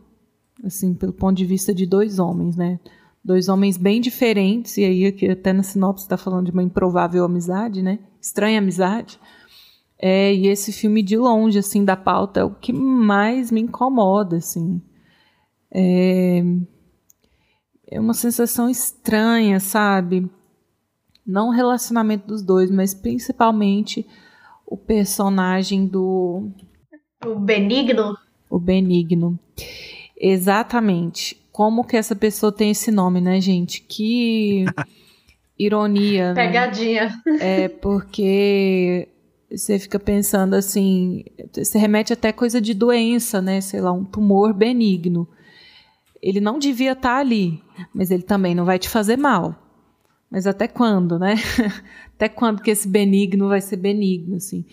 assim 0.63 0.93
pelo 0.93 1.11
ponto 1.11 1.35
de 1.35 1.45
vista 1.45 1.75
de 1.75 1.85
dois 1.85 2.17
homens, 2.17 2.55
né? 2.55 2.79
Dois 3.21 3.49
homens 3.49 3.75
bem 3.75 3.99
diferentes 3.99 4.77
e 4.77 4.85
aí 4.85 5.05
aqui 5.05 5.29
até 5.29 5.51
na 5.51 5.63
sinopse 5.63 6.05
está 6.05 6.15
falando 6.15 6.45
de 6.45 6.53
uma 6.53 6.63
improvável 6.63 7.25
amizade, 7.25 7.81
né? 7.81 7.99
Estranha 8.21 8.59
amizade. 8.59 9.19
É, 9.99 10.33
e 10.33 10.47
esse 10.47 10.71
filme 10.71 11.03
de 11.03 11.17
longe 11.17 11.59
assim 11.59 11.83
da 11.83 11.97
pauta 11.97 12.39
é 12.39 12.43
o 12.45 12.55
que 12.55 12.71
mais 12.71 13.51
me 13.51 13.59
incomoda, 13.59 14.37
assim. 14.37 14.81
É, 15.69 16.41
é 17.91 17.99
uma 17.99 18.13
sensação 18.13 18.69
estranha, 18.69 19.59
sabe? 19.59 20.31
Não 21.25 21.47
o 21.47 21.51
relacionamento 21.51 22.27
dos 22.27 22.41
dois, 22.41 22.69
mas 22.69 22.93
principalmente 22.93 24.05
o 24.65 24.77
personagem 24.77 25.85
do. 25.85 26.49
O 27.25 27.35
Benigno? 27.35 28.17
O 28.49 28.59
Benigno. 28.59 29.39
Exatamente. 30.17 31.41
Como 31.51 31.85
que 31.85 31.95
essa 31.95 32.15
pessoa 32.15 32.51
tem 32.51 32.71
esse 32.71 32.91
nome, 32.91 33.21
né, 33.21 33.39
gente? 33.39 33.81
Que 33.81 34.65
ironia. 35.57 36.33
Né? 36.33 36.47
Pegadinha. 36.47 37.21
Né? 37.25 37.63
É, 37.63 37.67
porque 37.67 39.07
você 39.49 39.77
fica 39.77 39.99
pensando 39.99 40.55
assim, 40.55 41.23
você 41.53 41.77
remete 41.77 42.11
até 42.11 42.31
coisa 42.31 42.59
de 42.59 42.73
doença, 42.73 43.41
né? 43.41 43.61
Sei 43.61 43.79
lá, 43.79 43.91
um 43.91 44.03
tumor 44.03 44.53
benigno. 44.53 45.27
Ele 46.21 46.41
não 46.41 46.57
devia 46.57 46.93
estar 46.93 47.17
ali, 47.17 47.61
mas 47.93 48.09
ele 48.09 48.23
também 48.23 48.55
não 48.55 48.65
vai 48.65 48.79
te 48.79 48.89
fazer 48.89 49.17
mal. 49.17 49.62
Mas 50.33 50.47
até 50.47 50.67
quando, 50.67 51.19
né? 51.19 51.35
até 52.15 52.27
quando 52.27 52.63
que 52.63 52.71
esse 52.71 52.87
benigno 52.87 53.49
vai 53.49 53.61
ser 53.61 53.77
benigno, 53.77 54.37
assim? 54.37 54.65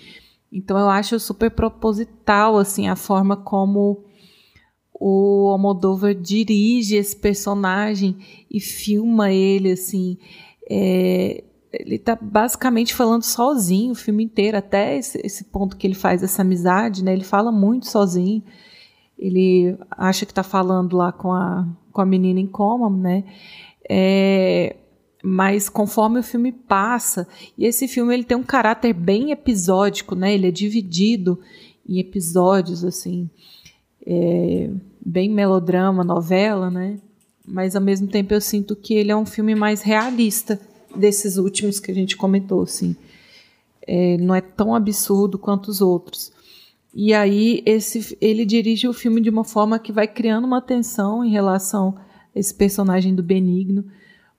Então 0.51 0.79
eu 0.79 0.89
acho 0.89 1.21
super 1.21 1.51
proposital, 1.51 2.57
assim, 2.57 2.89
a 2.89 2.97
forma 2.97 3.37
como 3.37 4.03
o 4.95 5.51
Almodóvar 5.51 6.15
dirige 6.15 6.97
esse 6.97 7.15
personagem 7.15 8.17
e 8.51 8.59
filma 8.59 9.31
ele, 9.31 9.73
assim. 9.73 10.17
É, 10.67 11.45
ele 11.71 11.97
está 11.97 12.17
basicamente 12.17 12.95
falando 12.95 13.23
sozinho 13.23 13.93
o 13.93 13.95
filme 13.95 14.25
inteiro, 14.25 14.57
até 14.57 14.97
esse, 14.97 15.21
esse, 15.23 15.45
ponto 15.45 15.77
que 15.77 15.87
ele 15.87 15.95
faz 15.95 16.23
essa 16.23 16.41
amizade, 16.41 17.05
né? 17.05 17.13
Ele 17.13 17.23
fala 17.23 17.53
muito 17.53 17.87
sozinho. 17.87 18.43
Ele 19.19 19.77
acha 19.91 20.25
que 20.25 20.33
está 20.33 20.43
falando 20.43 20.97
lá 20.97 21.13
com 21.13 21.35
a, 21.35 21.69
com 21.93 22.01
a 22.01 22.07
menina 22.07 22.41
em 22.41 22.47
coma, 22.47 22.89
né? 22.89 23.25
É, 23.87 24.77
mas 25.23 25.69
conforme 25.69 26.19
o 26.19 26.23
filme 26.23 26.53
passa, 26.53 27.29
e 27.57 27.67
esse 27.67 27.87
filme 27.87 28.15
ele 28.15 28.25
tem 28.25 28.37
um 28.37 28.43
caráter 28.43 28.93
bem 28.93 29.31
episódico, 29.31 30.15
né? 30.15 30.35
Ele 30.35 30.49
é 30.49 30.51
dividido 30.51 31.39
em 31.89 31.99
episódios 31.99 32.85
assim, 32.85 33.29
é, 34.07 34.71
bem 35.05 35.29
melodrama, 35.29 36.03
novela, 36.03 36.71
né? 36.71 36.99
Mas 37.47 37.75
ao 37.77 37.83
mesmo 37.83 38.07
tempo 38.07 38.33
eu 38.33 38.41
sinto 38.41 38.77
que 38.77 38.95
ele 38.95 39.11
é 39.11 39.17
um 39.17 39.27
filme 39.27 39.55
mais 39.55 39.83
realista 39.83 40.61
desses 40.95 41.37
últimos 41.37 41.79
que 41.81 41.91
a 41.91 41.95
gente 41.95 42.17
comentou, 42.17 42.63
assim. 42.63 42.97
É, 43.87 44.17
não 44.19 44.35
é 44.35 44.41
tão 44.41 44.75
absurdo 44.75 45.39
quanto 45.39 45.69
os 45.69 45.81
outros. 45.81 46.33
E 46.95 47.13
aí 47.15 47.63
esse, 47.67 48.17
ele 48.21 48.45
dirige 48.45 48.89
o 48.89 48.93
filme 48.93 49.21
de 49.21 49.31
uma 49.31 49.45
forma 49.45 49.79
que 49.79 49.93
vai 49.93 50.09
criando 50.09 50.45
uma 50.45 50.61
tensão 50.61 51.25
em 51.25 51.31
relação 51.31 51.97
a 52.35 52.39
esse 52.39 52.55
personagem 52.55 53.15
do 53.15 53.23
Benigno 53.23 53.85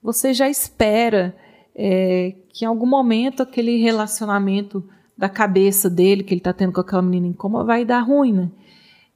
você 0.02 0.34
já 0.34 0.48
espera 0.48 1.34
é, 1.74 2.34
que 2.50 2.64
em 2.64 2.68
algum 2.68 2.86
momento 2.86 3.42
aquele 3.42 3.76
relacionamento 3.76 4.84
da 5.16 5.28
cabeça 5.28 5.88
dele, 5.88 6.24
que 6.24 6.34
ele 6.34 6.40
está 6.40 6.52
tendo 6.52 6.72
com 6.72 6.80
aquela 6.80 7.02
menina 7.02 7.26
em 7.28 7.32
coma, 7.32 7.64
vai 7.64 7.84
dar 7.84 8.00
ruim, 8.00 8.32
né? 8.32 8.50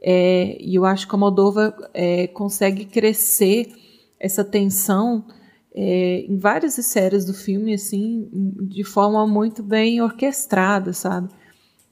É, 0.00 0.56
e 0.60 0.74
eu 0.74 0.84
acho 0.84 1.08
que 1.08 1.14
a 1.14 1.18
Moldova 1.18 1.74
é, 1.92 2.26
consegue 2.28 2.84
crescer 2.84 3.72
essa 4.20 4.44
tensão 4.44 5.24
é, 5.74 6.20
em 6.28 6.38
várias 6.38 6.74
séries 6.74 7.24
do 7.24 7.34
filme, 7.34 7.74
assim, 7.74 8.28
de 8.62 8.84
forma 8.84 9.26
muito 9.26 9.62
bem 9.62 10.00
orquestrada, 10.00 10.92
sabe? 10.92 11.28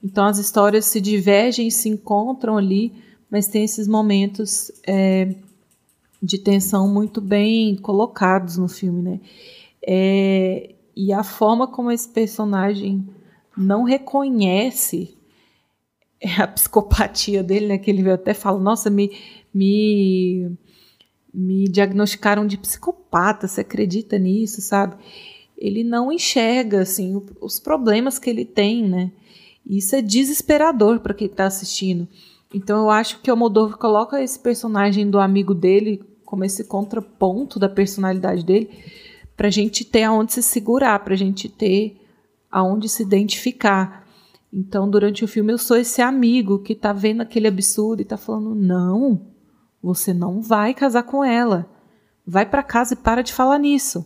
Então 0.02 0.26
as 0.26 0.38
histórias 0.38 0.84
se 0.84 1.00
divergem, 1.00 1.70
se 1.70 1.88
encontram 1.88 2.56
ali, 2.56 2.92
mas 3.30 3.48
tem 3.48 3.64
esses 3.64 3.88
momentos 3.88 4.70
é, 4.86 5.34
de 6.24 6.38
tensão 6.38 6.88
muito 6.88 7.20
bem 7.20 7.76
colocados 7.76 8.56
no 8.56 8.66
filme, 8.66 9.02
né? 9.02 9.20
É, 9.86 10.74
e 10.96 11.12
a 11.12 11.22
forma 11.22 11.68
como 11.68 11.90
esse 11.90 12.08
personagem 12.08 13.06
não 13.54 13.84
reconhece 13.84 15.18
a 16.40 16.46
psicopatia 16.46 17.42
dele, 17.42 17.66
né? 17.66 17.78
Que 17.78 17.90
ele 17.90 18.10
até 18.10 18.32
fala, 18.32 18.58
nossa, 18.58 18.88
me, 18.88 19.12
me, 19.52 20.50
me 21.32 21.68
diagnosticaram 21.68 22.46
de 22.46 22.56
psicopata, 22.56 23.46
você 23.46 23.60
acredita 23.60 24.18
nisso, 24.18 24.62
sabe? 24.62 24.96
Ele 25.58 25.84
não 25.84 26.10
enxerga, 26.10 26.80
assim, 26.80 27.22
os 27.38 27.60
problemas 27.60 28.18
que 28.18 28.30
ele 28.30 28.46
tem, 28.46 28.88
né? 28.88 29.12
Isso 29.66 29.94
é 29.94 30.00
desesperador 30.00 31.00
para 31.00 31.12
quem 31.12 31.26
está 31.26 31.44
assistindo. 31.44 32.08
Então 32.54 32.84
eu 32.84 32.90
acho 32.90 33.20
que 33.20 33.30
o 33.30 33.36
Moldova 33.36 33.76
coloca 33.76 34.22
esse 34.22 34.38
personagem 34.38 35.10
do 35.10 35.18
amigo 35.18 35.52
dele 35.52 36.02
como 36.34 36.44
esse 36.44 36.64
contraponto 36.64 37.60
da 37.60 37.68
personalidade 37.68 38.44
dele, 38.44 38.68
para 39.36 39.46
a 39.46 39.50
gente 39.52 39.84
ter 39.84 40.02
aonde 40.02 40.32
se 40.32 40.42
segurar, 40.42 40.98
para 40.98 41.14
a 41.14 41.16
gente 41.16 41.48
ter 41.48 41.96
aonde 42.50 42.88
se 42.88 43.04
identificar. 43.04 44.04
Então, 44.52 44.90
durante 44.90 45.24
o 45.24 45.28
filme, 45.28 45.52
eu 45.52 45.58
sou 45.58 45.76
esse 45.76 46.02
amigo 46.02 46.58
que 46.58 46.72
está 46.72 46.92
vendo 46.92 47.20
aquele 47.20 47.46
absurdo 47.46 48.00
e 48.00 48.02
está 48.02 48.16
falando: 48.16 48.52
não, 48.52 49.28
você 49.80 50.12
não 50.12 50.42
vai 50.42 50.74
casar 50.74 51.04
com 51.04 51.22
ela. 51.22 51.70
Vai 52.26 52.44
para 52.44 52.64
casa 52.64 52.94
e 52.94 52.96
para 52.96 53.22
de 53.22 53.32
falar 53.32 53.58
nisso. 53.58 54.04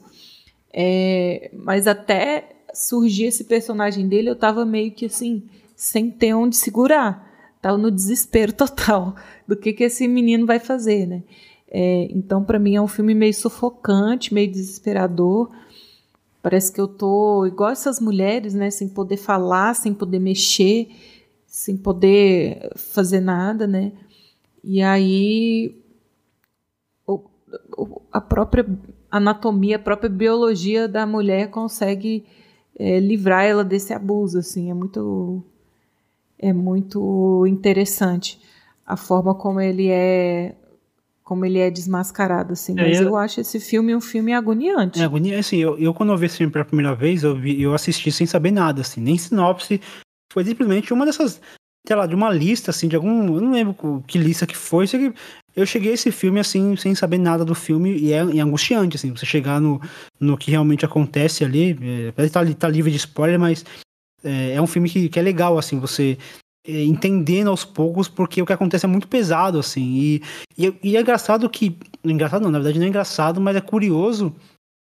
É, 0.70 1.50
mas 1.54 1.86
até 1.86 2.56
surgir 2.74 3.24
esse 3.24 3.44
personagem 3.44 4.06
dele, 4.06 4.28
eu 4.28 4.34
estava 4.34 4.66
meio 4.66 4.92
que 4.92 5.06
assim, 5.06 5.48
sem 5.74 6.10
ter 6.10 6.34
onde 6.34 6.56
segurar. 6.56 7.56
tá 7.62 7.74
no 7.78 7.90
desespero 7.90 8.52
total 8.54 9.16
do 9.46 9.56
que, 9.56 9.72
que 9.72 9.84
esse 9.84 10.06
menino 10.06 10.44
vai 10.44 10.58
fazer, 10.58 11.06
né? 11.06 11.22
É, 11.70 12.08
então, 12.10 12.42
para 12.42 12.58
mim, 12.58 12.76
é 12.76 12.80
um 12.80 12.88
filme 12.88 13.14
meio 13.14 13.34
sufocante, 13.34 14.32
meio 14.32 14.50
desesperador. 14.50 15.50
Parece 16.42 16.72
que 16.72 16.80
eu 16.80 16.88
tô 16.88 17.44
igual 17.46 17.70
essas 17.70 18.00
mulheres, 18.00 18.54
né? 18.54 18.70
Sem 18.70 18.88
poder 18.88 19.16
falar, 19.16 19.74
sem 19.74 19.92
poder 19.92 20.18
mexer, 20.18 20.88
sem 21.46 21.76
poder 21.76 22.70
fazer 22.76 23.20
nada, 23.20 23.66
né? 23.66 23.92
E 24.64 24.82
aí 24.82 25.74
a 28.12 28.20
própria 28.20 28.66
anatomia, 29.10 29.76
a 29.76 29.78
própria 29.80 30.10
biologia 30.10 30.88
da 30.88 31.06
mulher 31.06 31.50
consegue 31.50 32.24
é, 32.78 32.98
livrar 33.00 33.44
ela 33.44 33.64
desse 33.64 33.92
abuso, 33.92 34.38
assim. 34.38 34.70
É 34.70 34.74
muito 34.74 35.42
é 36.38 36.52
muito 36.52 37.44
interessante 37.46 38.40
a 38.86 38.96
forma 38.96 39.34
como 39.34 39.60
ele 39.60 39.88
é 39.88 40.54
como 41.28 41.44
ele 41.44 41.58
é 41.58 41.70
desmascarado, 41.70 42.54
assim. 42.54 42.72
É, 42.78 42.82
Mas 42.82 43.00
eu, 43.02 43.08
eu 43.08 43.16
acho 43.16 43.38
esse 43.38 43.60
filme 43.60 43.94
um 43.94 44.00
filme 44.00 44.32
agoniante. 44.32 44.98
É 44.98 45.04
agoniante, 45.04 45.40
assim, 45.40 45.58
eu, 45.58 45.78
eu 45.78 45.92
quando 45.92 46.10
eu 46.10 46.16
vi 46.16 46.24
esse 46.24 46.38
filme 46.38 46.50
pela 46.50 46.64
primeira 46.64 46.94
vez, 46.94 47.22
eu, 47.22 47.36
vi, 47.36 47.60
eu 47.60 47.74
assisti 47.74 48.10
sem 48.10 48.26
saber 48.26 48.50
nada, 48.50 48.80
assim, 48.80 48.98
nem 48.98 49.18
sinopse. 49.18 49.78
Foi 50.32 50.42
simplesmente 50.42 50.90
uma 50.90 51.04
dessas, 51.04 51.38
sei 51.86 51.94
lá, 51.94 52.06
de 52.06 52.14
uma 52.14 52.32
lista, 52.32 52.70
assim, 52.70 52.88
de 52.88 52.96
algum. 52.96 53.26
Eu 53.36 53.42
não 53.42 53.52
lembro 53.52 54.02
que 54.06 54.16
lista 54.16 54.46
que 54.46 54.56
foi. 54.56 54.86
Eu 55.54 55.66
cheguei 55.66 55.90
a 55.90 55.94
esse 55.94 56.10
filme, 56.10 56.40
assim, 56.40 56.74
sem 56.76 56.94
saber 56.94 57.18
nada 57.18 57.44
do 57.44 57.54
filme, 57.54 57.94
e 57.98 58.10
é, 58.10 58.20
é 58.20 58.40
angustiante, 58.40 58.96
assim, 58.96 59.14
você 59.14 59.26
chegar 59.26 59.60
no, 59.60 59.78
no 60.18 60.38
que 60.38 60.50
realmente 60.50 60.86
acontece 60.86 61.44
ali. 61.44 61.72
É, 61.82 62.12
parece 62.12 62.32
que 62.32 62.54
tá, 62.54 62.66
tá 62.66 62.68
livre 62.68 62.90
de 62.90 62.96
spoiler, 62.96 63.38
mas 63.38 63.66
é, 64.24 64.52
é 64.54 64.62
um 64.62 64.66
filme 64.66 64.88
que, 64.88 65.10
que 65.10 65.18
é 65.18 65.22
legal, 65.22 65.58
assim, 65.58 65.78
você 65.78 66.16
é, 66.16 66.47
entendendo 66.68 67.48
aos 67.48 67.64
poucos, 67.64 68.08
porque 68.08 68.42
o 68.42 68.46
que 68.46 68.52
acontece 68.52 68.84
é 68.84 68.88
muito 68.88 69.08
pesado, 69.08 69.58
assim. 69.58 69.94
E, 69.96 70.22
e, 70.56 70.74
e, 70.82 70.96
é 70.96 71.00
engraçado 71.00 71.48
que. 71.48 71.78
Engraçado 72.04 72.42
não, 72.42 72.50
na 72.50 72.58
verdade 72.58 72.78
não 72.78 72.86
é 72.86 72.88
engraçado, 72.88 73.40
mas 73.40 73.56
é 73.56 73.60
curioso 73.60 74.34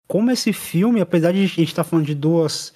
como 0.06 0.30
esse 0.30 0.52
filme, 0.52 1.00
apesar 1.00 1.32
de 1.32 1.38
a 1.38 1.46
gente 1.46 1.62
estar 1.62 1.84
tá 1.84 1.88
falando 1.88 2.06
de 2.06 2.14
duas, 2.14 2.72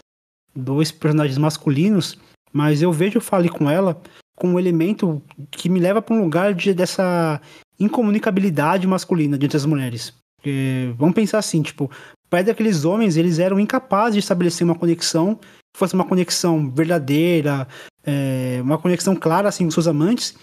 dois 0.54 0.90
personagens 0.90 1.36
masculinos, 1.36 2.18
mas 2.50 2.80
eu 2.80 2.90
vejo 2.90 3.20
Fale 3.20 3.48
com 3.48 3.70
ela 3.70 4.00
com 4.34 4.48
um 4.48 4.58
elemento 4.58 5.22
que 5.50 5.68
me 5.68 5.78
leva 5.80 6.00
para 6.00 6.14
um 6.14 6.22
lugar 6.22 6.54
de, 6.54 6.72
dessa 6.72 7.40
incomunicabilidade 7.78 8.86
masculina 8.86 9.38
diante 9.38 9.52
das 9.52 9.66
mulheres. 9.66 10.14
Porque, 10.36 10.94
vamos 10.96 11.14
pensar 11.14 11.38
assim, 11.38 11.62
tipo, 11.62 11.90
pai 12.28 12.42
daqueles 12.44 12.84
homens, 12.84 13.16
eles 13.16 13.38
eram 13.38 13.60
incapazes 13.60 14.14
de 14.14 14.20
estabelecer 14.20 14.64
uma 14.64 14.74
conexão 14.74 15.38
fosse 15.76 15.94
uma 15.94 16.04
conexão 16.04 16.70
verdadeira, 16.70 17.68
é, 18.04 18.60
uma 18.62 18.78
conexão 18.78 19.14
clara 19.14 19.48
assim 19.48 19.64
com 19.64 19.70
seus 19.70 19.86
amantes. 19.86 20.34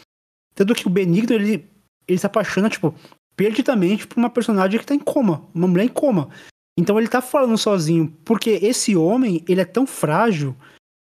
Tanto 0.54 0.76
que 0.76 0.86
o 0.86 0.90
Benigno 0.90 1.34
ele, 1.34 1.68
ele 2.08 2.18
se 2.20 2.26
apaixona, 2.26 2.70
tipo, 2.70 2.94
perdidamente 3.36 4.06
por 4.06 4.20
uma 4.20 4.30
personagem 4.30 4.80
que 4.80 4.86
tá 4.86 4.94
em 4.94 5.00
coma, 5.00 5.44
uma 5.54 5.68
mulher 5.68 5.86
em 5.86 5.90
coma. 5.90 6.30
Então 6.78 7.00
ele 7.00 7.08
tá 7.08 7.22
falando 7.22 7.58
sozinho, 7.58 8.16
porque 8.24 8.52
esse 8.62 8.96
homem, 8.96 9.44
ele 9.48 9.62
é 9.62 9.66
tão 9.66 9.86
frágil 9.86 10.56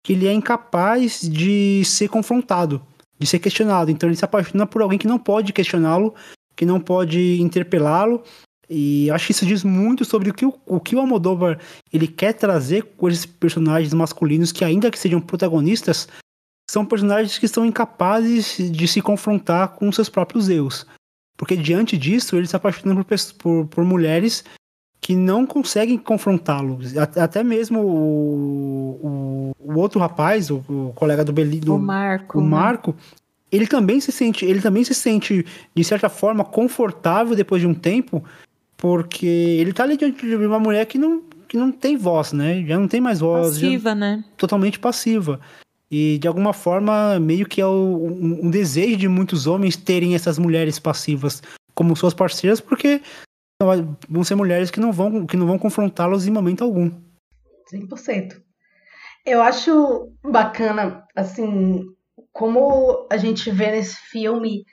que 0.04 0.12
ele 0.14 0.26
é 0.26 0.32
incapaz 0.32 1.20
de 1.20 1.84
ser 1.84 2.09
confrontado, 2.09 2.82
de 3.18 3.26
ser 3.26 3.38
questionado. 3.38 3.90
Então 3.90 4.09
ele 4.09 4.16
se 4.16 4.24
apaixona 4.24 4.66
por 4.66 4.82
alguém 4.82 4.98
que 4.98 5.06
não 5.06 5.18
pode 5.18 5.52
questioná-lo, 5.52 6.14
que 6.56 6.66
não 6.66 6.80
pode 6.80 7.40
interpelá-lo. 7.40 8.22
E 8.74 9.11
acho 9.11 9.27
que 9.27 9.32
isso 9.32 9.44
diz 9.44 9.62
muito 9.62 10.05
sobre 10.05 10.31
o 10.31 10.35
que 10.35 10.47
o, 10.47 10.55
o 10.65 10.81
que 10.81 10.97
o 10.97 10.99
Almodóvar 10.99 11.59
ele 11.93 12.09
quer 12.09 12.32
trazer 12.32 12.94
com 12.97 13.07
esses 13.09 13.27
personagens 13.27 13.93
masculinos 13.93 14.51
que 14.51 14.65
ainda 14.65 14.90
que 14.90 14.99
sejam 14.99 15.20
protagonistas, 15.20 16.09
são 16.70 16.86
personagens 16.86 17.39
que 17.39 17.44
estão 17.44 17.66
incapazes 17.66 18.57
de 18.73 18.89
se 18.89 19.03
confrontar 19.03 19.69
com 19.74 19.93
seus 19.93 20.09
próprios 20.09 20.49
erros. 20.49 20.86
Porque 21.36 21.55
diante 21.55 21.99
disso, 21.99 22.35
eles 22.36 22.49
se 22.49 22.57
apaixonam 22.57 23.03
por, 23.03 23.16
por, 23.39 23.66
por 23.66 23.85
mulheres 23.85 24.43
que 25.03 25.15
não 25.15 25.44
conseguem 25.44 25.99
confrontá-lo. 25.99 26.78
Até 27.20 27.43
mesmo 27.43 27.81
o, 27.81 29.53
o, 29.59 29.73
o 29.74 29.78
outro 29.78 30.01
rapaz, 30.01 30.49
o, 30.51 30.65
o, 30.69 30.93
colega 30.94 31.24
do 31.24 31.32
Belido, 31.32 31.74
o 31.74 31.78
Marco, 31.78 32.39
o 32.39 32.40
né? 32.40 32.49
Marco, 32.49 32.97
ele 33.51 33.66
também 33.66 34.01
se 34.01 34.12
sente, 34.12 34.47
ele 34.47 34.62
também 34.62 34.85
se 34.85 34.94
sente 34.94 35.44
de 35.74 35.85
certa 35.85 36.09
forma 36.09 36.44
confortável 36.44 37.35
depois 37.35 37.61
de 37.61 37.66
um 37.66 37.74
tempo, 37.74 38.24
porque 38.82 39.26
ele 39.26 39.72
tá 39.72 39.84
ali 39.84 39.96
diante 39.96 40.26
de 40.26 40.34
uma 40.34 40.59
mulher 40.59 40.84
que 40.86 40.98
não, 40.98 41.22
que 41.46 41.56
não 41.56 41.70
tem 41.70 41.96
voz, 41.96 42.32
né? 42.32 42.64
Já 42.66 42.76
não 42.76 42.88
tem 42.88 43.00
mais 43.00 43.20
voz, 43.20 43.50
passiva, 43.50 43.90
já, 43.90 43.94
né? 43.94 44.24
Totalmente 44.36 44.80
passiva. 44.80 45.40
E 45.88 46.18
de 46.18 46.26
alguma 46.26 46.52
forma, 46.52 47.20
meio 47.20 47.46
que 47.46 47.60
é 47.60 47.64
o, 47.64 47.70
um, 47.70 48.46
um, 48.46 48.50
desejo 48.50 48.96
de 48.96 49.06
muitos 49.06 49.46
homens 49.46 49.76
terem 49.76 50.16
essas 50.16 50.36
mulheres 50.36 50.80
passivas 50.80 51.40
como 51.76 51.94
suas 51.94 52.12
parceiras, 52.12 52.60
porque 52.60 53.00
vão 54.09 54.24
ser 54.24 54.34
mulheres 54.34 54.68
que 54.68 54.80
não 54.80 54.90
vão, 54.90 55.26
que 55.28 55.36
não 55.36 55.46
vão 55.46 55.60
confrontá-los 55.60 56.26
em 56.26 56.32
momento 56.32 56.64
algum. 56.64 56.90
100%. 57.72 58.42
Eu 59.24 59.40
acho 59.42 60.12
bacana, 60.24 61.04
assim, 61.14 61.84
como 62.32 63.06
a 63.09 63.16
gente 63.16 63.48
vê 63.52 63.70
nesse 63.70 63.94
filme 64.10 64.64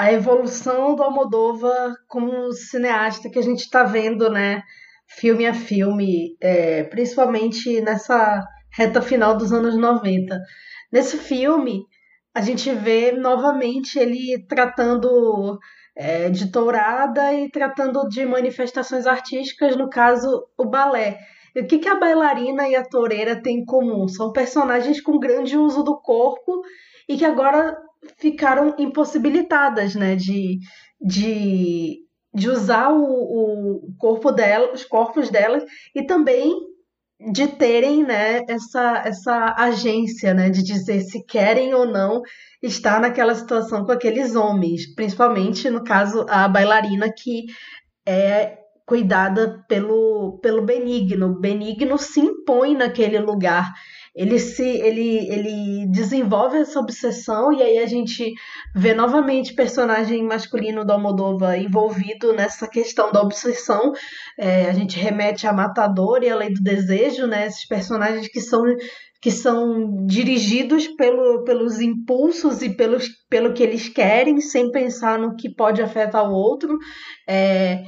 a 0.00 0.14
evolução 0.14 0.94
do 0.94 1.02
Almodóvar 1.02 1.94
como 2.08 2.50
cineasta 2.52 3.28
que 3.28 3.38
a 3.38 3.42
gente 3.42 3.60
está 3.60 3.84
vendo, 3.84 4.30
né, 4.30 4.62
filme 5.06 5.46
a 5.46 5.52
filme, 5.52 6.38
é, 6.40 6.84
principalmente 6.84 7.82
nessa 7.82 8.42
reta 8.72 9.02
final 9.02 9.36
dos 9.36 9.52
anos 9.52 9.76
90. 9.76 10.40
Nesse 10.90 11.18
filme, 11.18 11.84
a 12.34 12.40
gente 12.40 12.72
vê 12.72 13.12
novamente 13.12 13.98
ele 13.98 14.42
tratando 14.48 15.58
é, 15.94 16.30
de 16.30 16.50
tourada 16.50 17.34
e 17.34 17.50
tratando 17.50 18.08
de 18.08 18.24
manifestações 18.24 19.06
artísticas, 19.06 19.76
no 19.76 19.90
caso, 19.90 20.46
o 20.56 20.64
balé. 20.64 21.18
E 21.54 21.60
o 21.60 21.66
que, 21.66 21.78
que 21.78 21.88
a 21.88 22.00
bailarina 22.00 22.66
e 22.66 22.74
a 22.74 22.88
toureira 22.88 23.36
têm 23.36 23.58
em 23.58 23.64
comum? 23.66 24.08
São 24.08 24.32
personagens 24.32 24.98
com 24.98 25.18
grande 25.18 25.58
uso 25.58 25.82
do 25.82 26.00
corpo 26.00 26.62
e 27.06 27.18
que 27.18 27.24
agora 27.26 27.76
ficaram 28.18 28.74
impossibilitadas 28.78 29.94
né, 29.94 30.16
de, 30.16 30.58
de, 31.00 31.98
de 32.34 32.48
usar 32.48 32.92
o, 32.92 33.04
o 33.04 33.94
corpo 33.98 34.30
dela, 34.30 34.72
os 34.72 34.84
corpos 34.84 35.30
delas 35.30 35.64
e 35.94 36.04
também 36.04 36.52
de 37.32 37.48
terem 37.48 38.02
né, 38.02 38.42
essa, 38.48 39.02
essa 39.04 39.54
agência 39.58 40.32
né, 40.32 40.48
de 40.48 40.62
dizer 40.62 41.02
se 41.02 41.24
querem 41.26 41.74
ou 41.74 41.84
não 41.84 42.22
estar 42.62 42.98
naquela 43.00 43.34
situação 43.34 43.84
com 43.84 43.92
aqueles 43.92 44.34
homens, 44.34 44.94
principalmente 44.94 45.68
no 45.68 45.84
caso 45.84 46.24
a 46.28 46.48
bailarina 46.48 47.12
que 47.12 47.44
é 48.06 48.58
cuidada 48.86 49.62
pelo, 49.68 50.40
pelo 50.42 50.62
Benigno. 50.62 51.38
Benigno 51.38 51.98
se 51.98 52.20
impõe 52.20 52.74
naquele 52.74 53.18
lugar 53.18 53.70
ele 54.14 54.38
se 54.38 54.62
ele, 54.62 55.28
ele 55.28 55.86
desenvolve 55.86 56.58
essa 56.58 56.80
obsessão 56.80 57.52
e 57.52 57.62
aí 57.62 57.78
a 57.78 57.86
gente 57.86 58.32
vê 58.74 58.92
novamente 58.92 59.54
personagem 59.54 60.22
masculino 60.24 60.84
do 60.84 60.92
Almodóvar 60.92 61.58
envolvido 61.58 62.32
nessa 62.32 62.66
questão 62.66 63.12
da 63.12 63.22
obsessão. 63.22 63.92
É, 64.38 64.68
a 64.68 64.72
gente 64.72 64.98
remete 64.98 65.46
a 65.46 65.52
Matador 65.52 66.22
e 66.22 66.28
a 66.28 66.36
Lei 66.36 66.52
do 66.52 66.60
Desejo, 66.60 67.26
né? 67.26 67.46
Esses 67.46 67.66
personagens 67.66 68.28
que 68.28 68.40
são 68.40 68.62
que 69.22 69.30
são 69.30 70.06
dirigidos 70.06 70.88
pelo, 70.88 71.44
pelos 71.44 71.78
impulsos 71.78 72.62
e 72.62 72.70
pelos, 72.70 73.06
pelo 73.28 73.52
que 73.52 73.62
eles 73.62 73.86
querem, 73.86 74.40
sem 74.40 74.70
pensar 74.70 75.18
no 75.18 75.36
que 75.36 75.54
pode 75.54 75.82
afetar 75.82 76.26
o 76.26 76.32
outro. 76.32 76.78
É, 77.28 77.82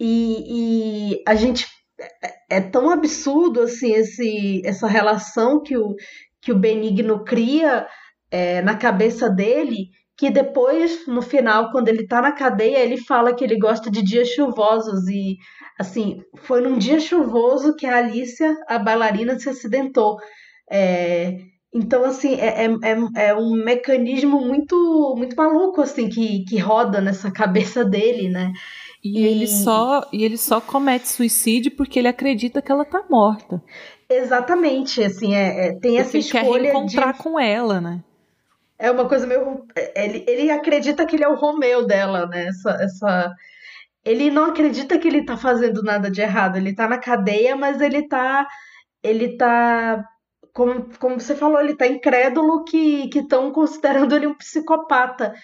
e, 0.00 1.12
e 1.12 1.22
a 1.28 1.34
gente 1.34 1.66
é, 2.00 2.56
é 2.58 2.60
tão 2.60 2.90
absurdo 2.90 3.60
assim 3.62 3.92
esse, 3.92 4.62
essa 4.64 4.86
relação 4.86 5.62
que 5.62 5.76
o, 5.76 5.94
que 6.40 6.52
o 6.52 6.58
Benigno 6.58 7.24
cria 7.24 7.86
é, 8.30 8.62
na 8.62 8.76
cabeça 8.76 9.28
dele 9.28 9.88
que 10.20 10.28
depois, 10.28 11.06
no 11.06 11.22
final, 11.22 11.70
quando 11.72 11.88
ele 11.88 12.06
tá 12.06 12.20
na 12.20 12.30
cadeia, 12.30 12.80
ele 12.80 12.98
fala 12.98 13.34
que 13.34 13.42
ele 13.42 13.58
gosta 13.58 13.90
de 13.90 14.02
dias 14.02 14.28
chuvosos 14.28 15.08
e, 15.08 15.38
assim, 15.78 16.20
foi 16.42 16.60
num 16.60 16.76
dia 16.76 17.00
chuvoso 17.00 17.74
que 17.74 17.86
a 17.86 17.96
Alicia, 17.96 18.54
a 18.68 18.78
bailarina, 18.78 19.38
se 19.38 19.48
acidentou. 19.48 20.18
É, 20.70 21.38
então, 21.72 22.04
assim, 22.04 22.34
é, 22.34 22.66
é, 22.66 22.66
é, 22.66 23.28
é 23.28 23.34
um 23.34 23.64
mecanismo 23.64 24.42
muito, 24.42 25.14
muito 25.16 25.34
maluco, 25.34 25.80
assim, 25.80 26.10
que, 26.10 26.44
que 26.44 26.58
roda 26.58 27.00
nessa 27.00 27.30
cabeça 27.32 27.82
dele, 27.82 28.28
né? 28.28 28.52
E, 29.02 29.20
e, 29.20 29.26
ele 29.26 29.46
só 29.46 30.06
e 30.12 30.24
ele 30.24 30.36
só 30.36 30.60
comete 30.60 31.08
suicídio 31.08 31.72
porque 31.72 31.98
ele 31.98 32.08
acredita 32.08 32.60
que 32.60 32.70
ela 32.70 32.84
tá 32.84 33.04
morta. 33.08 33.62
Exatamente, 34.08 35.02
assim, 35.02 35.34
é, 35.34 35.68
é 35.68 35.72
tem 35.72 35.78
porque 35.78 35.96
essa 35.96 36.18
escolha 36.18 36.44
ele 36.44 36.66
quer 36.66 36.72
reencontrar 36.72 37.12
de... 37.14 37.18
com 37.18 37.38
ela, 37.38 37.80
né? 37.80 38.02
É 38.78 38.90
uma 38.90 39.08
coisa 39.08 39.26
meio 39.26 39.64
ele, 39.94 40.24
ele 40.26 40.50
acredita 40.50 41.06
que 41.06 41.16
ele 41.16 41.24
é 41.24 41.28
o 41.28 41.36
Romeu 41.36 41.86
dela, 41.86 42.26
né? 42.26 42.46
Essa, 42.46 42.70
essa 42.80 43.34
ele 44.04 44.30
não 44.30 44.46
acredita 44.46 44.98
que 44.98 45.08
ele 45.08 45.24
tá 45.24 45.36
fazendo 45.36 45.82
nada 45.82 46.10
de 46.10 46.20
errado, 46.20 46.56
ele 46.56 46.74
tá 46.74 46.88
na 46.88 46.98
cadeia, 46.98 47.56
mas 47.56 47.80
ele 47.80 48.06
tá 48.08 48.46
ele 49.02 49.36
tá 49.36 50.04
como, 50.52 50.86
como 50.98 51.20
você 51.20 51.34
falou, 51.34 51.60
ele 51.60 51.76
tá 51.76 51.86
incrédulo 51.86 52.64
que 52.64 53.08
estão 53.14 53.52
considerando 53.52 54.14
ele 54.14 54.26
um 54.26 54.34
psicopata. 54.34 55.34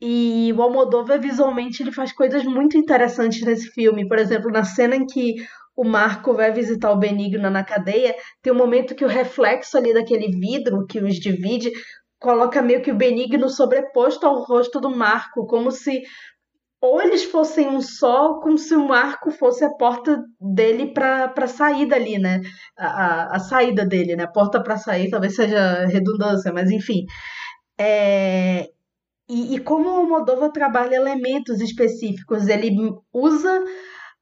E 0.00 0.52
o 0.56 0.62
Almodóvar, 0.62 1.20
visualmente, 1.20 1.82
ele 1.82 1.92
faz 1.92 2.12
coisas 2.12 2.44
muito 2.44 2.76
interessantes 2.76 3.42
nesse 3.42 3.68
filme. 3.70 4.06
Por 4.06 4.18
exemplo, 4.18 4.50
na 4.50 4.64
cena 4.64 4.94
em 4.94 5.06
que 5.06 5.34
o 5.76 5.84
Marco 5.84 6.34
vai 6.34 6.52
visitar 6.52 6.90
o 6.92 6.98
Benigno 6.98 7.50
na 7.50 7.64
cadeia, 7.64 8.14
tem 8.42 8.52
um 8.52 8.56
momento 8.56 8.94
que 8.94 9.04
o 9.04 9.08
reflexo 9.08 9.76
ali 9.76 9.94
daquele 9.94 10.28
vidro 10.28 10.86
que 10.86 10.98
os 10.98 11.16
divide 11.16 11.70
coloca 12.18 12.60
meio 12.60 12.82
que 12.82 12.90
o 12.90 12.96
Benigno 12.96 13.48
sobreposto 13.48 14.26
ao 14.26 14.42
rosto 14.42 14.80
do 14.80 14.90
Marco, 14.90 15.46
como 15.46 15.70
se 15.70 16.02
ou 16.80 17.02
eles 17.02 17.24
fossem 17.24 17.68
um 17.68 17.80
só, 17.80 18.38
como 18.40 18.56
se 18.56 18.74
o 18.74 18.86
Marco 18.86 19.30
fosse 19.32 19.64
a 19.64 19.70
porta 19.70 20.22
dele 20.40 20.92
para 20.92 21.32
a 21.36 21.46
saída 21.48 21.96
ali, 21.96 22.18
né? 22.18 22.40
A, 22.76 22.86
a, 22.86 23.36
a, 23.36 23.38
saída 23.40 23.84
dele, 23.84 24.14
né? 24.14 24.24
A 24.24 24.30
porta 24.30 24.62
para 24.62 24.76
sair, 24.76 25.10
talvez 25.10 25.34
seja 25.34 25.86
redundância, 25.86 26.52
mas 26.52 26.70
enfim. 26.70 27.04
É... 27.78 28.68
E, 29.28 29.54
e 29.54 29.60
como 29.60 29.88
o 29.90 30.08
Moldova 30.08 30.50
trabalha 30.50 30.96
elementos 30.96 31.60
específicos, 31.60 32.48
ele 32.48 32.74
usa 33.12 33.62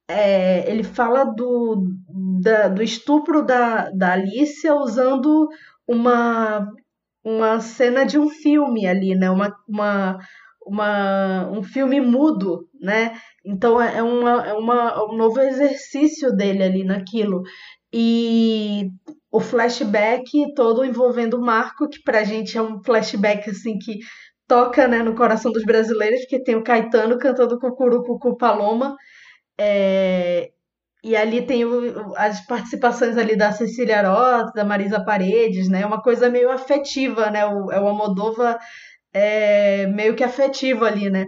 é, 0.09 0.71
ele 0.71 0.85
fala 0.85 1.25
do, 1.25 1.85
da, 2.41 2.69
do 2.69 2.83
estupro 2.83 3.45
da, 3.45 3.91
da 3.91 4.13
Alicia 4.13 4.75
usando 4.75 5.49
uma, 5.87 6.69
uma 7.25 7.61
cena 7.61 8.05
de 8.05 8.19
um 8.19 8.29
filme 8.29 8.87
ali, 8.87 9.15
né? 9.17 9.31
Uma, 9.31 9.55
uma, 9.69 10.19
uma, 10.65 11.51
um 11.51 11.63
filme 11.63 12.01
mudo, 12.01 12.69
né? 12.81 13.19
Então 13.45 13.81
é, 13.81 14.03
uma, 14.03 14.47
é 14.47 14.53
uma, 14.53 14.91
é 14.91 15.03
um 15.03 15.17
novo 15.17 15.41
exercício 15.41 16.35
dele 16.35 16.63
ali 16.63 16.85
naquilo. 16.85 17.43
E 17.93 18.91
o 19.31 19.41
flashback 19.41 20.55
todo 20.55 20.85
envolvendo 20.85 21.35
o 21.35 21.45
Marco, 21.45 21.89
que 21.89 22.03
pra 22.03 22.25
gente 22.25 22.57
é 22.57 22.63
um 22.63 22.83
flashback 22.83 23.51
assim 23.51 23.79
que 23.79 23.99
toca 24.47 24.87
né, 24.89 25.03
no 25.03 25.15
coração 25.15 25.53
dos 25.53 25.65
brasileiros, 25.65 26.21
porque 26.21 26.43
tem 26.43 26.55
o 26.55 26.63
Caetano 26.63 27.19
cantando 27.19 27.59
Cucurucucu 27.59 28.37
Paloma, 28.37 28.97
é, 29.59 30.51
e 31.03 31.17
ali 31.17 31.43
tem 31.43 31.65
o, 31.65 32.15
as 32.17 32.45
participações 32.47 33.17
ali 33.17 33.37
da 33.37 33.53
Cecília 33.53 34.03
Roth, 34.03 34.53
da 34.55 34.65
Marisa 34.65 35.05
Paredes, 35.05 35.69
né? 35.69 35.87
Uma 35.87 36.03
coisa 36.03 36.29
meio 36.29 36.51
afetiva, 36.51 37.31
né? 37.31 37.47
O, 37.47 37.71
é 37.71 37.81
o 37.81 37.87
Almodova 37.87 38.59
é, 39.13 39.87
meio 39.87 40.17
que 40.17 40.25
afetivo 40.25 40.85
ali, 40.85 41.09
né? 41.09 41.27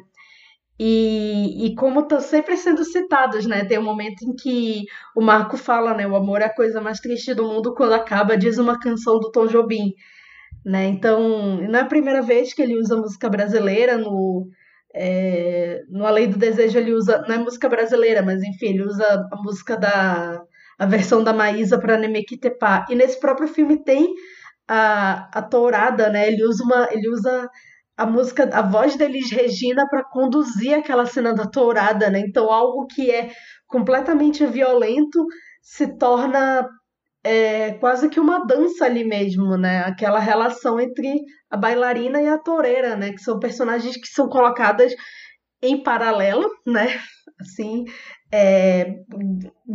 E, 0.81 1.66
e 1.66 1.74
como 1.74 2.01
estão 2.01 2.20
sempre 2.20 2.57
sendo 2.57 2.85
citados, 2.85 3.47
né? 3.47 3.65
Tem 3.65 3.78
um 3.78 3.85
momento 3.85 4.23
em 4.23 4.35
que 4.35 4.85
o 5.16 5.20
Marco 5.20 5.57
fala, 5.57 5.95
né? 5.95 6.07
O 6.07 6.16
amor 6.16 6.40
é 6.40 6.47
a 6.47 6.55
coisa 6.55 6.81
mais 6.81 7.01
triste 7.01 7.35
do 7.35 7.45
mundo 7.45 7.74
quando 7.74 7.95
acaba, 7.95 8.36
diz 8.36 8.59
uma 8.59 8.78
canção 8.78 9.19
do 9.19 9.31
Tom 9.31 9.47
Jobim, 9.47 9.93
né? 10.69 10.86
Então, 10.86 11.57
não 11.62 11.78
é 11.78 11.82
a 11.82 11.86
primeira 11.86 12.20
vez 12.20 12.53
que 12.53 12.61
ele 12.61 12.78
usa 12.78 12.95
música 12.95 13.27
brasileira 13.31 13.97
no, 13.97 14.47
é, 14.95 15.81
no 15.89 16.05
Além 16.05 16.28
do 16.28 16.36
Desejo 16.36 16.78
ele 16.78 16.93
usa, 16.93 17.24
não 17.27 17.36
é 17.36 17.39
música 17.39 17.70
brasileira, 17.70 18.20
mas 18.23 18.43
enfim, 18.43 18.66
ele 18.66 18.82
usa 18.82 19.27
a 19.32 19.36
música 19.43 19.78
da 19.78 20.43
a 20.78 20.86
versão 20.86 21.24
da 21.24 21.32
Maísa 21.32 21.78
para 21.81 21.97
Nemequitepá. 21.97 22.86
E 22.90 22.95
nesse 22.95 23.19
próprio 23.19 23.49
filme 23.49 23.82
tem 23.82 24.15
a, 24.69 25.28
a 25.39 25.43
tourada, 25.43 26.11
né? 26.11 26.28
Ele 26.28 26.45
usa 26.45 26.62
uma, 26.62 26.86
ele 26.93 27.09
usa 27.09 27.51
a 27.97 28.07
música, 28.07 28.49
a 28.53 28.62
voz 28.62 28.97
da 28.97 29.07
Elis 29.07 29.31
Regina 29.31 29.89
para 29.89 30.05
conduzir 30.05 30.74
aquela 30.74 31.07
cena 31.07 31.35
da 31.35 31.47
tourada, 31.47 32.11
né? 32.11 32.20
Então 32.20 32.53
algo 32.53 32.86
que 32.86 33.11
é 33.11 33.31
completamente 33.66 34.47
violento 34.47 35.24
se 35.62 35.99
torna 35.99 36.69
é 37.24 37.73
quase 37.74 38.09
que 38.09 38.20
uma 38.20 38.47
dança 38.47 38.85
ali 38.85 39.05
mesmo, 39.05 39.57
né? 39.57 39.81
Aquela 39.81 40.19
relação 40.19 40.81
entre 40.81 41.20
a 41.51 41.57
bailarina 41.57 42.20
e 42.20 42.28
a 42.28 42.39
toureira, 42.39 42.97
né? 42.97 43.12
Que 43.12 43.20
são 43.20 43.39
personagens 43.39 43.97
que 43.97 44.07
são 44.07 44.28
colocadas 44.28 44.95
em 45.62 45.82
paralelo, 45.82 46.49
né? 46.66 46.99
Assim, 47.40 47.85
é, 48.32 48.95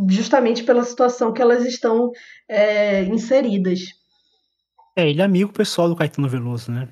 justamente 0.08 0.64
pela 0.64 0.84
situação 0.84 1.32
que 1.32 1.42
elas 1.42 1.64
estão 1.64 2.10
é, 2.48 3.02
inseridas. 3.04 3.80
É, 4.96 5.08
ele 5.08 5.20
é 5.20 5.24
amigo 5.24 5.52
pessoal 5.52 5.88
do 5.88 5.96
Caetano 5.96 6.28
Veloso, 6.28 6.70
né? 6.70 6.88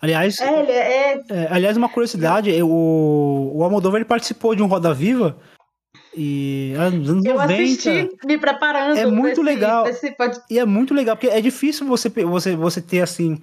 Aliás, 0.00 0.38
é, 0.40 0.60
ele 0.60 0.72
é... 0.72 1.12
é 1.30 1.48
aliás, 1.50 1.76
uma 1.76 1.88
curiosidade, 1.88 2.50
o, 2.62 3.52
o 3.54 3.64
Almodóvar 3.64 4.00
ele 4.00 4.08
participou 4.08 4.54
de 4.54 4.62
um 4.62 4.66
Roda 4.66 4.92
Viva 4.92 5.38
e 6.16 6.74
anos 6.76 7.08
eu 7.24 7.34
90. 7.34 7.44
assisti 7.44 8.08
me 8.24 8.38
preparando. 8.38 8.96
É 8.96 9.06
muito 9.06 9.42
legal. 9.42 9.86
E 10.50 10.58
é 10.58 10.64
muito 10.64 10.94
legal, 10.94 11.16
porque 11.16 11.28
é 11.28 11.40
difícil 11.40 11.86
você, 11.86 12.08
você, 12.08 12.56
você 12.56 12.80
ter, 12.80 13.00
assim, 13.00 13.38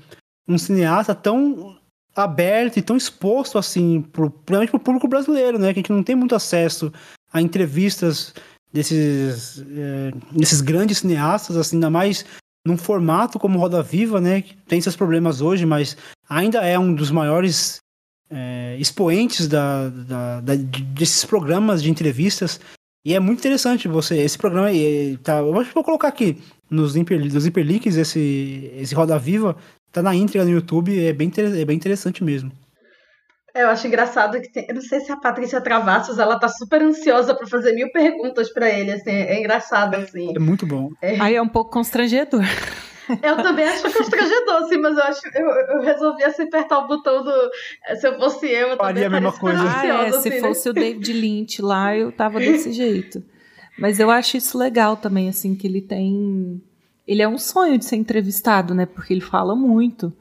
um 0.48 0.58
cineasta 0.58 1.14
tão 1.14 1.78
aberto 2.16 2.78
e 2.78 2.82
tão 2.82 2.98
exposto, 2.98 3.58
assim, 3.58 4.02
pro, 4.02 4.30
principalmente 4.30 4.72
pro 4.72 4.80
público 4.80 5.08
brasileiro, 5.08 5.58
né? 5.58 5.74
Que 5.74 5.80
a 5.80 5.82
gente 5.82 5.92
não 5.92 6.04
tem 6.04 6.16
muito 6.16 6.36
acesso 6.36 6.92
a 7.32 7.42
entrevistas 7.42 8.34
desses, 8.72 9.60
é, 9.60 10.12
desses 10.32 10.62
grandes 10.62 11.00
cineastas, 11.00 11.58
assim, 11.58 11.78
ainda 11.78 11.90
mais 11.90 12.26
num 12.66 12.78
formato 12.78 13.40
como 13.40 13.60
Roda 13.60 13.82
Viva, 13.82 14.22
né? 14.22 14.42
Que 14.42 14.56
tem 14.68 14.82
seus 14.82 14.96
problemas 14.96 15.42
hoje, 15.42 15.66
mas 15.66 15.98
ainda 16.30 16.60
é 16.66 16.78
um 16.78 16.94
dos 16.94 17.12
maiores 17.12 17.80
é, 18.32 18.78
expoentes 18.80 19.48
da, 19.48 19.90
da, 19.90 20.42
da, 20.42 20.56
desses 20.56 21.26
programas 21.26 21.84
de 21.84 21.90
entrevistas. 21.90 22.60
E 23.04 23.14
é 23.14 23.20
muito 23.20 23.40
interessante 23.40 23.88
você. 23.88 24.18
Esse 24.20 24.38
programa. 24.38 24.70
Tá, 25.24 25.40
eu 25.40 25.54
vou 25.54 25.84
colocar 25.84 26.08
aqui 26.08 26.38
nos, 26.70 26.96
nos 26.96 27.46
Hiperlinks 27.46 27.98
esse, 27.98 28.72
esse 28.76 28.96
Roda 28.96 29.18
Viva. 29.18 29.56
Tá 29.92 30.02
na 30.02 30.16
íntegra 30.16 30.46
no 30.46 30.52
YouTube. 30.52 31.04
É 31.04 31.12
bem, 31.12 31.32
é 31.36 31.66
bem 31.66 31.76
interessante 31.76 32.24
mesmo. 32.24 32.52
É, 33.54 33.64
eu 33.64 33.70
acho 33.70 33.86
engraçado 33.86 34.40
que 34.40 34.50
tem, 34.50 34.66
eu 34.70 34.76
não 34.76 34.82
sei 34.82 35.02
se 35.02 35.12
a 35.12 35.18
Patrícia 35.18 35.60
Travassos 35.60 36.18
ela 36.18 36.40
tá 36.40 36.48
super 36.48 36.82
ansiosa 36.82 37.36
para 37.36 37.46
fazer 37.46 37.74
mil 37.74 37.92
perguntas 37.92 38.50
para 38.54 38.70
ele, 38.70 38.94
assim, 38.94 39.12
é 39.12 39.38
engraçado 39.40 39.96
assim. 39.96 40.30
É, 40.30 40.38
é 40.38 40.40
muito 40.40 40.66
bom. 40.66 40.90
É. 41.02 41.20
Aí 41.20 41.36
é 41.36 41.42
um 41.42 41.50
pouco 41.50 41.70
constrangedor. 41.70 42.44
Eu 43.22 43.38
também 43.38 43.66
acho 43.68 43.84
constrangedor, 43.84 44.56
assim, 44.64 44.78
mas 44.78 44.98
eu 44.98 45.04
acho 45.04 45.22
eu, 45.34 45.50
eu 45.50 45.82
resolvi 45.82 46.24
assim, 46.24 46.44
apertar 46.44 46.80
o 46.80 46.88
botão 46.88 47.24
do. 47.24 47.32
Se 48.00 48.08
eu 48.08 48.18
fosse 48.18 48.48
eu, 48.48 48.70
eu 48.70 48.78
Faria 48.78 49.08
a 49.08 49.10
mesma 49.10 49.32
coisa. 49.32 49.60
Ah, 49.62 49.86
é, 49.86 50.08
assim, 50.08 50.22
se 50.22 50.30
né? 50.30 50.40
fosse 50.40 50.70
o 50.70 50.74
David 50.74 51.14
Lynch 51.14 51.62
lá, 51.62 51.96
eu 51.96 52.12
tava 52.12 52.40
desse 52.40 52.72
jeito. 52.74 53.24
Mas 53.78 54.00
eu 54.00 54.10
acho 54.10 54.38
isso 54.38 54.58
legal 54.58 54.98
também, 54.98 55.30
assim, 55.30 55.56
que 55.56 55.66
ele 55.66 55.82
tem. 55.82 56.62
Ele 57.08 57.22
é 57.22 57.28
um 57.28 57.38
sonho 57.38 57.78
de 57.78 57.86
ser 57.86 57.96
entrevistado, 57.96 58.74
né? 58.74 58.86
Porque 58.86 59.14
ele 59.14 59.22
fala 59.22 59.56
muito. 59.56 60.14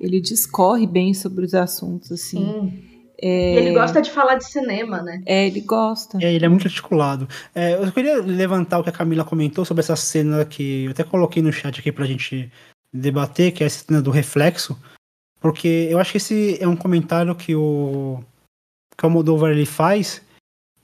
Ele 0.00 0.20
discorre 0.20 0.86
bem 0.86 1.14
sobre 1.14 1.44
os 1.44 1.54
assuntos, 1.54 2.10
assim. 2.10 2.38
Sim. 2.38 2.91
É... 3.22 3.54
Ele 3.54 3.72
gosta 3.72 4.02
de 4.02 4.10
falar 4.10 4.34
de 4.34 4.44
cinema, 4.44 5.00
né? 5.00 5.22
É, 5.24 5.46
ele 5.46 5.60
gosta. 5.60 6.18
É, 6.20 6.34
ele 6.34 6.44
é 6.44 6.48
muito 6.48 6.66
articulado. 6.66 7.28
É, 7.54 7.74
eu 7.74 7.92
queria 7.92 8.20
levantar 8.20 8.80
o 8.80 8.82
que 8.82 8.90
a 8.90 8.92
Camila 8.92 9.24
comentou 9.24 9.64
sobre 9.64 9.80
essa 9.80 9.94
cena 9.94 10.44
que 10.44 10.84
eu 10.86 10.90
até 10.90 11.04
coloquei 11.04 11.40
no 11.40 11.52
chat 11.52 11.78
aqui 11.78 11.92
pra 11.92 12.04
gente 12.04 12.50
debater, 12.92 13.52
que 13.52 13.62
é 13.62 13.66
a 13.68 13.70
cena 13.70 14.02
do 14.02 14.10
reflexo, 14.10 14.76
porque 15.40 15.88
eu 15.88 16.00
acho 16.00 16.10
que 16.10 16.18
esse 16.18 16.58
é 16.60 16.66
um 16.66 16.76
comentário 16.76 17.34
que 17.34 17.54
o 17.54 18.22
que 18.98 19.06
o 19.06 19.10
Moldovar 19.10 19.52
ele 19.52 19.64
faz 19.64 20.20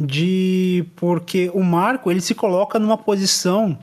de 0.00 0.86
porque 0.96 1.50
o 1.52 1.62
Marco 1.62 2.10
ele 2.10 2.20
se 2.20 2.34
coloca 2.34 2.78
numa 2.78 2.96
posição 2.96 3.78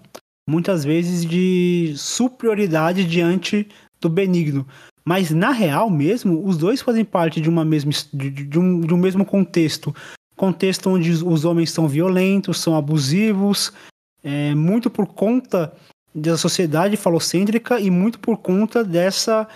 muitas 0.49 0.84
vezes 0.84 1.26
de 1.26 1.94
superioridade 1.98 3.06
diante 3.06 3.68
do 3.99 4.10
Benigno. 4.10 4.65
Mas 5.07 5.30
na 5.30 5.52
real 5.52 5.90
mesmo, 5.90 6.44
os 6.45 6.57
dois 6.57 6.82
fazem 6.82 7.06
parte 7.06 7.40
de 7.40 7.48
uma 7.48 7.64
mesma 7.64 7.91
de, 8.11 8.30
de, 8.30 8.60
um, 8.60 8.82
de 8.82 8.94
um 8.94 8.98
mesmo 8.98 9.23
contexto. 9.23 9.95
Contexto 10.36 10.90
onde 10.90 11.11
os 11.11 11.45
homens 11.45 11.72
são 11.72 11.88
violentos, 11.88 12.60
são 12.60 12.76
abusivos, 12.76 13.72
é, 14.23 14.56
muito 14.56 14.90
por 14.90 15.06
conta 15.07 15.72
da 16.14 16.38
sociedade 16.38 16.98
falocêntrica 16.98 17.80
e 17.80 17.91
muito 17.91 18.19
por 18.19 18.38
conta 18.38 18.84
dessa 18.84 19.48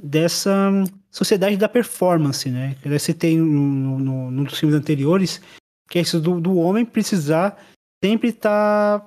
dessa 0.00 0.70
sociedade 1.10 1.56
da 1.56 1.68
performance, 1.68 2.48
né? 2.48 2.76
Que 2.82 2.88
você 2.88 3.14
tem 3.14 3.38
no, 3.38 3.98
no, 3.98 4.30
nos 4.30 4.58
filmes 4.58 4.76
anteriores, 4.76 5.40
que 5.88 5.98
é 5.98 6.02
isso 6.02 6.20
do, 6.20 6.40
do 6.40 6.56
homem 6.56 6.84
precisar 6.84 7.56
sempre 8.02 8.28
estar 8.30 9.00
tá 9.00 9.06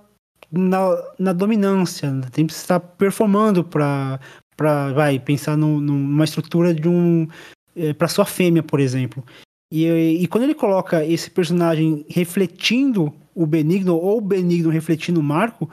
na, 0.51 1.13
na 1.19 1.33
dominância, 1.33 2.11
né? 2.11 2.27
sempre 2.33 2.55
estar 2.55 2.79
performando 2.79 3.63
para 3.63 4.19
para 4.57 4.91
vai 4.91 5.19
pensar 5.19 5.55
no, 5.55 5.79
numa 5.79 6.25
estrutura 6.25 6.73
de 6.73 6.89
um 6.89 7.27
é, 7.75 7.93
para 7.93 8.07
sua 8.07 8.25
fêmea, 8.25 8.63
por 8.63 8.79
exemplo. 8.79 9.23
E, 9.71 9.85
e 9.85 10.27
quando 10.27 10.45
ele 10.45 10.55
coloca 10.55 11.05
esse 11.05 11.29
personagem 11.29 12.05
refletindo 12.09 13.13
o 13.35 13.45
Benigno 13.45 13.95
ou 13.95 14.17
o 14.17 14.21
Benigno 14.21 14.69
refletindo 14.69 15.19
o 15.19 15.23
Marco, 15.23 15.69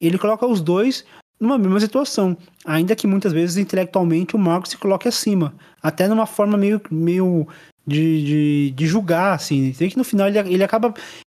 ele 0.00 0.16
coloca 0.16 0.46
os 0.46 0.60
dois 0.60 1.04
numa 1.40 1.58
mesma 1.58 1.80
situação, 1.80 2.36
ainda 2.64 2.96
que 2.96 3.06
muitas 3.06 3.32
vezes 3.32 3.56
intelectualmente 3.56 4.34
o 4.34 4.38
Marco 4.38 4.68
se 4.68 4.76
coloque 4.76 5.06
acima, 5.06 5.54
até 5.82 6.08
numa 6.08 6.26
forma 6.26 6.56
meio, 6.56 6.80
meio 6.90 7.46
de, 7.86 8.24
de, 8.24 8.70
de 8.72 8.86
julgar, 8.86 9.34
assim. 9.34 9.72
Tem 9.72 9.88
que 9.88 9.96
no 9.96 10.04
final 10.04 10.28
ele, 10.28 10.38
ele 10.38 10.64
acaba 10.64 10.92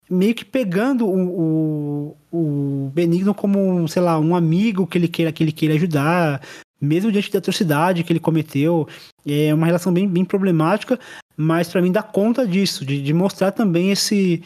meio 0.09 0.35
que 0.35 0.45
pegando 0.45 1.07
o, 1.07 2.17
o, 2.33 2.87
o, 2.87 2.91
Benigno 2.91 3.35
como, 3.35 3.87
sei 3.89 4.03
lá, 4.03 4.19
um 4.19 4.35
amigo 4.35 4.87
que 4.87 4.99
ele 4.99 5.07
queira, 5.07 5.33
que 5.33 5.45
ele 5.45 5.53
queira 5.53 5.75
ajudar, 5.75 6.43
mesmo 6.81 7.13
diante 7.13 7.31
da 7.31 7.39
atrocidade 7.39 8.03
que 8.03 8.13
ele 8.13 8.21
cometeu. 8.21 8.89
É 9.27 9.53
uma 9.53 9.67
relação 9.67 9.93
bem, 9.93 10.09
bem 10.09 10.25
problemática, 10.25 10.99
mas 11.37 11.69
para 11.69 11.83
mim 11.83 11.93
dá 11.93 12.03
conta 12.03 12.47
disso, 12.47 12.85
de, 12.85 13.03
de 13.03 13.13
mostrar 13.13 13.53
também 13.53 13.91
esse 13.91 14.43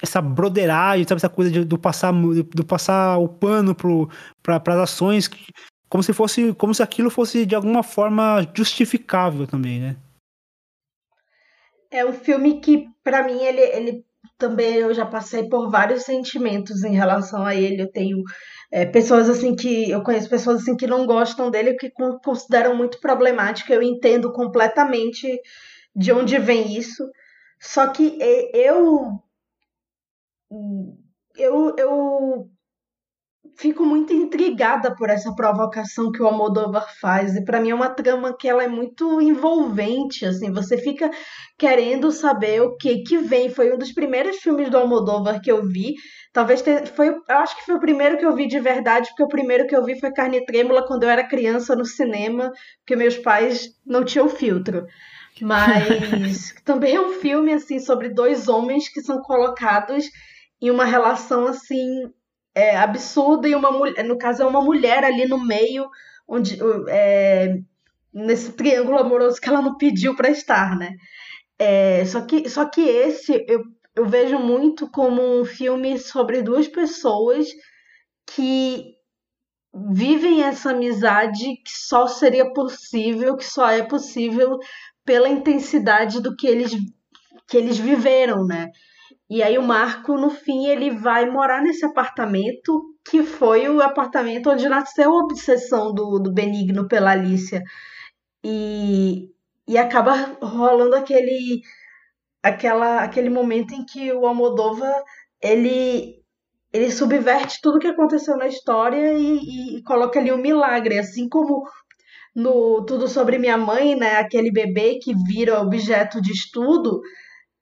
essa 0.00 0.20
broderagem, 0.20 1.04
sabe, 1.04 1.18
essa 1.18 1.28
coisa 1.28 1.50
de, 1.50 1.64
do 1.64 1.76
passar 1.76 2.12
do 2.12 2.64
passar 2.64 3.18
o 3.18 3.28
pano 3.28 3.74
para 3.74 4.74
as 4.74 4.80
ações, 4.80 5.28
como 5.88 6.02
se 6.02 6.12
fosse 6.12 6.54
como 6.54 6.74
se 6.74 6.82
aquilo 6.82 7.10
fosse 7.10 7.44
de 7.44 7.54
alguma 7.54 7.82
forma 7.82 8.46
justificável 8.54 9.46
também, 9.46 9.80
né? 9.80 9.96
É 11.90 12.04
um 12.04 12.12
filme 12.12 12.60
que 12.60 12.86
para 13.02 13.24
mim 13.24 13.42
ele, 13.42 13.60
ele 13.60 14.04
também 14.36 14.74
eu 14.74 14.94
já 14.94 15.06
passei 15.06 15.48
por 15.48 15.70
vários 15.70 16.02
sentimentos 16.02 16.84
em 16.84 16.94
relação 16.94 17.44
a 17.44 17.54
ele. 17.54 17.82
Eu 17.82 17.90
tenho 17.90 18.18
é, 18.70 18.84
pessoas 18.84 19.28
assim 19.28 19.56
que 19.56 19.90
eu 19.90 20.02
conheço 20.02 20.28
pessoas 20.28 20.62
assim 20.62 20.76
que 20.76 20.86
não 20.86 21.06
gostam 21.06 21.50
dele, 21.50 21.74
que 21.74 21.90
consideram 22.22 22.76
muito 22.76 23.00
problemático. 23.00 23.72
Eu 23.72 23.82
entendo 23.82 24.32
completamente 24.32 25.40
de 25.94 26.12
onde 26.12 26.38
vem 26.38 26.76
isso. 26.76 27.04
Só 27.60 27.88
que 27.88 28.18
eu 28.54 29.18
eu, 31.36 31.74
eu 31.78 32.07
fico 33.58 33.84
muito 33.84 34.12
intrigada 34.12 34.94
por 34.94 35.10
essa 35.10 35.34
provocação 35.34 36.12
que 36.12 36.22
o 36.22 36.26
Almodóvar 36.26 36.86
faz. 37.00 37.34
E 37.34 37.44
para 37.44 37.60
mim 37.60 37.70
é 37.70 37.74
uma 37.74 37.90
trama 37.90 38.34
que 38.38 38.48
ela 38.48 38.62
é 38.62 38.68
muito 38.68 39.20
envolvente 39.20 40.24
assim. 40.24 40.52
Você 40.52 40.78
fica 40.78 41.10
querendo 41.58 42.12
saber 42.12 42.62
o 42.62 42.76
que 42.76 43.02
que 43.02 43.18
vem. 43.18 43.50
Foi 43.50 43.74
um 43.74 43.76
dos 43.76 43.92
primeiros 43.92 44.36
filmes 44.36 44.70
do 44.70 44.78
Almodóvar 44.78 45.40
que 45.40 45.50
eu 45.50 45.66
vi. 45.66 45.94
Talvez 46.32 46.62
ter, 46.62 46.86
foi 46.86 47.08
eu 47.08 47.22
acho 47.28 47.56
que 47.56 47.66
foi 47.66 47.74
o 47.74 47.80
primeiro 47.80 48.16
que 48.16 48.24
eu 48.24 48.34
vi 48.34 48.46
de 48.46 48.60
verdade 48.60 49.08
porque 49.08 49.24
o 49.24 49.28
primeiro 49.28 49.66
que 49.66 49.74
eu 49.74 49.84
vi 49.84 49.98
foi 49.98 50.12
Carne 50.12 50.44
Trêmula 50.46 50.86
quando 50.86 51.02
eu 51.02 51.08
era 51.08 51.26
criança 51.26 51.74
no 51.74 51.84
cinema 51.84 52.52
porque 52.78 52.94
meus 52.94 53.18
pais 53.18 53.70
não 53.84 54.04
tinham 54.04 54.28
filtro. 54.28 54.86
Mas 55.42 56.54
também 56.64 56.94
é 56.94 57.00
um 57.00 57.14
filme 57.14 57.52
assim 57.52 57.80
sobre 57.80 58.08
dois 58.08 58.46
homens 58.46 58.88
que 58.88 59.00
são 59.00 59.20
colocados 59.20 60.08
em 60.60 60.70
uma 60.70 60.84
relação 60.84 61.46
assim 61.46 62.08
é, 62.58 63.48
e 63.48 63.54
uma 63.54 63.70
mulher, 63.70 64.04
no 64.04 64.18
caso 64.18 64.42
é 64.42 64.46
uma 64.46 64.60
mulher 64.60 65.04
ali 65.04 65.26
no 65.26 65.38
meio, 65.44 65.88
onde 66.26 66.58
é, 66.88 67.58
nesse 68.12 68.52
triângulo 68.52 68.98
amoroso 68.98 69.40
que 69.40 69.48
ela 69.48 69.62
não 69.62 69.76
pediu 69.76 70.16
para 70.16 70.30
estar, 70.30 70.76
né? 70.76 70.96
É, 71.58 72.04
só 72.04 72.20
que 72.22 72.48
só 72.48 72.64
que 72.64 72.80
esse 72.80 73.44
eu, 73.48 73.62
eu 73.94 74.06
vejo 74.06 74.38
muito 74.38 74.88
como 74.90 75.40
um 75.40 75.44
filme 75.44 75.98
sobre 75.98 76.42
duas 76.42 76.68
pessoas 76.68 77.48
que 78.26 78.94
vivem 79.92 80.42
essa 80.42 80.70
amizade 80.70 81.56
que 81.64 81.70
só 81.70 82.06
seria 82.06 82.52
possível, 82.52 83.36
que 83.36 83.44
só 83.44 83.70
é 83.70 83.82
possível 83.82 84.58
pela 85.04 85.28
intensidade 85.28 86.20
do 86.20 86.36
que 86.36 86.46
eles 86.46 86.72
que 87.46 87.56
eles 87.56 87.78
viveram, 87.78 88.44
né? 88.44 88.70
E 89.30 89.42
aí 89.42 89.58
o 89.58 89.62
Marco, 89.62 90.16
no 90.16 90.30
fim, 90.30 90.66
ele 90.66 90.90
vai 90.90 91.28
morar 91.28 91.62
nesse 91.62 91.84
apartamento, 91.84 92.94
que 93.04 93.22
foi 93.22 93.68
o 93.68 93.82
apartamento 93.82 94.50
onde 94.50 94.68
nasceu 94.68 95.10
a 95.10 95.22
obsessão 95.24 95.92
do, 95.92 96.18
do 96.18 96.32
Benigno 96.32 96.88
pela 96.88 97.10
Alicia. 97.10 97.62
E, 98.42 99.28
e 99.66 99.76
acaba 99.76 100.38
rolando 100.40 100.96
aquele, 100.96 101.60
aquela, 102.42 103.02
aquele 103.02 103.28
momento 103.28 103.74
em 103.74 103.84
que 103.84 104.10
o 104.12 104.26
Almodova 104.26 104.90
ele, 105.42 106.22
ele 106.72 106.90
subverte 106.90 107.60
tudo 107.62 107.78
que 107.78 107.86
aconteceu 107.86 108.36
na 108.36 108.46
história 108.46 109.12
e, 109.14 109.76
e, 109.76 109.82
coloca 109.82 110.18
ali 110.18 110.32
um 110.32 110.38
milagre, 110.38 110.98
assim 110.98 111.28
como 111.28 111.64
no 112.34 112.84
Tudo 112.86 113.08
Sobre 113.08 113.38
Minha 113.38 113.58
Mãe, 113.58 113.96
né, 113.96 114.16
aquele 114.16 114.50
bebê 114.50 114.98
que 115.02 115.14
vira 115.14 115.60
objeto 115.60 116.20
de 116.20 116.32
estudo, 116.32 117.00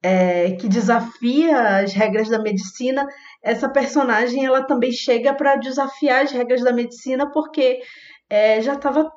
é, 0.07 0.53
que 0.53 0.69
desafia 0.69 1.81
as 1.81 1.93
regras 1.93 2.29
da 2.29 2.39
medicina, 2.39 3.05
essa 3.43 3.69
personagem 3.69 4.45
ela 4.47 4.63
também 4.63 4.93
chega 4.93 5.35
para 5.35 5.57
desafiar 5.57 6.23
as 6.23 6.31
regras 6.31 6.63
da 6.63 6.73
medicina 6.73 7.29
porque 7.33 7.81
é, 8.31 8.63
já 8.63 8.75
estava 8.75 9.11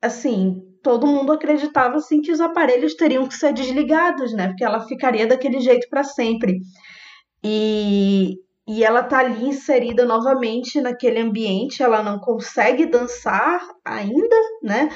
assim 0.00 0.62
todo 0.84 1.04
mundo 1.04 1.32
acreditava 1.32 1.96
assim 1.96 2.20
que 2.20 2.30
os 2.30 2.40
aparelhos 2.40 2.94
teriam 2.94 3.26
que 3.26 3.34
ser 3.34 3.52
desligados, 3.52 4.32
né? 4.32 4.46
Porque 4.46 4.62
ela 4.64 4.86
ficaria 4.86 5.26
daquele 5.26 5.58
jeito 5.58 5.88
para 5.90 6.04
sempre. 6.04 6.60
E, 7.42 8.36
e 8.68 8.84
ela 8.84 9.02
tá 9.02 9.18
ali 9.18 9.48
inserida 9.48 10.04
novamente 10.04 10.80
naquele 10.80 11.18
ambiente, 11.18 11.82
ela 11.82 12.04
não 12.04 12.20
consegue 12.20 12.86
dançar 12.86 13.66
ainda, 13.84 14.36
né? 14.62 14.88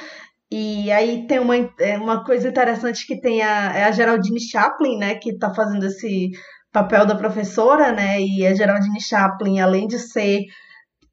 E 0.51 0.91
aí 0.91 1.25
tem 1.27 1.39
uma, 1.39 1.55
é, 1.79 1.97
uma 1.97 2.25
coisa 2.25 2.49
interessante 2.49 3.07
que 3.07 3.21
tem 3.21 3.41
a, 3.41 3.73
é 3.73 3.83
a 3.85 3.91
Geraldine 3.91 4.41
Chaplin, 4.41 4.97
né, 4.97 5.15
que 5.15 5.31
está 5.31 5.53
fazendo 5.53 5.85
esse 5.85 6.29
papel 6.73 7.05
da 7.05 7.15
professora, 7.15 7.93
né, 7.93 8.21
e 8.21 8.45
a 8.45 8.53
Geraldine 8.53 8.99
Chaplin, 9.01 9.61
além 9.61 9.87
de 9.87 9.97
ser 9.97 10.41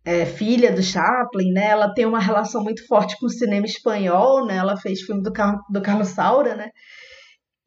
é, 0.04 0.26
filha 0.26 0.72
do 0.72 0.82
Chaplin, 0.82 1.52
né, 1.52 1.66
ela 1.66 1.94
tem 1.94 2.04
uma 2.04 2.18
relação 2.18 2.64
muito 2.64 2.84
forte 2.88 3.16
com 3.20 3.26
o 3.26 3.30
cinema 3.30 3.64
espanhol, 3.64 4.44
né, 4.44 4.56
ela 4.56 4.76
fez 4.76 5.02
filme 5.02 5.22
do, 5.22 5.32
Car 5.32 5.56
do 5.70 5.80
Carlos 5.80 6.08
Saura, 6.08 6.56
né, 6.56 6.70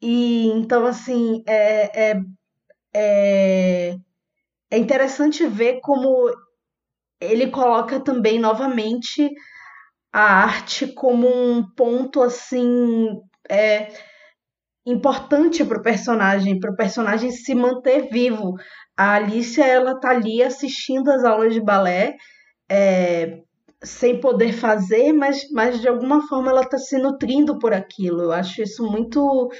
e 0.02 0.48
então, 0.48 0.84
assim, 0.84 1.42
é, 1.46 2.10
é, 2.10 2.20
é, 2.94 3.96
é 4.70 4.78
interessante 4.78 5.46
ver 5.46 5.80
como 5.80 6.28
ele 7.20 7.46
coloca 7.46 8.00
também 8.00 8.40
novamente 8.40 9.30
a 10.12 10.44
arte 10.44 10.86
como 10.88 11.26
um 11.26 11.62
ponto 11.74 12.20
assim 12.20 13.08
é, 13.48 13.88
importante 14.86 15.64
para 15.64 15.78
o 15.78 15.82
personagem, 15.82 16.58
para 16.58 16.72
o 16.72 16.76
personagem 16.76 17.30
se 17.30 17.54
manter 17.54 18.08
vivo. 18.10 18.54
A 18.96 19.14
Alicia 19.14 19.66
ela 19.66 19.98
tá 19.98 20.10
ali 20.10 20.42
assistindo 20.42 21.10
as 21.10 21.24
aulas 21.24 21.54
de 21.54 21.60
balé, 21.60 22.16
é, 22.68 23.40
sem 23.82 24.20
poder 24.20 24.52
fazer, 24.52 25.12
mas, 25.12 25.50
mas 25.50 25.80
de 25.80 25.88
alguma 25.88 26.26
forma 26.28 26.50
ela 26.50 26.62
está 26.62 26.78
se 26.78 26.98
nutrindo 26.98 27.58
por 27.58 27.72
aquilo. 27.72 28.22
Eu 28.22 28.32
acho 28.32 28.62
isso 28.62 28.84
muito 28.84 29.50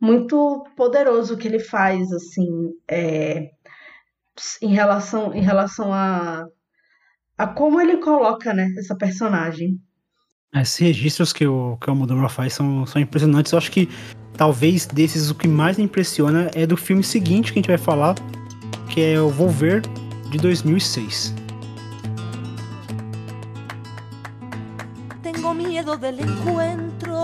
muito 0.00 0.64
poderoso 0.76 1.36
que 1.38 1.48
ele 1.48 1.60
faz 1.60 2.12
assim 2.12 2.46
é, 2.90 3.48
em 4.60 4.74
relação 4.74 5.32
em 5.34 5.40
relação 5.40 5.92
a, 5.92 6.44
a 7.38 7.46
como 7.46 7.80
ele 7.80 7.98
coloca 7.98 8.52
né, 8.52 8.68
essa 8.78 8.96
personagem. 8.96 9.78
Esses 10.54 10.78
registros 10.78 11.32
que 11.32 11.46
o, 11.46 11.76
que 11.80 11.88
o 11.88 11.90
Almodóvar 11.90 12.30
faz 12.30 12.54
são, 12.54 12.86
são 12.86 13.02
impressionantes. 13.02 13.50
Eu 13.50 13.58
acho 13.58 13.72
que 13.72 13.88
talvez 14.36 14.86
desses 14.86 15.28
o 15.30 15.34
que 15.34 15.48
mais 15.48 15.76
me 15.78 15.84
impressiona 15.84 16.48
é 16.54 16.64
do 16.64 16.76
filme 16.76 17.02
seguinte 17.02 17.52
que 17.52 17.58
a 17.58 17.60
gente 17.60 17.68
vai 17.68 17.78
falar, 17.78 18.14
que 18.88 19.00
é 19.00 19.20
o 19.20 19.28
Volver, 19.30 19.82
de 20.30 20.38
2006. 20.38 21.34
Tengo 25.22 25.54
miedo 25.54 25.96
del 25.96 26.20
encuentro 26.20 27.14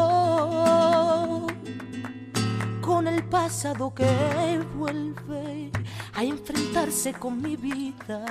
con 2.81 3.07
el 3.07 3.23
pasado 3.25 3.93
que 3.95 4.05
vuelve 4.77 5.71
a 6.15 6.25
enfrentarse 6.25 7.13
con 7.13 7.41
mi 7.41 7.57
vida. 7.57 8.25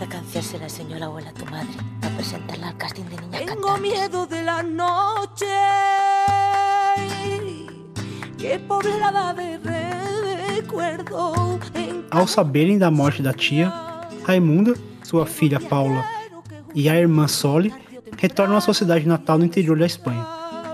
Esta 0.00 0.10
canción 0.10 0.44
se 0.44 0.58
la 0.58 0.64
enseñó 0.66 0.96
la 0.96 1.06
abuela 1.06 1.30
a 1.30 1.34
tu 1.34 1.44
madre 1.46 1.66
para 2.00 2.14
presentarla 2.14 2.68
al 2.68 2.76
casting 2.76 3.02
de 3.06 3.16
niña 3.16 3.38
Tengo 3.44 3.76
miedo 3.78 4.28
de 4.28 4.44
la 4.44 4.62
noche 4.62 5.44
que 8.38 8.60
poblada 8.60 9.34
de 9.34 9.58
recuerdo. 9.58 11.32
Ao 12.12 12.28
saberem 12.28 12.78
da 12.78 12.92
morte 12.92 13.24
da 13.24 13.32
tia, 13.32 13.72
Raimunda, 14.24 14.74
sua 15.02 15.26
filha 15.26 15.58
Paula 15.58 16.04
e 16.76 16.88
a 16.88 16.94
irmã 16.94 17.26
Soli 17.26 17.74
retornam 18.16 18.56
à 18.56 18.60
sua 18.60 18.74
cidade 18.74 19.04
natal 19.04 19.36
no 19.36 19.46
interior 19.46 19.76
da 19.76 19.86
Espanha. 19.86 20.24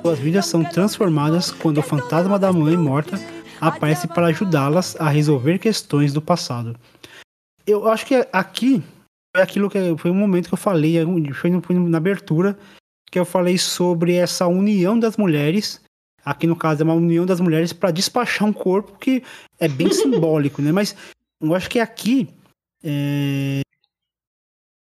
Suas 0.03 0.19
vidas 0.19 0.45
são 0.45 0.63
transformadas 0.63 1.51
quando 1.51 1.79
o 1.79 1.83
fantasma 1.83 2.39
da 2.39 2.53
mãe 2.53 2.77
morta 2.77 3.19
aparece 3.59 4.07
para 4.07 4.27
ajudá-las 4.27 5.01
a 5.01 5.09
resolver 5.09 5.59
questões 5.59 6.13
do 6.13 6.21
passado. 6.21 6.77
Eu 7.67 7.89
acho 7.89 8.05
que 8.05 8.29
aqui 8.31 8.85
aquilo 9.35 9.69
que 9.69 9.79
foi 9.99 10.11
um 10.11 10.15
momento 10.15 10.49
que 10.49 10.55
eu 10.55 10.59
falei, 10.59 10.97
foi 11.35 11.51
na 11.51 11.99
abertura, 11.99 12.57
que 13.11 13.19
eu 13.19 13.25
falei 13.25 13.59
sobre 13.59 14.15
essa 14.15 14.47
união 14.47 14.99
das 14.99 15.17
mulheres. 15.17 15.83
Aqui 16.25 16.47
no 16.47 16.57
caso 16.57 16.83
é 16.83 16.85
uma 16.85 16.95
união 16.95 17.27
das 17.27 17.41
mulheres 17.41 17.73
para 17.73 17.91
despachar 17.91 18.49
um 18.49 18.53
corpo 18.53 18.99
que 18.99 19.23
é 19.59 19.69
bem 19.69 19.91
simbólico, 19.93 20.63
né? 20.63 20.73
Mas 20.73 20.97
eu 21.41 21.55
acho 21.55 21.69
que 21.69 21.81
aqui 21.81 22.29
é... 22.83 23.61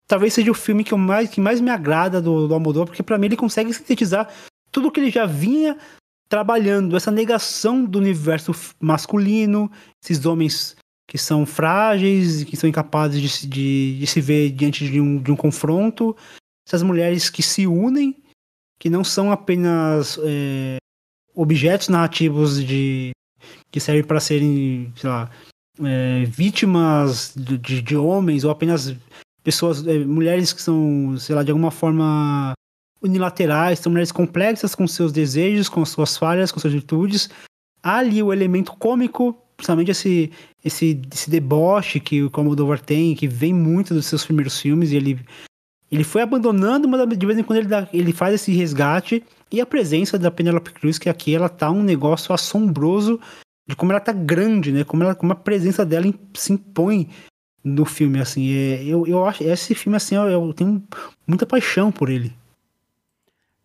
talvez 0.06 0.34
seja 0.34 0.50
o 0.50 0.54
filme 0.54 0.84
que, 0.84 0.94
mais, 0.94 1.30
que 1.30 1.40
mais 1.40 1.60
me 1.60 1.70
agrada 1.70 2.20
do, 2.20 2.46
do 2.46 2.54
Almodóvar, 2.54 2.88
porque 2.88 3.02
para 3.02 3.16
mim 3.16 3.26
ele 3.26 3.36
consegue 3.36 3.72
sintetizar 3.72 4.28
tudo 4.70 4.90
que 4.90 5.00
ele 5.00 5.10
já 5.10 5.26
vinha 5.26 5.78
trabalhando, 6.28 6.96
essa 6.96 7.10
negação 7.10 7.84
do 7.84 7.98
universo 7.98 8.52
masculino, 8.78 9.70
esses 10.00 10.24
homens 10.24 10.76
que 11.10 11.18
são 11.18 11.44
frágeis, 11.44 12.44
que 12.44 12.56
são 12.56 12.70
incapazes 12.70 13.20
de, 13.20 13.48
de, 13.48 13.98
de 13.98 14.06
se 14.06 14.20
ver 14.20 14.50
diante 14.50 14.88
de 14.88 15.00
um, 15.00 15.20
de 15.20 15.32
um 15.32 15.34
confronto, 15.34 16.16
essas 16.64 16.84
mulheres 16.84 17.28
que 17.28 17.42
se 17.42 17.66
unem, 17.66 18.14
que 18.78 18.88
não 18.88 19.02
são 19.02 19.32
apenas 19.32 20.20
é, 20.22 20.76
objetos 21.34 21.88
narrativos 21.88 22.64
de 22.64 23.10
que 23.72 23.80
servem 23.80 24.04
para 24.04 24.20
serem, 24.20 24.92
sei 24.94 25.10
lá, 25.10 25.28
é, 25.82 26.24
vítimas 26.26 27.34
de, 27.34 27.58
de, 27.58 27.96
homens 27.96 28.44
ou 28.44 28.52
apenas 28.52 28.94
pessoas, 29.42 29.84
é, 29.88 29.98
mulheres 29.98 30.52
que 30.52 30.62
são, 30.62 31.16
sei 31.18 31.34
lá, 31.34 31.42
de 31.42 31.50
alguma 31.50 31.72
forma 31.72 32.52
unilaterais, 33.02 33.80
são 33.80 33.90
mulheres 33.90 34.12
complexas 34.12 34.76
com 34.76 34.86
seus 34.86 35.10
desejos, 35.10 35.68
com 35.68 35.84
suas 35.84 36.16
falhas, 36.16 36.52
com 36.52 36.60
suas 36.60 36.72
virtudes. 36.72 37.28
Há 37.82 37.96
ali 37.96 38.22
o 38.22 38.32
elemento 38.32 38.76
cômico, 38.76 39.36
principalmente 39.60 39.90
esse, 39.90 40.32
esse, 40.64 41.00
esse 41.12 41.30
deboche 41.30 42.00
que 42.00 42.22
o 42.22 42.30
Commodore 42.30 42.80
tem, 42.80 43.14
que 43.14 43.28
vem 43.28 43.52
muito 43.52 43.92
dos 43.92 44.06
seus 44.06 44.24
primeiros 44.24 44.58
filmes, 44.58 44.90
e 44.90 44.96
ele, 44.96 45.20
ele 45.92 46.02
foi 46.02 46.22
abandonando, 46.22 46.88
mas 46.88 47.06
de 47.06 47.26
vez 47.26 47.38
em 47.38 47.42
quando 47.42 47.58
ele, 47.58 47.68
dá, 47.68 47.86
ele 47.92 48.12
faz 48.12 48.34
esse 48.34 48.52
resgate. 48.52 49.22
E 49.52 49.60
a 49.60 49.66
presença 49.66 50.18
da 50.18 50.30
Penelope 50.30 50.72
Cruz, 50.72 50.98
que 50.98 51.08
aqui 51.08 51.34
ela 51.34 51.48
tá 51.48 51.70
um 51.70 51.82
negócio 51.82 52.34
assombroso 52.34 53.20
de 53.68 53.76
como 53.76 53.92
ela 53.92 54.00
tá 54.00 54.12
grande, 54.12 54.72
né? 54.72 54.82
Como, 54.84 55.02
ela, 55.02 55.14
como 55.14 55.32
a 55.32 55.36
presença 55.36 55.84
dela 55.84 56.06
se 56.34 56.52
impõe 56.52 57.08
no 57.62 57.84
filme, 57.84 58.20
assim. 58.20 58.50
É, 58.52 58.82
eu, 58.84 59.06
eu 59.06 59.24
acho, 59.26 59.44
esse 59.44 59.74
filme, 59.74 59.96
assim, 59.96 60.14
eu, 60.14 60.24
eu 60.24 60.54
tenho 60.54 60.82
muita 61.26 61.44
paixão 61.44 61.92
por 61.92 62.08
ele. 62.08 62.32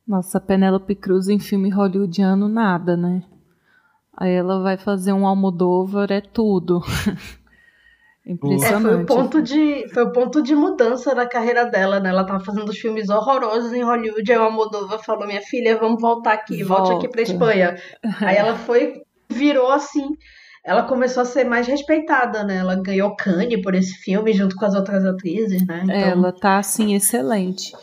Nossa, 0.08 0.40
Penélope 0.40 0.94
Cruz 0.96 1.30
em 1.30 1.40
filme 1.40 1.70
hollywoodiano, 1.70 2.50
nada, 2.50 2.98
né? 2.98 3.24
Aí 4.18 4.34
ela 4.34 4.62
vai 4.62 4.78
fazer 4.78 5.12
um 5.14 5.28
Almodóvar, 5.28 6.12
é 6.12 6.22
tudo. 6.22 6.82
Impressionante. 8.26 8.88
É, 8.88 8.90
foi, 8.90 9.04
o 9.04 9.06
ponto 9.06 9.42
de, 9.42 9.90
foi 9.94 10.04
o 10.04 10.12
ponto 10.12 10.42
de 10.42 10.56
mudança 10.56 11.14
da 11.14 11.28
carreira 11.28 11.66
dela, 11.66 12.00
né? 12.00 12.10
Ela 12.10 12.26
tava 12.26 12.44
fazendo 12.44 12.74
filmes 12.74 13.10
horrorosos 13.10 13.72
em 13.72 13.84
Hollywood, 13.84 14.32
aí 14.32 14.38
o 14.38 14.44
Almodóvar 14.44 15.00
falou, 15.04 15.28
minha 15.28 15.42
filha, 15.42 15.78
vamos 15.78 16.02
voltar 16.02 16.34
aqui, 16.34 16.64
Volta. 16.64 16.84
volte 16.84 16.98
aqui 16.98 17.12
pra 17.12 17.22
Espanha. 17.22 17.76
aí 18.22 18.36
ela 18.36 18.56
foi, 18.56 19.04
virou 19.30 19.70
assim, 19.72 20.16
ela 20.64 20.82
começou 20.82 21.22
a 21.22 21.26
ser 21.26 21.44
mais 21.44 21.68
respeitada, 21.68 22.44
né? 22.44 22.58
Ela 22.58 22.82
ganhou 22.82 23.16
Cannes 23.16 23.62
por 23.62 23.76
esse 23.76 23.94
filme, 23.94 24.34
junto 24.34 24.56
com 24.56 24.66
as 24.66 24.74
outras 24.74 25.06
atrizes, 25.06 25.64
né? 25.68 25.82
Então... 25.84 25.96
Ela 25.96 26.32
tá, 26.32 26.58
assim, 26.58 26.96
excelente. 26.96 27.74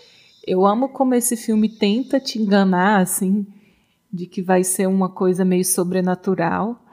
Eu 0.45 0.67
amo 0.67 0.89
como 0.89 1.15
esse 1.15 1.37
filme 1.37 1.69
tenta 1.69 2.19
te 2.19 2.41
enganar, 2.41 3.01
assim, 3.01 3.47
de 4.13 4.27
que 4.27 4.43
vai 4.43 4.63
ser 4.63 4.87
uma 4.87 5.09
coisa 5.09 5.45
meio 5.45 5.65
sobrenatural, 5.65 6.85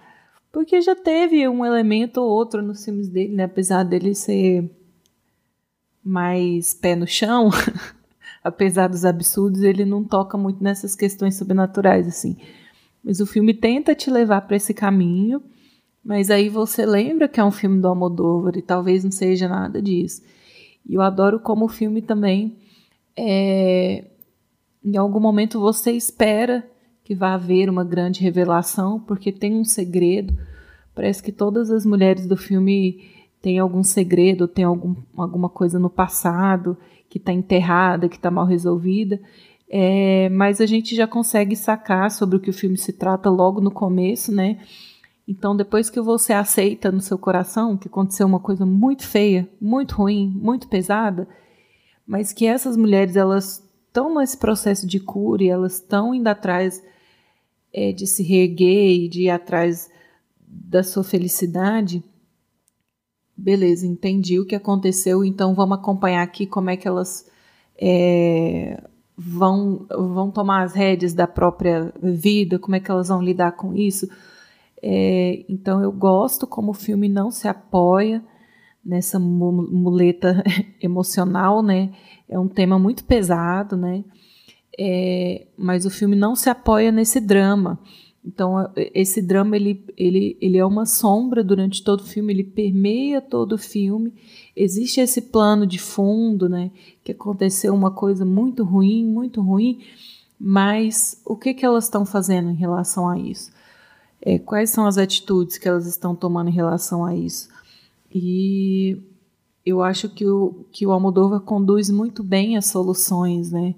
porque 0.52 0.82
já 0.82 0.96
teve 0.96 1.48
um 1.48 1.66
elemento 1.66 2.22
ou 2.22 2.30
outro 2.30 2.62
nos 2.62 2.84
filmes 2.84 3.10
dele, 3.10 3.36
né? 3.36 3.44
Apesar 3.44 3.84
dele 3.84 4.16
ser 4.16 4.70
mais 6.04 6.74
pé 6.74 6.96
no 6.96 7.06
chão, 7.06 7.50
apesar 8.44 8.88
dos 8.88 9.06
absurdos, 9.06 9.62
ele 9.62 9.86
não 9.86 10.04
toca 10.04 10.38
muito 10.38 10.64
nessas 10.64 10.96
questões 10.96 11.36
sobrenaturais, 11.36 12.08
assim. 12.08 12.38
Mas 13.04 13.20
o 13.20 13.26
filme 13.26 13.54
tenta 13.54 13.94
te 13.94 14.10
levar 14.10 14.42
para 14.42 14.56
esse 14.56 14.74
caminho, 14.74 15.44
mas 16.04 16.32
aí 16.32 16.50
você 16.50 16.86
lembra 16.86 17.28
que 17.28 17.40
é 17.40 17.44
um 17.44 17.52
filme 17.52 17.80
do 17.82 17.88
Almodóvar 17.88 18.58
e 18.58 18.62
talvez 18.62 19.04
não 19.04 19.12
seja 19.12 19.48
nada 19.48 19.82
disso. 19.82 20.24
E 20.88 20.96
eu 20.96 21.02
adoro 21.02 21.40
como 21.40 21.66
o 21.66 21.70
filme 21.70 22.02
também 22.02 22.58
é, 23.16 24.06
em 24.84 24.96
algum 24.96 25.20
momento 25.20 25.60
você 25.60 25.92
espera 25.92 26.66
que 27.10 27.16
vai 27.16 27.32
haver 27.32 27.72
uma 27.72 27.84
grande 27.84 28.22
revelação, 28.22 29.00
porque 29.00 29.32
tem 29.32 29.56
um 29.56 29.66
segredo. 29.66 30.38
Parece 30.94 31.24
que 31.24 31.32
todas 31.32 31.72
as 31.72 31.84
mulheres 31.84 32.28
do 32.28 32.38
filme 32.38 33.04
têm 33.42 33.58
algum 33.58 33.82
segredo, 33.82 34.48
têm 34.48 34.64
algum, 34.64 34.96
alguma 35.18 35.50
coisa 35.50 35.80
no 35.80 35.90
passado 35.90 36.78
que 37.10 37.18
está 37.18 37.34
enterrada, 37.34 38.08
que 38.08 38.18
está 38.18 38.30
mal 38.30 38.46
resolvida. 38.46 39.20
É, 39.68 40.30
mas 40.30 40.62
a 40.62 40.68
gente 40.68 40.96
já 40.96 41.08
consegue 41.08 41.56
sacar 41.56 42.12
sobre 42.12 42.38
o 42.38 42.40
que 42.40 42.52
o 42.52 42.54
filme 42.54 42.78
se 42.78 42.94
trata 42.94 43.28
logo 43.28 43.60
no 43.60 43.72
começo, 43.72 44.32
né? 44.32 44.60
Então, 45.28 45.56
depois 45.56 45.90
que 45.90 46.00
você 46.00 46.32
aceita 46.32 46.92
no 46.92 47.02
seu 47.02 47.18
coração 47.18 47.76
que 47.76 47.88
aconteceu 47.88 48.28
uma 48.28 48.40
coisa 48.40 48.68
muito 48.68 49.08
feia, 49.08 49.50
muito 49.60 49.96
ruim, 49.96 50.32
muito 50.40 50.68
pesada, 50.68 51.28
mas 52.06 52.32
que 52.32 52.46
essas 52.46 52.78
mulheres 52.78 53.16
elas 53.16 53.68
estão 53.88 54.14
nesse 54.14 54.38
processo 54.38 54.86
de 54.86 55.00
cura 55.00 55.44
e 55.44 55.50
elas 55.50 55.74
estão 55.74 56.14
indo 56.14 56.28
atrás 56.28 56.84
é, 57.74 57.92
de 57.92 58.08
se 58.08 58.24
reerguer 58.24 59.04
e 59.04 59.08
de 59.08 59.24
ir 59.24 59.30
atrás 59.30 59.90
da 60.48 60.84
sua 60.84 61.04
felicidade. 61.04 62.04
Beleza, 63.36 63.88
entendi 63.88 64.40
o 64.40 64.46
que 64.46 64.56
aconteceu, 64.56 65.24
então 65.24 65.56
vamos 65.56 65.78
acompanhar 65.78 66.24
aqui 66.24 66.46
como 66.46 66.70
é 66.70 66.76
que 66.76 66.88
elas 66.88 67.26
é, 67.80 68.84
vão, 69.16 69.86
vão 69.90 70.32
tomar 70.32 70.64
as 70.64 70.74
rédeas 70.74 71.14
da 71.14 71.28
própria 71.28 71.94
vida, 72.02 72.60
como 72.60 72.76
é 72.76 72.80
que 72.80 72.92
elas 72.92 73.08
vão 73.08 73.22
lidar 73.22 73.54
com 73.54 73.74
isso. 73.74 74.10
É, 74.82 75.46
então 75.50 75.82
eu 75.82 75.92
gosto 75.92 76.48
como 76.48 76.72
o 76.72 76.74
filme 76.74 77.10
não 77.10 77.32
se 77.32 77.48
apoia 77.48 78.24
nessa 78.84 79.20
muleta 79.20 80.44
emocional, 80.82 81.62
né? 81.62 81.92
É 82.28 82.40
um 82.40 82.48
tema 82.48 82.80
muito 82.80 83.04
pesado, 83.04 83.76
né? 83.76 84.04
É, 84.82 85.46
mas 85.58 85.86
o 85.86 85.90
filme 85.90 86.16
não 86.16 86.38
se 86.38 86.50
apoia 86.50 86.90
nesse 86.90 87.20
drama. 87.20 87.78
Então 88.24 88.70
esse 88.76 89.22
drama 89.22 89.58
ele, 89.58 89.84
ele, 89.98 90.38
ele 90.40 90.58
é 90.58 90.66
uma 90.66 90.86
sombra 90.86 91.44
durante 91.44 91.84
todo 91.84 92.02
o 92.02 92.06
filme, 92.06 92.32
ele 92.32 92.44
permeia 92.46 93.20
todo 93.20 93.54
o 93.54 93.58
filme. 93.58 94.14
Existe 94.56 95.02
esse 95.02 95.24
plano 95.24 95.68
de 95.68 95.78
fundo, 95.78 96.48
né? 96.48 96.72
Que 97.04 97.12
aconteceu 97.12 97.74
uma 97.74 97.92
coisa 97.92 98.24
muito 98.24 98.64
ruim, 98.64 99.06
muito 99.06 99.42
ruim. 99.42 99.80
Mas 100.40 101.22
o 101.26 101.36
que 101.36 101.54
que 101.54 101.66
elas 101.66 101.84
estão 101.86 102.06
fazendo 102.06 102.50
em 102.50 102.56
relação 102.56 103.10
a 103.10 103.20
isso? 103.20 103.52
É, 104.22 104.40
quais 104.40 104.70
são 104.70 104.86
as 104.86 104.98
atitudes 104.98 105.58
que 105.58 105.68
elas 105.68 105.86
estão 105.86 106.16
tomando 106.16 106.50
em 106.50 106.54
relação 106.54 107.04
a 107.04 107.14
isso? 107.14 107.50
E 108.14 108.98
eu 109.66 109.82
acho 109.84 110.08
que 110.08 110.26
o, 110.26 110.66
que 110.72 110.88
o 110.88 110.92
Almodóvar 110.92 111.42
conduz 111.42 111.90
muito 111.90 112.24
bem 112.24 112.56
as 112.56 112.68
soluções, 112.68 113.52
né? 113.52 113.76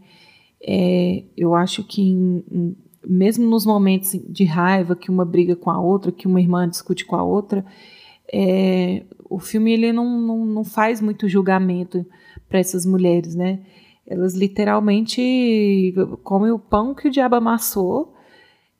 É, 0.64 1.24
eu 1.36 1.56
acho 1.56 1.84
que 1.84 2.02
em, 2.02 2.76
mesmo 3.06 3.50
nos 3.50 3.66
momentos 3.66 4.12
de 4.28 4.44
raiva, 4.44 4.96
que 4.96 5.10
uma 5.10 5.26
briga 5.26 5.56
com 5.56 5.70
a 5.70 5.80
outra, 5.80 6.12
que 6.12 6.28
uma 6.28 6.40
irmã 6.40 6.68
discute 6.70 7.06
com 7.06 7.16
a 7.16 7.24
outra, 7.24 7.66
é, 8.32 9.04
o 9.30 9.40
filme 9.40 9.72
ele 9.72 9.92
não, 9.92 10.20
não, 10.20 10.46
não 10.46 10.64
faz 10.64 11.02
muito 11.02 11.28
julgamento 11.28 12.06
para 12.48 12.60
essas 12.60 12.86
mulheres, 12.86 13.36
né? 13.36 13.60
Elas 14.06 14.36
literalmente 14.36 15.94
comem 16.24 16.52
o 16.52 16.60
pão 16.60 16.94
que 16.94 17.08
o 17.08 17.12
diabo 17.12 17.36
amassou, 17.36 18.14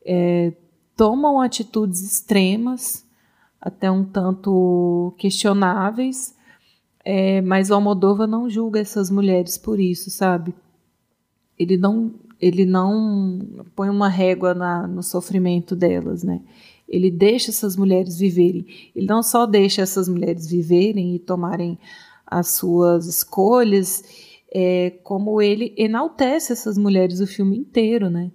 é, 0.06 0.54
tomam 0.96 1.40
atitudes 1.40 2.02
extremas, 2.02 3.06
até 3.60 3.90
um 3.90 4.04
tanto 4.04 5.14
questionáveis, 5.18 6.36
é, 7.06 7.42
mas 7.42 7.70
o 7.70 7.76
Almodóvar 7.76 8.28
não 8.28 8.50
julga 8.50 8.80
essas 8.80 9.10
mulheres 9.10 9.58
por 9.58 9.80
isso, 9.80 10.10
sabe? 10.10 10.54
Ele 11.62 11.78
não, 11.78 12.14
ele 12.40 12.66
não 12.66 13.40
põe 13.76 13.90
uma 13.90 14.10
régua 14.10 14.54
na, 14.54 14.88
no 14.88 15.04
sofrimento 15.04 15.76
delas, 15.76 16.24
né? 16.24 16.42
Ele 16.88 17.12
deixa 17.12 17.52
essas 17.52 17.76
mulheres 17.78 18.18
viverem. 18.18 18.66
Ele 18.96 19.06
não 19.06 19.22
só 19.22 19.46
deixa 19.46 19.82
essas 19.82 20.10
mulheres 20.10 20.50
viverem 20.50 21.16
e 21.16 21.20
tomarem 21.20 21.78
as 22.26 22.50
suas 22.50 23.06
escolhas, 23.06 24.04
é, 24.54 24.92
como 25.04 25.42
ele 25.42 25.74
enaltece 25.78 26.52
essas 26.52 26.78
mulheres 26.78 27.20
o 27.20 27.28
filme 27.28 27.58
inteiro, 27.58 28.10
né? 28.10 28.32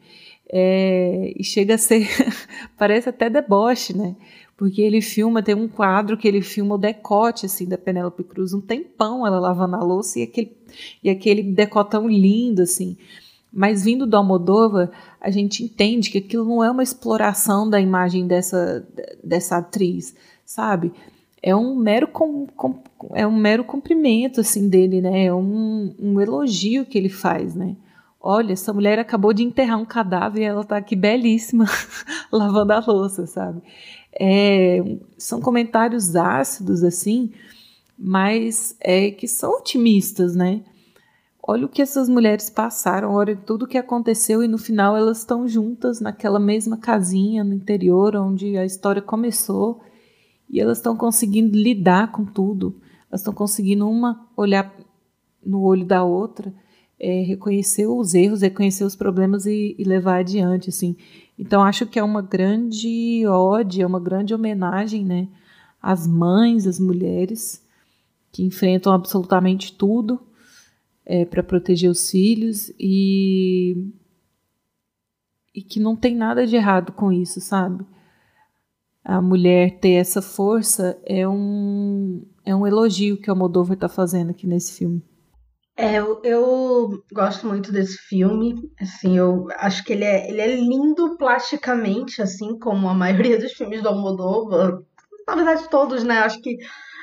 É, 0.49 1.33
e 1.37 1.43
chega 1.43 1.75
a 1.75 1.79
ser, 1.79 2.07
parece 2.79 3.09
até 3.09 3.29
deboche, 3.29 3.97
né? 3.97 4.15
porque 4.57 4.81
ele 4.81 5.03
filma, 5.03 5.43
tem 5.43 5.55
um 5.55 5.69
quadro 5.69 6.17
que 6.17 6.27
ele 6.27 6.41
filma 6.41 6.77
o 6.77 6.79
decote 6.79 7.47
assim 7.47 7.69
da 7.69 7.77
Penélope 7.77 8.25
Cruz, 8.25 8.55
um 8.55 8.61
tempão 8.61 9.27
ela 9.27 9.39
lavando 9.39 9.77
a 9.77 9.83
louça 9.83 10.19
e 10.19 10.23
aquele, 10.23 10.56
e 11.03 11.11
aquele 11.11 11.43
decotão 11.43 12.09
lindo 12.09 12.63
assim. 12.63 12.97
Mas 13.53 13.85
vindo 13.85 14.07
do 14.07 14.17
Almodóvar, 14.17 14.91
a 15.21 15.31
gente 15.31 15.65
entende 15.65 16.11
que 16.11 16.19
aquilo 16.19 16.45
não 16.45 16.63
é 16.63 16.71
uma 16.71 16.83
exploração 16.83 17.69
da 17.69 17.81
imagem 17.81 18.27
dessa, 18.27 18.87
dessa 19.25 19.57
atriz, 19.57 20.15
sabe? 20.45 20.93
É 21.43 21.55
um 21.57 21.75
mero 21.75 22.09
com, 22.09 22.47
com, 22.49 22.83
é 23.15 23.27
um 23.27 23.35
mero 23.35 23.65
cumprimento 23.65 24.41
assim 24.41 24.69
dele, 24.69 25.01
né? 25.01 25.25
É 25.27 25.35
um, 25.35 25.95
um 25.99 26.21
elogio 26.21 26.85
que 26.85 26.99
ele 26.99 27.09
faz, 27.09 27.55
né? 27.55 27.77
Olha, 28.21 28.53
essa 28.53 28.73
mulher 28.73 28.99
acabou 28.99 29.33
de 29.33 29.45
enterrar 29.45 29.79
um 29.79 29.85
cadáver 29.85 30.43
e 30.43 30.45
ela 30.45 30.63
está 30.63 30.77
aqui 30.77 30.97
belíssima 30.97 31.65
lavando 32.33 32.73
a 32.73 32.81
louça, 32.85 33.27
sabe? 33.27 33.63
É, 34.19 34.83
são 35.17 35.41
comentários 35.41 36.17
ácidos 36.17 36.83
assim, 36.83 37.31
mas 37.99 38.77
é 38.81 39.11
que 39.11 39.27
são 39.27 39.59
otimistas, 39.59 40.35
né? 40.35 40.63
Olha 41.49 41.67
o 41.67 41.69
que 41.69 41.81
essas 41.81 42.09
mulheres 42.09 42.51
passaram, 42.51 43.13
olha 43.13 43.37
tudo 43.37 43.65
o 43.65 43.69
que 43.69 43.79
aconteceu 43.79 44.43
e 44.43 44.49
no 44.49 44.59
final 44.59 44.97
elas 44.97 45.19
estão 45.19 45.47
juntas 45.47 46.01
naquela 46.01 46.41
mesma 46.41 46.77
casinha 46.77 47.45
no 47.45 47.55
interior 47.55 48.17
onde 48.17 48.59
a 48.59 48.65
história 48.65 49.01
começou 49.01 49.81
e 50.51 50.61
elas 50.61 50.79
estão 50.79 50.97
conseguindo 50.97 51.57
lidar 51.57 52.11
com 52.11 52.25
tudo. 52.25 52.81
Elas 53.09 53.21
estão 53.21 53.33
conseguindo 53.33 53.89
uma 53.89 54.29
olhar 54.37 54.75
no 55.45 55.63
olho 55.63 55.87
da 55.87 56.03
outra, 56.03 56.53
é, 56.99 57.23
reconhecer 57.23 57.87
os 57.87 58.13
erros, 58.15 58.41
reconhecer 58.41 58.83
os 58.83 58.97
problemas 58.97 59.47
e, 59.47 59.77
e, 59.79 59.85
levar 59.85 60.19
adiante, 60.19 60.71
assim. 60.71 60.97
Então 61.39 61.63
acho 61.63 61.87
que 61.87 61.99
é 61.99 62.03
uma 62.03 62.23
grande 62.23 63.25
ode, 63.27 63.83
é 63.83 63.87
uma 63.87 64.01
grande 64.01 64.35
homenagem, 64.35 65.05
né, 65.05 65.29
às 65.81 66.07
mães, 66.07 66.67
às 66.67 66.81
mulheres 66.81 67.65
que 68.37 68.45
enfrentam 68.45 68.93
absolutamente 68.93 69.73
tudo 69.73 70.21
é, 71.07 71.25
para 71.25 71.43
proteger 71.43 71.91
os 71.91 72.11
filhos 72.11 72.71
e 72.79 73.91
e 75.55 75.63
que 75.63 75.81
não 75.81 75.97
tem 75.97 76.15
nada 76.15 76.47
de 76.47 76.55
errado 76.55 76.93
com 76.93 77.11
isso, 77.11 77.41
sabe? 77.41 77.83
A 79.03 79.23
mulher 79.23 79.79
ter 79.81 79.93
essa 79.93 80.21
força 80.21 81.01
é 81.07 81.27
um 81.27 82.27
é 82.45 82.55
um 82.55 82.67
elogio 82.67 83.17
que 83.17 83.31
o 83.31 83.33
Almodóvar 83.33 83.73
está 83.73 83.89
fazendo 83.89 84.33
aqui 84.33 84.47
nesse 84.47 84.77
filme. 84.77 85.03
É, 85.75 85.97
eu, 85.97 86.21
eu, 86.23 87.03
gosto 87.13 87.47
muito 87.47 87.73
desse 87.73 87.97
filme. 87.97 88.71
Assim, 88.79 89.17
eu 89.17 89.47
acho 89.57 89.83
que 89.83 89.95
ele 89.95 90.05
é, 90.05 90.29
ele 90.29 90.41
é 90.43 90.57
lindo 90.57 91.17
plasticamente, 91.17 92.21
assim 92.21 92.59
como 92.59 92.87
a 92.87 92.95
maioria 92.95 93.39
dos 93.39 93.53
filmes 93.53 93.83
do 93.83 93.89
Almodóvar. 93.89 94.83
Na 95.27 95.35
verdade, 95.37 95.71
todos, 95.71 96.05
né? 96.05 96.19
Acho 96.19 96.41
que 96.43 96.59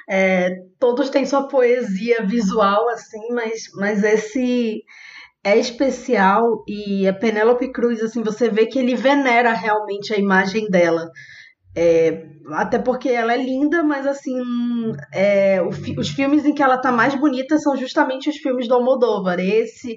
é, 0.10 0.52
todos 0.80 1.10
têm 1.10 1.26
sua 1.26 1.48
poesia 1.48 2.24
visual, 2.24 2.90
assim, 2.90 3.32
mas, 3.32 3.64
mas 3.76 4.04
esse 4.04 4.84
é 5.44 5.58
especial 5.58 6.64
e 6.68 7.08
a 7.08 7.14
Penélope 7.14 7.72
Cruz, 7.72 8.02
assim, 8.02 8.24
você 8.24 8.50
vê 8.50 8.66
que 8.66 8.80
ele 8.80 8.96
venera 8.96 9.52
realmente 9.54 10.14
a 10.14 10.18
imagem 10.18 10.70
dela. 10.70 11.10
É, 11.76 12.26
até 12.52 12.78
porque 12.78 13.10
ela 13.10 13.34
é 13.34 13.38
linda, 13.38 13.84
mas 13.84 14.06
assim, 14.06 14.40
é, 15.12 15.60
os 15.98 16.10
filmes 16.10 16.46
em 16.46 16.54
que 16.54 16.62
ela 16.62 16.78
tá 16.78 16.92
mais 16.92 17.16
bonita 17.16 17.58
são 17.58 17.76
justamente 17.76 18.30
os 18.30 18.38
filmes 18.38 18.68
do 18.68 18.76
Almodóvar. 18.76 19.40
Esse, 19.40 19.96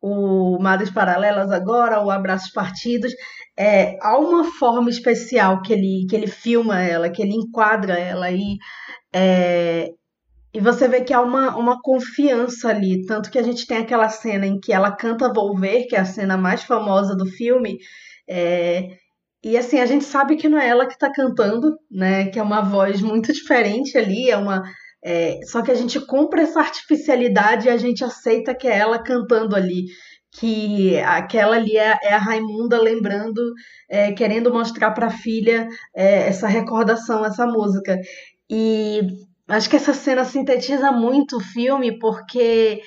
o 0.00 0.58
Madres 0.60 0.90
Paralelas 0.90 1.50
agora, 1.52 2.04
o 2.04 2.10
Abraços 2.10 2.50
Partidos. 2.50 3.12
É, 3.56 3.96
há 4.00 4.18
uma 4.18 4.44
forma 4.44 4.90
especial 4.90 5.62
que 5.62 5.72
ele, 5.72 6.06
que 6.08 6.16
ele 6.16 6.26
filma 6.26 6.80
ela, 6.80 7.10
que 7.10 7.22
ele 7.22 7.34
enquadra 7.34 7.98
ela 7.98 8.30
e, 8.30 8.56
é, 9.14 9.90
e 10.54 10.60
você 10.60 10.86
vê 10.86 11.02
que 11.02 11.14
há 11.14 11.20
uma, 11.20 11.56
uma 11.56 11.80
confiança 11.80 12.68
ali. 12.68 13.06
Tanto 13.06 13.30
que 13.30 13.38
a 13.38 13.42
gente 13.42 13.66
tem 13.66 13.78
aquela 13.78 14.08
cena 14.08 14.46
em 14.46 14.60
que 14.60 14.72
ela 14.72 14.92
canta 14.92 15.32
Volver, 15.32 15.86
que 15.86 15.96
é 15.96 16.00
a 16.00 16.04
cena 16.04 16.36
mais 16.36 16.62
famosa 16.62 17.16
do 17.16 17.26
filme. 17.26 17.78
É, 18.28 18.88
e 19.44 19.56
assim, 19.56 19.80
a 19.80 19.86
gente 19.86 20.04
sabe 20.04 20.36
que 20.36 20.48
não 20.48 20.58
é 20.58 20.68
ela 20.68 20.86
que 20.86 20.92
está 20.94 21.10
cantando, 21.12 21.76
né? 21.90 22.26
Que 22.26 22.38
é 22.38 22.42
uma 22.42 22.60
voz 22.62 23.00
muito 23.02 23.32
diferente 23.32 23.96
ali, 23.98 24.30
é 24.30 24.36
uma. 24.36 24.62
É, 25.04 25.40
só 25.46 25.62
que 25.62 25.70
a 25.70 25.74
gente 25.74 25.98
compra 26.06 26.42
essa 26.42 26.60
artificialidade 26.60 27.66
e 27.66 27.70
a 27.70 27.76
gente 27.76 28.04
aceita 28.04 28.54
que 28.54 28.68
é 28.68 28.78
ela 28.78 29.02
cantando 29.02 29.56
ali. 29.56 29.86
Que 30.34 30.98
aquela 31.00 31.56
ali 31.56 31.76
é, 31.76 31.98
é 32.02 32.14
a 32.14 32.18
Raimunda 32.18 32.80
lembrando, 32.80 33.40
é, 33.90 34.12
querendo 34.12 34.52
mostrar 34.52 34.92
para 34.92 35.08
a 35.08 35.10
filha 35.10 35.68
é, 35.94 36.28
essa 36.28 36.46
recordação, 36.46 37.24
essa 37.24 37.46
música. 37.46 37.98
E 38.54 39.00
acho 39.48 39.70
que 39.70 39.76
essa 39.76 39.94
cena 39.94 40.26
sintetiza 40.26 40.92
muito 40.92 41.38
o 41.38 41.40
filme, 41.40 41.98
porque 41.98 42.82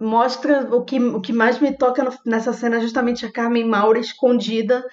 mostra 0.00 0.62
o 0.74 0.84
que, 0.84 0.98
o 0.98 1.20
que 1.20 1.32
mais 1.32 1.60
me 1.60 1.76
toca 1.78 2.04
nessa 2.26 2.52
cena 2.52 2.80
justamente 2.80 3.24
a 3.24 3.30
Carmen 3.30 3.64
Maura 3.64 4.00
escondida 4.00 4.84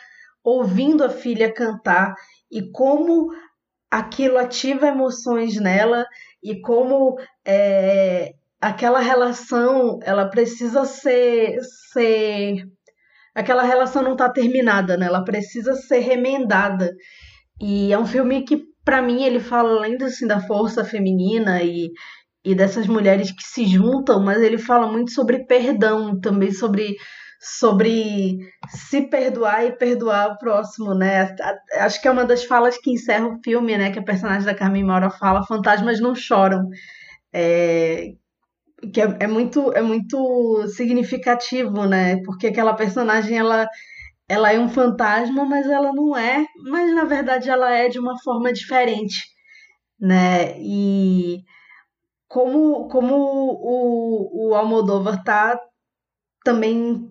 ouvindo 0.44 1.04
a 1.04 1.10
filha 1.10 1.52
cantar 1.52 2.14
e 2.52 2.70
como 2.72 3.32
aquilo 3.90 4.38
ativa 4.38 4.88
emoções 4.88 5.60
nela 5.60 6.06
e 6.44 6.62
como 6.62 7.18
é, 7.44 8.34
aquela 8.62 9.00
relação 9.00 9.98
ela 10.04 10.30
precisa 10.30 10.86
ser, 10.86 11.58
ser 11.92 12.68
aquela 13.34 13.64
relação 13.64 14.04
não 14.04 14.14
está 14.14 14.30
terminada, 14.30 14.96
né? 14.96 15.08
Ela 15.08 15.24
precisa 15.24 15.74
ser 15.74 16.00
remendada. 16.00 16.94
E 17.60 17.92
é 17.92 17.98
um 17.98 18.06
filme 18.06 18.44
que 18.44 18.73
para 18.84 19.02
mim 19.02 19.24
ele 19.24 19.40
fala 19.40 19.78
além 19.78 19.98
assim 20.04 20.28
da 20.28 20.42
força 20.42 20.84
feminina 20.84 21.62
e 21.64 21.92
e 22.46 22.54
dessas 22.54 22.88
mulheres 22.88 23.32
que 23.32 23.44
se 23.44 23.66
juntam, 23.66 24.22
mas 24.22 24.42
ele 24.42 24.58
fala 24.58 24.92
muito 24.92 25.12
sobre 25.12 25.46
perdão, 25.46 26.20
também 26.20 26.52
sobre 26.52 26.98
sobre 27.40 28.38
se 28.70 29.02
perdoar 29.10 29.66
e 29.66 29.72
perdoar 29.74 30.32
o 30.32 30.38
próximo, 30.38 30.94
né? 30.94 31.36
Acho 31.76 32.02
que 32.02 32.08
é 32.08 32.12
uma 32.12 32.26
das 32.26 32.46
falas 32.46 32.78
que 32.78 32.92
encerra 32.92 33.28
o 33.28 33.40
filme, 33.44 33.78
né? 33.78 33.92
Que 33.92 34.00
a 34.00 34.04
personagem 34.04 34.46
da 34.46 34.56
Carmen 34.56 34.84
Maura 34.84 35.10
fala: 35.10 35.46
fantasmas 35.46 36.00
não 36.00 36.16
choram. 36.16 36.68
É, 37.34 38.12
que 38.94 39.02
é, 39.02 39.18
é, 39.22 39.28
muito 39.28 39.74
é 39.74 39.82
muito 39.82 40.66
significativo, 40.68 41.86
né? 41.86 42.22
Porque 42.26 42.48
aquela 42.48 42.74
personagem 42.74 43.38
ela 43.38 43.68
ela 44.28 44.54
é 44.54 44.60
um 44.60 44.70
fantasma, 44.70 45.46
mas 45.46 45.68
ela 45.68 45.92
não 45.94 46.18
é, 46.18 46.46
mas 46.64 46.94
na 46.94 47.04
verdade 47.06 47.50
ela 47.50 47.72
é 47.72 47.90
de 47.90 48.00
uma 48.00 48.18
forma 48.22 48.52
diferente, 48.54 49.22
né? 50.00 50.60
E 50.60 51.44
como 52.28 52.88
como 52.90 53.16
o, 53.16 54.50
o 54.50 54.56
Almodóvar 54.56 55.24
tá 55.24 55.60
também 56.44 57.10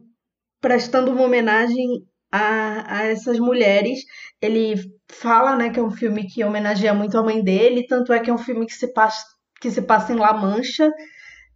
prestando 0.60 1.10
uma 1.12 1.24
homenagem 1.24 2.06
a, 2.32 2.98
a 3.00 3.04
essas 3.04 3.38
mulheres. 3.38 4.00
Ele 4.40 4.74
fala 5.10 5.56
né, 5.56 5.70
que 5.70 5.78
é 5.78 5.82
um 5.82 5.90
filme 5.90 6.26
que 6.26 6.42
homenageia 6.42 6.94
muito 6.94 7.18
a 7.18 7.22
mãe 7.22 7.42
dele, 7.42 7.86
tanto 7.86 8.12
é 8.12 8.20
que 8.20 8.30
é 8.30 8.34
um 8.34 8.38
filme 8.38 8.66
que 8.66 8.74
se 8.74 8.92
passa, 8.92 9.24
que 9.60 9.70
se 9.70 9.82
passa 9.82 10.12
em 10.12 10.16
La 10.16 10.32
Mancha, 10.32 10.90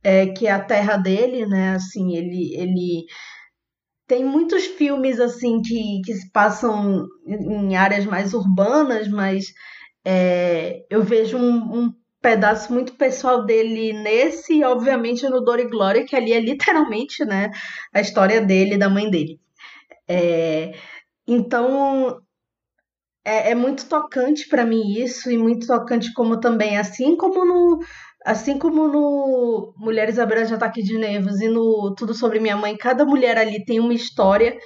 é, 0.05 0.27
que 0.27 0.47
é 0.47 0.53
a 0.53 0.63
terra 0.63 0.97
dele, 0.97 1.47
né? 1.47 1.75
Assim, 1.75 2.17
ele, 2.17 2.55
ele 2.55 3.07
tem 4.07 4.25
muitos 4.25 4.67
filmes 4.67 5.21
assim 5.21 5.61
que, 5.61 6.01
que 6.05 6.15
se 6.15 6.31
passam 6.31 7.07
em 7.27 7.77
áreas 7.77 8.05
mais 8.05 8.33
urbanas, 8.35 9.09
mas 9.09 9.47
é, 10.05 10.85
eu 10.89 11.03
vejo 11.03 11.37
um, 11.37 11.81
um 11.81 11.95
pedaço 12.23 12.73
muito 12.73 12.95
pessoal 12.95 13.45
dele 13.45 13.93
nesse 13.93 14.55
e, 14.55 14.65
obviamente, 14.65 15.29
no 15.29 15.41
Dor 15.41 15.61
e 15.61 15.69
Glória, 15.69 16.05
que 16.05 16.17
ali 16.17 16.33
é 16.33 16.41
literalmente 16.41 17.25
né, 17.25 17.51
a 17.93 18.01
história 18.01 18.41
dele 18.41 18.75
e 18.75 18.79
da 18.79 18.89
mãe 18.89 19.11
dele. 19.11 19.41
É, 20.09 20.75
então, 21.27 22.21
é, 23.25 23.51
é, 23.51 23.55
muito 23.57 23.87
tocante 23.89 24.49
para 24.49 24.65
mim 24.65 24.93
isso, 24.93 25.31
e 25.31 25.37
muito 25.37 25.67
tocante 25.67 26.13
como 26.13 26.39
também, 26.39 26.79
assim 26.79 27.17
como 27.17 27.45
no. 27.45 27.81
Assim 28.27 28.59
como 28.59 28.89
no 28.89 29.73
Mulheres 29.77 30.19
à 30.19 30.25
de 30.25 30.53
Ataque 30.53 30.83
de 30.83 30.99
Nervos 30.99 31.41
e 31.41 31.49
no 31.49 31.95
Tudo 31.97 32.13
Sobre 32.13 32.41
Minha 32.41 32.57
Mãe, 32.57 32.77
cada 32.77 33.05
mulher 33.05 33.39
ali 33.39 33.65
tem 33.65 33.79
uma 33.79 33.95
história. 33.95 34.59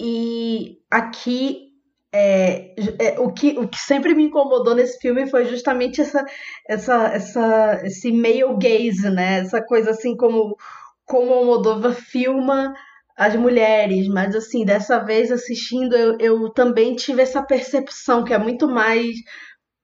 E 0.00 0.78
aqui 0.90 1.64
é, 2.10 2.74
é, 2.98 3.20
o, 3.20 3.30
que, 3.30 3.58
o 3.58 3.68
que 3.68 3.76
sempre 3.76 4.14
me 4.14 4.24
incomodou 4.24 4.74
nesse 4.74 4.98
filme 5.00 5.28
foi 5.28 5.44
justamente 5.44 6.00
essa, 6.00 6.24
essa, 6.66 7.06
essa, 7.08 7.80
esse 7.84 8.10
male 8.10 8.56
gaze, 8.58 9.10
né? 9.10 9.40
Essa 9.40 9.60
coisa 9.62 9.90
assim 9.90 10.16
como, 10.16 10.56
como 11.04 11.42
o 11.42 11.44
Moldova 11.44 11.92
filma 11.92 12.72
as 13.16 13.36
mulheres, 13.36 14.08
mas 14.08 14.34
assim, 14.34 14.64
dessa 14.64 14.98
vez 14.98 15.30
assistindo 15.30 15.94
eu, 15.94 16.16
eu 16.18 16.50
também 16.50 16.96
tive 16.96 17.20
essa 17.22 17.42
percepção 17.42 18.24
que 18.24 18.32
é 18.32 18.38
muito 18.38 18.66
mais 18.66 19.14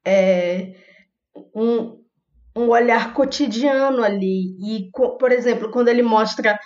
é, 0.05 0.72
um, 1.55 1.99
um 2.61 2.69
olhar 2.69 3.12
cotidiano 3.15 4.03
ali. 4.03 4.57
E, 4.61 4.91
por 5.19 5.32
exemplo, 5.32 5.70
quando 5.70 5.89
ele 5.89 6.03
mostra 6.03 6.59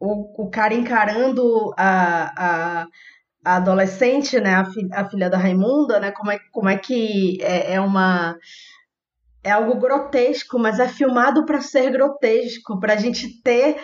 o, 0.00 0.44
o 0.44 0.50
cara 0.50 0.74
encarando 0.74 1.72
a, 1.76 2.82
a 2.82 2.86
a 3.46 3.56
adolescente, 3.56 4.40
né, 4.40 4.56
a, 4.56 4.64
fi, 4.64 4.88
a, 4.92 5.08
filha 5.08 5.30
da 5.30 5.38
Raimunda, 5.38 6.00
né, 6.00 6.10
como 6.10 6.32
é, 6.32 6.38
como 6.50 6.68
é 6.68 6.76
que 6.76 7.38
é, 7.40 7.74
é 7.74 7.80
uma 7.80 8.36
é 9.44 9.52
algo 9.52 9.78
grotesco, 9.78 10.58
mas 10.58 10.80
é 10.80 10.88
filmado 10.88 11.46
para 11.46 11.60
ser 11.60 11.92
grotesco, 11.92 12.80
para 12.80 12.94
a 12.94 12.96
gente 12.96 13.40
ter 13.42 13.76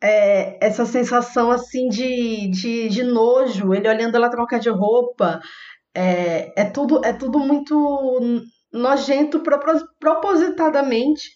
é, 0.00 0.64
essa 0.64 0.86
sensação 0.86 1.50
assim 1.50 1.88
de, 1.88 2.48
de, 2.48 2.88
de, 2.88 3.02
nojo, 3.02 3.74
ele 3.74 3.88
olhando 3.88 4.14
ela 4.14 4.30
trocar 4.30 4.60
de 4.60 4.70
roupa, 4.70 5.40
é, 5.92 6.52
é 6.56 6.64
tudo 6.64 7.04
é 7.04 7.12
tudo 7.12 7.40
muito 7.40 8.44
nojento 8.72 9.42
propositadamente. 10.00 11.30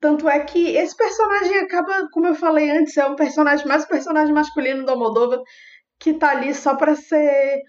Tanto 0.00 0.28
é 0.28 0.40
que 0.40 0.76
esse 0.76 0.96
personagem 0.96 1.60
acaba, 1.60 2.08
como 2.12 2.26
eu 2.26 2.34
falei 2.34 2.70
antes, 2.70 2.96
é 2.96 3.06
um 3.06 3.16
personagem 3.16 3.66
mais 3.66 3.84
um 3.84 3.88
personagem 3.88 4.34
masculino 4.34 4.84
da 4.84 4.94
Moldova 4.94 5.42
que 5.98 6.12
tá 6.14 6.30
ali 6.30 6.52
só 6.52 6.76
para 6.76 6.94
ser 6.94 7.62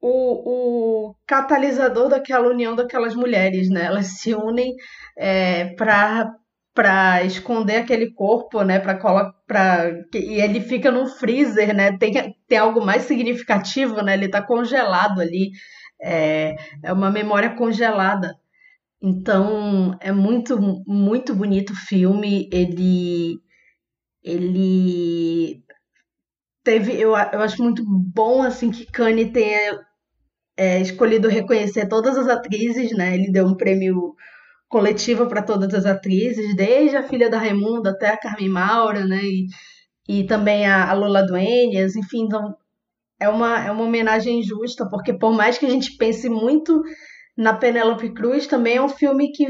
o, 0.00 1.10
o 1.10 1.14
catalisador 1.26 2.08
daquela 2.08 2.48
união 2.48 2.74
daquelas 2.74 3.14
mulheres, 3.14 3.68
né? 3.68 3.84
Elas 3.84 4.18
se 4.18 4.34
unem 4.34 4.74
é, 5.18 5.74
para 5.74 6.30
para 6.74 7.22
esconder 7.24 7.76
aquele 7.76 8.14
corpo, 8.14 8.62
né, 8.62 8.78
para 8.78 8.98
para 9.46 9.90
e 10.14 10.40
ele 10.40 10.60
fica 10.60 10.90
no 10.90 11.06
freezer, 11.06 11.74
né? 11.74 11.96
Tem, 11.98 12.34
tem 12.48 12.58
algo 12.58 12.84
mais 12.84 13.02
significativo, 13.02 14.02
né? 14.02 14.14
Ele 14.14 14.26
está 14.26 14.40
congelado 14.42 15.20
ali. 15.20 15.50
É, 16.02 16.56
é 16.82 16.92
uma 16.92 17.10
memória 17.10 17.54
congelada. 17.54 18.36
Então 19.02 19.96
é 20.00 20.12
muito, 20.12 20.58
muito 20.86 21.34
bonito 21.34 21.72
o 21.72 21.76
filme. 21.76 22.48
Ele, 22.52 23.40
ele 24.22 25.62
teve, 26.64 26.92
eu, 26.94 27.10
eu 27.10 27.40
acho 27.42 27.62
muito 27.62 27.84
bom 27.86 28.42
assim 28.42 28.70
que 28.70 28.86
Kanye 28.86 29.32
tenha 29.32 29.80
é, 30.56 30.80
escolhido 30.80 31.28
reconhecer 31.28 31.88
todas 31.88 32.16
as 32.16 32.28
atrizes, 32.28 32.92
né? 32.96 33.14
Ele 33.14 33.32
deu 33.32 33.46
um 33.46 33.56
prêmio 33.56 34.14
coletivo 34.68 35.26
para 35.26 35.42
todas 35.42 35.74
as 35.74 35.86
atrizes, 35.86 36.56
desde 36.56 36.96
a 36.96 37.02
filha 37.08 37.28
da 37.30 37.38
Raimunda 37.38 37.90
até 37.90 38.08
a 38.10 38.16
Carmen 38.16 38.48
Maura, 38.48 39.04
né? 39.06 39.20
E, 39.22 39.46
e 40.08 40.24
também 40.26 40.66
a, 40.66 40.90
a 40.90 40.94
Lola 40.94 41.22
Duenas, 41.26 41.96
enfim, 41.96 42.24
então 42.24 42.56
é 43.22 43.28
uma, 43.28 43.64
é 43.64 43.70
uma 43.70 43.84
homenagem 43.84 44.42
justa, 44.42 44.88
porque 44.88 45.12
por 45.12 45.32
mais 45.32 45.56
que 45.56 45.64
a 45.64 45.70
gente 45.70 45.96
pense 45.96 46.28
muito 46.28 46.82
na 47.36 47.54
Penélope 47.54 48.12
Cruz, 48.12 48.48
também 48.48 48.76
é 48.76 48.82
um 48.82 48.88
filme 48.88 49.30
que 49.30 49.46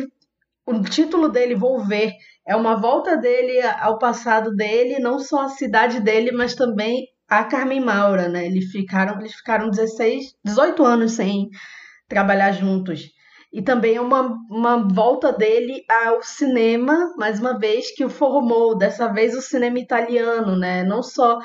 o 0.67 0.83
título 0.83 1.31
dele, 1.31 1.55
Vou 1.55 1.83
Ver, 1.83 2.13
é 2.47 2.55
uma 2.55 2.77
volta 2.77 3.17
dele 3.17 3.61
ao 3.81 3.99
passado 3.99 4.55
dele, 4.55 4.99
não 4.99 5.19
só 5.19 5.43
a 5.43 5.49
cidade 5.49 6.01
dele, 6.01 6.33
mas 6.33 6.55
também 6.55 7.07
a 7.27 7.45
Carmen 7.45 7.81
Maura, 7.81 8.29
né? 8.29 8.45
Eles 8.45 8.71
ficaram, 8.71 9.19
eles 9.19 9.35
ficaram 9.35 9.71
16, 9.71 10.35
18 10.45 10.85
anos 10.85 11.13
sem 11.13 11.49
trabalhar 12.07 12.53
juntos. 12.53 13.09
E 13.51 13.63
também 13.63 13.97
é 13.97 14.01
uma, 14.01 14.37
uma 14.51 14.87
volta 14.87 15.33
dele 15.33 15.83
ao 15.89 16.23
cinema, 16.23 17.15
mais 17.17 17.41
uma 17.41 17.59
vez, 17.59 17.95
que 17.95 18.05
o 18.05 18.11
formou, 18.11 18.77
dessa 18.77 19.11
vez 19.11 19.35
o 19.35 19.41
cinema 19.41 19.79
italiano, 19.79 20.59
né? 20.59 20.85
Não 20.85 21.03
só 21.03 21.39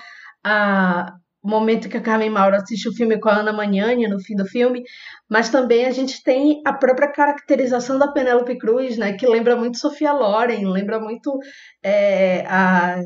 a, 0.44 1.14
momento 1.48 1.90
que 1.90 1.98
a 1.98 2.02
Carmen 2.02 2.30
Maura 2.30 2.58
assiste 2.58 2.90
o 2.90 2.94
filme 2.94 3.20
com 3.20 3.30
a 3.30 3.38
Ana 3.38 3.54
Magnani 3.54 4.08
no 4.08 4.20
fim 4.20 4.36
do 4.36 4.46
filme, 4.46 4.84
mas 5.30 5.50
também 5.50 5.86
a 5.86 5.92
gente 5.92 6.24
tem 6.24 6.62
a 6.66 6.74
própria 6.74 7.12
caracterização 7.12 7.98
da 7.98 8.08
Penélope 8.08 8.58
Cruz, 8.58 8.98
né? 8.98 9.14
Que 9.14 9.28
lembra 9.28 9.56
muito 9.56 9.78
Sofia 9.78 10.14
Loren, 10.14 10.68
lembra 10.70 11.00
muito 11.00 11.40
é, 11.84 12.46
a 12.48 13.02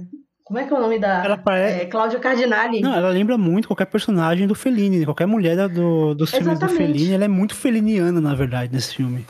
como 0.51 0.59
é 0.59 0.65
que 0.65 0.73
é 0.73 0.75
o 0.75 0.81
nome 0.81 0.99
da. 0.99 1.23
Ela 1.23 1.37
parece... 1.37 1.81
É, 1.83 1.85
Cláudia 1.85 2.19
Cardinali. 2.19 2.81
Não, 2.81 2.93
ela 2.93 3.07
lembra 3.07 3.37
muito 3.37 3.69
qualquer 3.69 3.85
personagem 3.85 4.45
do 4.45 4.53
Fellini. 4.53 5.05
Qualquer 5.05 5.25
mulher 5.25 5.69
do, 5.69 6.13
dos 6.13 6.29
filmes 6.29 6.59
do 6.59 6.67
Fellini, 6.67 7.13
ela 7.13 7.23
é 7.23 7.29
muito 7.29 7.55
feliniana, 7.55 8.19
na 8.19 8.35
verdade, 8.35 8.73
nesse 8.73 8.97
filme. 8.97 9.25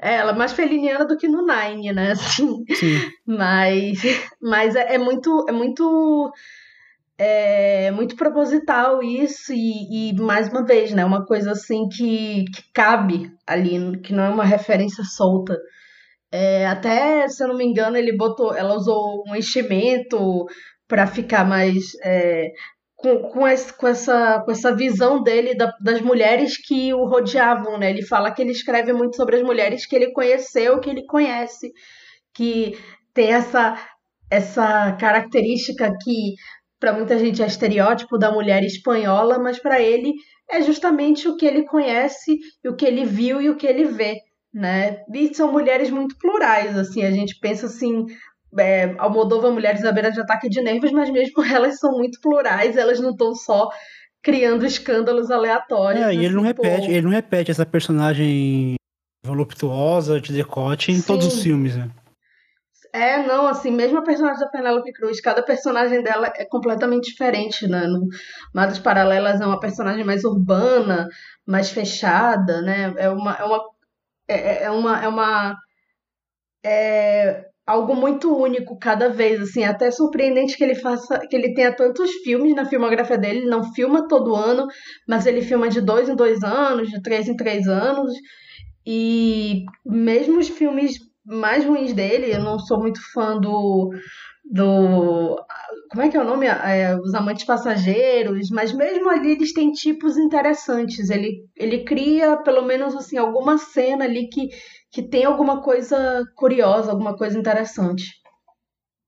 É, 0.00 0.14
ela 0.14 0.30
é 0.30 0.36
mais 0.36 0.52
feliniana 0.52 1.04
do 1.04 1.16
que 1.16 1.26
no 1.26 1.44
Nine, 1.44 1.92
né? 1.92 2.12
Assim. 2.12 2.64
Sim. 2.74 3.00
Mas, 3.26 3.98
mas 4.40 4.76
é, 4.76 4.94
é 4.94 4.98
muito. 4.98 5.46
É 5.48 5.52
muito 5.52 6.32
é 7.18 7.90
muito 7.92 8.16
proposital 8.16 9.02
isso 9.02 9.52
e, 9.52 10.10
e, 10.10 10.16
mais 10.20 10.48
uma 10.48 10.64
vez, 10.64 10.92
né, 10.92 11.04
uma 11.04 11.24
coisa 11.24 11.52
assim 11.52 11.88
que, 11.88 12.44
que 12.46 12.72
cabe 12.72 13.30
ali, 13.46 14.00
que 14.00 14.12
não 14.12 14.24
é 14.24 14.28
uma 14.28 14.44
referência 14.44 15.04
solta. 15.04 15.56
É, 16.32 16.66
até, 16.66 17.28
se 17.28 17.42
eu 17.44 17.48
não 17.48 17.56
me 17.56 17.64
engano, 17.64 17.96
ele 17.96 18.16
botou, 18.16 18.54
ela 18.54 18.74
usou 18.74 19.22
um 19.28 19.36
enchimento 19.36 20.46
para 20.88 21.06
ficar 21.06 21.44
mais 21.44 21.92
é, 22.02 22.50
com, 22.96 23.18
com, 23.28 23.46
esse, 23.46 23.72
com, 23.72 23.86
essa, 23.86 24.40
com 24.44 24.50
essa 24.50 24.74
visão 24.74 25.22
dele 25.22 25.54
da, 25.54 25.72
das 25.80 26.00
mulheres 26.00 26.56
que 26.56 26.92
o 26.92 27.04
rodeavam, 27.04 27.78
né? 27.78 27.90
Ele 27.90 28.02
fala 28.02 28.32
que 28.32 28.42
ele 28.42 28.50
escreve 28.50 28.92
muito 28.92 29.14
sobre 29.14 29.36
as 29.36 29.42
mulheres 29.42 29.86
que 29.86 29.94
ele 29.94 30.12
conheceu, 30.12 30.80
que 30.80 30.90
ele 30.90 31.04
conhece, 31.06 31.72
que 32.34 32.76
tem 33.14 33.32
essa 33.32 33.76
essa 34.30 34.92
característica 34.98 35.92
que 36.02 36.34
para 36.84 36.92
muita 36.92 37.18
gente 37.18 37.42
é 37.42 37.46
estereótipo 37.46 38.18
da 38.18 38.30
mulher 38.30 38.62
espanhola, 38.62 39.38
mas 39.38 39.58
para 39.58 39.80
ele 39.80 40.12
é 40.50 40.60
justamente 40.60 41.26
o 41.26 41.34
que 41.34 41.46
ele 41.46 41.64
conhece, 41.64 42.36
o 42.66 42.76
que 42.76 42.84
ele 42.84 43.06
viu 43.06 43.40
e 43.40 43.48
o 43.48 43.56
que 43.56 43.66
ele 43.66 43.86
vê 43.86 44.18
né? 44.54 44.98
E 45.12 45.34
são 45.34 45.50
mulheres 45.50 45.90
muito 45.90 46.16
plurais, 46.16 46.78
assim, 46.78 47.02
a 47.02 47.10
gente 47.10 47.40
pensa 47.40 47.66
assim, 47.66 48.06
é, 48.56 48.94
Almodóvar 48.98 49.50
Mulheres 49.50 49.84
à 49.84 49.90
beira 49.90 50.12
de 50.12 50.20
ataque 50.20 50.48
de 50.48 50.62
nervos, 50.62 50.92
mas 50.92 51.10
mesmo 51.10 51.42
elas 51.44 51.80
são 51.80 51.90
muito 51.98 52.20
plurais, 52.20 52.76
elas 52.76 53.00
não 53.00 53.10
estão 53.10 53.34
só 53.34 53.68
criando 54.22 54.64
escândalos 54.64 55.30
aleatórios. 55.30 56.04
É, 56.04 56.14
e 56.14 56.18
ele 56.18 56.26
assim, 56.26 56.36
não 56.36 56.42
repete, 56.42 56.88
ele 56.88 57.02
não 57.02 57.10
repete 57.10 57.50
essa 57.50 57.66
personagem 57.66 58.76
voluptuosa, 59.26 60.20
de 60.20 60.32
decote 60.32 60.92
em 60.92 60.96
Sim. 60.96 61.06
todos 61.06 61.26
os 61.26 61.42
filmes, 61.42 61.76
né? 61.76 61.90
É, 62.94 63.20
não, 63.26 63.48
assim, 63.48 63.72
mesmo 63.72 63.98
a 63.98 64.02
personagem 64.02 64.38
da 64.38 64.48
Penélope 64.48 64.92
Cruz, 64.92 65.20
cada 65.20 65.42
personagem 65.42 66.00
dela 66.00 66.32
é 66.36 66.44
completamente 66.44 67.10
diferente, 67.10 67.66
né? 67.66 67.88
No 67.88 68.06
Madas 68.54 68.78
Paralelas 68.78 69.40
é 69.40 69.46
uma 69.46 69.58
personagem 69.58 70.04
mais 70.04 70.22
urbana, 70.22 71.08
mais 71.44 71.70
fechada, 71.70 72.62
né? 72.62 72.94
É 72.96 73.10
uma, 73.10 73.32
é 73.34 73.42
uma 73.44 73.64
é, 74.28 74.34
é, 74.34 74.62
é 74.64 74.70
uma, 74.70 75.04
é 75.04 75.08
uma 75.08 75.56
é 76.64 77.44
algo 77.66 77.96
muito 77.96 78.32
único 78.36 78.78
cada 78.78 79.08
vez, 79.08 79.40
assim, 79.40 79.64
é 79.64 79.66
até 79.66 79.90
surpreendente 79.90 80.56
que 80.56 80.62
ele 80.62 80.76
faça, 80.76 81.18
que 81.26 81.34
ele 81.34 81.52
tenha 81.52 81.74
tantos 81.74 82.10
filmes 82.22 82.54
na 82.54 82.64
filmografia 82.64 83.18
dele, 83.18 83.40
ele 83.40 83.50
não 83.50 83.72
filma 83.74 84.06
todo 84.06 84.36
ano, 84.36 84.68
mas 85.08 85.26
ele 85.26 85.42
filma 85.42 85.68
de 85.68 85.80
dois 85.80 86.08
em 86.08 86.14
dois 86.14 86.44
anos, 86.44 86.90
de 86.90 87.02
três 87.02 87.26
em 87.28 87.34
três 87.36 87.66
anos, 87.66 88.12
e 88.86 89.64
mesmo 89.84 90.38
os 90.38 90.48
filmes 90.48 90.98
mais 91.24 91.64
ruins 91.64 91.92
dele, 91.92 92.32
eu 92.32 92.40
não 92.40 92.58
sou 92.58 92.78
muito 92.78 93.00
fã 93.12 93.38
do 93.38 93.90
do. 94.44 95.36
Como 95.90 96.02
é 96.02 96.08
que 96.08 96.16
é 96.16 96.20
o 96.20 96.24
nome? 96.24 96.46
É, 96.46 96.96
os 96.96 97.14
Amantes 97.14 97.44
Passageiros, 97.44 98.50
mas 98.50 98.72
mesmo 98.72 99.08
ali 99.08 99.32
eles 99.32 99.52
têm 99.52 99.72
tipos 99.72 100.16
interessantes. 100.16 101.08
Ele, 101.08 101.44
ele 101.56 101.84
cria, 101.84 102.36
pelo 102.38 102.62
menos, 102.62 102.94
assim, 102.94 103.16
alguma 103.16 103.58
cena 103.58 104.04
ali 104.04 104.28
que, 104.28 104.48
que 104.90 105.02
tem 105.02 105.24
alguma 105.24 105.62
coisa 105.62 106.24
curiosa, 106.34 106.90
alguma 106.90 107.16
coisa 107.16 107.38
interessante. 107.38 108.04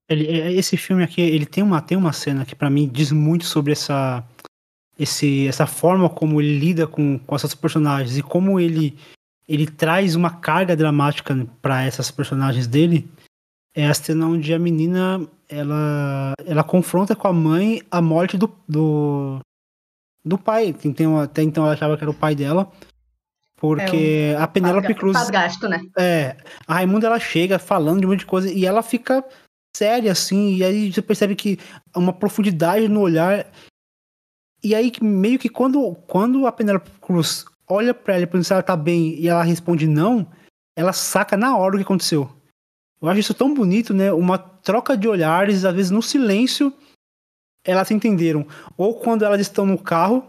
Ele, 0.09 0.27
é, 0.27 0.53
esse 0.53 0.77
filme 0.77 1.03
aqui, 1.03 1.21
ele 1.21 1.47
tem 1.47 1.63
uma, 1.63 1.83
tem 1.83 1.99
uma 1.99 2.13
cena 2.13 2.45
que 2.45 2.55
para 2.55 2.71
mim 2.71 2.89
diz 2.89 3.11
muito 3.11 3.45
sobre 3.45 3.73
essa, 3.73 4.25
esse, 4.99 5.49
essa 5.49 5.67
forma 5.67 6.09
como 6.09 6.41
ele 6.41 6.59
lida 6.59 6.87
com, 6.87 7.19
com 7.19 7.35
essas 7.35 7.55
personagens 7.55 8.17
e 8.17 8.23
como 8.23 8.61
ele, 8.61 8.97
ele 9.49 9.67
traz 9.67 10.15
uma 10.15 10.31
carga 10.31 10.77
dramática 10.77 11.47
para 11.63 11.85
essas 11.85 12.11
personagens 12.11 12.67
dele 12.67 13.09
é 13.77 13.87
a 13.87 13.95
cena 13.95 14.27
onde 14.27 14.55
a 14.55 14.59
menina 14.59 15.29
ela, 15.47 16.33
ela 16.47 16.65
confronta 16.65 17.15
com 17.15 17.29
a 17.29 17.33
mãe 17.33 17.83
a 17.91 18.01
morte 18.01 18.39
do, 18.39 18.51
do, 18.67 19.39
do 20.25 20.39
pai. 20.39 20.75
Uma, 21.01 21.25
até 21.25 21.43
então 21.43 21.65
ela 21.65 21.75
achava 21.75 21.95
que 21.95 22.03
era 22.03 22.11
o 22.11 22.15
pai 22.15 22.35
dela. 22.35 22.73
Porque 23.55 24.33
é 24.35 24.39
um, 24.39 24.43
a 24.43 24.49
Penélope 24.49 24.95
Cruz. 24.95 25.29
gasto, 25.29 25.69
né? 25.69 25.81
É. 25.97 26.37
A 26.67 26.75
Raimunda 26.75 27.07
ela 27.07 27.21
chega 27.21 27.59
falando 27.59 28.01
de 28.01 28.07
um 28.07 28.11
monte 28.11 28.21
de 28.21 28.27
coisa 28.27 28.51
e 28.51 28.65
ela 28.65 28.83
fica 28.83 29.23
séria, 29.77 30.13
assim. 30.13 30.57
E 30.57 30.65
aí 30.65 30.93
você 30.93 31.03
percebe 31.03 31.37
que 31.37 31.59
uma 31.95 32.13
profundidade 32.15 32.89
no 32.89 33.01
olhar. 33.01 33.47
E 34.65 34.75
aí, 34.75 34.91
meio 35.03 35.39
que 35.39 35.51
quando, 35.51 35.95
quando 36.07 36.47
a 36.47 36.53
Penélope 36.53 36.91
Cruz 37.01 37.45
olha 37.69 37.93
pra 37.93 38.15
ela 38.15 38.23
e 38.25 38.27
pergunta 38.27 38.45
se 38.47 38.53
ela 38.53 38.63
tá 38.63 38.77
bem 38.77 39.15
e 39.19 39.29
ela 39.29 39.43
responde 39.43 39.87
não, 39.87 40.27
ela 40.75 40.93
saca 40.93 41.37
na 41.37 41.57
hora 41.57 41.75
o 41.75 41.79
que 41.79 41.85
aconteceu. 41.85 42.31
Eu 43.01 43.09
acho 43.09 43.21
isso 43.21 43.35
tão 43.35 43.53
bonito, 43.53 43.93
né? 43.93 44.13
Uma 44.13 44.39
troca 44.39 44.97
de 44.97 45.07
olhares, 45.07 45.65
às 45.65 45.75
vezes 45.75 45.91
no 45.91 46.03
silêncio, 46.03 46.73
elas 47.65 47.89
se 47.89 47.95
entenderam. 47.95 48.47
Ou 48.77 48.95
quando 48.95 49.25
elas 49.25 49.41
estão 49.41 49.67
no 49.67 49.79
carro 49.79 50.25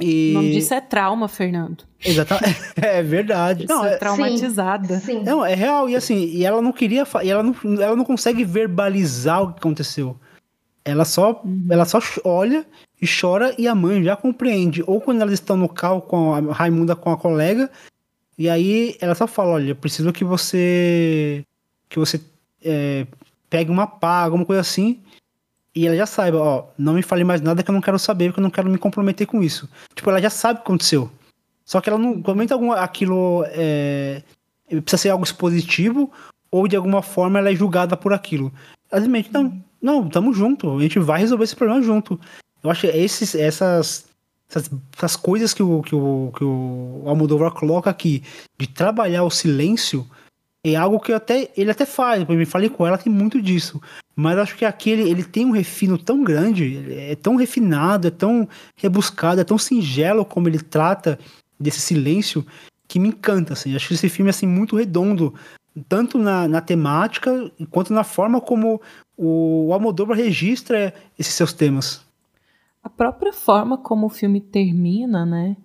e... 0.00 0.30
O 0.30 0.34
nome 0.34 0.52
disso 0.52 0.74
é 0.74 0.80
trauma, 0.80 1.28
Fernando. 1.28 1.84
Exatamente. 2.04 2.60
É 2.82 3.02
verdade. 3.02 3.66
Não, 3.68 3.84
é 3.84 3.96
traumatizada. 3.96 4.98
Sim, 5.00 5.18
sim. 5.18 5.22
Não, 5.22 5.44
é 5.44 5.54
real. 5.54 5.88
E 5.88 5.96
assim, 5.96 6.24
e 6.24 6.44
ela 6.44 6.60
não 6.60 6.72
queria. 6.72 7.04
E 7.22 7.30
ela 7.30 7.42
não, 7.42 7.54
ela 7.80 7.96
não 7.96 8.04
consegue 8.04 8.44
verbalizar 8.44 9.42
o 9.42 9.52
que 9.52 9.58
aconteceu. 9.58 10.18
Ela 10.84 11.04
só, 11.04 11.40
uhum. 11.44 11.66
ela 11.70 11.84
só 11.84 12.00
olha 12.24 12.66
e 13.00 13.06
chora 13.06 13.54
e 13.58 13.68
a 13.68 13.74
mãe 13.74 14.02
já 14.02 14.16
compreende. 14.16 14.82
Ou 14.86 15.00
quando 15.00 15.22
elas 15.22 15.34
estão 15.34 15.56
no 15.56 15.68
carro 15.68 16.02
com 16.02 16.34
a 16.34 16.52
Raimunda 16.52 16.96
com 16.96 17.10
a 17.10 17.16
colega, 17.16 17.70
e 18.36 18.48
aí 18.48 18.96
ela 19.00 19.14
só 19.14 19.26
fala: 19.26 19.52
Olha, 19.52 19.74
preciso 19.74 20.12
que 20.12 20.24
você 20.24 21.44
que 21.88 21.98
você 21.98 22.20
é, 22.64 23.06
pegue 23.50 23.70
uma 23.70 23.86
pá, 23.86 24.22
alguma 24.22 24.44
coisa 24.44 24.62
assim, 24.62 25.00
e 25.74 25.86
ela 25.86 25.96
já 25.96 26.06
saiba, 26.06 26.38
ó, 26.38 26.64
não 26.76 26.94
me 26.94 27.02
fale 27.02 27.24
mais 27.24 27.40
nada 27.40 27.62
que 27.62 27.70
eu 27.70 27.72
não 27.74 27.80
quero 27.80 27.98
saber, 27.98 28.28
porque 28.28 28.40
eu 28.40 28.42
não 28.42 28.50
quero 28.50 28.70
me 28.70 28.78
comprometer 28.78 29.26
com 29.26 29.42
isso. 29.42 29.68
Tipo, 29.94 30.10
ela 30.10 30.20
já 30.20 30.30
sabe 30.30 30.54
o 30.54 30.62
que 30.62 30.68
aconteceu. 30.68 31.10
Só 31.64 31.80
que 31.80 31.88
ela 31.88 31.98
não 31.98 32.20
comenta 32.20 32.54
algum, 32.54 32.72
aquilo 32.72 33.44
é, 33.48 34.22
precisa 34.68 34.96
ser 34.96 35.08
algo 35.10 35.24
expositivo 35.24 36.10
ou 36.50 36.68
de 36.68 36.76
alguma 36.76 37.02
forma 37.02 37.38
ela 37.38 37.50
é 37.50 37.54
julgada 37.54 37.96
por 37.96 38.12
aquilo. 38.12 38.52
Ela 38.90 39.00
diz, 39.00 39.30
não, 39.30 39.62
não, 39.82 40.08
tamo 40.08 40.32
junto, 40.32 40.76
a 40.76 40.80
gente 40.80 40.98
vai 40.98 41.20
resolver 41.20 41.44
esse 41.44 41.56
problema 41.56 41.82
junto. 41.82 42.18
Eu 42.62 42.70
acho 42.70 42.82
que 42.82 42.86
esses, 42.96 43.34
essas, 43.34 44.06
essas, 44.48 44.70
essas 44.96 45.16
coisas 45.16 45.52
que 45.52 45.62
o, 45.62 45.82
que, 45.82 45.94
o, 45.94 46.32
que 46.36 46.44
o 46.44 47.02
Almodóvar 47.06 47.50
coloca 47.52 47.90
aqui, 47.90 48.22
de 48.58 48.68
trabalhar 48.68 49.24
o 49.24 49.30
silêncio, 49.30 50.06
é 50.64 50.76
algo 50.76 51.00
que 51.00 51.12
até 51.12 51.50
ele 51.56 51.72
até 51.72 51.84
faz, 51.84 52.24
eu 52.26 52.36
me 52.36 52.46
falei 52.46 52.68
com 52.68 52.86
ela, 52.86 52.96
tem 52.96 53.12
muito 53.12 53.42
disso. 53.42 53.82
Mas 54.14 54.38
acho 54.38 54.56
que 54.56 54.64
aqui 54.64 54.90
ele, 54.90 55.10
ele 55.10 55.24
tem 55.24 55.44
um 55.44 55.50
refino 55.50 55.98
tão 55.98 56.22
grande, 56.22 56.84
é 56.92 57.16
tão 57.16 57.34
refinado, 57.34 58.06
é 58.06 58.10
tão 58.10 58.48
rebuscado, 58.76 59.40
é 59.40 59.44
tão 59.44 59.58
singelo 59.58 60.24
como 60.24 60.48
ele 60.48 60.60
trata 60.60 61.18
desse 61.58 61.80
silêncio, 61.80 62.46
que 62.86 62.98
me 62.98 63.08
encanta, 63.08 63.54
assim. 63.54 63.74
Acho 63.74 63.92
esse 63.94 64.08
filme, 64.08 64.30
assim, 64.30 64.46
muito 64.46 64.76
redondo, 64.76 65.34
tanto 65.88 66.18
na, 66.18 66.46
na 66.46 66.60
temática, 66.60 67.50
quanto 67.70 67.92
na 67.92 68.04
forma 68.04 68.40
como 68.40 68.80
o, 69.16 69.72
Almodóvar 69.72 70.16
registra 70.16 70.94
esses 71.18 71.34
seus 71.34 71.52
temas. 71.52 72.04
A 72.82 72.88
própria 72.88 73.32
forma 73.32 73.78
como 73.78 74.06
o 74.06 74.10
filme 74.10 74.40
termina, 74.40 75.24
né, 75.24 75.56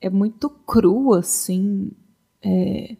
é 0.00 0.10
muito 0.10 0.48
crua, 0.48 1.20
assim. 1.20 1.90
É, 2.42 2.96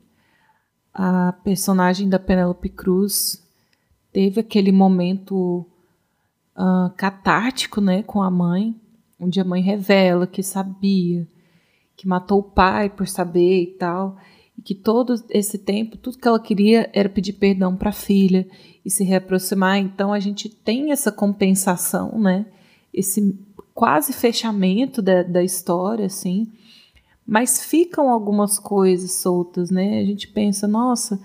a 0.92 1.32
personagem 1.44 2.08
da 2.08 2.18
Penélope 2.18 2.68
Cruz 2.68 3.46
teve 4.12 4.40
aquele 4.40 4.72
momento 4.72 5.66
uh, 6.56 6.90
catártico, 6.96 7.80
né, 7.80 8.02
com 8.02 8.22
a 8.22 8.30
mãe, 8.30 8.74
onde 9.18 9.40
a 9.40 9.44
mãe 9.44 9.62
revela 9.62 10.26
que 10.26 10.42
sabia, 10.42 11.26
que 11.96 12.06
matou 12.06 12.40
o 12.40 12.42
pai 12.50 12.90
por 12.90 13.06
saber 13.06 13.62
e 13.62 13.66
tal, 13.78 14.16
e 14.58 14.62
que 14.62 14.74
todo 14.74 15.14
esse 15.30 15.56
tempo 15.56 15.96
tudo 15.96 16.18
que 16.18 16.26
ela 16.26 16.40
queria 16.40 16.90
era 16.92 17.08
pedir 17.08 17.34
perdão 17.34 17.76
para 17.76 17.90
a 17.90 17.92
filha 17.92 18.46
e 18.84 18.90
se 18.90 19.04
reaproximar. 19.04 19.78
Então 19.78 20.12
a 20.12 20.18
gente 20.18 20.48
tem 20.48 20.90
essa 20.90 21.12
compensação, 21.12 22.18
né? 22.18 22.44
Esse 22.92 23.38
quase 23.72 24.12
fechamento 24.12 25.00
da, 25.00 25.22
da 25.22 25.44
história, 25.44 26.06
assim. 26.06 26.50
Mas 27.24 27.64
ficam 27.64 28.10
algumas 28.10 28.58
coisas 28.58 29.12
soltas, 29.12 29.70
né? 29.70 30.00
A 30.00 30.04
gente 30.04 30.26
pensa, 30.26 30.66
nossa, 30.66 31.20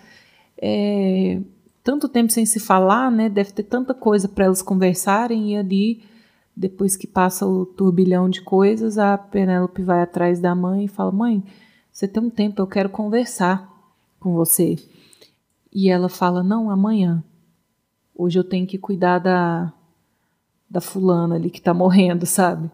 é, 0.61 1.41
tanto 1.83 2.07
tempo 2.07 2.31
sem 2.31 2.45
se 2.45 2.59
falar, 2.59 3.09
né? 3.09 3.29
Deve 3.29 3.51
ter 3.51 3.63
tanta 3.63 3.93
coisa 3.95 4.27
para 4.27 4.45
elas 4.45 4.61
conversarem 4.61 5.53
e 5.53 5.57
ali, 5.57 6.03
depois 6.55 6.95
que 6.95 7.07
passa 7.07 7.47
o 7.47 7.65
turbilhão 7.65 8.29
de 8.29 8.41
coisas, 8.41 8.99
a 8.99 9.17
Penélope 9.17 9.81
vai 9.81 10.01
atrás 10.03 10.39
da 10.39 10.53
mãe 10.53 10.85
e 10.85 10.89
fala: 10.89 11.11
Mãe, 11.11 11.43
você 11.93 12.07
tem 12.07 12.23
um 12.23 12.29
tempo, 12.29 12.61
eu 12.61 12.67
quero 12.67 12.89
conversar 12.89 13.71
com 14.19 14.33
você. 14.33 14.75
E 15.71 15.89
ela 15.89 16.09
fala: 16.09 16.43
Não, 16.43 16.69
amanhã. 16.69 17.23
Hoje 18.15 18.37
eu 18.37 18.43
tenho 18.43 18.67
que 18.67 18.77
cuidar 18.77 19.19
da, 19.19 19.71
da 20.69 20.81
fulana 20.81 21.35
ali 21.35 21.49
que 21.49 21.61
tá 21.61 21.73
morrendo, 21.73 22.25
sabe? 22.25 22.69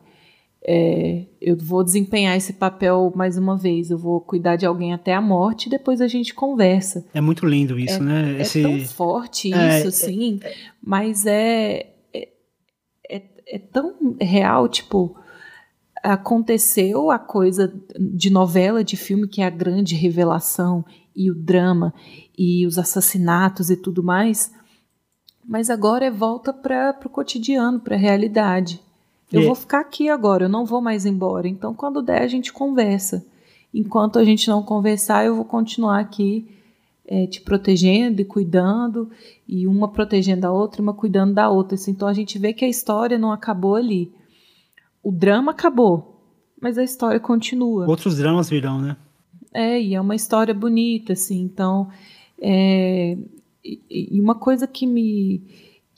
é, 0.61 1.25
eu 1.41 1.55
vou 1.55 1.83
desempenhar 1.83 2.35
esse 2.35 2.53
papel 2.53 3.11
mais 3.15 3.37
uma 3.37 3.57
vez, 3.57 3.89
eu 3.89 3.97
vou 3.97 4.19
cuidar 4.19 4.55
de 4.55 4.65
alguém 4.65 4.93
até 4.93 5.13
a 5.13 5.21
morte 5.21 5.67
e 5.67 5.69
depois 5.69 6.01
a 6.01 6.07
gente 6.07 6.33
conversa. 6.33 7.05
É 7.13 7.21
muito 7.21 7.45
lindo 7.45 7.79
isso, 7.79 7.95
é, 7.95 7.99
né? 7.99 8.37
É 8.37 8.41
esse... 8.41 8.61
tão 8.61 8.79
forte 8.79 9.53
é, 9.53 9.79
isso, 9.79 9.91
sim, 9.91 10.39
mas 10.81 11.25
é, 11.25 11.87
é, 12.13 12.29
é, 13.09 13.21
é 13.47 13.57
tão 13.57 14.15
real, 14.19 14.67
tipo, 14.67 15.15
aconteceu 16.03 17.11
a 17.11 17.19
coisa 17.19 17.73
de 17.99 18.29
novela, 18.29 18.83
de 18.83 18.97
filme, 18.97 19.27
que 19.27 19.41
é 19.41 19.45
a 19.45 19.49
grande 19.49 19.95
revelação 19.95 20.83
e 21.15 21.29
o 21.29 21.35
drama 21.35 21.93
e 22.37 22.65
os 22.65 22.77
assassinatos 22.77 23.69
e 23.69 23.75
tudo 23.75 24.01
mais, 24.01 24.53
mas 25.45 25.69
agora 25.69 26.05
é 26.05 26.11
volta 26.11 26.53
para 26.53 26.97
o 27.03 27.09
cotidiano, 27.09 27.79
para 27.79 27.95
a 27.95 27.99
realidade. 27.99 28.79
Eu 29.31 29.41
é. 29.41 29.45
vou 29.45 29.55
ficar 29.55 29.81
aqui 29.81 30.09
agora, 30.09 30.45
eu 30.45 30.49
não 30.49 30.65
vou 30.65 30.81
mais 30.81 31.05
embora. 31.05 31.47
Então, 31.47 31.73
quando 31.73 32.01
der, 32.01 32.21
a 32.21 32.27
gente 32.27 32.53
conversa. 32.53 33.25
Enquanto 33.73 34.17
a 34.17 34.23
gente 34.23 34.47
não 34.47 34.63
conversar, 34.63 35.25
eu 35.25 35.35
vou 35.35 35.45
continuar 35.45 35.99
aqui 35.99 36.47
é, 37.05 37.27
te 37.27 37.41
protegendo 37.41 38.21
e 38.21 38.25
cuidando, 38.25 39.09
e 39.47 39.67
uma 39.67 39.87
protegendo 39.87 40.47
a 40.47 40.51
outra, 40.51 40.81
uma 40.81 40.93
cuidando 40.93 41.33
da 41.33 41.49
outra. 41.49 41.77
Então, 41.87 42.07
a 42.07 42.13
gente 42.13 42.39
vê 42.39 42.53
que 42.53 42.63
a 42.63 42.69
história 42.69 43.17
não 43.17 43.31
acabou 43.31 43.75
ali. 43.75 44.13
O 45.03 45.11
drama 45.11 45.51
acabou, 45.51 46.21
mas 46.61 46.77
a 46.77 46.83
história 46.83 47.19
continua. 47.19 47.87
Outros 47.87 48.17
dramas 48.17 48.49
virão, 48.49 48.81
né? 48.81 48.97
É, 49.53 49.81
e 49.81 49.95
é 49.95 50.01
uma 50.01 50.15
história 50.15 50.53
bonita, 50.53 51.13
assim. 51.13 51.41
Então, 51.41 51.89
é, 52.39 53.17
e 53.63 54.19
uma 54.19 54.35
coisa 54.35 54.67
que 54.67 54.85
me 54.85 55.43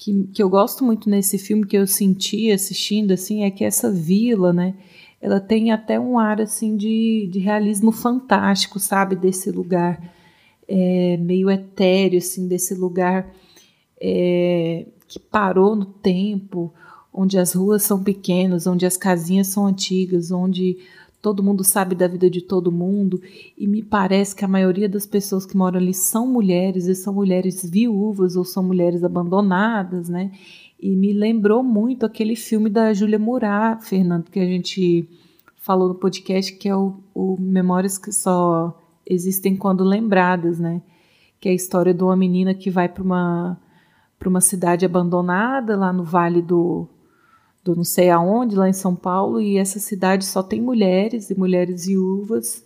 que, 0.01 0.23
que 0.33 0.41
eu 0.41 0.49
gosto 0.49 0.83
muito 0.83 1.07
nesse 1.07 1.37
filme, 1.37 1.63
que 1.63 1.77
eu 1.77 1.85
senti 1.85 2.51
assistindo, 2.51 3.11
assim, 3.11 3.43
é 3.43 3.51
que 3.51 3.63
essa 3.63 3.91
vila, 3.91 4.51
né, 4.51 4.73
ela 5.21 5.39
tem 5.39 5.71
até 5.71 5.99
um 5.99 6.17
ar, 6.17 6.41
assim, 6.41 6.75
de, 6.75 7.29
de 7.31 7.37
realismo 7.37 7.91
fantástico, 7.91 8.79
sabe, 8.79 9.15
desse 9.15 9.51
lugar 9.51 10.01
é, 10.67 11.17
meio 11.17 11.51
etéreo, 11.51 12.17
assim, 12.17 12.47
desse 12.47 12.73
lugar 12.73 13.31
é, 14.01 14.87
que 15.07 15.19
parou 15.19 15.75
no 15.75 15.85
tempo, 15.85 16.73
onde 17.13 17.37
as 17.37 17.53
ruas 17.53 17.83
são 17.83 18.03
pequenas, 18.03 18.67
onde 18.67 18.85
as 18.85 18.97
casinhas 18.97 19.47
são 19.47 19.67
antigas, 19.67 20.31
onde 20.31 20.77
todo 21.21 21.43
mundo 21.43 21.63
sabe 21.63 21.93
da 21.93 22.07
vida 22.07 22.29
de 22.29 22.41
todo 22.41 22.71
mundo, 22.71 23.21
e 23.57 23.67
me 23.67 23.83
parece 23.83 24.35
que 24.35 24.43
a 24.43 24.47
maioria 24.47 24.89
das 24.89 25.05
pessoas 25.05 25.45
que 25.45 25.55
moram 25.55 25.79
ali 25.79 25.93
são 25.93 26.25
mulheres, 26.25 26.87
e 26.87 26.95
são 26.95 27.13
mulheres 27.13 27.63
viúvas 27.63 28.35
ou 28.35 28.43
são 28.43 28.63
mulheres 28.63 29.03
abandonadas, 29.03 30.09
né? 30.09 30.31
E 30.79 30.95
me 30.95 31.13
lembrou 31.13 31.61
muito 31.61 32.05
aquele 32.05 32.35
filme 32.35 32.69
da 32.69 32.91
Júlia 32.91 33.19
Murat, 33.19 33.83
Fernando, 33.83 34.31
que 34.31 34.39
a 34.39 34.45
gente 34.45 35.07
falou 35.57 35.89
no 35.89 35.95
podcast, 35.95 36.53
que 36.53 36.67
é 36.67 36.75
o, 36.75 36.95
o 37.13 37.37
Memórias 37.39 37.99
que 37.99 38.11
só 38.11 38.75
existem 39.05 39.55
quando 39.55 39.83
lembradas, 39.83 40.59
né? 40.59 40.81
Que 41.39 41.49
é 41.49 41.51
a 41.51 41.55
história 41.55 41.93
de 41.93 42.03
uma 42.03 42.15
menina 42.15 42.55
que 42.55 42.71
vai 42.71 42.89
para 42.89 43.03
uma, 43.03 43.59
uma 44.25 44.41
cidade 44.41 44.85
abandonada 44.85 45.77
lá 45.77 45.93
no 45.93 46.03
Vale 46.03 46.41
do, 46.41 46.87
do 47.63 47.75
não 47.75 47.83
sei 47.83 48.09
aonde, 48.09 48.55
lá 48.55 48.67
em 48.67 48.73
São 48.73 48.95
Paulo, 48.95 49.39
e 49.39 49.57
essa 49.57 49.79
cidade 49.79 50.25
só 50.25 50.41
tem 50.41 50.61
mulheres 50.61 51.29
e 51.29 51.37
mulheres 51.37 51.85
viúvas. 51.85 52.65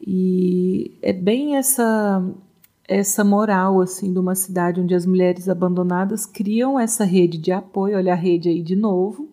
E 0.00 0.96
é 1.02 1.12
bem 1.12 1.56
essa 1.56 2.22
essa 2.86 3.24
moral 3.24 3.80
assim 3.80 4.12
de 4.12 4.18
uma 4.18 4.34
cidade 4.34 4.78
onde 4.78 4.94
as 4.94 5.06
mulheres 5.06 5.48
abandonadas 5.48 6.26
criam 6.26 6.78
essa 6.78 7.02
rede 7.04 7.38
de 7.38 7.50
apoio, 7.50 7.96
olha 7.96 8.12
a 8.12 8.16
rede 8.16 8.48
aí 8.50 8.62
de 8.62 8.76
novo. 8.76 9.28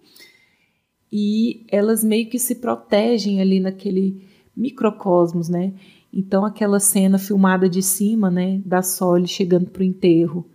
E 1.11 1.65
elas 1.69 2.03
meio 2.03 2.29
que 2.29 2.39
se 2.39 2.55
protegem 2.55 3.41
ali 3.41 3.59
naquele 3.59 4.25
microcosmos, 4.55 5.49
né? 5.49 5.73
Então 6.13 6.45
aquela 6.45 6.79
cena 6.79 7.17
filmada 7.17 7.67
de 7.69 7.81
cima, 7.81 8.31
né, 8.31 8.61
da 8.65 8.81
Sole 8.81 9.27
chegando 9.27 9.69
pro 9.69 9.83
enterro 9.83 10.45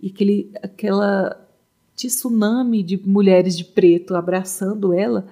e 0.00 0.08
aquele 0.08 0.50
aquela 0.62 1.45
tsunami 1.96 2.82
de 2.82 2.96
mulheres 2.96 3.56
de 3.56 3.64
preto 3.64 4.14
abraçando 4.14 4.92
ela, 4.92 5.26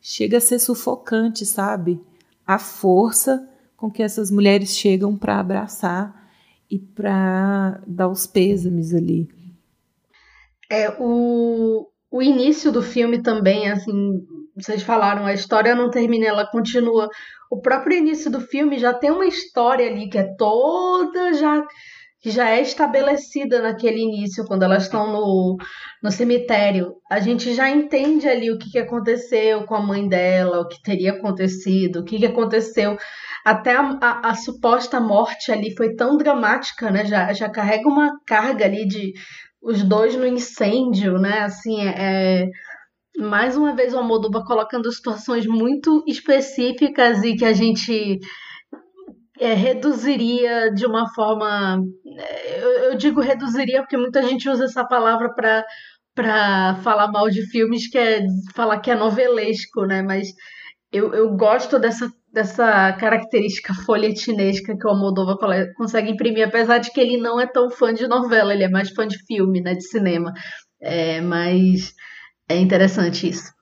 chega 0.00 0.38
a 0.38 0.40
ser 0.40 0.58
sufocante, 0.58 1.46
sabe? 1.46 2.00
A 2.46 2.58
força 2.58 3.48
com 3.76 3.90
que 3.90 4.02
essas 4.02 4.30
mulheres 4.30 4.70
chegam 4.70 5.16
para 5.16 5.38
abraçar 5.38 6.30
e 6.70 6.78
para 6.78 7.80
dar 7.86 8.08
os 8.08 8.26
pêsames 8.26 8.92
ali. 8.92 9.28
É, 10.70 10.90
o, 10.98 11.88
o 12.10 12.22
início 12.22 12.72
do 12.72 12.82
filme 12.82 13.22
também, 13.22 13.70
assim, 13.70 14.26
vocês 14.56 14.82
falaram, 14.82 15.24
a 15.24 15.34
história 15.34 15.74
não 15.74 15.90
termina, 15.90 16.26
ela 16.26 16.46
continua. 16.46 17.08
O 17.50 17.60
próprio 17.60 17.98
início 17.98 18.30
do 18.30 18.40
filme 18.40 18.78
já 18.78 18.92
tem 18.92 19.10
uma 19.10 19.26
história 19.26 19.88
ali 19.88 20.08
que 20.08 20.18
é 20.18 20.34
toda 20.36 21.34
já 21.34 21.64
que 22.26 22.32
já 22.32 22.50
é 22.50 22.60
estabelecida 22.60 23.62
naquele 23.62 24.00
início, 24.00 24.44
quando 24.44 24.64
elas 24.64 24.82
estão 24.82 25.12
no, 25.12 25.56
no 26.02 26.10
cemitério. 26.10 26.96
A 27.08 27.20
gente 27.20 27.54
já 27.54 27.70
entende 27.70 28.28
ali 28.28 28.50
o 28.50 28.58
que, 28.58 28.68
que 28.68 28.80
aconteceu 28.80 29.62
com 29.62 29.76
a 29.76 29.80
mãe 29.80 30.08
dela, 30.08 30.62
o 30.62 30.66
que 30.66 30.82
teria 30.82 31.12
acontecido, 31.12 32.00
o 32.00 32.04
que, 32.04 32.18
que 32.18 32.26
aconteceu. 32.26 32.96
Até 33.44 33.76
a, 33.76 33.96
a, 34.02 34.30
a 34.30 34.34
suposta 34.34 34.98
morte 34.98 35.52
ali 35.52 35.72
foi 35.76 35.94
tão 35.94 36.16
dramática, 36.16 36.90
né? 36.90 37.04
Já, 37.04 37.32
já 37.32 37.48
carrega 37.48 37.88
uma 37.88 38.18
carga 38.26 38.64
ali 38.64 38.88
de 38.88 39.12
os 39.62 39.84
dois 39.84 40.16
no 40.16 40.26
incêndio, 40.26 41.20
né? 41.20 41.42
Assim, 41.42 41.80
é, 41.80 42.42
é 42.42 42.48
mais 43.20 43.56
uma 43.56 43.72
vez 43.72 43.94
o 43.94 43.98
Almodóvar 43.98 44.44
colocando 44.44 44.90
situações 44.90 45.46
muito 45.46 46.02
específicas 46.08 47.22
e 47.22 47.36
que 47.36 47.44
a 47.44 47.52
gente 47.52 48.18
é, 49.38 49.54
reduziria 49.54 50.72
de 50.72 50.86
uma 50.86 51.08
forma. 51.14 51.80
É, 52.18 52.62
eu, 52.62 52.70
eu, 52.90 52.96
digo 52.96 53.20
reduziria 53.20 53.80
porque 53.80 53.96
muita 53.96 54.22
gente 54.22 54.48
usa 54.48 54.64
essa 54.64 54.84
palavra 54.86 55.32
para 55.34 55.64
para 56.14 56.76
falar 56.76 57.12
mal 57.12 57.28
de 57.28 57.42
filmes, 57.50 57.90
que 57.90 57.98
é 57.98 58.22
falar 58.54 58.80
que 58.80 58.90
é 58.90 58.94
novelesco, 58.94 59.84
né? 59.84 60.00
Mas 60.00 60.28
eu, 60.90 61.12
eu 61.12 61.36
gosto 61.36 61.78
dessa, 61.78 62.10
dessa 62.32 62.90
característica 62.94 63.74
folhetinesca 63.84 64.74
que 64.74 64.86
o 64.86 64.90
Almodóvar 64.90 65.36
consegue 65.76 66.10
imprimir, 66.10 66.48
apesar 66.48 66.78
de 66.78 66.90
que 66.90 66.98
ele 66.98 67.18
não 67.18 67.38
é 67.38 67.46
tão 67.46 67.70
fã 67.70 67.92
de 67.92 68.08
novela, 68.08 68.54
ele 68.54 68.64
é 68.64 68.68
mais 68.68 68.88
fã 68.92 69.06
de 69.06 69.18
filme, 69.26 69.60
né? 69.60 69.74
De 69.74 69.86
cinema. 69.86 70.32
É, 70.80 71.20
mas 71.20 71.92
é 72.48 72.56
interessante 72.56 73.28
isso. 73.28 73.52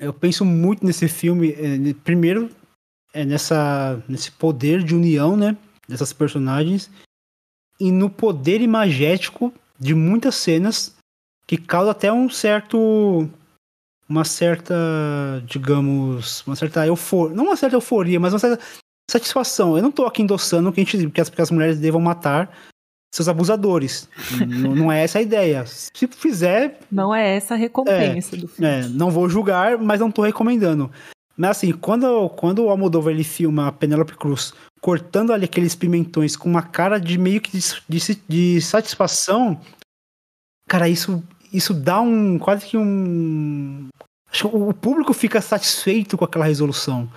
Eu 0.00 0.14
penso 0.14 0.46
muito 0.46 0.84
nesse 0.84 1.08
filme. 1.08 1.52
É, 1.52 1.94
primeiro, 2.02 2.48
é 3.14 3.24
nessa 3.24 4.02
nesse 4.06 4.30
poder 4.30 4.82
de 4.82 4.94
união, 4.94 5.36
né, 5.36 5.56
dessas 5.88 6.12
personagens 6.12 6.90
e 7.80 7.90
no 7.90 8.10
poder 8.10 8.60
imagético 8.60 9.52
de 9.78 9.94
muitas 9.94 10.34
cenas 10.34 10.94
que 11.46 11.56
causa 11.56 11.92
até 11.92 12.12
um 12.12 12.28
certo 12.28 13.28
uma 14.08 14.24
certa, 14.24 14.74
digamos, 15.46 16.46
uma 16.46 16.54
certa 16.56 16.86
euforia, 16.86 17.34
não 17.34 17.44
uma 17.44 17.56
certa 17.56 17.76
euforia, 17.76 18.20
mas 18.20 18.32
uma 18.32 18.38
certa 18.38 18.62
satisfação. 19.10 19.76
Eu 19.76 19.82
não 19.82 19.90
tô 19.90 20.04
aqui 20.04 20.22
endossando 20.22 20.70
que, 20.72 20.80
a 20.80 20.84
gente, 20.84 21.10
que, 21.10 21.20
as, 21.20 21.30
que 21.30 21.40
as 21.40 21.50
mulheres 21.50 21.78
devam 21.78 22.00
matar 22.00 22.54
seus 23.14 23.28
abusadores. 23.28 24.08
não, 24.46 24.74
não, 24.74 24.92
é 24.92 25.02
essa 25.02 25.18
a 25.18 25.22
ideia. 25.22 25.64
Se 25.66 26.06
fizer. 26.08 26.80
Não 26.90 27.14
é 27.14 27.36
essa 27.36 27.54
a 27.54 27.56
recompensa 27.56 28.36
é, 28.36 28.38
do 28.38 28.48
filme. 28.48 28.70
É, 28.70 28.88
não 28.88 29.10
vou 29.10 29.28
julgar, 29.28 29.78
mas 29.78 30.00
não 30.00 30.10
tô 30.10 30.22
recomendando. 30.22 30.90
Mas 31.36 31.50
assim, 31.50 31.72
quando, 31.72 32.28
quando 32.30 32.64
o 32.64 32.70
Almodóvar 32.70 33.12
ele 33.12 33.24
filma 33.24 33.68
a 33.68 33.72
Penélope 33.72 34.16
Cruz 34.16 34.54
cortando 34.80 35.32
ali 35.32 35.46
aqueles 35.46 35.74
pimentões 35.74 36.36
com 36.36 36.48
uma 36.48 36.62
cara 36.62 36.98
de 36.98 37.16
meio 37.16 37.40
que 37.40 37.58
de, 37.58 37.64
de, 37.88 38.22
de 38.28 38.60
satisfação, 38.60 39.58
cara, 40.68 40.88
isso, 40.88 41.22
isso 41.52 41.72
dá 41.72 42.00
um. 42.00 42.38
quase 42.38 42.66
que 42.66 42.76
um. 42.76 43.88
Acho 44.30 44.48
que 44.48 44.56
o 44.56 44.74
público 44.74 45.12
fica 45.12 45.40
satisfeito 45.40 46.18
com 46.18 46.24
aquela 46.24 46.44
resolução. 46.44 47.08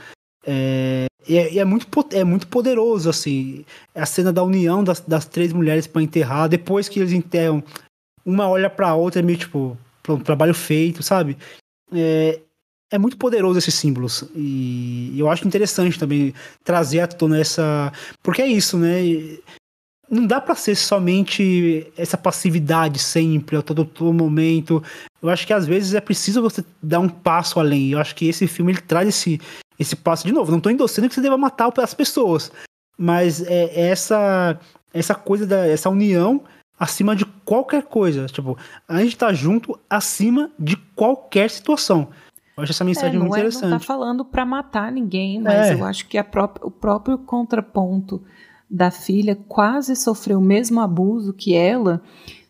É, 0.46 1.08
é, 1.28 1.58
é, 1.58 1.66
muito, 1.66 1.88
é 2.12 2.24
muito 2.24 2.48
poderoso, 2.48 3.10
assim. 3.10 3.66
A 3.94 4.06
cena 4.06 4.32
da 4.32 4.44
união 4.44 4.84
das, 4.84 5.02
das 5.02 5.26
três 5.26 5.52
mulheres 5.52 5.88
para 5.88 6.02
enterrar, 6.02 6.48
depois 6.48 6.88
que 6.88 7.00
eles 7.00 7.12
enterram, 7.12 7.62
uma 8.26 8.48
olha 8.48 8.70
pra 8.70 8.96
outra, 8.96 9.20
é 9.20 9.24
meio 9.24 9.38
tipo, 9.38 9.78
um 10.08 10.20
trabalho 10.20 10.54
feito, 10.54 11.04
sabe? 11.04 11.38
É, 11.92 12.40
é 12.92 12.98
muito 12.98 13.18
poderoso 13.18 13.60
esses 13.60 13.74
símbolos. 13.74 14.24
E 14.36 15.14
eu 15.18 15.30
acho 15.30 15.48
interessante 15.48 16.00
também 16.00 16.34
trazer 16.64 17.02
à 17.02 17.08
tona 17.08 17.40
essa. 17.40 17.92
Porque 18.24 18.42
é 18.42 18.48
isso, 18.48 18.78
né? 18.78 19.02
Não 20.10 20.26
dá 20.26 20.40
para 20.40 20.56
ser 20.56 20.76
somente 20.76 21.92
essa 21.98 22.18
passividade 22.18 22.98
sempre, 22.98 23.58
a 23.58 23.62
todo, 23.62 23.84
todo 23.84 24.14
momento. 24.14 24.82
Eu 25.22 25.30
acho 25.30 25.46
que 25.46 25.52
às 25.52 25.66
vezes 25.66 25.94
é 25.94 26.00
preciso 26.00 26.42
você 26.42 26.64
dar 26.82 27.00
um 27.00 27.10
passo 27.10 27.60
além. 27.60 27.92
Eu 27.92 28.00
acho 28.00 28.16
que 28.16 28.28
esse 28.28 28.48
filme 28.48 28.72
ele 28.72 28.82
traz 28.82 29.10
esse, 29.10 29.42
esse 29.78 29.96
passo 29.96 30.26
de 30.26 30.32
novo. 30.32 30.52
Não 30.52 30.62
tô 30.62 30.70
endossando 30.70 31.10
que 31.10 31.16
você 31.16 31.22
deva 31.22 31.38
matar 31.38 31.72
as 31.78 31.94
pessoas. 31.94 32.52
Mas 32.98 33.42
é, 33.42 33.66
é 33.66 33.88
essa, 33.90 34.58
essa 34.94 35.14
coisa, 35.14 35.46
da, 35.46 35.68
essa 35.68 35.90
união 35.90 36.42
acima 36.80 37.14
de 37.14 37.26
qualquer 37.44 37.84
coisa. 37.84 38.28
Tipo, 38.28 38.58
a 38.88 39.02
gente 39.02 39.18
tá 39.18 39.34
junto 39.34 39.78
acima 39.90 40.50
de 40.58 40.78
qualquer 40.96 41.50
situação. 41.50 42.08
Eu 42.58 42.64
acho 42.64 42.72
essa 42.72 42.84
mensagem 42.84 43.16
é, 43.16 43.20
muito 43.20 43.36
é, 43.36 43.40
interessante. 43.40 43.70
Não 43.70 43.78
tá 43.78 43.86
falando 43.86 44.26
para 44.26 44.44
matar 44.44 44.92
ninguém, 44.92 45.40
mas 45.40 45.70
é. 45.70 45.74
eu 45.76 45.86
acho 45.86 46.08
que 46.08 46.22
pró 46.24 46.52
o 46.64 46.72
próprio 46.72 47.20
contraponto 47.20 48.24
da 48.70 48.90
filha 48.90 49.36
quase 49.48 49.96
sofreu 49.96 50.40
o 50.40 50.44
mesmo 50.44 50.82
abuso 50.82 51.34
que 51.34 51.54
ela, 51.54 52.02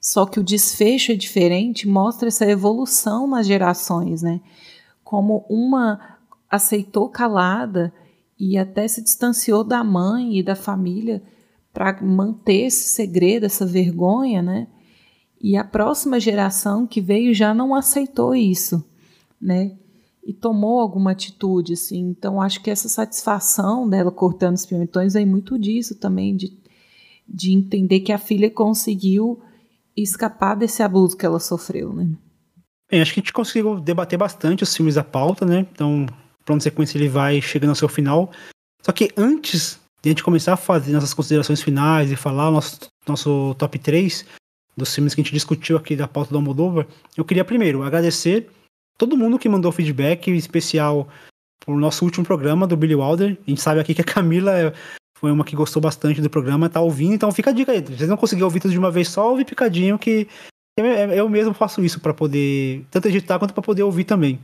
só 0.02 0.26
que 0.26 0.40
o 0.40 0.44
desfecho 0.44 1.12
é 1.12 1.16
diferente, 1.16 1.88
mostra 1.88 2.30
essa 2.30 2.46
evolução 2.46 3.28
nas 3.28 3.46
gerações, 3.46 4.22
né? 4.22 4.40
Como 5.04 5.46
uma 5.50 6.18
aceitou 6.50 7.10
calada 7.10 7.94
e 8.40 8.58
até 8.58 8.88
se 8.88 9.04
distanciou 9.04 9.62
da 9.62 9.84
mãe 9.84 10.40
e 10.40 10.44
da 10.44 10.56
família 10.56 11.22
para 11.74 12.02
manter 12.02 12.68
esse 12.68 12.90
segredo, 12.96 13.46
essa 13.46 13.66
vergonha, 13.66 14.42
né? 14.42 14.68
E 15.40 15.58
a 15.58 15.66
próxima 15.66 16.18
geração 16.18 16.88
que 16.88 17.02
veio 17.02 17.34
já 17.34 17.54
não 17.54 17.76
aceitou 17.76 18.34
isso, 18.34 18.84
né? 19.40 19.76
E 20.28 20.34
tomou 20.34 20.82
alguma 20.82 21.12
atitude, 21.12 21.72
assim. 21.72 22.00
Então, 22.10 22.42
acho 22.42 22.62
que 22.62 22.70
essa 22.70 22.90
satisfação 22.90 23.88
dela 23.88 24.12
cortando 24.12 24.58
os 24.58 24.66
pimentões 24.66 25.14
vem 25.14 25.26
muito 25.26 25.58
disso 25.58 25.96
também, 25.96 26.36
de, 26.36 26.52
de 27.26 27.54
entender 27.54 28.02
que 28.02 28.12
a 28.12 28.18
filha 28.18 28.52
conseguiu 28.52 29.42
escapar 29.96 30.56
desse 30.56 30.84
abuso 30.84 31.16
que 31.16 31.26
ela 31.26 31.40
sofreu, 31.40 31.94
né? 31.94 32.10
Bem, 32.92 33.02
acho 33.02 33.14
que 33.14 33.22
a 33.22 33.24
gente 33.24 33.32
conseguiu 33.32 33.80
debater 33.80 34.20
bastante 34.20 34.64
os 34.64 34.76
filmes 34.76 34.96
da 34.96 35.04
pauta, 35.04 35.46
né? 35.46 35.66
Então, 35.72 36.06
plano 36.44 36.58
de 36.58 36.64
sequência 36.66 36.98
ele 36.98 37.08
vai 37.08 37.42
chegando 37.42 37.70
ao 37.70 37.76
seu 37.76 37.88
final. 37.88 38.30
Só 38.82 38.92
que 38.92 39.10
antes 39.16 39.80
de 40.02 40.10
a 40.10 40.12
gente 40.12 40.24
começar 40.24 40.54
a 40.54 40.58
fazer 40.58 40.92
nossas 40.92 41.14
considerações 41.14 41.62
finais 41.62 42.12
e 42.12 42.18
falar 42.18 42.50
o 42.50 42.52
nosso, 42.52 42.80
nosso 43.08 43.56
top 43.58 43.80
3 43.80 44.26
dos 44.76 44.94
filmes 44.94 45.16
que 45.16 45.22
a 45.22 45.24
gente 45.24 45.34
discutiu 45.34 45.78
aqui 45.78 45.96
da 45.96 46.08
pauta 46.08 46.32
do 46.32 46.38
Almodóvar, 46.38 46.86
eu 47.16 47.24
queria 47.24 47.46
primeiro 47.46 47.82
agradecer 47.82 48.50
todo 48.98 49.18
mundo 49.18 49.38
que 49.38 49.48
mandou 49.48 49.72
feedback, 49.72 50.32
especial 50.32 51.08
pro 51.60 51.78
nosso 51.78 52.04
último 52.04 52.26
programa 52.26 52.66
do 52.66 52.78
Billy 52.78 52.96
Wilder. 52.96 53.38
A 53.46 53.50
gente 53.50 53.62
sabe 53.62 53.80
aqui 53.80 53.94
que 53.94 54.02
a 54.02 54.06
Camila 54.06 54.74
foi 55.18 55.32
uma 55.32 55.44
que 55.44 55.56
gostou 55.56 55.82
bastante 55.82 56.22
do 56.22 56.30
programa, 56.30 56.70
tá 56.70 56.80
ouvindo, 56.80 57.14
então 57.14 57.32
fica 57.32 57.50
a 57.50 57.54
dica 57.54 57.72
aí. 57.72 57.80
Se 57.80 57.98
vocês 57.98 58.10
não 58.10 58.18
conseguirem 58.18 58.46
ouvir 58.46 58.60
tudo 58.60 58.72
de 58.72 58.80
uma 58.80 58.92
vez 58.92 59.10
só, 59.10 59.30
ouve 59.30 59.46
picadinho, 59.46 59.98
que 59.98 60.28
eu 60.78 61.28
mesmo 61.28 61.54
faço 61.54 61.84
isso 61.84 62.00
para 62.00 62.14
poder 62.14 62.86
tanto 62.92 63.08
editar 63.08 63.40
quanto 63.40 63.54
para 63.54 63.64
poder 63.64 63.84
ouvir 63.84 64.04
também. 64.04 64.40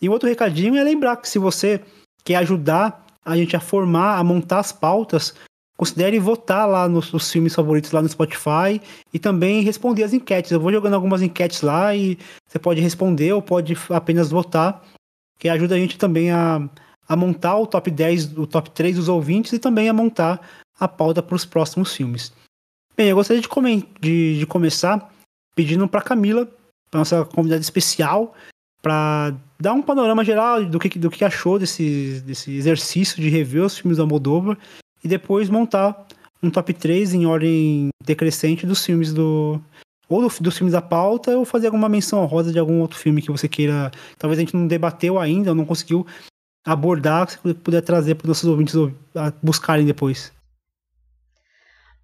E 0.00 0.08
outro 0.08 0.28
recadinho 0.28 0.76
é 0.76 0.82
lembrar 0.82 1.16
que 1.16 1.28
se 1.28 1.38
você 1.38 1.82
quer 2.24 2.36
ajudar 2.36 3.04
a 3.24 3.36
gente 3.36 3.54
a 3.54 3.60
formar, 3.60 4.16
a 4.16 4.24
montar 4.24 4.60
as 4.60 4.72
pautas, 4.72 5.34
considere 5.78 6.18
votar 6.18 6.68
lá 6.68 6.88
nos, 6.88 7.12
nos, 7.12 7.30
filmes 7.30 7.54
favoritos 7.54 7.92
lá 7.92 8.02
no 8.02 8.08
Spotify 8.08 8.82
e 9.14 9.18
também 9.18 9.62
responder 9.62 10.02
as 10.02 10.12
enquetes. 10.12 10.50
Eu 10.50 10.60
vou 10.60 10.72
jogando 10.72 10.94
algumas 10.94 11.22
enquetes 11.22 11.62
lá 11.62 11.94
e 11.94 12.18
você 12.46 12.58
pode 12.58 12.80
responder 12.80 13.32
ou 13.32 13.40
pode 13.40 13.74
apenas 13.90 14.28
votar, 14.28 14.84
que 15.38 15.48
ajuda 15.48 15.76
a 15.76 15.78
gente 15.78 15.96
também 15.96 16.32
a, 16.32 16.68
a 17.08 17.14
montar 17.14 17.56
o 17.56 17.66
top 17.66 17.92
10, 17.92 18.36
o 18.36 18.44
top 18.44 18.72
3 18.72 18.96
dos 18.96 19.08
ouvintes 19.08 19.52
e 19.52 19.58
também 19.58 19.88
a 19.88 19.92
montar 19.92 20.40
a 20.80 20.88
pauta 20.88 21.22
para 21.22 21.36
os 21.36 21.44
próximos 21.44 21.94
filmes. 21.94 22.32
Bem, 22.96 23.10
eu 23.10 23.16
gostaria 23.16 23.40
de, 23.40 23.48
de, 24.00 24.38
de 24.40 24.46
começar 24.46 25.14
pedindo 25.54 25.86
para 25.86 26.02
Camila, 26.02 26.48
para 26.90 26.98
nossa 26.98 27.24
convidada 27.24 27.62
especial, 27.62 28.34
para 28.82 29.32
dar 29.60 29.74
um 29.74 29.82
panorama 29.82 30.24
geral 30.24 30.64
do 30.64 30.78
que, 30.80 30.98
do 30.98 31.08
que 31.08 31.24
achou 31.24 31.56
desse, 31.56 32.20
desse 32.26 32.56
exercício 32.56 33.22
de 33.22 33.28
rever 33.28 33.62
os 33.62 33.78
filmes 33.78 33.98
da 33.98 34.06
Moldova 34.06 34.58
e 35.02 35.08
depois 35.08 35.48
montar 35.48 36.06
um 36.42 36.50
top 36.50 36.72
3 36.72 37.14
em 37.14 37.26
ordem 37.26 37.88
decrescente 38.04 38.66
dos 38.66 38.84
filmes 38.84 39.12
do. 39.12 39.60
Ou 40.08 40.26
do, 40.26 40.34
dos 40.40 40.56
filmes 40.56 40.72
da 40.72 40.80
pauta, 40.80 41.36
ou 41.36 41.44
fazer 41.44 41.66
alguma 41.66 41.88
menção 41.88 42.20
honrosa 42.20 42.50
de 42.50 42.58
algum 42.58 42.80
outro 42.80 42.98
filme 42.98 43.20
que 43.20 43.30
você 43.30 43.46
queira. 43.46 43.90
Talvez 44.16 44.38
a 44.38 44.40
gente 44.40 44.56
não 44.56 44.66
debateu 44.66 45.18
ainda, 45.18 45.50
ou 45.50 45.56
não 45.56 45.66
conseguiu 45.66 46.06
abordar, 46.64 47.26
que 47.26 47.42
você 47.42 47.54
puder 47.54 47.82
trazer 47.82 48.14
para 48.14 48.24
os 48.24 48.28
nossos 48.28 48.48
ouvintes 48.48 48.74
buscarem 49.42 49.84
depois. 49.84 50.32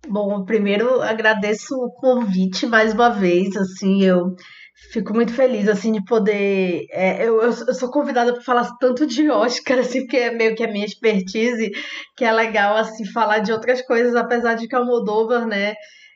Bom, 0.07 0.45
primeiro 0.45 1.01
agradeço 1.01 1.75
o 1.75 1.91
convite 1.91 2.67
mais 2.67 2.93
uma 2.93 3.09
vez, 3.09 3.57
assim, 3.57 4.03
eu 4.03 4.37
Fico 4.75 5.15
muito 5.15 5.33
feliz, 5.33 5.69
assim, 5.69 5.93
de 5.93 6.05
poder. 6.05 6.87
É, 6.91 7.25
eu, 7.27 7.41
eu, 7.41 7.53
sou 7.53 7.91
convidada 7.91 8.33
para 8.33 8.43
falar 8.43 8.77
tanto 8.81 9.07
de 9.07 9.31
Oscar, 9.31 9.79
assim, 9.81 10.01
porque 10.01 10.17
é 10.17 10.33
meio 10.33 10.57
que 10.57 10.65
a 10.65 10.71
minha 10.71 10.85
expertise, 10.85 11.71
que 12.17 12.25
é 12.25 12.33
legal, 12.33 12.77
assim, 12.77 13.05
falar 13.05 13.39
de 13.39 13.53
outras 13.53 13.81
coisas, 13.83 14.17
apesar 14.17 14.55
de 14.55 14.67
que 14.67 14.77
o 14.77 14.85
Moldova, 14.85 15.47
né, 15.47 15.75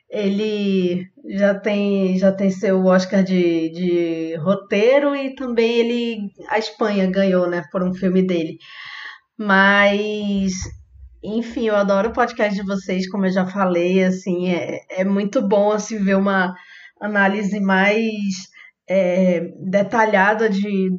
ele 0.09 1.05
já 1.25 1.55
tem, 1.57 2.17
já 2.17 2.33
tem 2.33 2.49
seu 2.49 2.83
Oscar 2.85 3.23
de, 3.23 3.69
de 3.69 4.35
roteiro 4.35 5.15
e 5.15 5.35
também 5.35 5.71
ele. 5.79 6.31
A 6.49 6.59
Espanha 6.59 7.09
ganhou, 7.09 7.47
né, 7.49 7.63
por 7.71 7.81
um 7.81 7.93
filme 7.93 8.21
dele. 8.25 8.57
Mas. 9.37 10.53
Enfim, 11.23 11.67
eu 11.67 11.75
adoro 11.75 12.09
o 12.09 12.13
podcast 12.13 12.55
de 12.55 12.65
vocês, 12.65 13.09
como 13.09 13.25
eu 13.25 13.31
já 13.31 13.45
falei, 13.45 14.05
assim, 14.05 14.49
é, 14.53 14.79
é 14.89 15.03
muito 15.03 15.45
bom, 15.45 15.69
assim, 15.71 15.97
ver 15.97 16.15
uma 16.15 16.55
análise 17.01 17.59
mais 17.59 18.49
é, 18.89 19.51
detalhada 19.59 20.49
de, 20.49 20.89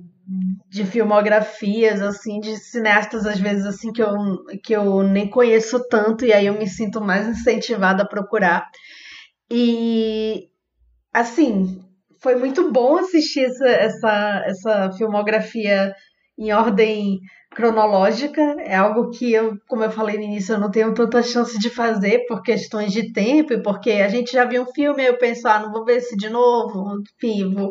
de 0.69 0.85
filmografias, 0.85 2.01
assim, 2.01 2.41
de 2.41 2.57
cineastas, 2.57 3.27
às 3.27 3.39
vezes, 3.39 3.67
assim, 3.67 3.93
que 3.93 4.03
eu, 4.03 4.15
que 4.63 4.73
eu 4.75 5.03
nem 5.03 5.29
conheço 5.29 5.87
tanto, 5.89 6.25
e 6.25 6.33
aí 6.33 6.47
eu 6.47 6.55
me 6.55 6.69
sinto 6.69 7.01
mais 7.01 7.27
incentivada 7.27 8.03
a 8.03 8.09
procurar. 8.09 8.69
E, 9.51 10.49
assim, 11.13 11.83
foi 12.23 12.37
muito 12.37 12.71
bom 12.71 12.99
assistir 12.99 13.45
essa, 13.45 13.69
essa, 13.69 14.43
essa 14.47 14.93
filmografia 14.93 15.93
em 16.39 16.53
ordem 16.53 17.19
cronológica, 17.51 18.41
é 18.61 18.77
algo 18.77 19.11
que 19.11 19.33
eu, 19.33 19.59
como 19.67 19.83
eu 19.83 19.91
falei 19.91 20.17
no 20.17 20.23
início, 20.23 20.55
eu 20.55 20.61
não 20.61 20.71
tenho 20.71 20.95
tanta 20.95 21.21
chance 21.21 21.59
de 21.59 21.69
fazer 21.69 22.25
por 22.27 22.43
questões 22.43 22.93
de 22.93 23.13
tempo 23.13 23.53
e 23.53 23.61
porque 23.61 23.91
a 23.91 24.09
gente 24.09 24.33
já 24.33 24.45
viu 24.45 24.63
um 24.63 24.73
filme 24.73 25.05
eu 25.05 25.19
penso, 25.19 25.49
ah, 25.49 25.59
não 25.59 25.73
vou 25.73 25.85
ver 25.85 25.97
esse 25.97 26.17
de 26.17 26.29
novo, 26.31 27.03
vou... 27.53 27.71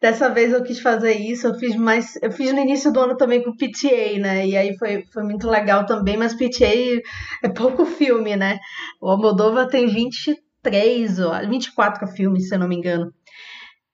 dessa 0.00 0.30
vez 0.30 0.52
eu 0.52 0.62
quis 0.62 0.80
fazer 0.80 1.12
isso, 1.12 1.46
eu 1.46 1.54
fiz 1.54 1.76
mais, 1.76 2.16
eu 2.22 2.32
fiz 2.32 2.50
no 2.52 2.60
início 2.60 2.90
do 2.90 2.98
ano 2.98 3.16
também 3.16 3.42
com 3.42 3.54
PTA, 3.54 4.18
né, 4.18 4.46
e 4.46 4.56
aí 4.56 4.76
foi, 4.78 5.04
foi 5.12 5.22
muito 5.22 5.46
legal 5.46 5.84
também, 5.84 6.16
mas 6.16 6.34
PTA 6.34 7.02
é 7.44 7.48
pouco 7.50 7.84
filme, 7.84 8.36
né, 8.36 8.58
o 9.02 9.10
Almodóvar 9.10 9.68
tem 9.68 9.86
23, 9.86 11.18
ou 11.18 11.32
24 11.46 12.06
filmes, 12.08 12.48
se 12.48 12.54
eu 12.54 12.58
não 12.58 12.68
me 12.68 12.76
engano, 12.76 13.12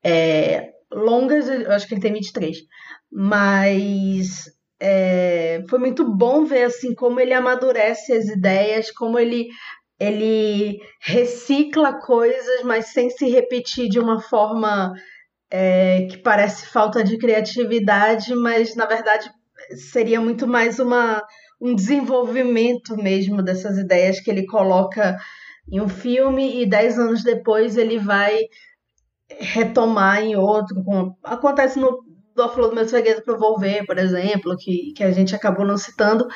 é, 0.04 0.70
longas, 0.92 1.48
eu 1.48 1.72
acho 1.72 1.88
que 1.88 1.94
ele 1.94 2.00
tem 2.00 2.12
23, 2.12 2.58
mas 3.10 4.55
é, 4.80 5.64
foi 5.68 5.78
muito 5.78 6.04
bom 6.04 6.44
ver 6.44 6.64
assim 6.64 6.94
como 6.94 7.20
ele 7.20 7.32
amadurece 7.32 8.12
as 8.12 8.26
ideias, 8.26 8.90
como 8.90 9.18
ele 9.18 9.48
ele 9.98 10.78
recicla 11.00 11.94
coisas, 11.94 12.62
mas 12.64 12.88
sem 12.88 13.08
se 13.08 13.30
repetir 13.30 13.88
de 13.88 13.98
uma 13.98 14.20
forma 14.20 14.92
é, 15.50 16.06
que 16.10 16.18
parece 16.18 16.66
falta 16.66 17.02
de 17.02 17.16
criatividade, 17.16 18.34
mas 18.34 18.74
na 18.74 18.84
verdade 18.84 19.30
seria 19.90 20.20
muito 20.20 20.46
mais 20.46 20.78
uma, 20.78 21.22
um 21.58 21.74
desenvolvimento 21.74 22.94
mesmo 22.96 23.42
dessas 23.42 23.78
ideias 23.78 24.20
que 24.20 24.30
ele 24.30 24.44
coloca 24.44 25.16
em 25.70 25.80
um 25.80 25.88
filme 25.88 26.62
e 26.62 26.66
dez 26.66 26.98
anos 26.98 27.24
depois 27.24 27.76
ele 27.78 27.98
vai 27.98 28.38
retomar 29.28 30.22
em 30.22 30.36
outro. 30.36 30.76
Acontece 31.24 31.78
no 31.78 32.05
do 32.36 32.48
Flor 32.50 32.68
do 32.68 32.74
Meu 32.74 32.86
Freguês 32.86 33.20
para 33.20 33.36
Volver, 33.36 33.84
por 33.86 33.98
exemplo, 33.98 34.56
que, 34.56 34.92
que 34.92 35.02
a 35.02 35.10
gente 35.10 35.34
acabou 35.34 35.66
não 35.66 35.76
citando. 35.76 36.28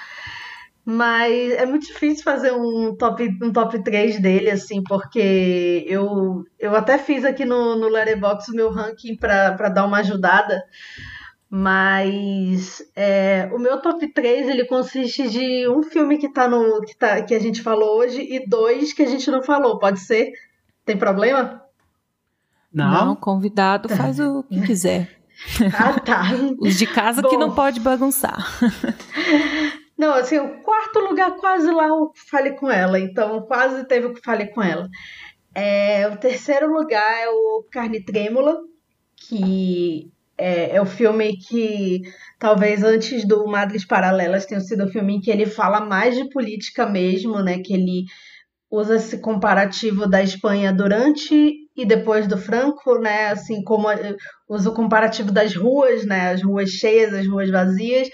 Mas 0.84 1.52
é 1.52 1.66
muito 1.66 1.86
difícil 1.86 2.24
fazer 2.24 2.52
um 2.52 2.96
top, 2.96 3.28
um 3.42 3.52
top 3.52 3.82
3 3.82 4.20
dele, 4.20 4.50
assim, 4.50 4.82
porque 4.82 5.84
eu, 5.86 6.42
eu 6.58 6.74
até 6.74 6.98
fiz 6.98 7.24
aqui 7.24 7.44
no, 7.44 7.76
no 7.76 7.88
Letterboxd 7.88 8.50
o 8.50 8.56
meu 8.56 8.72
ranking 8.72 9.14
para 9.16 9.68
dar 9.68 9.86
uma 9.86 9.98
ajudada. 9.98 10.62
Mas 11.52 12.80
é, 12.96 13.50
o 13.52 13.58
meu 13.58 13.80
top 13.82 14.06
3 14.12 14.48
ele 14.48 14.64
consiste 14.66 15.28
de 15.28 15.68
um 15.68 15.82
filme 15.82 16.16
que 16.16 16.32
tá 16.32 16.48
no 16.48 16.80
que, 16.80 16.96
tá, 16.96 17.22
que 17.22 17.34
a 17.34 17.40
gente 17.40 17.60
falou 17.60 17.98
hoje 17.98 18.22
e 18.22 18.48
dois 18.48 18.92
que 18.92 19.02
a 19.02 19.06
gente 19.06 19.30
não 19.30 19.42
falou. 19.42 19.78
Pode 19.78 20.00
ser? 20.00 20.32
Tem 20.84 20.96
problema? 20.96 21.62
Não. 22.72 23.06
Não, 23.06 23.16
convidado 23.16 23.88
faz 23.88 24.18
o 24.20 24.44
que 24.44 24.60
quiser. 24.62 25.16
Ah, 25.76 25.98
tá. 26.00 26.22
Os 26.58 26.76
de 26.76 26.86
casa 26.86 27.22
Bom, 27.22 27.28
que 27.28 27.36
não 27.36 27.54
pode 27.54 27.80
bagunçar. 27.80 28.36
Não, 29.96 30.14
assim, 30.14 30.38
o 30.38 30.62
quarto 30.62 30.98
lugar 30.98 31.36
quase 31.36 31.70
lá 31.70 31.88
eu 31.88 32.10
falei 32.30 32.52
com 32.52 32.70
ela, 32.70 32.98
então 32.98 33.42
quase 33.42 33.84
teve 33.84 34.06
o 34.06 34.14
que 34.14 34.22
falei 34.24 34.46
com 34.46 34.62
ela. 34.62 34.88
É, 35.54 36.08
o 36.08 36.16
terceiro 36.16 36.72
lugar 36.72 37.18
é 37.20 37.28
o 37.28 37.66
Carne 37.70 38.02
Trêmula, 38.02 38.56
que 39.14 40.10
é, 40.38 40.76
é, 40.76 40.80
o 40.80 40.86
filme 40.86 41.36
que 41.36 42.00
talvez 42.38 42.82
antes 42.82 43.26
do 43.26 43.46
Madres 43.46 43.84
Paralelas 43.84 44.46
tenha 44.46 44.60
sido 44.60 44.84
o 44.84 44.88
filme 44.88 45.16
em 45.16 45.20
que 45.20 45.30
ele 45.30 45.44
fala 45.44 45.80
mais 45.80 46.16
de 46.16 46.30
política 46.30 46.86
mesmo, 46.86 47.42
né? 47.42 47.58
Que 47.58 47.74
ele 47.74 48.04
usa 48.70 48.96
esse 48.96 49.18
comparativo 49.18 50.08
da 50.08 50.22
Espanha 50.22 50.72
durante 50.72 51.56
e 51.80 51.86
depois 51.86 52.26
do 52.26 52.36
Franco, 52.36 52.98
né? 52.98 53.28
Assim 53.28 53.64
como 53.64 53.88
usa 54.48 54.68
o 54.68 54.74
comparativo 54.74 55.32
das 55.32 55.54
ruas, 55.54 56.04
né? 56.04 56.32
As 56.32 56.42
ruas 56.42 56.70
cheias, 56.70 57.14
as 57.14 57.26
ruas 57.26 57.50
vazias, 57.50 58.08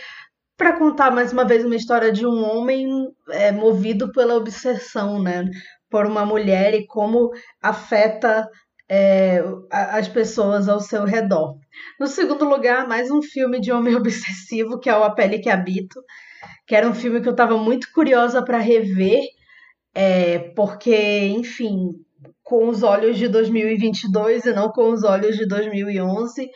para 0.56 0.78
contar 0.78 1.10
mais 1.10 1.32
uma 1.32 1.44
vez 1.44 1.64
uma 1.64 1.74
história 1.74 2.12
de 2.12 2.24
um 2.24 2.44
homem 2.44 3.08
é, 3.30 3.50
movido 3.50 4.12
pela 4.12 4.36
obsessão, 4.36 5.20
né? 5.20 5.44
Por 5.90 6.06
uma 6.06 6.24
mulher 6.24 6.74
e 6.74 6.86
como 6.86 7.30
afeta 7.60 8.48
é, 8.88 9.42
as 9.70 10.06
pessoas 10.06 10.68
ao 10.68 10.80
seu 10.80 11.04
redor. 11.04 11.58
No 11.98 12.06
segundo 12.06 12.44
lugar, 12.44 12.86
mais 12.86 13.10
um 13.10 13.20
filme 13.20 13.60
de 13.60 13.72
homem 13.72 13.94
obsessivo, 13.96 14.78
que 14.78 14.88
é 14.88 14.96
o 14.96 15.02
A 15.02 15.10
Pele 15.10 15.40
que 15.40 15.50
Habito, 15.50 16.00
que 16.66 16.74
era 16.76 16.88
um 16.88 16.94
filme 16.94 17.20
que 17.20 17.28
eu 17.28 17.32
estava 17.32 17.58
muito 17.58 17.92
curiosa 17.92 18.44
para 18.44 18.58
rever, 18.58 19.24
é, 19.92 20.38
porque, 20.54 20.94
enfim, 21.28 22.05
com 22.46 22.68
os 22.68 22.84
olhos 22.84 23.18
de 23.18 23.26
2022 23.26 24.46
e 24.46 24.52
não 24.52 24.70
com 24.70 24.92
os 24.92 25.02
olhos 25.02 25.36
de 25.36 25.48
2011. 25.48 26.48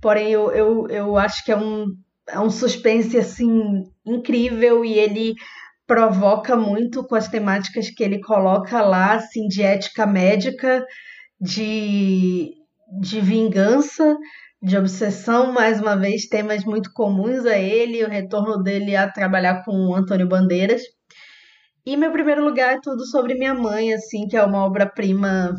Porém, 0.00 0.30
eu, 0.30 0.50
eu, 0.52 0.88
eu 0.88 1.16
acho 1.18 1.44
que 1.44 1.52
é 1.52 1.56
um, 1.56 1.84
é 2.26 2.40
um 2.40 2.48
suspense 2.48 3.18
assim 3.18 3.82
incrível 4.06 4.82
e 4.82 4.94
ele 4.94 5.34
provoca 5.86 6.56
muito 6.56 7.06
com 7.06 7.14
as 7.14 7.28
temáticas 7.28 7.90
que 7.90 8.02
ele 8.02 8.20
coloca 8.20 8.80
lá, 8.80 9.16
assim, 9.16 9.46
de 9.48 9.62
ética 9.62 10.06
médica 10.06 10.82
de, 11.38 12.50
de 12.98 13.20
vingança, 13.20 14.16
de 14.62 14.78
obsessão, 14.78 15.52
mais 15.52 15.78
uma 15.78 15.94
vez, 15.94 16.26
temas 16.26 16.64
muito 16.64 16.90
comuns 16.94 17.44
a 17.44 17.58
ele, 17.58 18.02
o 18.02 18.08
retorno 18.08 18.62
dele 18.62 18.96
a 18.96 19.10
trabalhar 19.10 19.62
com 19.62 19.72
o 19.72 19.94
Antônio 19.94 20.26
Bandeiras. 20.26 20.80
E 21.84 21.96
meu 21.96 22.12
primeiro 22.12 22.44
lugar 22.44 22.74
é 22.74 22.80
tudo 22.80 23.04
sobre 23.06 23.34
minha 23.34 23.54
mãe, 23.54 23.92
assim, 23.94 24.26
que 24.26 24.36
é 24.36 24.44
uma 24.44 24.64
obra-prima 24.64 25.54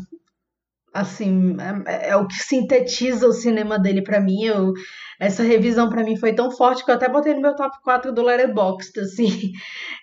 assim, 0.92 1.56
é, 1.86 2.10
é, 2.10 2.16
o 2.16 2.26
que 2.26 2.34
sintetiza 2.34 3.26
o 3.26 3.32
cinema 3.32 3.78
dele 3.78 4.02
para 4.02 4.20
mim. 4.20 4.44
Eu, 4.44 4.72
essa 5.20 5.42
revisão 5.42 5.90
para 5.90 6.02
mim 6.02 6.16
foi 6.16 6.34
tão 6.34 6.50
forte 6.50 6.84
que 6.84 6.90
eu 6.90 6.94
até 6.94 7.08
botei 7.08 7.34
no 7.34 7.42
meu 7.42 7.54
top 7.54 7.76
4 7.84 8.12
do 8.12 8.22
Letterboxd, 8.22 9.00
assim. 9.00 9.52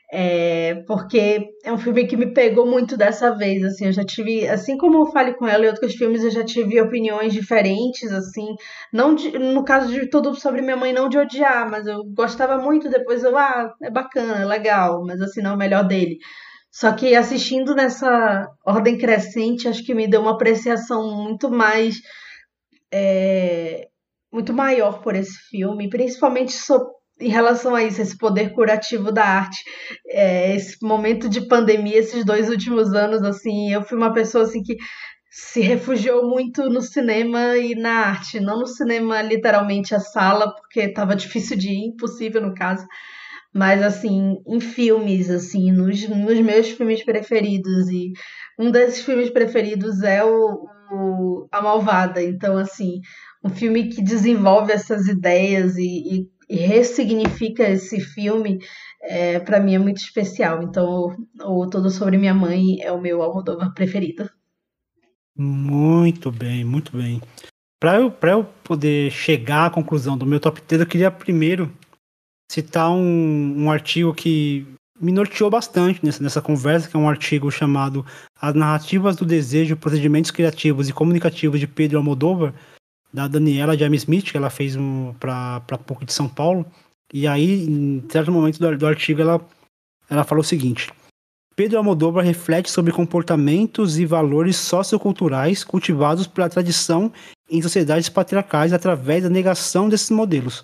É, 0.09 0.83
porque 0.87 1.49
é 1.65 1.73
um 1.73 1.77
filme 1.77 2.07
que 2.07 2.15
me 2.15 2.33
pegou 2.33 2.65
muito 2.65 2.95
dessa 2.95 3.35
vez, 3.35 3.61
assim, 3.61 3.87
eu 3.87 3.91
já 3.91 4.05
tive, 4.05 4.47
assim 4.47 4.77
como 4.77 4.99
eu 4.99 5.11
Fale 5.11 5.33
com 5.33 5.45
ela 5.45 5.65
e 5.65 5.67
outros 5.67 5.95
filmes, 5.95 6.23
eu 6.23 6.31
já 6.31 6.45
tive 6.45 6.79
opiniões 6.79 7.33
diferentes, 7.33 8.09
assim, 8.13 8.55
não 8.93 9.13
de, 9.13 9.37
no 9.37 9.65
caso 9.65 9.91
de 9.91 10.09
tudo 10.09 10.33
sobre 10.33 10.61
minha 10.61 10.77
mãe, 10.77 10.93
não 10.93 11.09
de 11.09 11.17
odiar, 11.17 11.69
mas 11.69 11.87
eu 11.87 12.05
gostava 12.15 12.57
muito, 12.57 12.89
depois 12.89 13.21
eu, 13.21 13.37
ah, 13.37 13.69
é 13.83 13.91
bacana, 13.91 14.43
é 14.43 14.45
legal, 14.45 15.03
mas 15.05 15.19
assim, 15.21 15.41
não 15.41 15.51
é 15.51 15.55
o 15.55 15.57
melhor 15.57 15.85
dele. 15.85 16.17
Só 16.71 16.93
que 16.93 17.15
assistindo 17.15 17.75
nessa 17.75 18.47
ordem 18.65 18.97
crescente, 18.97 19.67
acho 19.67 19.83
que 19.83 19.93
me 19.95 20.07
deu 20.07 20.21
uma 20.21 20.31
apreciação 20.31 21.23
muito 21.23 21.49
mais. 21.49 21.95
É, 22.93 23.86
muito 24.37 24.53
maior 24.53 25.01
por 25.01 25.15
esse 25.15 25.35
filme, 25.49 25.89
principalmente 25.89 26.53
em 27.19 27.29
relação 27.29 27.73
a 27.73 27.83
isso, 27.83 27.99
esse 27.99 28.15
poder 28.15 28.53
curativo 28.53 29.11
da 29.11 29.25
arte. 29.25 29.57
É, 30.07 30.55
esse 30.55 30.77
momento 30.85 31.27
de 31.27 31.47
pandemia, 31.47 31.97
esses 31.97 32.23
dois 32.23 32.47
últimos 32.47 32.93
anos, 32.93 33.23
assim, 33.23 33.73
eu 33.73 33.81
fui 33.81 33.97
uma 33.97 34.13
pessoa 34.13 34.43
assim 34.43 34.61
que 34.61 34.77
se 35.31 35.59
refugiou 35.59 36.29
muito 36.29 36.69
no 36.69 36.81
cinema 36.81 37.57
e 37.57 37.73
na 37.73 37.93
arte, 38.09 38.39
não 38.39 38.59
no 38.59 38.67
cinema 38.67 39.21
literalmente 39.23 39.95
a 39.95 39.99
sala, 39.99 40.53
porque 40.55 40.81
estava 40.81 41.15
difícil 41.15 41.57
de 41.57 41.69
ir, 41.69 41.87
impossível 41.87 42.41
no 42.41 42.53
caso, 42.53 42.85
mas 43.53 43.81
assim, 43.81 44.35
em 44.47 44.59
filmes, 44.59 45.31
assim, 45.31 45.71
nos, 45.71 46.07
nos 46.07 46.39
meus 46.41 46.69
filmes 46.69 47.03
preferidos. 47.03 47.89
E 47.89 48.11
um 48.59 48.69
desses 48.69 49.03
filmes 49.03 49.31
preferidos 49.31 50.03
é 50.03 50.23
o, 50.23 50.67
o 50.91 51.47
A 51.51 51.61
Malvada. 51.61 52.21
Então, 52.21 52.57
assim, 52.57 52.99
um 53.47 53.49
filme 53.49 53.89
que 53.89 54.01
desenvolve 54.01 54.71
essas 54.71 55.07
ideias 55.07 55.77
e, 55.77 56.27
e, 56.49 56.55
e 56.55 56.57
ressignifica 56.57 57.67
esse 57.67 57.99
filme, 57.99 58.59
é, 59.01 59.39
para 59.39 59.59
mim 59.59 59.75
é 59.75 59.79
muito 59.79 59.97
especial. 59.97 60.61
Então, 60.61 61.15
o, 61.41 61.67
Todo 61.67 61.89
Sobre 61.89 62.17
Minha 62.17 62.33
Mãe 62.33 62.81
é 62.81 62.91
o 62.91 63.01
meu 63.01 63.21
Almodóvar 63.21 63.73
preferido. 63.73 64.29
Muito 65.35 66.31
bem, 66.31 66.65
muito 66.65 66.95
bem. 66.97 67.21
Para 67.79 67.97
eu, 67.97 68.13
eu 68.23 68.43
poder 68.63 69.11
chegar 69.11 69.67
à 69.67 69.69
conclusão 69.69 70.17
do 70.17 70.25
meu 70.25 70.39
top 70.39 70.61
3, 70.61 70.81
eu 70.81 70.87
queria 70.87 71.11
primeiro 71.11 71.71
citar 72.51 72.89
um, 72.89 73.65
um 73.65 73.71
artigo 73.71 74.13
que 74.13 74.65
me 74.99 75.11
norteou 75.11 75.49
bastante 75.49 76.03
nessa, 76.03 76.23
nessa 76.23 76.41
conversa, 76.41 76.89
que 76.89 76.97
é 76.97 76.99
um 76.99 77.07
artigo 77.07 77.51
chamado 77.51 78.03
As 78.41 78.55
Narrativas 78.55 79.15
do 79.15 79.25
Desejo, 79.25 79.77
Procedimentos 79.77 80.31
Criativos 80.31 80.89
e 80.89 80.93
Comunicativos 80.93 81.59
de 81.59 81.67
Pedro 81.67 81.99
Almodóvar, 81.99 82.53
da 83.13 83.27
Daniela 83.27 83.77
James 83.77 84.01
Smith, 84.01 84.31
que 84.31 84.37
ela 84.37 84.49
fez 84.49 84.75
um, 84.75 85.13
para 85.19 85.61
PUC 85.85 86.05
de 86.05 86.13
São 86.13 86.27
Paulo. 86.27 86.65
E 87.13 87.27
aí, 87.27 87.65
em 87.65 88.03
certo 88.09 88.31
momento 88.31 88.59
do, 88.59 88.77
do 88.77 88.87
artigo, 88.87 89.21
ela, 89.21 89.41
ela 90.09 90.23
falou 90.23 90.41
o 90.41 90.47
seguinte: 90.47 90.91
Pedro 91.55 91.77
Almodóvar 91.77 92.23
reflete 92.23 92.69
sobre 92.69 92.93
comportamentos 92.93 93.97
e 93.97 94.05
valores 94.05 94.57
socioculturais 94.57 95.63
cultivados 95.63 96.27
pela 96.27 96.49
tradição 96.49 97.11
em 97.49 97.61
sociedades 97.61 98.09
patriarcais 98.09 98.73
através 98.73 99.23
da 99.23 99.29
negação 99.29 99.89
desses 99.89 100.11
modelos, 100.11 100.63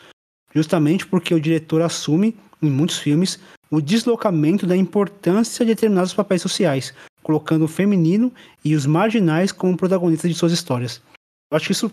justamente 0.54 1.08
porque 1.08 1.34
o 1.34 1.42
diretor 1.42 1.82
assume, 1.82 2.38
em 2.62 2.70
muitos 2.70 3.00
filmes, 3.00 3.40
o 3.72 3.82
deslocamento 3.82 4.68
da 4.68 4.78
importância 4.78 5.66
de 5.66 5.74
determinados 5.74 6.14
papéis 6.14 6.44
sociais, 6.44 6.94
colocando 7.24 7.66
o 7.66 7.68
feminino 7.68 8.32
e 8.64 8.76
os 8.76 8.86
marginais 8.86 9.52
como 9.52 9.76
protagonistas 9.76 10.30
de 10.30 10.38
suas 10.38 10.52
histórias. 10.52 11.02
Eu 11.52 11.58
acho 11.58 11.66
que 11.66 11.72
isso 11.72 11.92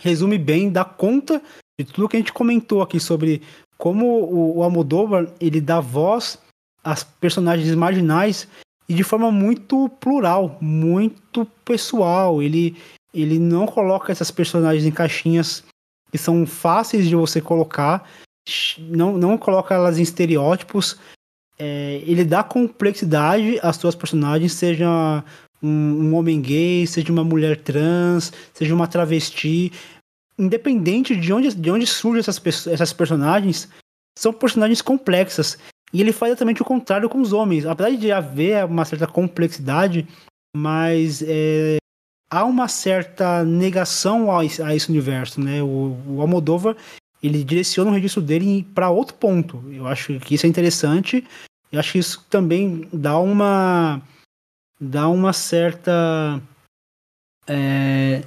resume 0.00 0.38
bem, 0.38 0.70
dá 0.70 0.84
conta 0.84 1.42
de 1.78 1.84
tudo 1.84 2.08
que 2.08 2.16
a 2.16 2.20
gente 2.20 2.32
comentou 2.32 2.82
aqui 2.82 3.00
sobre 3.00 3.42
como 3.76 4.06
o, 4.06 4.58
o 4.58 4.62
Almodóvar 4.62 5.28
ele 5.40 5.60
dá 5.60 5.80
voz 5.80 6.38
às 6.82 7.02
personagens 7.02 7.74
marginais 7.74 8.46
e 8.88 8.94
de 8.94 9.02
forma 9.02 9.30
muito 9.30 9.88
plural, 10.00 10.58
muito 10.60 11.46
pessoal. 11.64 12.42
Ele, 12.42 12.76
ele 13.12 13.38
não 13.38 13.66
coloca 13.66 14.12
essas 14.12 14.30
personagens 14.30 14.84
em 14.84 14.90
caixinhas 14.90 15.64
que 16.10 16.18
são 16.18 16.46
fáceis 16.46 17.08
de 17.08 17.16
você 17.16 17.40
colocar, 17.40 18.08
não, 18.78 19.16
não 19.16 19.36
coloca 19.36 19.74
elas 19.74 19.98
em 19.98 20.02
estereótipos. 20.02 20.98
É, 21.58 22.02
ele 22.04 22.24
dá 22.24 22.42
complexidade 22.42 23.58
às 23.62 23.76
suas 23.76 23.94
personagens, 23.94 24.52
seja 24.52 25.24
um, 25.64 26.08
um, 26.08 26.14
homem 26.14 26.40
gay, 26.40 26.86
seja 26.86 27.10
uma 27.10 27.24
mulher 27.24 27.56
trans, 27.62 28.32
seja 28.52 28.74
uma 28.74 28.86
travesti. 28.86 29.72
Independente 30.38 31.16
de 31.16 31.32
onde, 31.32 31.54
de 31.54 31.70
onde 31.70 31.86
surgem 31.86 32.20
essas, 32.20 32.66
essas 32.66 32.92
personagens, 32.92 33.68
são 34.18 34.32
personagens 34.32 34.82
complexas. 34.82 35.58
E 35.92 36.00
ele 36.00 36.12
faz 36.12 36.32
exatamente 36.32 36.60
o 36.60 36.64
contrário 36.64 37.08
com 37.08 37.20
os 37.20 37.32
homens. 37.32 37.64
Apesar 37.64 37.96
de 37.96 38.12
haver 38.12 38.64
uma 38.64 38.84
certa 38.84 39.06
complexidade, 39.06 40.06
mas 40.54 41.22
é, 41.26 41.76
há 42.30 42.44
uma 42.44 42.68
certa 42.68 43.44
negação 43.44 44.36
a, 44.36 44.44
esse 44.44 44.90
universo, 44.90 45.40
né? 45.40 45.62
O, 45.62 45.96
o 46.06 46.20
Almodóvar, 46.20 46.76
ele 47.22 47.44
direciona 47.44 47.90
o 47.90 47.94
registro 47.94 48.20
dele 48.20 48.66
para 48.74 48.90
outro 48.90 49.14
ponto. 49.14 49.64
Eu 49.72 49.86
acho 49.86 50.18
que 50.20 50.34
isso 50.34 50.46
é 50.46 50.48
interessante. 50.48 51.24
Eu 51.70 51.80
acho 51.80 51.92
que 51.92 51.98
isso 51.98 52.24
também 52.28 52.88
dá 52.92 53.18
uma 53.18 54.02
dá 54.80 55.08
uma 55.08 55.32
certa 55.32 56.40
é, 57.46 58.22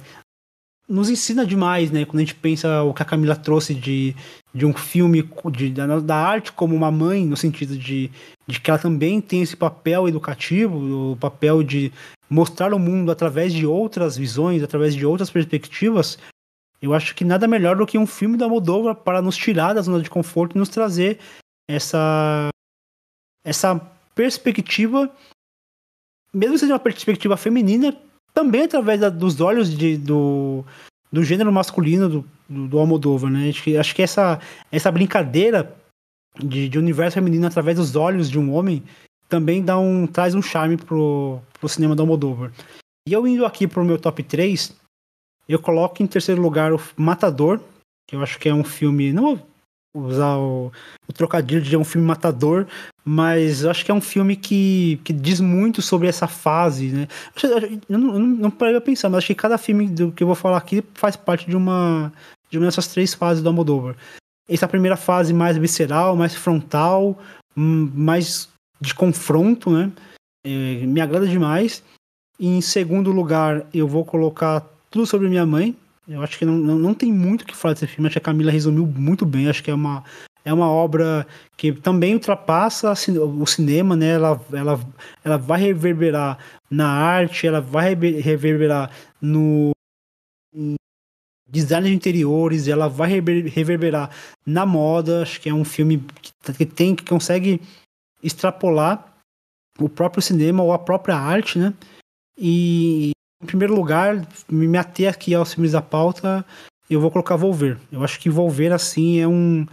nos 0.88 1.10
ensina 1.10 1.44
demais, 1.44 1.90
né? 1.90 2.06
Quando 2.06 2.16
a 2.16 2.20
gente 2.20 2.34
pensa 2.34 2.82
o 2.82 2.94
que 2.94 3.02
a 3.02 3.04
Camila 3.04 3.36
trouxe 3.36 3.74
de, 3.74 4.16
de 4.54 4.64
um 4.64 4.72
filme 4.72 5.28
de, 5.52 5.70
da, 5.70 6.00
da 6.00 6.16
arte 6.16 6.50
como 6.52 6.74
uma 6.74 6.90
mãe, 6.90 7.26
no 7.26 7.36
sentido 7.36 7.76
de, 7.76 8.10
de 8.46 8.58
que 8.58 8.70
ela 8.70 8.78
também 8.78 9.20
tem 9.20 9.42
esse 9.42 9.54
papel 9.54 10.08
educativo, 10.08 11.12
o 11.12 11.16
papel 11.16 11.62
de 11.62 11.92
mostrar 12.30 12.72
o 12.72 12.78
mundo 12.78 13.12
através 13.12 13.52
de 13.52 13.66
outras 13.66 14.16
visões, 14.16 14.62
através 14.62 14.94
de 14.94 15.04
outras 15.04 15.30
perspectivas. 15.30 16.18
Eu 16.80 16.94
acho 16.94 17.14
que 17.14 17.24
nada 17.24 17.46
melhor 17.46 17.76
do 17.76 17.86
que 17.86 17.98
um 17.98 18.06
filme 18.06 18.38
da 18.38 18.48
Moldova 18.48 18.94
para 18.94 19.20
nos 19.20 19.36
tirar 19.36 19.74
da 19.74 19.82
zona 19.82 20.00
de 20.00 20.08
conforto 20.08 20.56
e 20.56 20.58
nos 20.58 20.68
trazer 20.70 21.18
essa 21.68 22.48
essa 23.44 23.76
perspectiva, 24.14 25.10
mesmo 26.32 26.54
que 26.54 26.60
seja 26.60 26.74
uma 26.74 26.78
perspectiva 26.78 27.36
feminina, 27.36 27.96
também 28.34 28.62
através 28.62 29.00
da, 29.00 29.08
dos 29.08 29.40
olhos 29.40 29.76
de, 29.76 29.96
do, 29.96 30.64
do 31.10 31.24
gênero 31.24 31.52
masculino 31.52 32.08
do, 32.08 32.24
do, 32.48 32.68
do 32.68 32.78
Almodóvar, 32.78 33.30
né? 33.30 33.48
Acho 33.48 33.62
que, 33.62 33.76
acho 33.76 33.94
que 33.94 34.02
essa, 34.02 34.40
essa 34.70 34.92
brincadeira 34.92 35.74
de, 36.38 36.68
de 36.68 36.78
universo 36.78 37.14
feminino 37.14 37.46
através 37.46 37.76
dos 37.76 37.96
olhos 37.96 38.30
de 38.30 38.38
um 38.38 38.52
homem 38.52 38.82
também 39.28 39.62
dá 39.62 39.78
um, 39.78 40.06
traz 40.06 40.34
um 40.34 40.42
charme 40.42 40.76
pro, 40.76 41.40
pro 41.58 41.68
cinema 41.68 41.94
do 41.94 42.02
Almodóvar. 42.02 42.52
E 43.06 43.12
eu 43.12 43.26
indo 43.26 43.44
aqui 43.44 43.66
pro 43.66 43.84
meu 43.84 43.98
top 43.98 44.22
3, 44.22 44.74
eu 45.48 45.58
coloco 45.58 46.02
em 46.02 46.06
terceiro 46.06 46.40
lugar 46.40 46.72
o 46.72 46.80
Matador, 46.96 47.60
que 48.06 48.16
eu 48.16 48.22
acho 48.22 48.38
que 48.38 48.48
é 48.48 48.54
um 48.54 48.64
filme. 48.64 49.12
Não 49.12 49.42
usar 50.06 50.36
o, 50.36 50.72
o 51.08 51.12
trocadilho 51.12 51.60
de 51.60 51.76
um 51.76 51.84
filme 51.84 52.06
matador, 52.06 52.66
mas 53.04 53.64
acho 53.64 53.84
que 53.84 53.90
é 53.90 53.94
um 53.94 54.00
filme 54.00 54.36
que, 54.36 55.00
que 55.04 55.12
diz 55.12 55.40
muito 55.40 55.80
sobre 55.80 56.08
essa 56.08 56.26
fase, 56.26 56.88
né? 56.88 57.08
Eu 57.88 57.98
não, 57.98 58.12
eu 58.14 58.18
não 58.18 58.50
parei 58.50 58.78
pensar, 58.80 59.08
mas 59.08 59.18
acho 59.18 59.28
que 59.28 59.34
cada 59.34 59.56
filme 59.56 59.88
do 59.88 60.12
que 60.12 60.22
eu 60.22 60.26
vou 60.26 60.36
falar 60.36 60.58
aqui 60.58 60.84
faz 60.94 61.16
parte 61.16 61.46
de 61.48 61.56
uma, 61.56 62.12
de 62.50 62.58
uma 62.58 62.66
dessas 62.66 62.88
três 62.88 63.14
fases 63.14 63.42
do 63.42 63.48
Almodóvar. 63.48 63.96
Essa 64.48 64.68
primeira 64.68 64.96
fase 64.96 65.32
mais 65.32 65.56
visceral, 65.56 66.16
mais 66.16 66.34
frontal, 66.34 67.18
hum, 67.56 67.90
mais 67.94 68.48
de 68.80 68.94
confronto, 68.94 69.70
né? 69.70 69.90
É, 70.44 70.86
me 70.86 71.00
agrada 71.00 71.26
demais. 71.26 71.82
Em 72.38 72.60
segundo 72.60 73.10
lugar, 73.10 73.66
eu 73.74 73.88
vou 73.88 74.04
colocar 74.04 74.64
Tudo 74.90 75.06
Sobre 75.06 75.28
Minha 75.28 75.44
Mãe. 75.44 75.76
Eu 76.08 76.22
acho 76.22 76.38
que 76.38 76.44
não, 76.46 76.56
não, 76.56 76.76
não 76.76 76.94
tem 76.94 77.12
muito 77.12 77.42
o 77.42 77.44
que 77.44 77.54
falar 77.54 77.74
desse 77.74 77.86
filme. 77.86 78.06
Acho 78.06 78.14
que 78.14 78.18
a 78.18 78.22
Camila 78.22 78.50
resumiu 78.50 78.86
muito 78.86 79.26
bem. 79.26 79.48
Acho 79.48 79.62
que 79.62 79.70
é 79.70 79.74
uma, 79.74 80.02
é 80.42 80.52
uma 80.52 80.70
obra 80.70 81.26
que 81.54 81.72
também 81.72 82.14
ultrapassa 82.14 82.92
o 82.92 83.46
cinema, 83.46 83.94
né? 83.94 84.14
Ela, 84.14 84.40
ela, 84.50 84.80
ela 85.22 85.36
vai 85.36 85.60
reverberar 85.60 86.38
na 86.70 86.88
arte, 86.88 87.46
ela 87.46 87.60
vai 87.60 87.94
reverberar 87.94 88.90
no 89.20 89.72
design 91.46 91.88
de 91.88 91.94
interiores, 91.94 92.68
ela 92.68 92.88
vai 92.88 93.10
reverberar 93.10 94.10
na 94.46 94.64
moda. 94.64 95.22
Acho 95.22 95.38
que 95.38 95.50
é 95.50 95.54
um 95.54 95.64
filme 95.64 96.02
que 96.56 96.64
tem 96.64 96.96
que 96.96 97.04
consegue 97.04 97.60
extrapolar 98.22 99.14
o 99.78 99.90
próprio 99.90 100.22
cinema 100.22 100.62
ou 100.62 100.72
a 100.72 100.78
própria 100.78 101.16
arte, 101.16 101.58
né? 101.58 101.74
E 102.36 103.10
em 103.42 103.46
primeiro 103.46 103.74
lugar, 103.74 104.26
me 104.48 104.76
ater 104.76 105.10
aqui 105.10 105.34
aos 105.34 105.54
filmes 105.54 105.72
da 105.72 105.82
pauta, 105.82 106.44
eu 106.90 107.00
vou 107.00 107.10
colocar 107.10 107.36
Volver. 107.36 107.78
Eu 107.92 108.02
acho 108.02 108.18
que 108.18 108.30
Volver 108.30 108.72
assim 108.72 109.18
é 109.20 109.28
um 109.28 109.66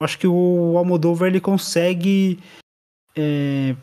eu 0.00 0.04
acho 0.04 0.18
que 0.18 0.26
o 0.26 0.78
Almodóvar 0.78 1.28
ele 1.28 1.40
consegue 1.40 2.38
é, 3.14 3.76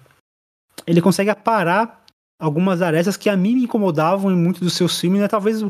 ele 0.86 1.02
consegue 1.02 1.30
aparar 1.30 2.04
algumas 2.40 2.82
arestas 2.82 3.18
que 3.18 3.30
a 3.30 3.38
mim 3.38 3.56
me 3.56 3.64
incomodavam 3.64 4.32
em 4.32 4.36
muitos 4.36 4.62
dos 4.62 4.74
seus 4.74 5.00
filmes, 5.00 5.22
né? 5.22 5.28
Talvez 5.28 5.62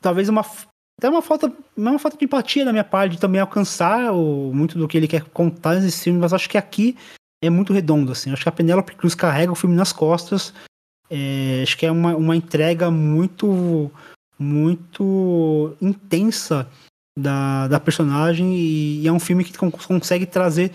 talvez 0.00 0.28
uma 0.28 0.44
até 0.98 1.08
uma 1.08 1.22
falta, 1.22 1.46
é 1.46 1.80
uma 1.80 1.98
falta 1.98 2.18
de 2.18 2.24
empatia 2.26 2.62
da 2.62 2.72
minha 2.72 2.84
parte 2.84 3.12
de 3.12 3.20
também 3.20 3.40
alcançar 3.40 4.12
o, 4.12 4.52
muito 4.52 4.78
do 4.78 4.86
que 4.86 4.98
ele 4.98 5.08
quer 5.08 5.24
contar 5.30 5.76
nesse 5.76 6.04
filme, 6.04 6.18
mas 6.18 6.34
acho 6.34 6.48
que 6.48 6.58
aqui 6.58 6.94
é 7.42 7.48
muito 7.48 7.72
redondo, 7.72 8.12
assim. 8.12 8.30
Acho 8.30 8.42
que 8.42 8.48
a 8.50 8.52
Penélope 8.52 8.94
Cruz 8.94 9.14
carrega 9.14 9.50
o 9.50 9.54
filme 9.54 9.74
nas 9.74 9.94
costas. 9.94 10.52
É, 11.10 11.60
acho 11.62 11.76
que 11.76 11.84
é 11.84 11.90
uma, 11.90 12.14
uma 12.14 12.36
entrega 12.36 12.90
muito 12.90 13.90
muito 14.38 15.76
intensa 15.82 16.66
da, 17.18 17.68
da 17.68 17.78
personagem 17.78 18.54
e, 18.54 19.02
e 19.02 19.08
é 19.08 19.12
um 19.12 19.20
filme 19.20 19.44
que 19.44 19.56
consegue 19.58 20.24
trazer 20.24 20.72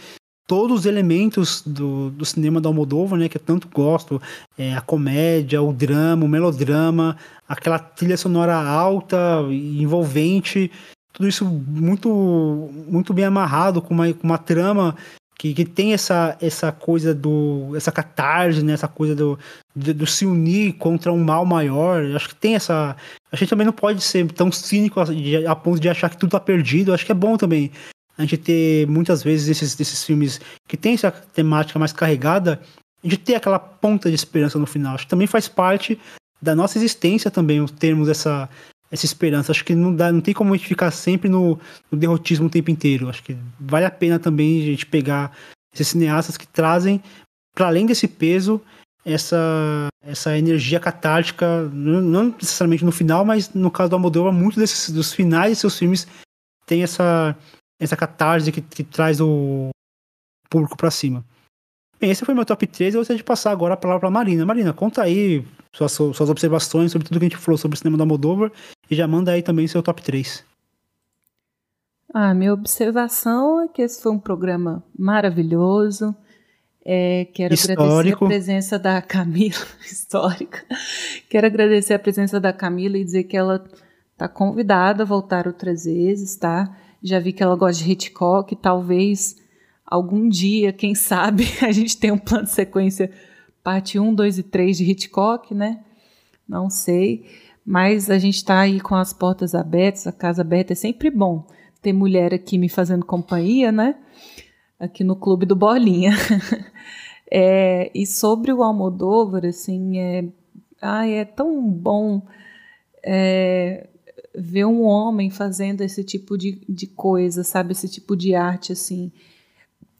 todos 0.47 0.81
os 0.81 0.85
elementos 0.85 1.63
do, 1.65 2.11
do 2.11 2.23
cinema 2.23 2.61
da 2.61 2.69
Almodóvar, 2.69 3.17
né, 3.17 3.27
que 3.27 3.37
eu 3.37 3.41
tanto 3.41 3.67
gosto, 3.67 4.21
é, 4.57 4.75
a 4.75 4.81
comédia, 4.81 5.61
o 5.61 5.73
drama, 5.73 6.25
o 6.25 6.29
melodrama, 6.29 7.17
aquela 7.47 7.79
trilha 7.79 8.17
sonora 8.17 8.55
alta 8.55 9.17
e 9.49 9.81
envolvente, 9.81 10.71
tudo 11.11 11.27
isso 11.27 11.45
muito 11.45 12.69
muito 12.87 13.13
bem 13.13 13.25
amarrado 13.25 13.81
com 13.81 13.93
uma, 13.93 14.13
com 14.13 14.27
uma 14.27 14.37
trama 14.37 14.95
que, 15.37 15.53
que 15.53 15.65
tem 15.65 15.93
essa, 15.93 16.37
essa 16.41 16.71
coisa 16.71 17.13
do 17.13 17.73
essa 17.75 17.91
catarse, 17.91 18.63
né, 18.63 18.73
essa 18.73 18.87
coisa 18.87 19.15
do, 19.15 19.37
do, 19.75 19.93
do 19.93 20.07
se 20.07 20.25
unir 20.25 20.73
contra 20.73 21.11
um 21.11 21.23
mal 21.23 21.45
maior. 21.45 22.03
Acho 22.15 22.29
que 22.29 22.35
tem 22.35 22.55
essa 22.55 22.95
a 23.31 23.35
gente 23.35 23.49
também 23.49 23.65
não 23.65 23.73
pode 23.73 24.01
ser 24.01 24.31
tão 24.31 24.51
cínico 24.51 24.99
a, 24.99 25.05
a 25.51 25.55
ponto 25.55 25.79
de 25.79 25.89
achar 25.89 26.09
que 26.09 26.17
tudo 26.17 26.31
tá 26.31 26.39
perdido. 26.39 26.93
Acho 26.93 27.05
que 27.05 27.11
é 27.11 27.15
bom 27.15 27.37
também 27.37 27.71
a 28.17 28.21
gente 28.21 28.37
ter 28.37 28.87
muitas 28.87 29.21
vezes 29.21 29.49
esses, 29.49 29.77
esses 29.79 30.03
filmes 30.03 30.39
que 30.67 30.77
tem 30.77 30.93
essa 30.93 31.11
temática 31.11 31.77
mais 31.77 31.91
carregada, 31.91 32.61
gente 33.03 33.17
ter 33.17 33.35
aquela 33.35 33.59
ponta 33.59 34.09
de 34.09 34.15
esperança 34.15 34.57
no 34.57 34.65
final. 34.65 34.95
Acho 34.95 35.03
que 35.03 35.09
também 35.09 35.27
faz 35.27 35.47
parte 35.47 35.99
da 36.41 36.55
nossa 36.55 36.77
existência 36.77 37.29
também 37.29 37.65
termos 37.65 38.07
essa, 38.07 38.49
essa 38.95 39.05
esperança. 39.05 39.51
Acho 39.51 39.63
que 39.63 39.75
não, 39.75 39.95
dá, 39.95 40.11
não 40.11 40.21
tem 40.21 40.33
como 40.33 40.53
a 40.53 40.57
gente 40.57 40.67
ficar 40.67 40.91
sempre 40.91 41.29
no, 41.29 41.59
no 41.91 41.97
derrotismo 41.97 42.47
o 42.47 42.49
tempo 42.49 42.71
inteiro. 42.71 43.09
Acho 43.09 43.23
que 43.23 43.37
vale 43.59 43.85
a 43.85 43.91
pena 43.91 44.17
também 44.17 44.61
a 44.61 44.65
gente 44.65 44.85
pegar 44.85 45.35
esses 45.73 45.89
cineastas 45.89 46.37
que 46.37 46.47
trazem, 46.47 47.01
para 47.53 47.67
além 47.67 47.85
desse 47.85 48.07
peso, 48.07 48.61
essa, 49.05 49.87
essa 50.01 50.37
energia 50.37 50.79
catártica, 50.79 51.63
não, 51.71 52.29
necessariamente 52.29 52.85
no 52.85 52.91
final, 52.91 53.23
mas 53.23 53.53
no 53.53 53.69
caso 53.69 53.89
do 53.89 53.95
Almodóvar, 53.95 54.33
muitos 54.33 54.57
desses, 54.57 54.89
dos 54.89 55.13
finais 55.13 55.51
de 55.51 55.59
seus 55.59 55.77
filmes 55.77 56.07
tem 56.65 56.81
essa, 56.81 57.37
essa 57.79 57.95
catarse 57.95 58.51
que, 58.51 58.61
que 58.61 58.83
traz 58.83 59.21
o 59.21 59.69
público 60.49 60.75
para 60.75 60.89
cima. 60.89 61.23
Bem, 61.99 62.11
esse 62.11 62.25
foi 62.25 62.33
meu 62.33 62.45
top 62.45 62.65
3. 62.65 62.93
Eu 62.93 63.01
gostaria 63.01 63.17
de 63.17 63.23
passar 63.23 63.51
agora 63.51 63.73
a 63.73 63.77
palavra 63.77 64.01
para 64.01 64.09
Marina. 64.09 64.45
Marina, 64.45 64.73
conta 64.73 65.03
aí 65.03 65.45
suas, 65.75 65.91
suas 65.91 66.29
observações 66.29 66.91
sobre 66.91 67.07
tudo 67.07 67.19
que 67.19 67.25
a 67.25 67.29
gente 67.29 67.37
falou 67.37 67.57
sobre 67.57 67.75
o 67.75 67.77
cinema 67.77 67.97
da 67.97 68.03
Almodóvar 68.03 68.51
e 68.89 68.95
já 68.95 69.07
manda 69.07 69.31
aí 69.31 69.41
também 69.41 69.67
seu 69.67 69.83
top 69.83 70.01
3. 70.01 70.43
Ah, 72.13 72.33
minha 72.33 72.53
observação 72.53 73.61
é 73.61 73.67
que 73.67 73.81
esse 73.81 74.01
foi 74.01 74.11
um 74.11 74.19
programa 74.19 74.81
maravilhoso. 74.97 76.15
É, 76.85 77.25
quero 77.33 77.53
Histórico. 77.53 77.81
agradecer 77.81 78.13
a 78.13 78.27
presença 78.27 78.79
da 78.79 79.01
Camila, 79.01 79.65
histórica. 79.83 80.65
Quero 81.29 81.47
agradecer 81.47 81.93
a 81.93 81.99
presença 81.99 82.39
da 82.39 82.53
Camila 82.53 82.97
e 82.97 83.03
dizer 83.03 83.23
que 83.23 83.35
ela 83.35 83.65
está 84.13 84.29
convidada 84.29 85.03
a 85.03 85.05
voltar 85.05 85.45
outras 85.45 85.83
vezes, 85.83 86.37
tá? 86.37 86.73
Já 87.03 87.19
vi 87.19 87.33
que 87.33 87.43
ela 87.43 87.55
gosta 87.55 87.83
de 87.83 87.91
Hitchcock, 87.91 88.55
talvez 88.55 89.35
algum 89.85 90.29
dia, 90.29 90.71
quem 90.71 90.95
sabe, 90.95 91.45
a 91.61 91.71
gente 91.71 91.97
tenha 91.97 92.13
um 92.13 92.17
plano 92.17 92.45
de 92.45 92.51
sequência 92.51 93.11
parte 93.65 93.99
1, 93.99 94.13
2 94.13 94.37
e 94.37 94.43
3 94.43 94.77
de 94.77 94.83
Hitchcock, 94.83 95.51
né? 95.55 95.83
Não 96.47 96.69
sei, 96.69 97.25
mas 97.65 98.11
a 98.11 98.19
gente 98.19 98.35
está 98.35 98.59
aí 98.59 98.79
com 98.79 98.93
as 98.93 99.11
portas 99.11 99.55
abertas, 99.55 100.05
a 100.05 100.11
casa 100.11 100.43
aberta, 100.43 100.73
é 100.73 100.75
sempre 100.75 101.09
bom 101.09 101.47
ter 101.81 101.91
mulher 101.91 102.31
aqui 102.31 102.59
me 102.59 102.69
fazendo 102.69 103.03
companhia, 103.03 103.71
né? 103.71 103.95
Aqui 104.79 105.03
no 105.03 105.15
Clube 105.15 105.47
do 105.47 105.55
Bolinha. 105.55 106.11
É, 107.37 107.89
e 107.95 108.05
sobre 108.05 108.53
o 108.53 108.61
Almodóvar, 108.61 109.47
assim, 109.47 109.97
é, 109.97 110.25
ai, 110.79 111.13
é 111.15 111.25
tão 111.25 111.59
bom 111.67 112.21
é, 113.03 113.89
ver 114.33 114.65
um 114.65 114.83
homem 114.83 115.31
fazendo 115.31 115.81
esse 115.81 116.03
tipo 116.03 116.37
de, 116.37 116.61
de 116.69 116.85
coisa, 116.85 117.43
sabe? 117.43 117.71
Esse 117.71 117.89
tipo 117.89 118.15
de 118.15 118.35
arte, 118.35 118.71
assim, 118.71 119.11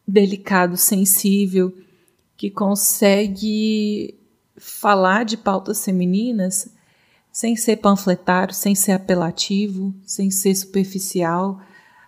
delicado, 0.08 0.78
sensível, 0.78 1.74
que 2.38 2.50
consegue 2.50 4.16
falar 4.58 5.24
de 5.24 5.38
pautas 5.38 5.84
femininas 5.84 6.74
sem 7.32 7.56
ser 7.56 7.78
panfletário, 7.78 8.54
sem 8.54 8.74
ser 8.74 8.94
apelativo, 8.94 9.94
sem 10.06 10.32
ser 10.32 10.56
superficial. 10.56 11.60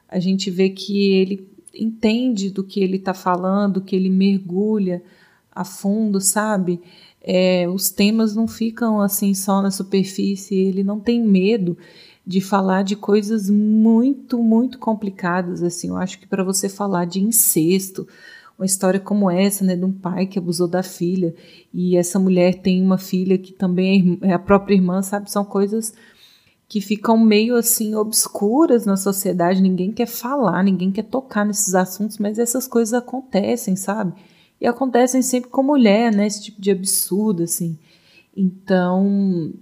A 0.07 0.19
gente 0.19 0.49
vê 0.49 0.69
que 0.69 1.11
ele 1.11 1.49
entende 1.73 2.49
do 2.49 2.63
que 2.63 2.79
ele 2.79 2.95
está 2.95 3.13
falando, 3.13 3.81
que 3.81 3.95
ele 3.95 4.09
mergulha 4.09 5.03
a 5.51 5.65
fundo, 5.65 6.21
sabe? 6.21 6.79
É, 7.21 7.67
os 7.67 7.89
temas 7.89 8.35
não 8.35 8.47
ficam 8.47 9.01
assim 9.01 9.33
só 9.33 9.61
na 9.61 9.69
superfície, 9.69 10.55
ele 10.55 10.83
não 10.83 10.99
tem 10.99 11.21
medo 11.21 11.77
de 12.25 12.39
falar 12.39 12.83
de 12.83 12.95
coisas 12.95 13.49
muito, 13.49 14.41
muito 14.41 14.79
complicadas, 14.79 15.61
assim. 15.63 15.89
Eu 15.89 15.97
acho 15.97 16.19
que 16.19 16.27
para 16.27 16.43
você 16.43 16.69
falar 16.69 17.05
de 17.05 17.21
incesto, 17.21 18.07
uma 18.57 18.65
história 18.65 18.99
como 18.99 19.29
essa, 19.29 19.63
né, 19.63 19.75
de 19.75 19.85
um 19.85 19.91
pai 19.91 20.25
que 20.25 20.39
abusou 20.39 20.67
da 20.67 20.81
filha, 20.81 21.35
e 21.73 21.95
essa 21.95 22.17
mulher 22.17 22.55
tem 22.55 22.81
uma 22.81 22.97
filha 22.97 23.37
que 23.37 23.53
também 23.53 24.17
é 24.21 24.33
a 24.33 24.39
própria 24.39 24.73
irmã, 24.73 25.01
sabe? 25.01 25.31
São 25.31 25.45
coisas 25.45 25.93
que 26.67 26.81
ficam 26.81 27.17
meio 27.17 27.55
assim 27.55 27.95
obscuras 27.95 28.85
na 28.85 28.97
sociedade, 28.97 29.61
ninguém 29.61 29.91
quer 29.91 30.07
falar, 30.07 30.63
ninguém 30.63 30.91
quer 30.91 31.03
tocar 31.03 31.45
nesses 31.45 31.75
assuntos, 31.75 32.17
mas 32.17 32.39
essas 32.39 32.67
coisas 32.67 32.93
acontecem, 32.93 33.75
sabe? 33.75 34.13
E 34.59 34.65
acontecem 34.65 35.21
sempre 35.21 35.51
com 35.51 35.61
mulher, 35.61 36.11
né? 36.11 36.25
Esse 36.25 36.43
tipo 36.43 36.59
de 36.59 36.71
absurdo, 36.71 37.43
assim. 37.43 37.77
Então, 38.35 39.53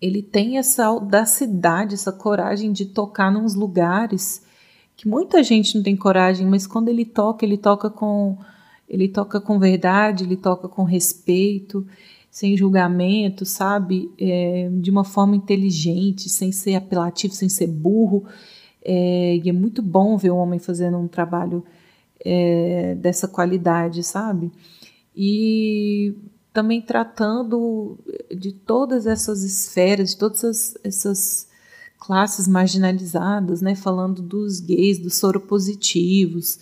ele 0.00 0.22
tem 0.22 0.58
essa 0.58 0.86
audacidade, 0.86 1.94
essa 1.94 2.12
coragem 2.12 2.72
de 2.72 2.86
tocar 2.86 3.30
nos 3.30 3.54
lugares 3.54 4.42
que 5.02 5.08
muita 5.08 5.42
gente 5.42 5.74
não 5.74 5.82
tem 5.82 5.96
coragem, 5.96 6.46
mas 6.46 6.64
quando 6.64 6.88
ele 6.88 7.04
toca, 7.04 7.44
ele 7.44 7.56
toca 7.56 7.90
com 7.90 8.38
ele 8.88 9.08
toca 9.08 9.40
com 9.40 9.58
verdade, 9.58 10.22
ele 10.22 10.36
toca 10.36 10.68
com 10.68 10.84
respeito, 10.84 11.84
sem 12.30 12.56
julgamento, 12.56 13.44
sabe? 13.44 14.12
É, 14.16 14.70
de 14.70 14.92
uma 14.92 15.02
forma 15.02 15.34
inteligente, 15.34 16.28
sem 16.28 16.52
ser 16.52 16.76
apelativo, 16.76 17.34
sem 17.34 17.48
ser 17.48 17.66
burro. 17.66 18.26
É, 18.84 19.40
e 19.42 19.48
é 19.48 19.52
muito 19.52 19.82
bom 19.82 20.16
ver 20.16 20.30
um 20.30 20.36
homem 20.36 20.60
fazendo 20.60 20.98
um 20.98 21.08
trabalho 21.08 21.64
é, 22.24 22.94
dessa 22.94 23.26
qualidade, 23.26 24.04
sabe? 24.04 24.52
E 25.16 26.14
também 26.52 26.80
tratando 26.80 27.98
de 28.30 28.52
todas 28.52 29.04
essas 29.08 29.42
esferas, 29.42 30.10
de 30.10 30.18
todas 30.18 30.44
essas, 30.44 30.78
essas 30.84 31.51
classes 32.02 32.48
marginalizadas, 32.48 33.62
né? 33.62 33.76
falando 33.76 34.20
dos 34.20 34.58
gays, 34.58 34.98
dos 34.98 35.18
soropositivos, 35.18 36.58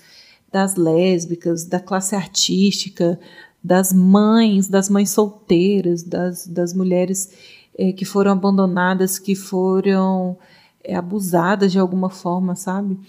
das 0.52 0.76
lésbicas, 0.76 1.64
da 1.64 1.80
classe 1.80 2.14
artística, 2.14 3.18
das 3.64 3.90
mães, 3.90 4.68
das 4.68 4.90
mães 4.90 5.08
solteiras, 5.08 6.02
das, 6.02 6.46
das 6.46 6.74
mulheres 6.74 7.30
é, 7.74 7.90
que 7.90 8.04
foram 8.04 8.32
abandonadas, 8.32 9.18
que 9.18 9.34
foram 9.34 10.36
é, 10.84 10.94
abusadas 10.94 11.72
de 11.72 11.78
alguma 11.78 12.10
forma, 12.10 12.54
sabe? 12.54 13.00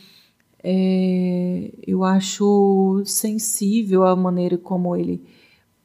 É, 0.64 1.69
eu 1.85 2.01
acho 2.06 3.03
sensível 3.06 4.06
a 4.06 4.16
maneira 4.16 4.58
como 4.58 4.95
ele 4.95 5.22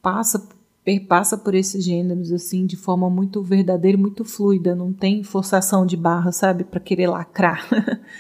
passa 0.00 0.46
perpassa 0.86 1.36
por 1.36 1.52
esses 1.52 1.84
gêneros 1.84 2.30
assim 2.30 2.64
de 2.64 2.76
forma 2.76 3.10
muito 3.10 3.42
verdadeira 3.42 3.98
muito 3.98 4.24
fluida, 4.24 4.72
não 4.72 4.92
tem 4.92 5.24
forçação 5.24 5.84
de 5.84 5.96
barra, 5.96 6.30
sabe, 6.30 6.62
para 6.62 6.78
querer 6.78 7.08
lacrar. 7.08 7.68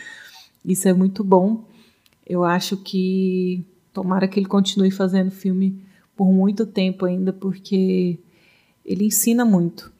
Isso 0.64 0.88
é 0.88 0.92
muito 0.92 1.22
bom. 1.22 1.64
Eu 2.26 2.42
acho 2.42 2.76
que 2.78 3.64
tomara 3.92 4.26
que 4.26 4.40
ele 4.40 4.48
continue 4.48 4.90
fazendo 4.90 5.30
filme 5.30 5.80
por 6.16 6.26
muito 6.32 6.66
tempo 6.66 7.04
ainda, 7.04 7.32
porque 7.32 8.18
ele 8.84 9.04
ensina 9.04 9.44
muito 9.44 9.92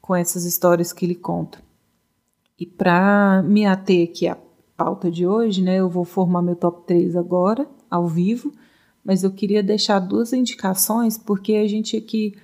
com 0.00 0.16
essas 0.16 0.44
histórias 0.44 0.92
que 0.92 1.06
ele 1.06 1.14
conta. 1.14 1.62
E 2.58 2.66
para 2.66 3.44
me 3.44 3.64
ater 3.64 4.08
aqui 4.10 4.26
à 4.26 4.36
pauta 4.76 5.08
de 5.08 5.24
hoje, 5.24 5.62
né, 5.62 5.76
eu 5.76 5.88
vou 5.88 6.04
formar 6.04 6.42
meu 6.42 6.56
top 6.56 6.84
3 6.84 7.14
agora, 7.14 7.64
ao 7.88 8.08
vivo 8.08 8.52
mas 9.08 9.24
eu 9.24 9.30
queria 9.30 9.62
deixar 9.62 10.00
duas 10.00 10.34
indicações, 10.34 11.16
porque 11.16 11.54
a 11.54 11.66
gente 11.66 11.96
aqui, 11.96 12.34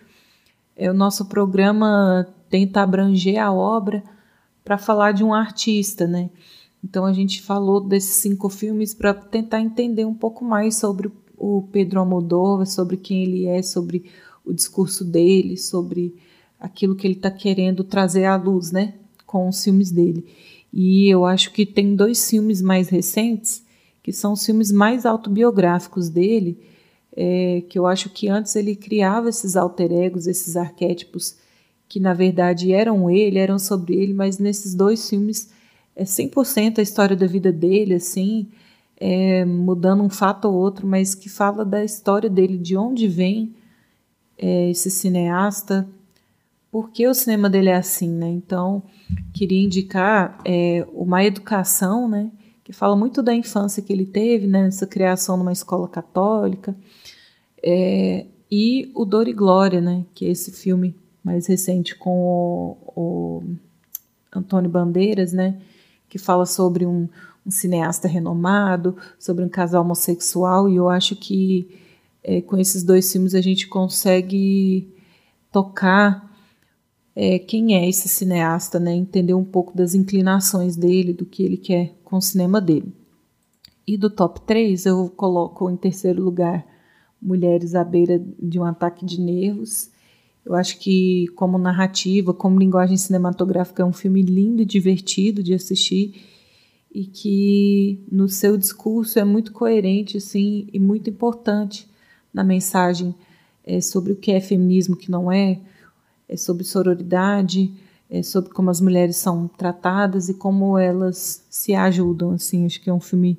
é, 0.74 0.90
o 0.90 0.94
nosso 0.94 1.26
programa 1.26 2.26
tenta 2.48 2.80
abranger 2.80 3.38
a 3.38 3.52
obra 3.52 4.02
para 4.64 4.78
falar 4.78 5.12
de 5.12 5.22
um 5.22 5.34
artista, 5.34 6.06
né? 6.06 6.30
Então 6.82 7.04
a 7.04 7.12
gente 7.12 7.42
falou 7.42 7.82
desses 7.82 8.14
cinco 8.14 8.48
filmes 8.48 8.94
para 8.94 9.12
tentar 9.12 9.60
entender 9.60 10.06
um 10.06 10.14
pouco 10.14 10.42
mais 10.42 10.78
sobre 10.78 11.12
o 11.36 11.68
Pedro 11.70 12.00
Almodóvar, 12.00 12.66
sobre 12.66 12.96
quem 12.96 13.24
ele 13.24 13.44
é, 13.44 13.60
sobre 13.60 14.06
o 14.42 14.50
discurso 14.50 15.04
dele, 15.04 15.58
sobre 15.58 16.16
aquilo 16.58 16.96
que 16.96 17.06
ele 17.06 17.16
está 17.16 17.30
querendo 17.30 17.84
trazer 17.84 18.24
à 18.24 18.36
luz, 18.36 18.72
né? 18.72 18.94
Com 19.26 19.50
os 19.50 19.62
filmes 19.62 19.90
dele. 19.90 20.24
E 20.72 21.10
eu 21.10 21.26
acho 21.26 21.52
que 21.52 21.66
tem 21.66 21.94
dois 21.94 22.30
filmes 22.30 22.62
mais 22.62 22.88
recentes 22.88 23.63
que 24.04 24.12
são 24.12 24.34
os 24.34 24.44
filmes 24.44 24.70
mais 24.70 25.06
autobiográficos 25.06 26.10
dele, 26.10 26.58
é, 27.16 27.62
que 27.70 27.78
eu 27.78 27.86
acho 27.86 28.10
que 28.10 28.28
antes 28.28 28.54
ele 28.54 28.76
criava 28.76 29.30
esses 29.30 29.56
alter 29.56 29.90
egos, 29.90 30.26
esses 30.26 30.58
arquétipos 30.58 31.36
que 31.88 31.98
na 31.98 32.12
verdade 32.12 32.70
eram 32.70 33.08
ele, 33.08 33.38
eram 33.38 33.58
sobre 33.58 33.94
ele, 33.94 34.12
mas 34.12 34.38
nesses 34.38 34.74
dois 34.74 35.08
filmes 35.08 35.50
é 35.96 36.04
100% 36.04 36.78
a 36.78 36.82
história 36.82 37.16
da 37.16 37.26
vida 37.26 37.50
dele, 37.50 37.94
assim, 37.94 38.46
é, 38.98 39.42
mudando 39.46 40.02
um 40.02 40.10
fato 40.10 40.48
ou 40.48 40.54
outro, 40.54 40.86
mas 40.86 41.14
que 41.14 41.30
fala 41.30 41.64
da 41.64 41.82
história 41.82 42.28
dele, 42.28 42.58
de 42.58 42.76
onde 42.76 43.08
vem 43.08 43.54
é, 44.36 44.68
esse 44.68 44.90
cineasta, 44.90 45.88
por 46.70 46.90
que 46.90 47.08
o 47.08 47.14
cinema 47.14 47.48
dele 47.48 47.70
é 47.70 47.76
assim, 47.76 48.10
né? 48.10 48.28
Então, 48.28 48.82
queria 49.32 49.62
indicar 49.62 50.38
é, 50.44 50.86
uma 50.92 51.24
educação, 51.24 52.06
né? 52.06 52.30
Que 52.64 52.72
fala 52.72 52.96
muito 52.96 53.22
da 53.22 53.34
infância 53.34 53.82
que 53.82 53.92
ele 53.92 54.06
teve, 54.06 54.46
né, 54.46 54.62
nessa 54.62 54.86
criação 54.86 55.36
numa 55.36 55.52
escola 55.52 55.86
católica, 55.86 56.74
é, 57.62 58.26
e 58.50 58.90
o 58.94 59.04
Dor 59.04 59.28
e 59.28 59.34
Glória, 59.34 59.82
né, 59.82 60.06
que 60.14 60.26
é 60.26 60.30
esse 60.30 60.50
filme 60.50 60.96
mais 61.22 61.46
recente 61.46 61.94
com 61.94 62.18
o, 62.18 62.76
o 62.96 63.42
Antônio 64.34 64.70
Bandeiras, 64.70 65.34
né, 65.34 65.60
que 66.08 66.18
fala 66.18 66.46
sobre 66.46 66.86
um, 66.86 67.06
um, 67.44 67.50
cineasta 67.50 68.08
renomado, 68.08 68.96
sobre 69.18 69.44
um 69.44 69.48
casal 69.48 69.82
homossexual, 69.82 70.66
e 70.66 70.76
eu 70.76 70.88
acho 70.88 71.14
que 71.16 71.68
é, 72.22 72.40
com 72.40 72.56
esses 72.56 72.82
dois 72.82 73.12
filmes 73.12 73.34
a 73.34 73.42
gente 73.42 73.68
consegue 73.68 74.90
tocar 75.52 76.32
é, 77.14 77.38
quem 77.38 77.76
é 77.76 77.88
esse 77.88 78.08
cineasta, 78.08 78.80
né? 78.80 78.92
Entender 78.92 79.34
um 79.34 79.44
pouco 79.44 79.76
das 79.76 79.94
inclinações 79.94 80.74
dele, 80.74 81.12
do 81.12 81.24
que 81.24 81.44
ele 81.44 81.56
quer 81.56 81.94
com 82.14 82.18
o 82.18 82.22
cinema 82.22 82.60
dele. 82.60 82.94
E 83.84 83.96
do 83.96 84.08
top 84.08 84.40
3, 84.42 84.86
eu 84.86 85.08
coloco 85.16 85.68
em 85.68 85.76
terceiro 85.76 86.22
lugar 86.22 86.64
Mulheres 87.20 87.74
à 87.74 87.82
beira 87.82 88.24
de 88.38 88.60
um 88.60 88.64
ataque 88.64 89.04
de 89.04 89.20
nervos. 89.20 89.90
Eu 90.44 90.54
acho 90.54 90.78
que, 90.78 91.26
como 91.34 91.58
narrativa, 91.58 92.32
como 92.32 92.60
linguagem 92.60 92.96
cinematográfica, 92.96 93.82
é 93.82 93.86
um 93.86 93.92
filme 93.92 94.22
lindo 94.22 94.62
e 94.62 94.64
divertido 94.64 95.42
de 95.42 95.54
assistir 95.54 96.22
e 96.94 97.04
que 97.04 97.98
no 98.12 98.28
seu 98.28 98.56
discurso 98.56 99.18
é 99.18 99.24
muito 99.24 99.52
coerente 99.52 100.18
assim, 100.18 100.68
e 100.72 100.78
muito 100.78 101.10
importante 101.10 101.88
na 102.32 102.44
mensagem 102.44 103.12
é, 103.64 103.80
sobre 103.80 104.12
o 104.12 104.16
que 104.16 104.30
é 104.30 104.40
feminismo, 104.40 104.94
o 104.94 104.98
que 104.98 105.10
não 105.10 105.32
é, 105.32 105.60
é 106.28 106.36
sobre 106.36 106.62
sororidade, 106.62 107.72
é 108.08 108.22
sobre 108.22 108.50
como 108.50 108.70
as 108.70 108.80
mulheres 108.80 109.16
são 109.16 109.48
tratadas 109.48 110.28
e 110.28 110.34
como 110.34 110.78
elas 110.78 111.44
se 111.48 111.74
ajudam. 111.74 112.32
Assim, 112.32 112.66
acho 112.66 112.80
que 112.80 112.90
é 112.90 112.92
um 112.92 113.00
filme 113.00 113.38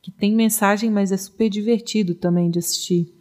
que 0.00 0.10
tem 0.10 0.34
mensagem, 0.34 0.90
mas 0.90 1.12
é 1.12 1.16
super 1.16 1.48
divertido 1.48 2.14
também 2.14 2.50
de 2.50 2.58
assistir. 2.58 3.12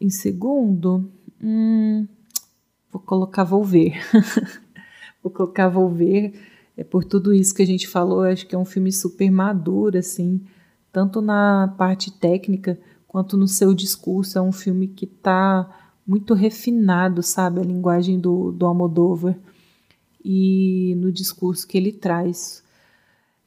Em 0.00 0.10
segundo, 0.10 1.08
hum, 1.42 2.06
vou 2.90 3.00
colocar 3.00 3.44
Vou 3.44 3.64
Ver. 3.64 3.94
vou 5.22 5.30
colocar 5.30 5.68
Vou 5.68 5.88
Ver. 5.88 6.34
É 6.76 6.82
por 6.82 7.04
tudo 7.04 7.32
isso 7.32 7.54
que 7.54 7.62
a 7.62 7.66
gente 7.66 7.86
falou, 7.86 8.22
acho 8.22 8.46
que 8.46 8.54
é 8.54 8.58
um 8.58 8.64
filme 8.64 8.90
super 8.90 9.30
maduro, 9.30 9.98
assim, 9.98 10.40
tanto 10.90 11.20
na 11.20 11.72
parte 11.76 12.10
técnica 12.10 12.78
quanto 13.06 13.36
no 13.36 13.46
seu 13.46 13.74
discurso. 13.74 14.38
É 14.38 14.42
um 14.42 14.52
filme 14.52 14.88
que 14.88 15.04
está 15.04 15.68
muito 16.06 16.34
refinado, 16.34 17.22
sabe? 17.22 17.60
A 17.60 17.64
linguagem 17.64 18.18
do, 18.18 18.50
do 18.52 18.66
Almodóvar 18.66 19.38
e 20.24 20.94
no 20.98 21.10
discurso 21.12 21.66
que 21.66 21.76
ele 21.76 21.92
traz. 21.92 22.62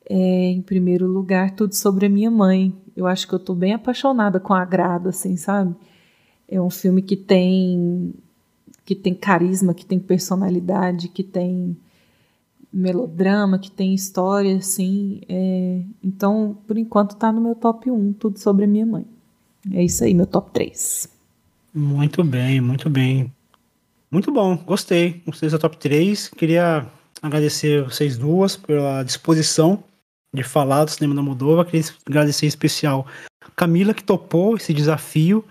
É, 0.07 0.15
em 0.51 0.61
primeiro 0.61 1.07
lugar, 1.07 1.51
tudo 1.51 1.73
sobre 1.73 2.05
a 2.05 2.09
minha 2.09 2.29
mãe. 2.29 2.73
Eu 2.95 3.07
acho 3.07 3.27
que 3.27 3.33
eu 3.33 3.37
estou 3.37 3.55
bem 3.55 3.73
apaixonada 3.73 4.39
com 4.39 4.53
a 4.53 4.63
Grada, 4.63 5.09
assim, 5.09 5.35
sabe? 5.35 5.75
É 6.47 6.61
um 6.61 6.69
filme 6.69 7.01
que 7.01 7.15
tem 7.15 8.13
que 8.85 8.93
tem 8.93 9.15
carisma, 9.15 9.73
que 9.73 9.83
tem 9.83 9.97
personalidade, 9.97 11.07
que 11.07 11.23
tem 11.23 11.75
melodrama, 12.71 13.57
que 13.57 13.71
tem 13.71 13.95
história, 13.95 14.55
assim. 14.57 15.21
É... 15.27 15.81
Então, 16.03 16.57
por 16.67 16.77
enquanto, 16.77 17.11
está 17.11 17.31
no 17.31 17.41
meu 17.41 17.55
top 17.55 17.89
1, 17.89 18.13
tudo 18.13 18.37
sobre 18.39 18.65
a 18.65 18.67
minha 18.67 18.85
mãe. 18.85 19.05
É 19.71 19.83
isso 19.83 20.03
aí, 20.03 20.13
meu 20.13 20.27
top 20.27 20.51
3. 20.51 21.09
Muito 21.73 22.23
bem, 22.23 22.61
muito 22.61 22.89
bem. 22.89 23.33
Muito 24.09 24.31
bom, 24.31 24.55
gostei. 24.57 25.21
Gostei 25.25 25.49
da 25.49 25.57
top 25.57 25.77
3. 25.77 26.29
Queria 26.29 26.85
agradecer 27.21 27.83
vocês 27.83 28.17
duas 28.17 28.55
pela 28.55 29.03
disposição 29.03 29.83
de 30.33 30.43
falar 30.43 30.85
do 30.85 30.91
cinema 30.91 31.15
da 31.15 31.21
Moldova. 31.21 31.65
Queria 31.65 31.83
agradecer 32.05 32.45
em 32.45 32.49
especial 32.49 33.07
Camila, 33.55 33.93
que 33.93 34.03
topou 34.03 34.55
esse 34.55 34.73
desafio 34.73 35.43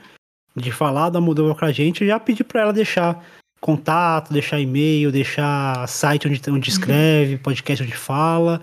de 0.55 0.71
falar 0.71 1.11
da 1.11 1.21
Moldova 1.21 1.55
com 1.55 1.65
a 1.65 1.73
gente. 1.73 2.03
Eu 2.03 2.09
já 2.09 2.21
pedi 2.21 2.45
para 2.45 2.63
ela 2.63 2.73
deixar 2.73 3.25
contato, 3.61 4.33
deixar 4.33 4.61
e-mail, 4.61 5.11
deixar 5.11 5.89
site 5.89 6.29
onde, 6.29 6.41
onde 6.51 6.69
escreve, 6.69 7.39
podcast 7.39 7.83
onde 7.83 7.97
fala. 7.97 8.61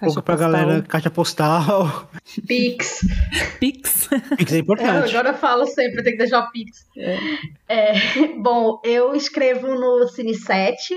Pouco 0.00 0.22
pra 0.22 0.36
postal. 0.36 0.50
galera, 0.52 0.82
caixa 0.82 1.10
postal. 1.10 2.10
Pix. 2.46 3.00
Pix. 3.58 4.08
Pix 4.36 4.52
é 4.52 4.56
É, 4.56 4.58
importante. 4.60 5.10
agora 5.10 5.28
eu 5.30 5.34
falo 5.34 5.66
sempre, 5.66 6.02
tem 6.02 6.12
que 6.12 6.18
deixar 6.18 6.40
o 6.40 6.50
Pix. 6.50 6.86
É, 7.68 7.94
bom, 8.42 8.80
eu 8.84 9.14
escrevo 9.14 9.66
no 9.68 10.06
Cine7. 10.16 10.96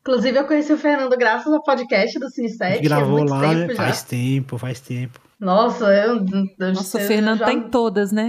Inclusive, 0.00 0.38
eu 0.38 0.44
conheci 0.46 0.72
o 0.72 0.78
Fernando 0.78 1.16
graças 1.16 1.52
ao 1.52 1.62
podcast 1.62 2.18
do 2.18 2.26
Cine7. 2.26 2.72
gente 2.74 2.82
gravou 2.84 3.18
é 3.18 3.20
muito 3.20 3.30
lá, 3.34 3.40
tempo 3.40 3.60
né? 3.68 3.68
já. 3.68 3.74
faz 3.76 4.02
tempo, 4.02 4.58
faz 4.58 4.80
tempo. 4.80 5.20
Nossa, 5.38 5.84
eu. 5.84 6.16
eu 6.58 6.72
Nossa, 6.72 6.98
o 6.98 7.00
Fernando 7.02 7.38
já- 7.40 7.44
tá 7.46 7.52
em 7.52 7.68
todas, 7.68 8.10
né? 8.12 8.28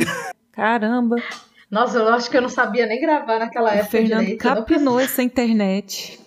Caramba. 0.51 1.15
Nossa, 1.69 1.97
eu 1.99 2.07
acho 2.09 2.29
que 2.29 2.35
eu 2.35 2.41
não 2.41 2.49
sabia 2.49 2.85
nem 2.85 2.99
gravar 2.99 3.39
naquela 3.39 3.69
O 3.69 3.73
época 3.73 3.89
Fernando 3.91 4.19
direito. 4.19 4.41
capinou 4.41 4.99
essa 4.99 5.23
internet. 5.23 6.19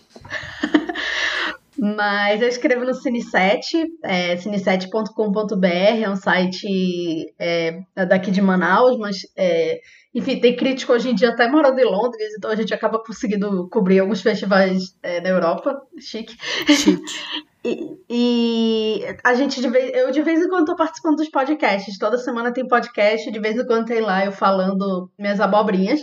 Mas 1.79 2.41
eu 2.41 2.49
escrevo 2.49 2.85
no 2.85 2.93
Cine7, 2.93 3.85
é, 4.03 4.37
cine7.com.br, 4.37 5.67
é 5.67 6.09
um 6.09 6.17
site 6.17 7.35
é, 7.39 7.81
daqui 8.09 8.31
de 8.31 8.41
Manaus, 8.41 8.97
mas, 8.97 9.19
é, 9.37 9.81
enfim, 10.15 10.39
tem 10.39 10.55
crítico 10.55 10.93
hoje 10.93 11.11
em 11.11 11.15
dia 11.15 11.31
até 11.31 11.49
morando 11.49 11.79
em 11.79 11.85
Londres, 11.85 12.33
então 12.37 12.51
a 12.51 12.55
gente 12.55 12.73
acaba 12.73 13.03
conseguindo 13.03 13.69
cobrir 13.71 13.99
alguns 13.99 14.23
festivais 14.23 14.97
é, 15.03 15.21
na 15.21 15.31
Europa, 15.31 15.77
chique. 15.99 16.37
Chique. 16.69 17.03
E, 17.67 17.97
e 18.11 19.01
a 19.25 19.33
gente, 19.33 19.59
de 19.59 19.71
vez, 19.71 19.91
eu 19.95 20.11
de 20.11 20.21
vez 20.21 20.39
em 20.39 20.51
quando 20.51 20.67
tô 20.67 20.77
participando 20.77 21.17
dos 21.17 21.31
podcasts, 21.31 21.97
toda 21.97 22.19
semana 22.19 22.53
tem 22.53 22.69
podcast, 22.69 23.31
de 23.31 23.41
vez 23.41 23.57
em 23.57 23.67
quando 23.67 23.87
tem 23.87 24.03
lá 24.03 24.23
eu 24.23 24.33
falando 24.33 25.11
minhas 25.19 25.41
abobrinhas. 25.41 26.01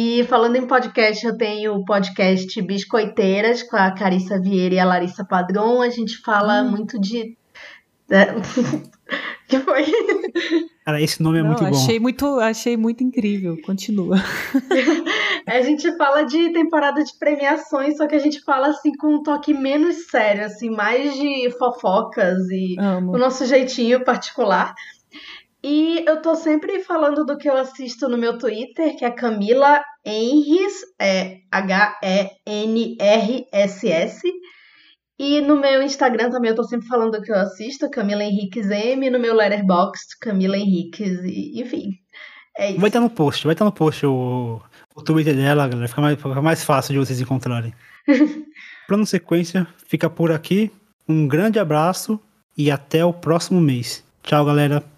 E 0.00 0.22
falando 0.28 0.54
em 0.54 0.64
podcast, 0.64 1.26
eu 1.26 1.36
tenho 1.36 1.74
o 1.74 1.84
podcast 1.84 2.62
Biscoiteiras 2.62 3.64
com 3.64 3.76
a 3.76 3.90
Carissa 3.90 4.40
Vieira 4.40 4.76
e 4.76 4.78
a 4.78 4.84
Larissa 4.84 5.24
Padron. 5.24 5.82
A 5.82 5.90
gente 5.90 6.18
fala 6.18 6.62
Hum. 6.62 6.70
muito 6.70 7.00
de. 7.00 7.36
é, 8.08 8.26
que 9.48 9.58
foi? 9.58 9.84
Cara, 10.84 11.02
esse 11.02 11.20
nome 11.20 11.38
é 11.38 11.42
Não, 11.42 11.48
muito 11.48 11.64
bom. 11.64 11.70
achei 11.70 11.98
muito, 11.98 12.26
achei 12.38 12.76
muito 12.76 13.02
incrível. 13.02 13.56
Continua. 13.66 14.18
A 15.48 15.62
gente 15.62 15.90
fala 15.96 16.22
de 16.24 16.52
temporada 16.52 17.02
de 17.02 17.12
premiações, 17.18 17.96
só 17.96 18.06
que 18.06 18.14
a 18.14 18.18
gente 18.18 18.40
fala 18.42 18.68
assim 18.68 18.92
com 18.94 19.14
um 19.16 19.22
toque 19.22 19.54
menos 19.54 20.08
sério, 20.10 20.44
assim, 20.44 20.68
mais 20.68 21.14
de 21.14 21.50
fofocas 21.58 22.36
e 22.50 22.76
Amo. 22.78 23.14
o 23.14 23.18
nosso 23.18 23.46
jeitinho 23.46 24.04
particular. 24.04 24.74
E 25.62 26.04
eu 26.06 26.22
tô 26.22 26.34
sempre 26.36 26.80
falando 26.84 27.24
do 27.24 27.36
que 27.36 27.48
eu 27.48 27.56
assisto 27.56 28.08
no 28.08 28.16
meu 28.16 28.38
Twitter, 28.38 28.96
que 28.96 29.04
é 29.04 29.10
Camila 29.10 29.82
Henris, 30.04 30.72
é 31.00 31.38
H-E-N-R-S-S. 31.50 32.38
E 35.18 35.40
no 35.40 35.56
meu 35.58 35.82
Instagram 35.82 36.30
também 36.30 36.50
eu 36.50 36.56
tô 36.56 36.62
sempre 36.62 36.86
falando 36.86 37.18
do 37.18 37.22
que 37.22 37.32
eu 37.32 37.36
assisto, 37.36 37.90
Camila 37.90 38.22
Henriques 38.22 38.70
M, 38.70 39.10
no 39.10 39.18
meu 39.18 39.34
Letterboxd, 39.34 40.16
Camila 40.20 40.56
Henriques, 40.56 41.18
e, 41.24 41.60
enfim. 41.60 41.98
É 42.56 42.70
isso. 42.70 42.80
Vai 42.80 42.88
estar 42.88 43.00
no 43.00 43.10
post, 43.10 43.44
vai 43.44 43.54
estar 43.54 43.64
no 43.64 43.72
post 43.72 44.06
o, 44.06 44.62
o 44.94 45.02
Twitter 45.02 45.34
dela, 45.34 45.66
galera. 45.66 45.88
Fica 45.88 46.00
mais, 46.00 46.16
fica 46.16 46.42
mais 46.42 46.62
fácil 46.62 46.92
de 46.92 47.00
vocês 47.00 47.20
encontrarem. 47.20 47.74
Plano 48.86 49.04
Sequência 49.04 49.66
fica 49.88 50.08
por 50.08 50.30
aqui. 50.30 50.70
Um 51.08 51.26
grande 51.26 51.58
abraço 51.58 52.20
e 52.56 52.70
até 52.70 53.04
o 53.04 53.12
próximo 53.12 53.60
mês. 53.60 54.04
Tchau, 54.22 54.44
galera. 54.44 54.97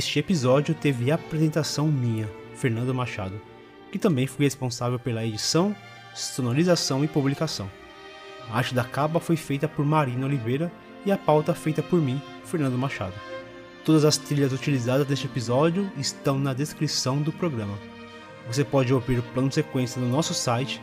Este 0.00 0.18
episódio 0.18 0.74
teve 0.74 1.12
apresentação 1.12 1.86
minha, 1.86 2.26
Fernando 2.54 2.94
Machado, 2.94 3.38
que 3.92 3.98
também 3.98 4.26
fui 4.26 4.46
responsável 4.46 4.98
pela 4.98 5.26
edição, 5.26 5.76
sonorização 6.14 7.04
e 7.04 7.06
publicação. 7.06 7.70
A 8.50 8.56
arte 8.56 8.74
da 8.74 8.82
capa 8.82 9.20
foi 9.20 9.36
feita 9.36 9.68
por 9.68 9.84
Marina 9.84 10.24
Oliveira 10.24 10.72
e 11.04 11.12
a 11.12 11.18
pauta 11.18 11.52
feita 11.52 11.82
por 11.82 12.00
mim, 12.00 12.18
Fernando 12.46 12.78
Machado. 12.78 13.12
Todas 13.84 14.06
as 14.06 14.16
trilhas 14.16 14.54
utilizadas 14.54 15.06
neste 15.06 15.26
episódio 15.26 15.92
estão 15.98 16.38
na 16.38 16.54
descrição 16.54 17.20
do 17.20 17.30
programa. 17.30 17.78
Você 18.46 18.64
pode 18.64 18.94
ouvir 18.94 19.18
o 19.18 19.22
plano 19.22 19.52
sequência 19.52 20.00
no 20.00 20.08
nosso 20.08 20.32
site, 20.32 20.80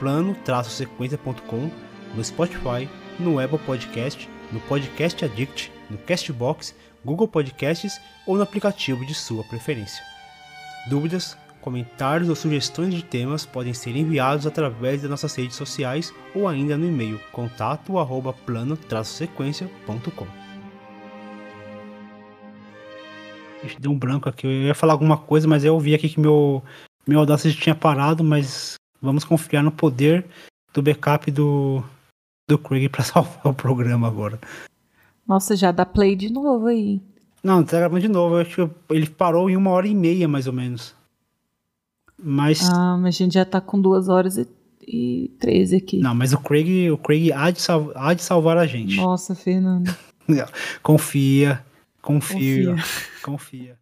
plano-sequência.com, 0.00 1.70
no 2.12 2.24
Spotify, 2.24 2.88
no 3.20 3.38
Apple 3.38 3.60
Podcast, 3.60 4.28
no 4.50 4.58
Podcast 4.62 5.24
Addict, 5.24 5.70
no 5.88 5.96
Castbox, 5.98 6.74
Google 7.08 7.26
Podcasts 7.26 7.98
ou 8.26 8.36
no 8.36 8.42
aplicativo 8.42 9.06
de 9.06 9.14
sua 9.14 9.42
preferência. 9.44 10.04
Dúvidas, 10.90 11.38
comentários 11.62 12.28
ou 12.28 12.36
sugestões 12.36 12.92
de 12.92 13.02
temas 13.02 13.46
podem 13.46 13.72
ser 13.72 13.96
enviados 13.96 14.46
através 14.46 15.00
das 15.00 15.10
nossas 15.10 15.34
redes 15.34 15.56
sociais 15.56 16.12
ou 16.34 16.46
ainda 16.46 16.76
no 16.76 16.86
e-mail 16.86 17.18
contato@plano-sequência.com. 17.32 20.26
Deu 23.80 23.90
um 23.90 23.98
branco 23.98 24.28
aqui. 24.28 24.46
Eu 24.46 24.64
ia 24.64 24.74
falar 24.74 24.92
alguma 24.92 25.16
coisa, 25.16 25.48
mas 25.48 25.64
eu 25.64 25.72
ouvi 25.72 25.94
aqui 25.94 26.10
que 26.10 26.20
meu 26.20 26.62
meu 27.06 27.20
Audacity 27.20 27.58
tinha 27.58 27.74
parado, 27.74 28.22
mas 28.22 28.74
vamos 29.00 29.24
confiar 29.24 29.62
no 29.62 29.72
poder 29.72 30.26
do 30.74 30.82
backup 30.82 31.30
do 31.30 31.82
do 32.46 32.58
Craig 32.58 32.90
para 32.90 33.02
salvar 33.02 33.46
o 33.46 33.54
programa 33.54 34.06
agora. 34.06 34.38
Nossa, 35.28 35.54
já 35.54 35.70
dá 35.70 35.84
play 35.84 36.16
de 36.16 36.32
novo 36.32 36.66
aí. 36.66 37.02
Não, 37.44 37.62
tá 37.62 37.76
gravando 37.78 38.00
de 38.00 38.08
novo. 38.08 38.36
Eu 38.36 38.40
acho 38.40 38.68
que 38.68 38.94
ele 38.94 39.06
parou 39.08 39.48
em 39.50 39.56
uma 39.56 39.70
hora 39.70 39.86
e 39.86 39.94
meia, 39.94 40.26
mais 40.26 40.46
ou 40.46 40.52
menos. 40.52 40.94
Mas. 42.18 42.68
Ah, 42.68 42.96
mas 42.96 43.14
a 43.14 43.18
gente 43.18 43.34
já 43.34 43.44
tá 43.44 43.60
com 43.60 43.80
duas 43.80 44.08
horas 44.08 44.36
e, 44.38 44.48
e 44.82 45.28
13 45.38 45.76
aqui. 45.76 45.98
Não, 46.00 46.14
mas 46.14 46.32
o 46.32 46.38
Craig, 46.38 46.90
o 46.90 46.98
Craig 46.98 47.30
há, 47.32 47.50
de 47.50 47.60
sal- 47.60 47.92
há 47.94 48.14
de 48.14 48.22
salvar 48.22 48.56
a 48.56 48.66
gente. 48.66 48.96
Nossa, 48.96 49.34
Fernando. 49.34 49.94
Confia. 50.82 51.64
Confia. 52.02 52.70
Confia. 52.72 52.84
Confia. 53.22 53.78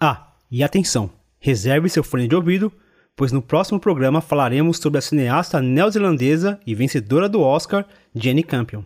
Ah, 0.00 0.32
e 0.50 0.62
atenção! 0.62 1.10
Reserve 1.38 1.88
seu 1.88 2.02
fone 2.02 2.26
de 2.28 2.34
ouvido, 2.34 2.72
pois 3.16 3.32
no 3.32 3.42
próximo 3.42 3.78
programa 3.80 4.20
falaremos 4.20 4.78
sobre 4.78 4.98
a 4.98 5.02
cineasta 5.02 5.60
neozelandesa 5.60 6.58
e 6.66 6.74
vencedora 6.74 7.28
do 7.28 7.40
Oscar, 7.40 7.86
Jenny 8.14 8.42
Campion. 8.42 8.82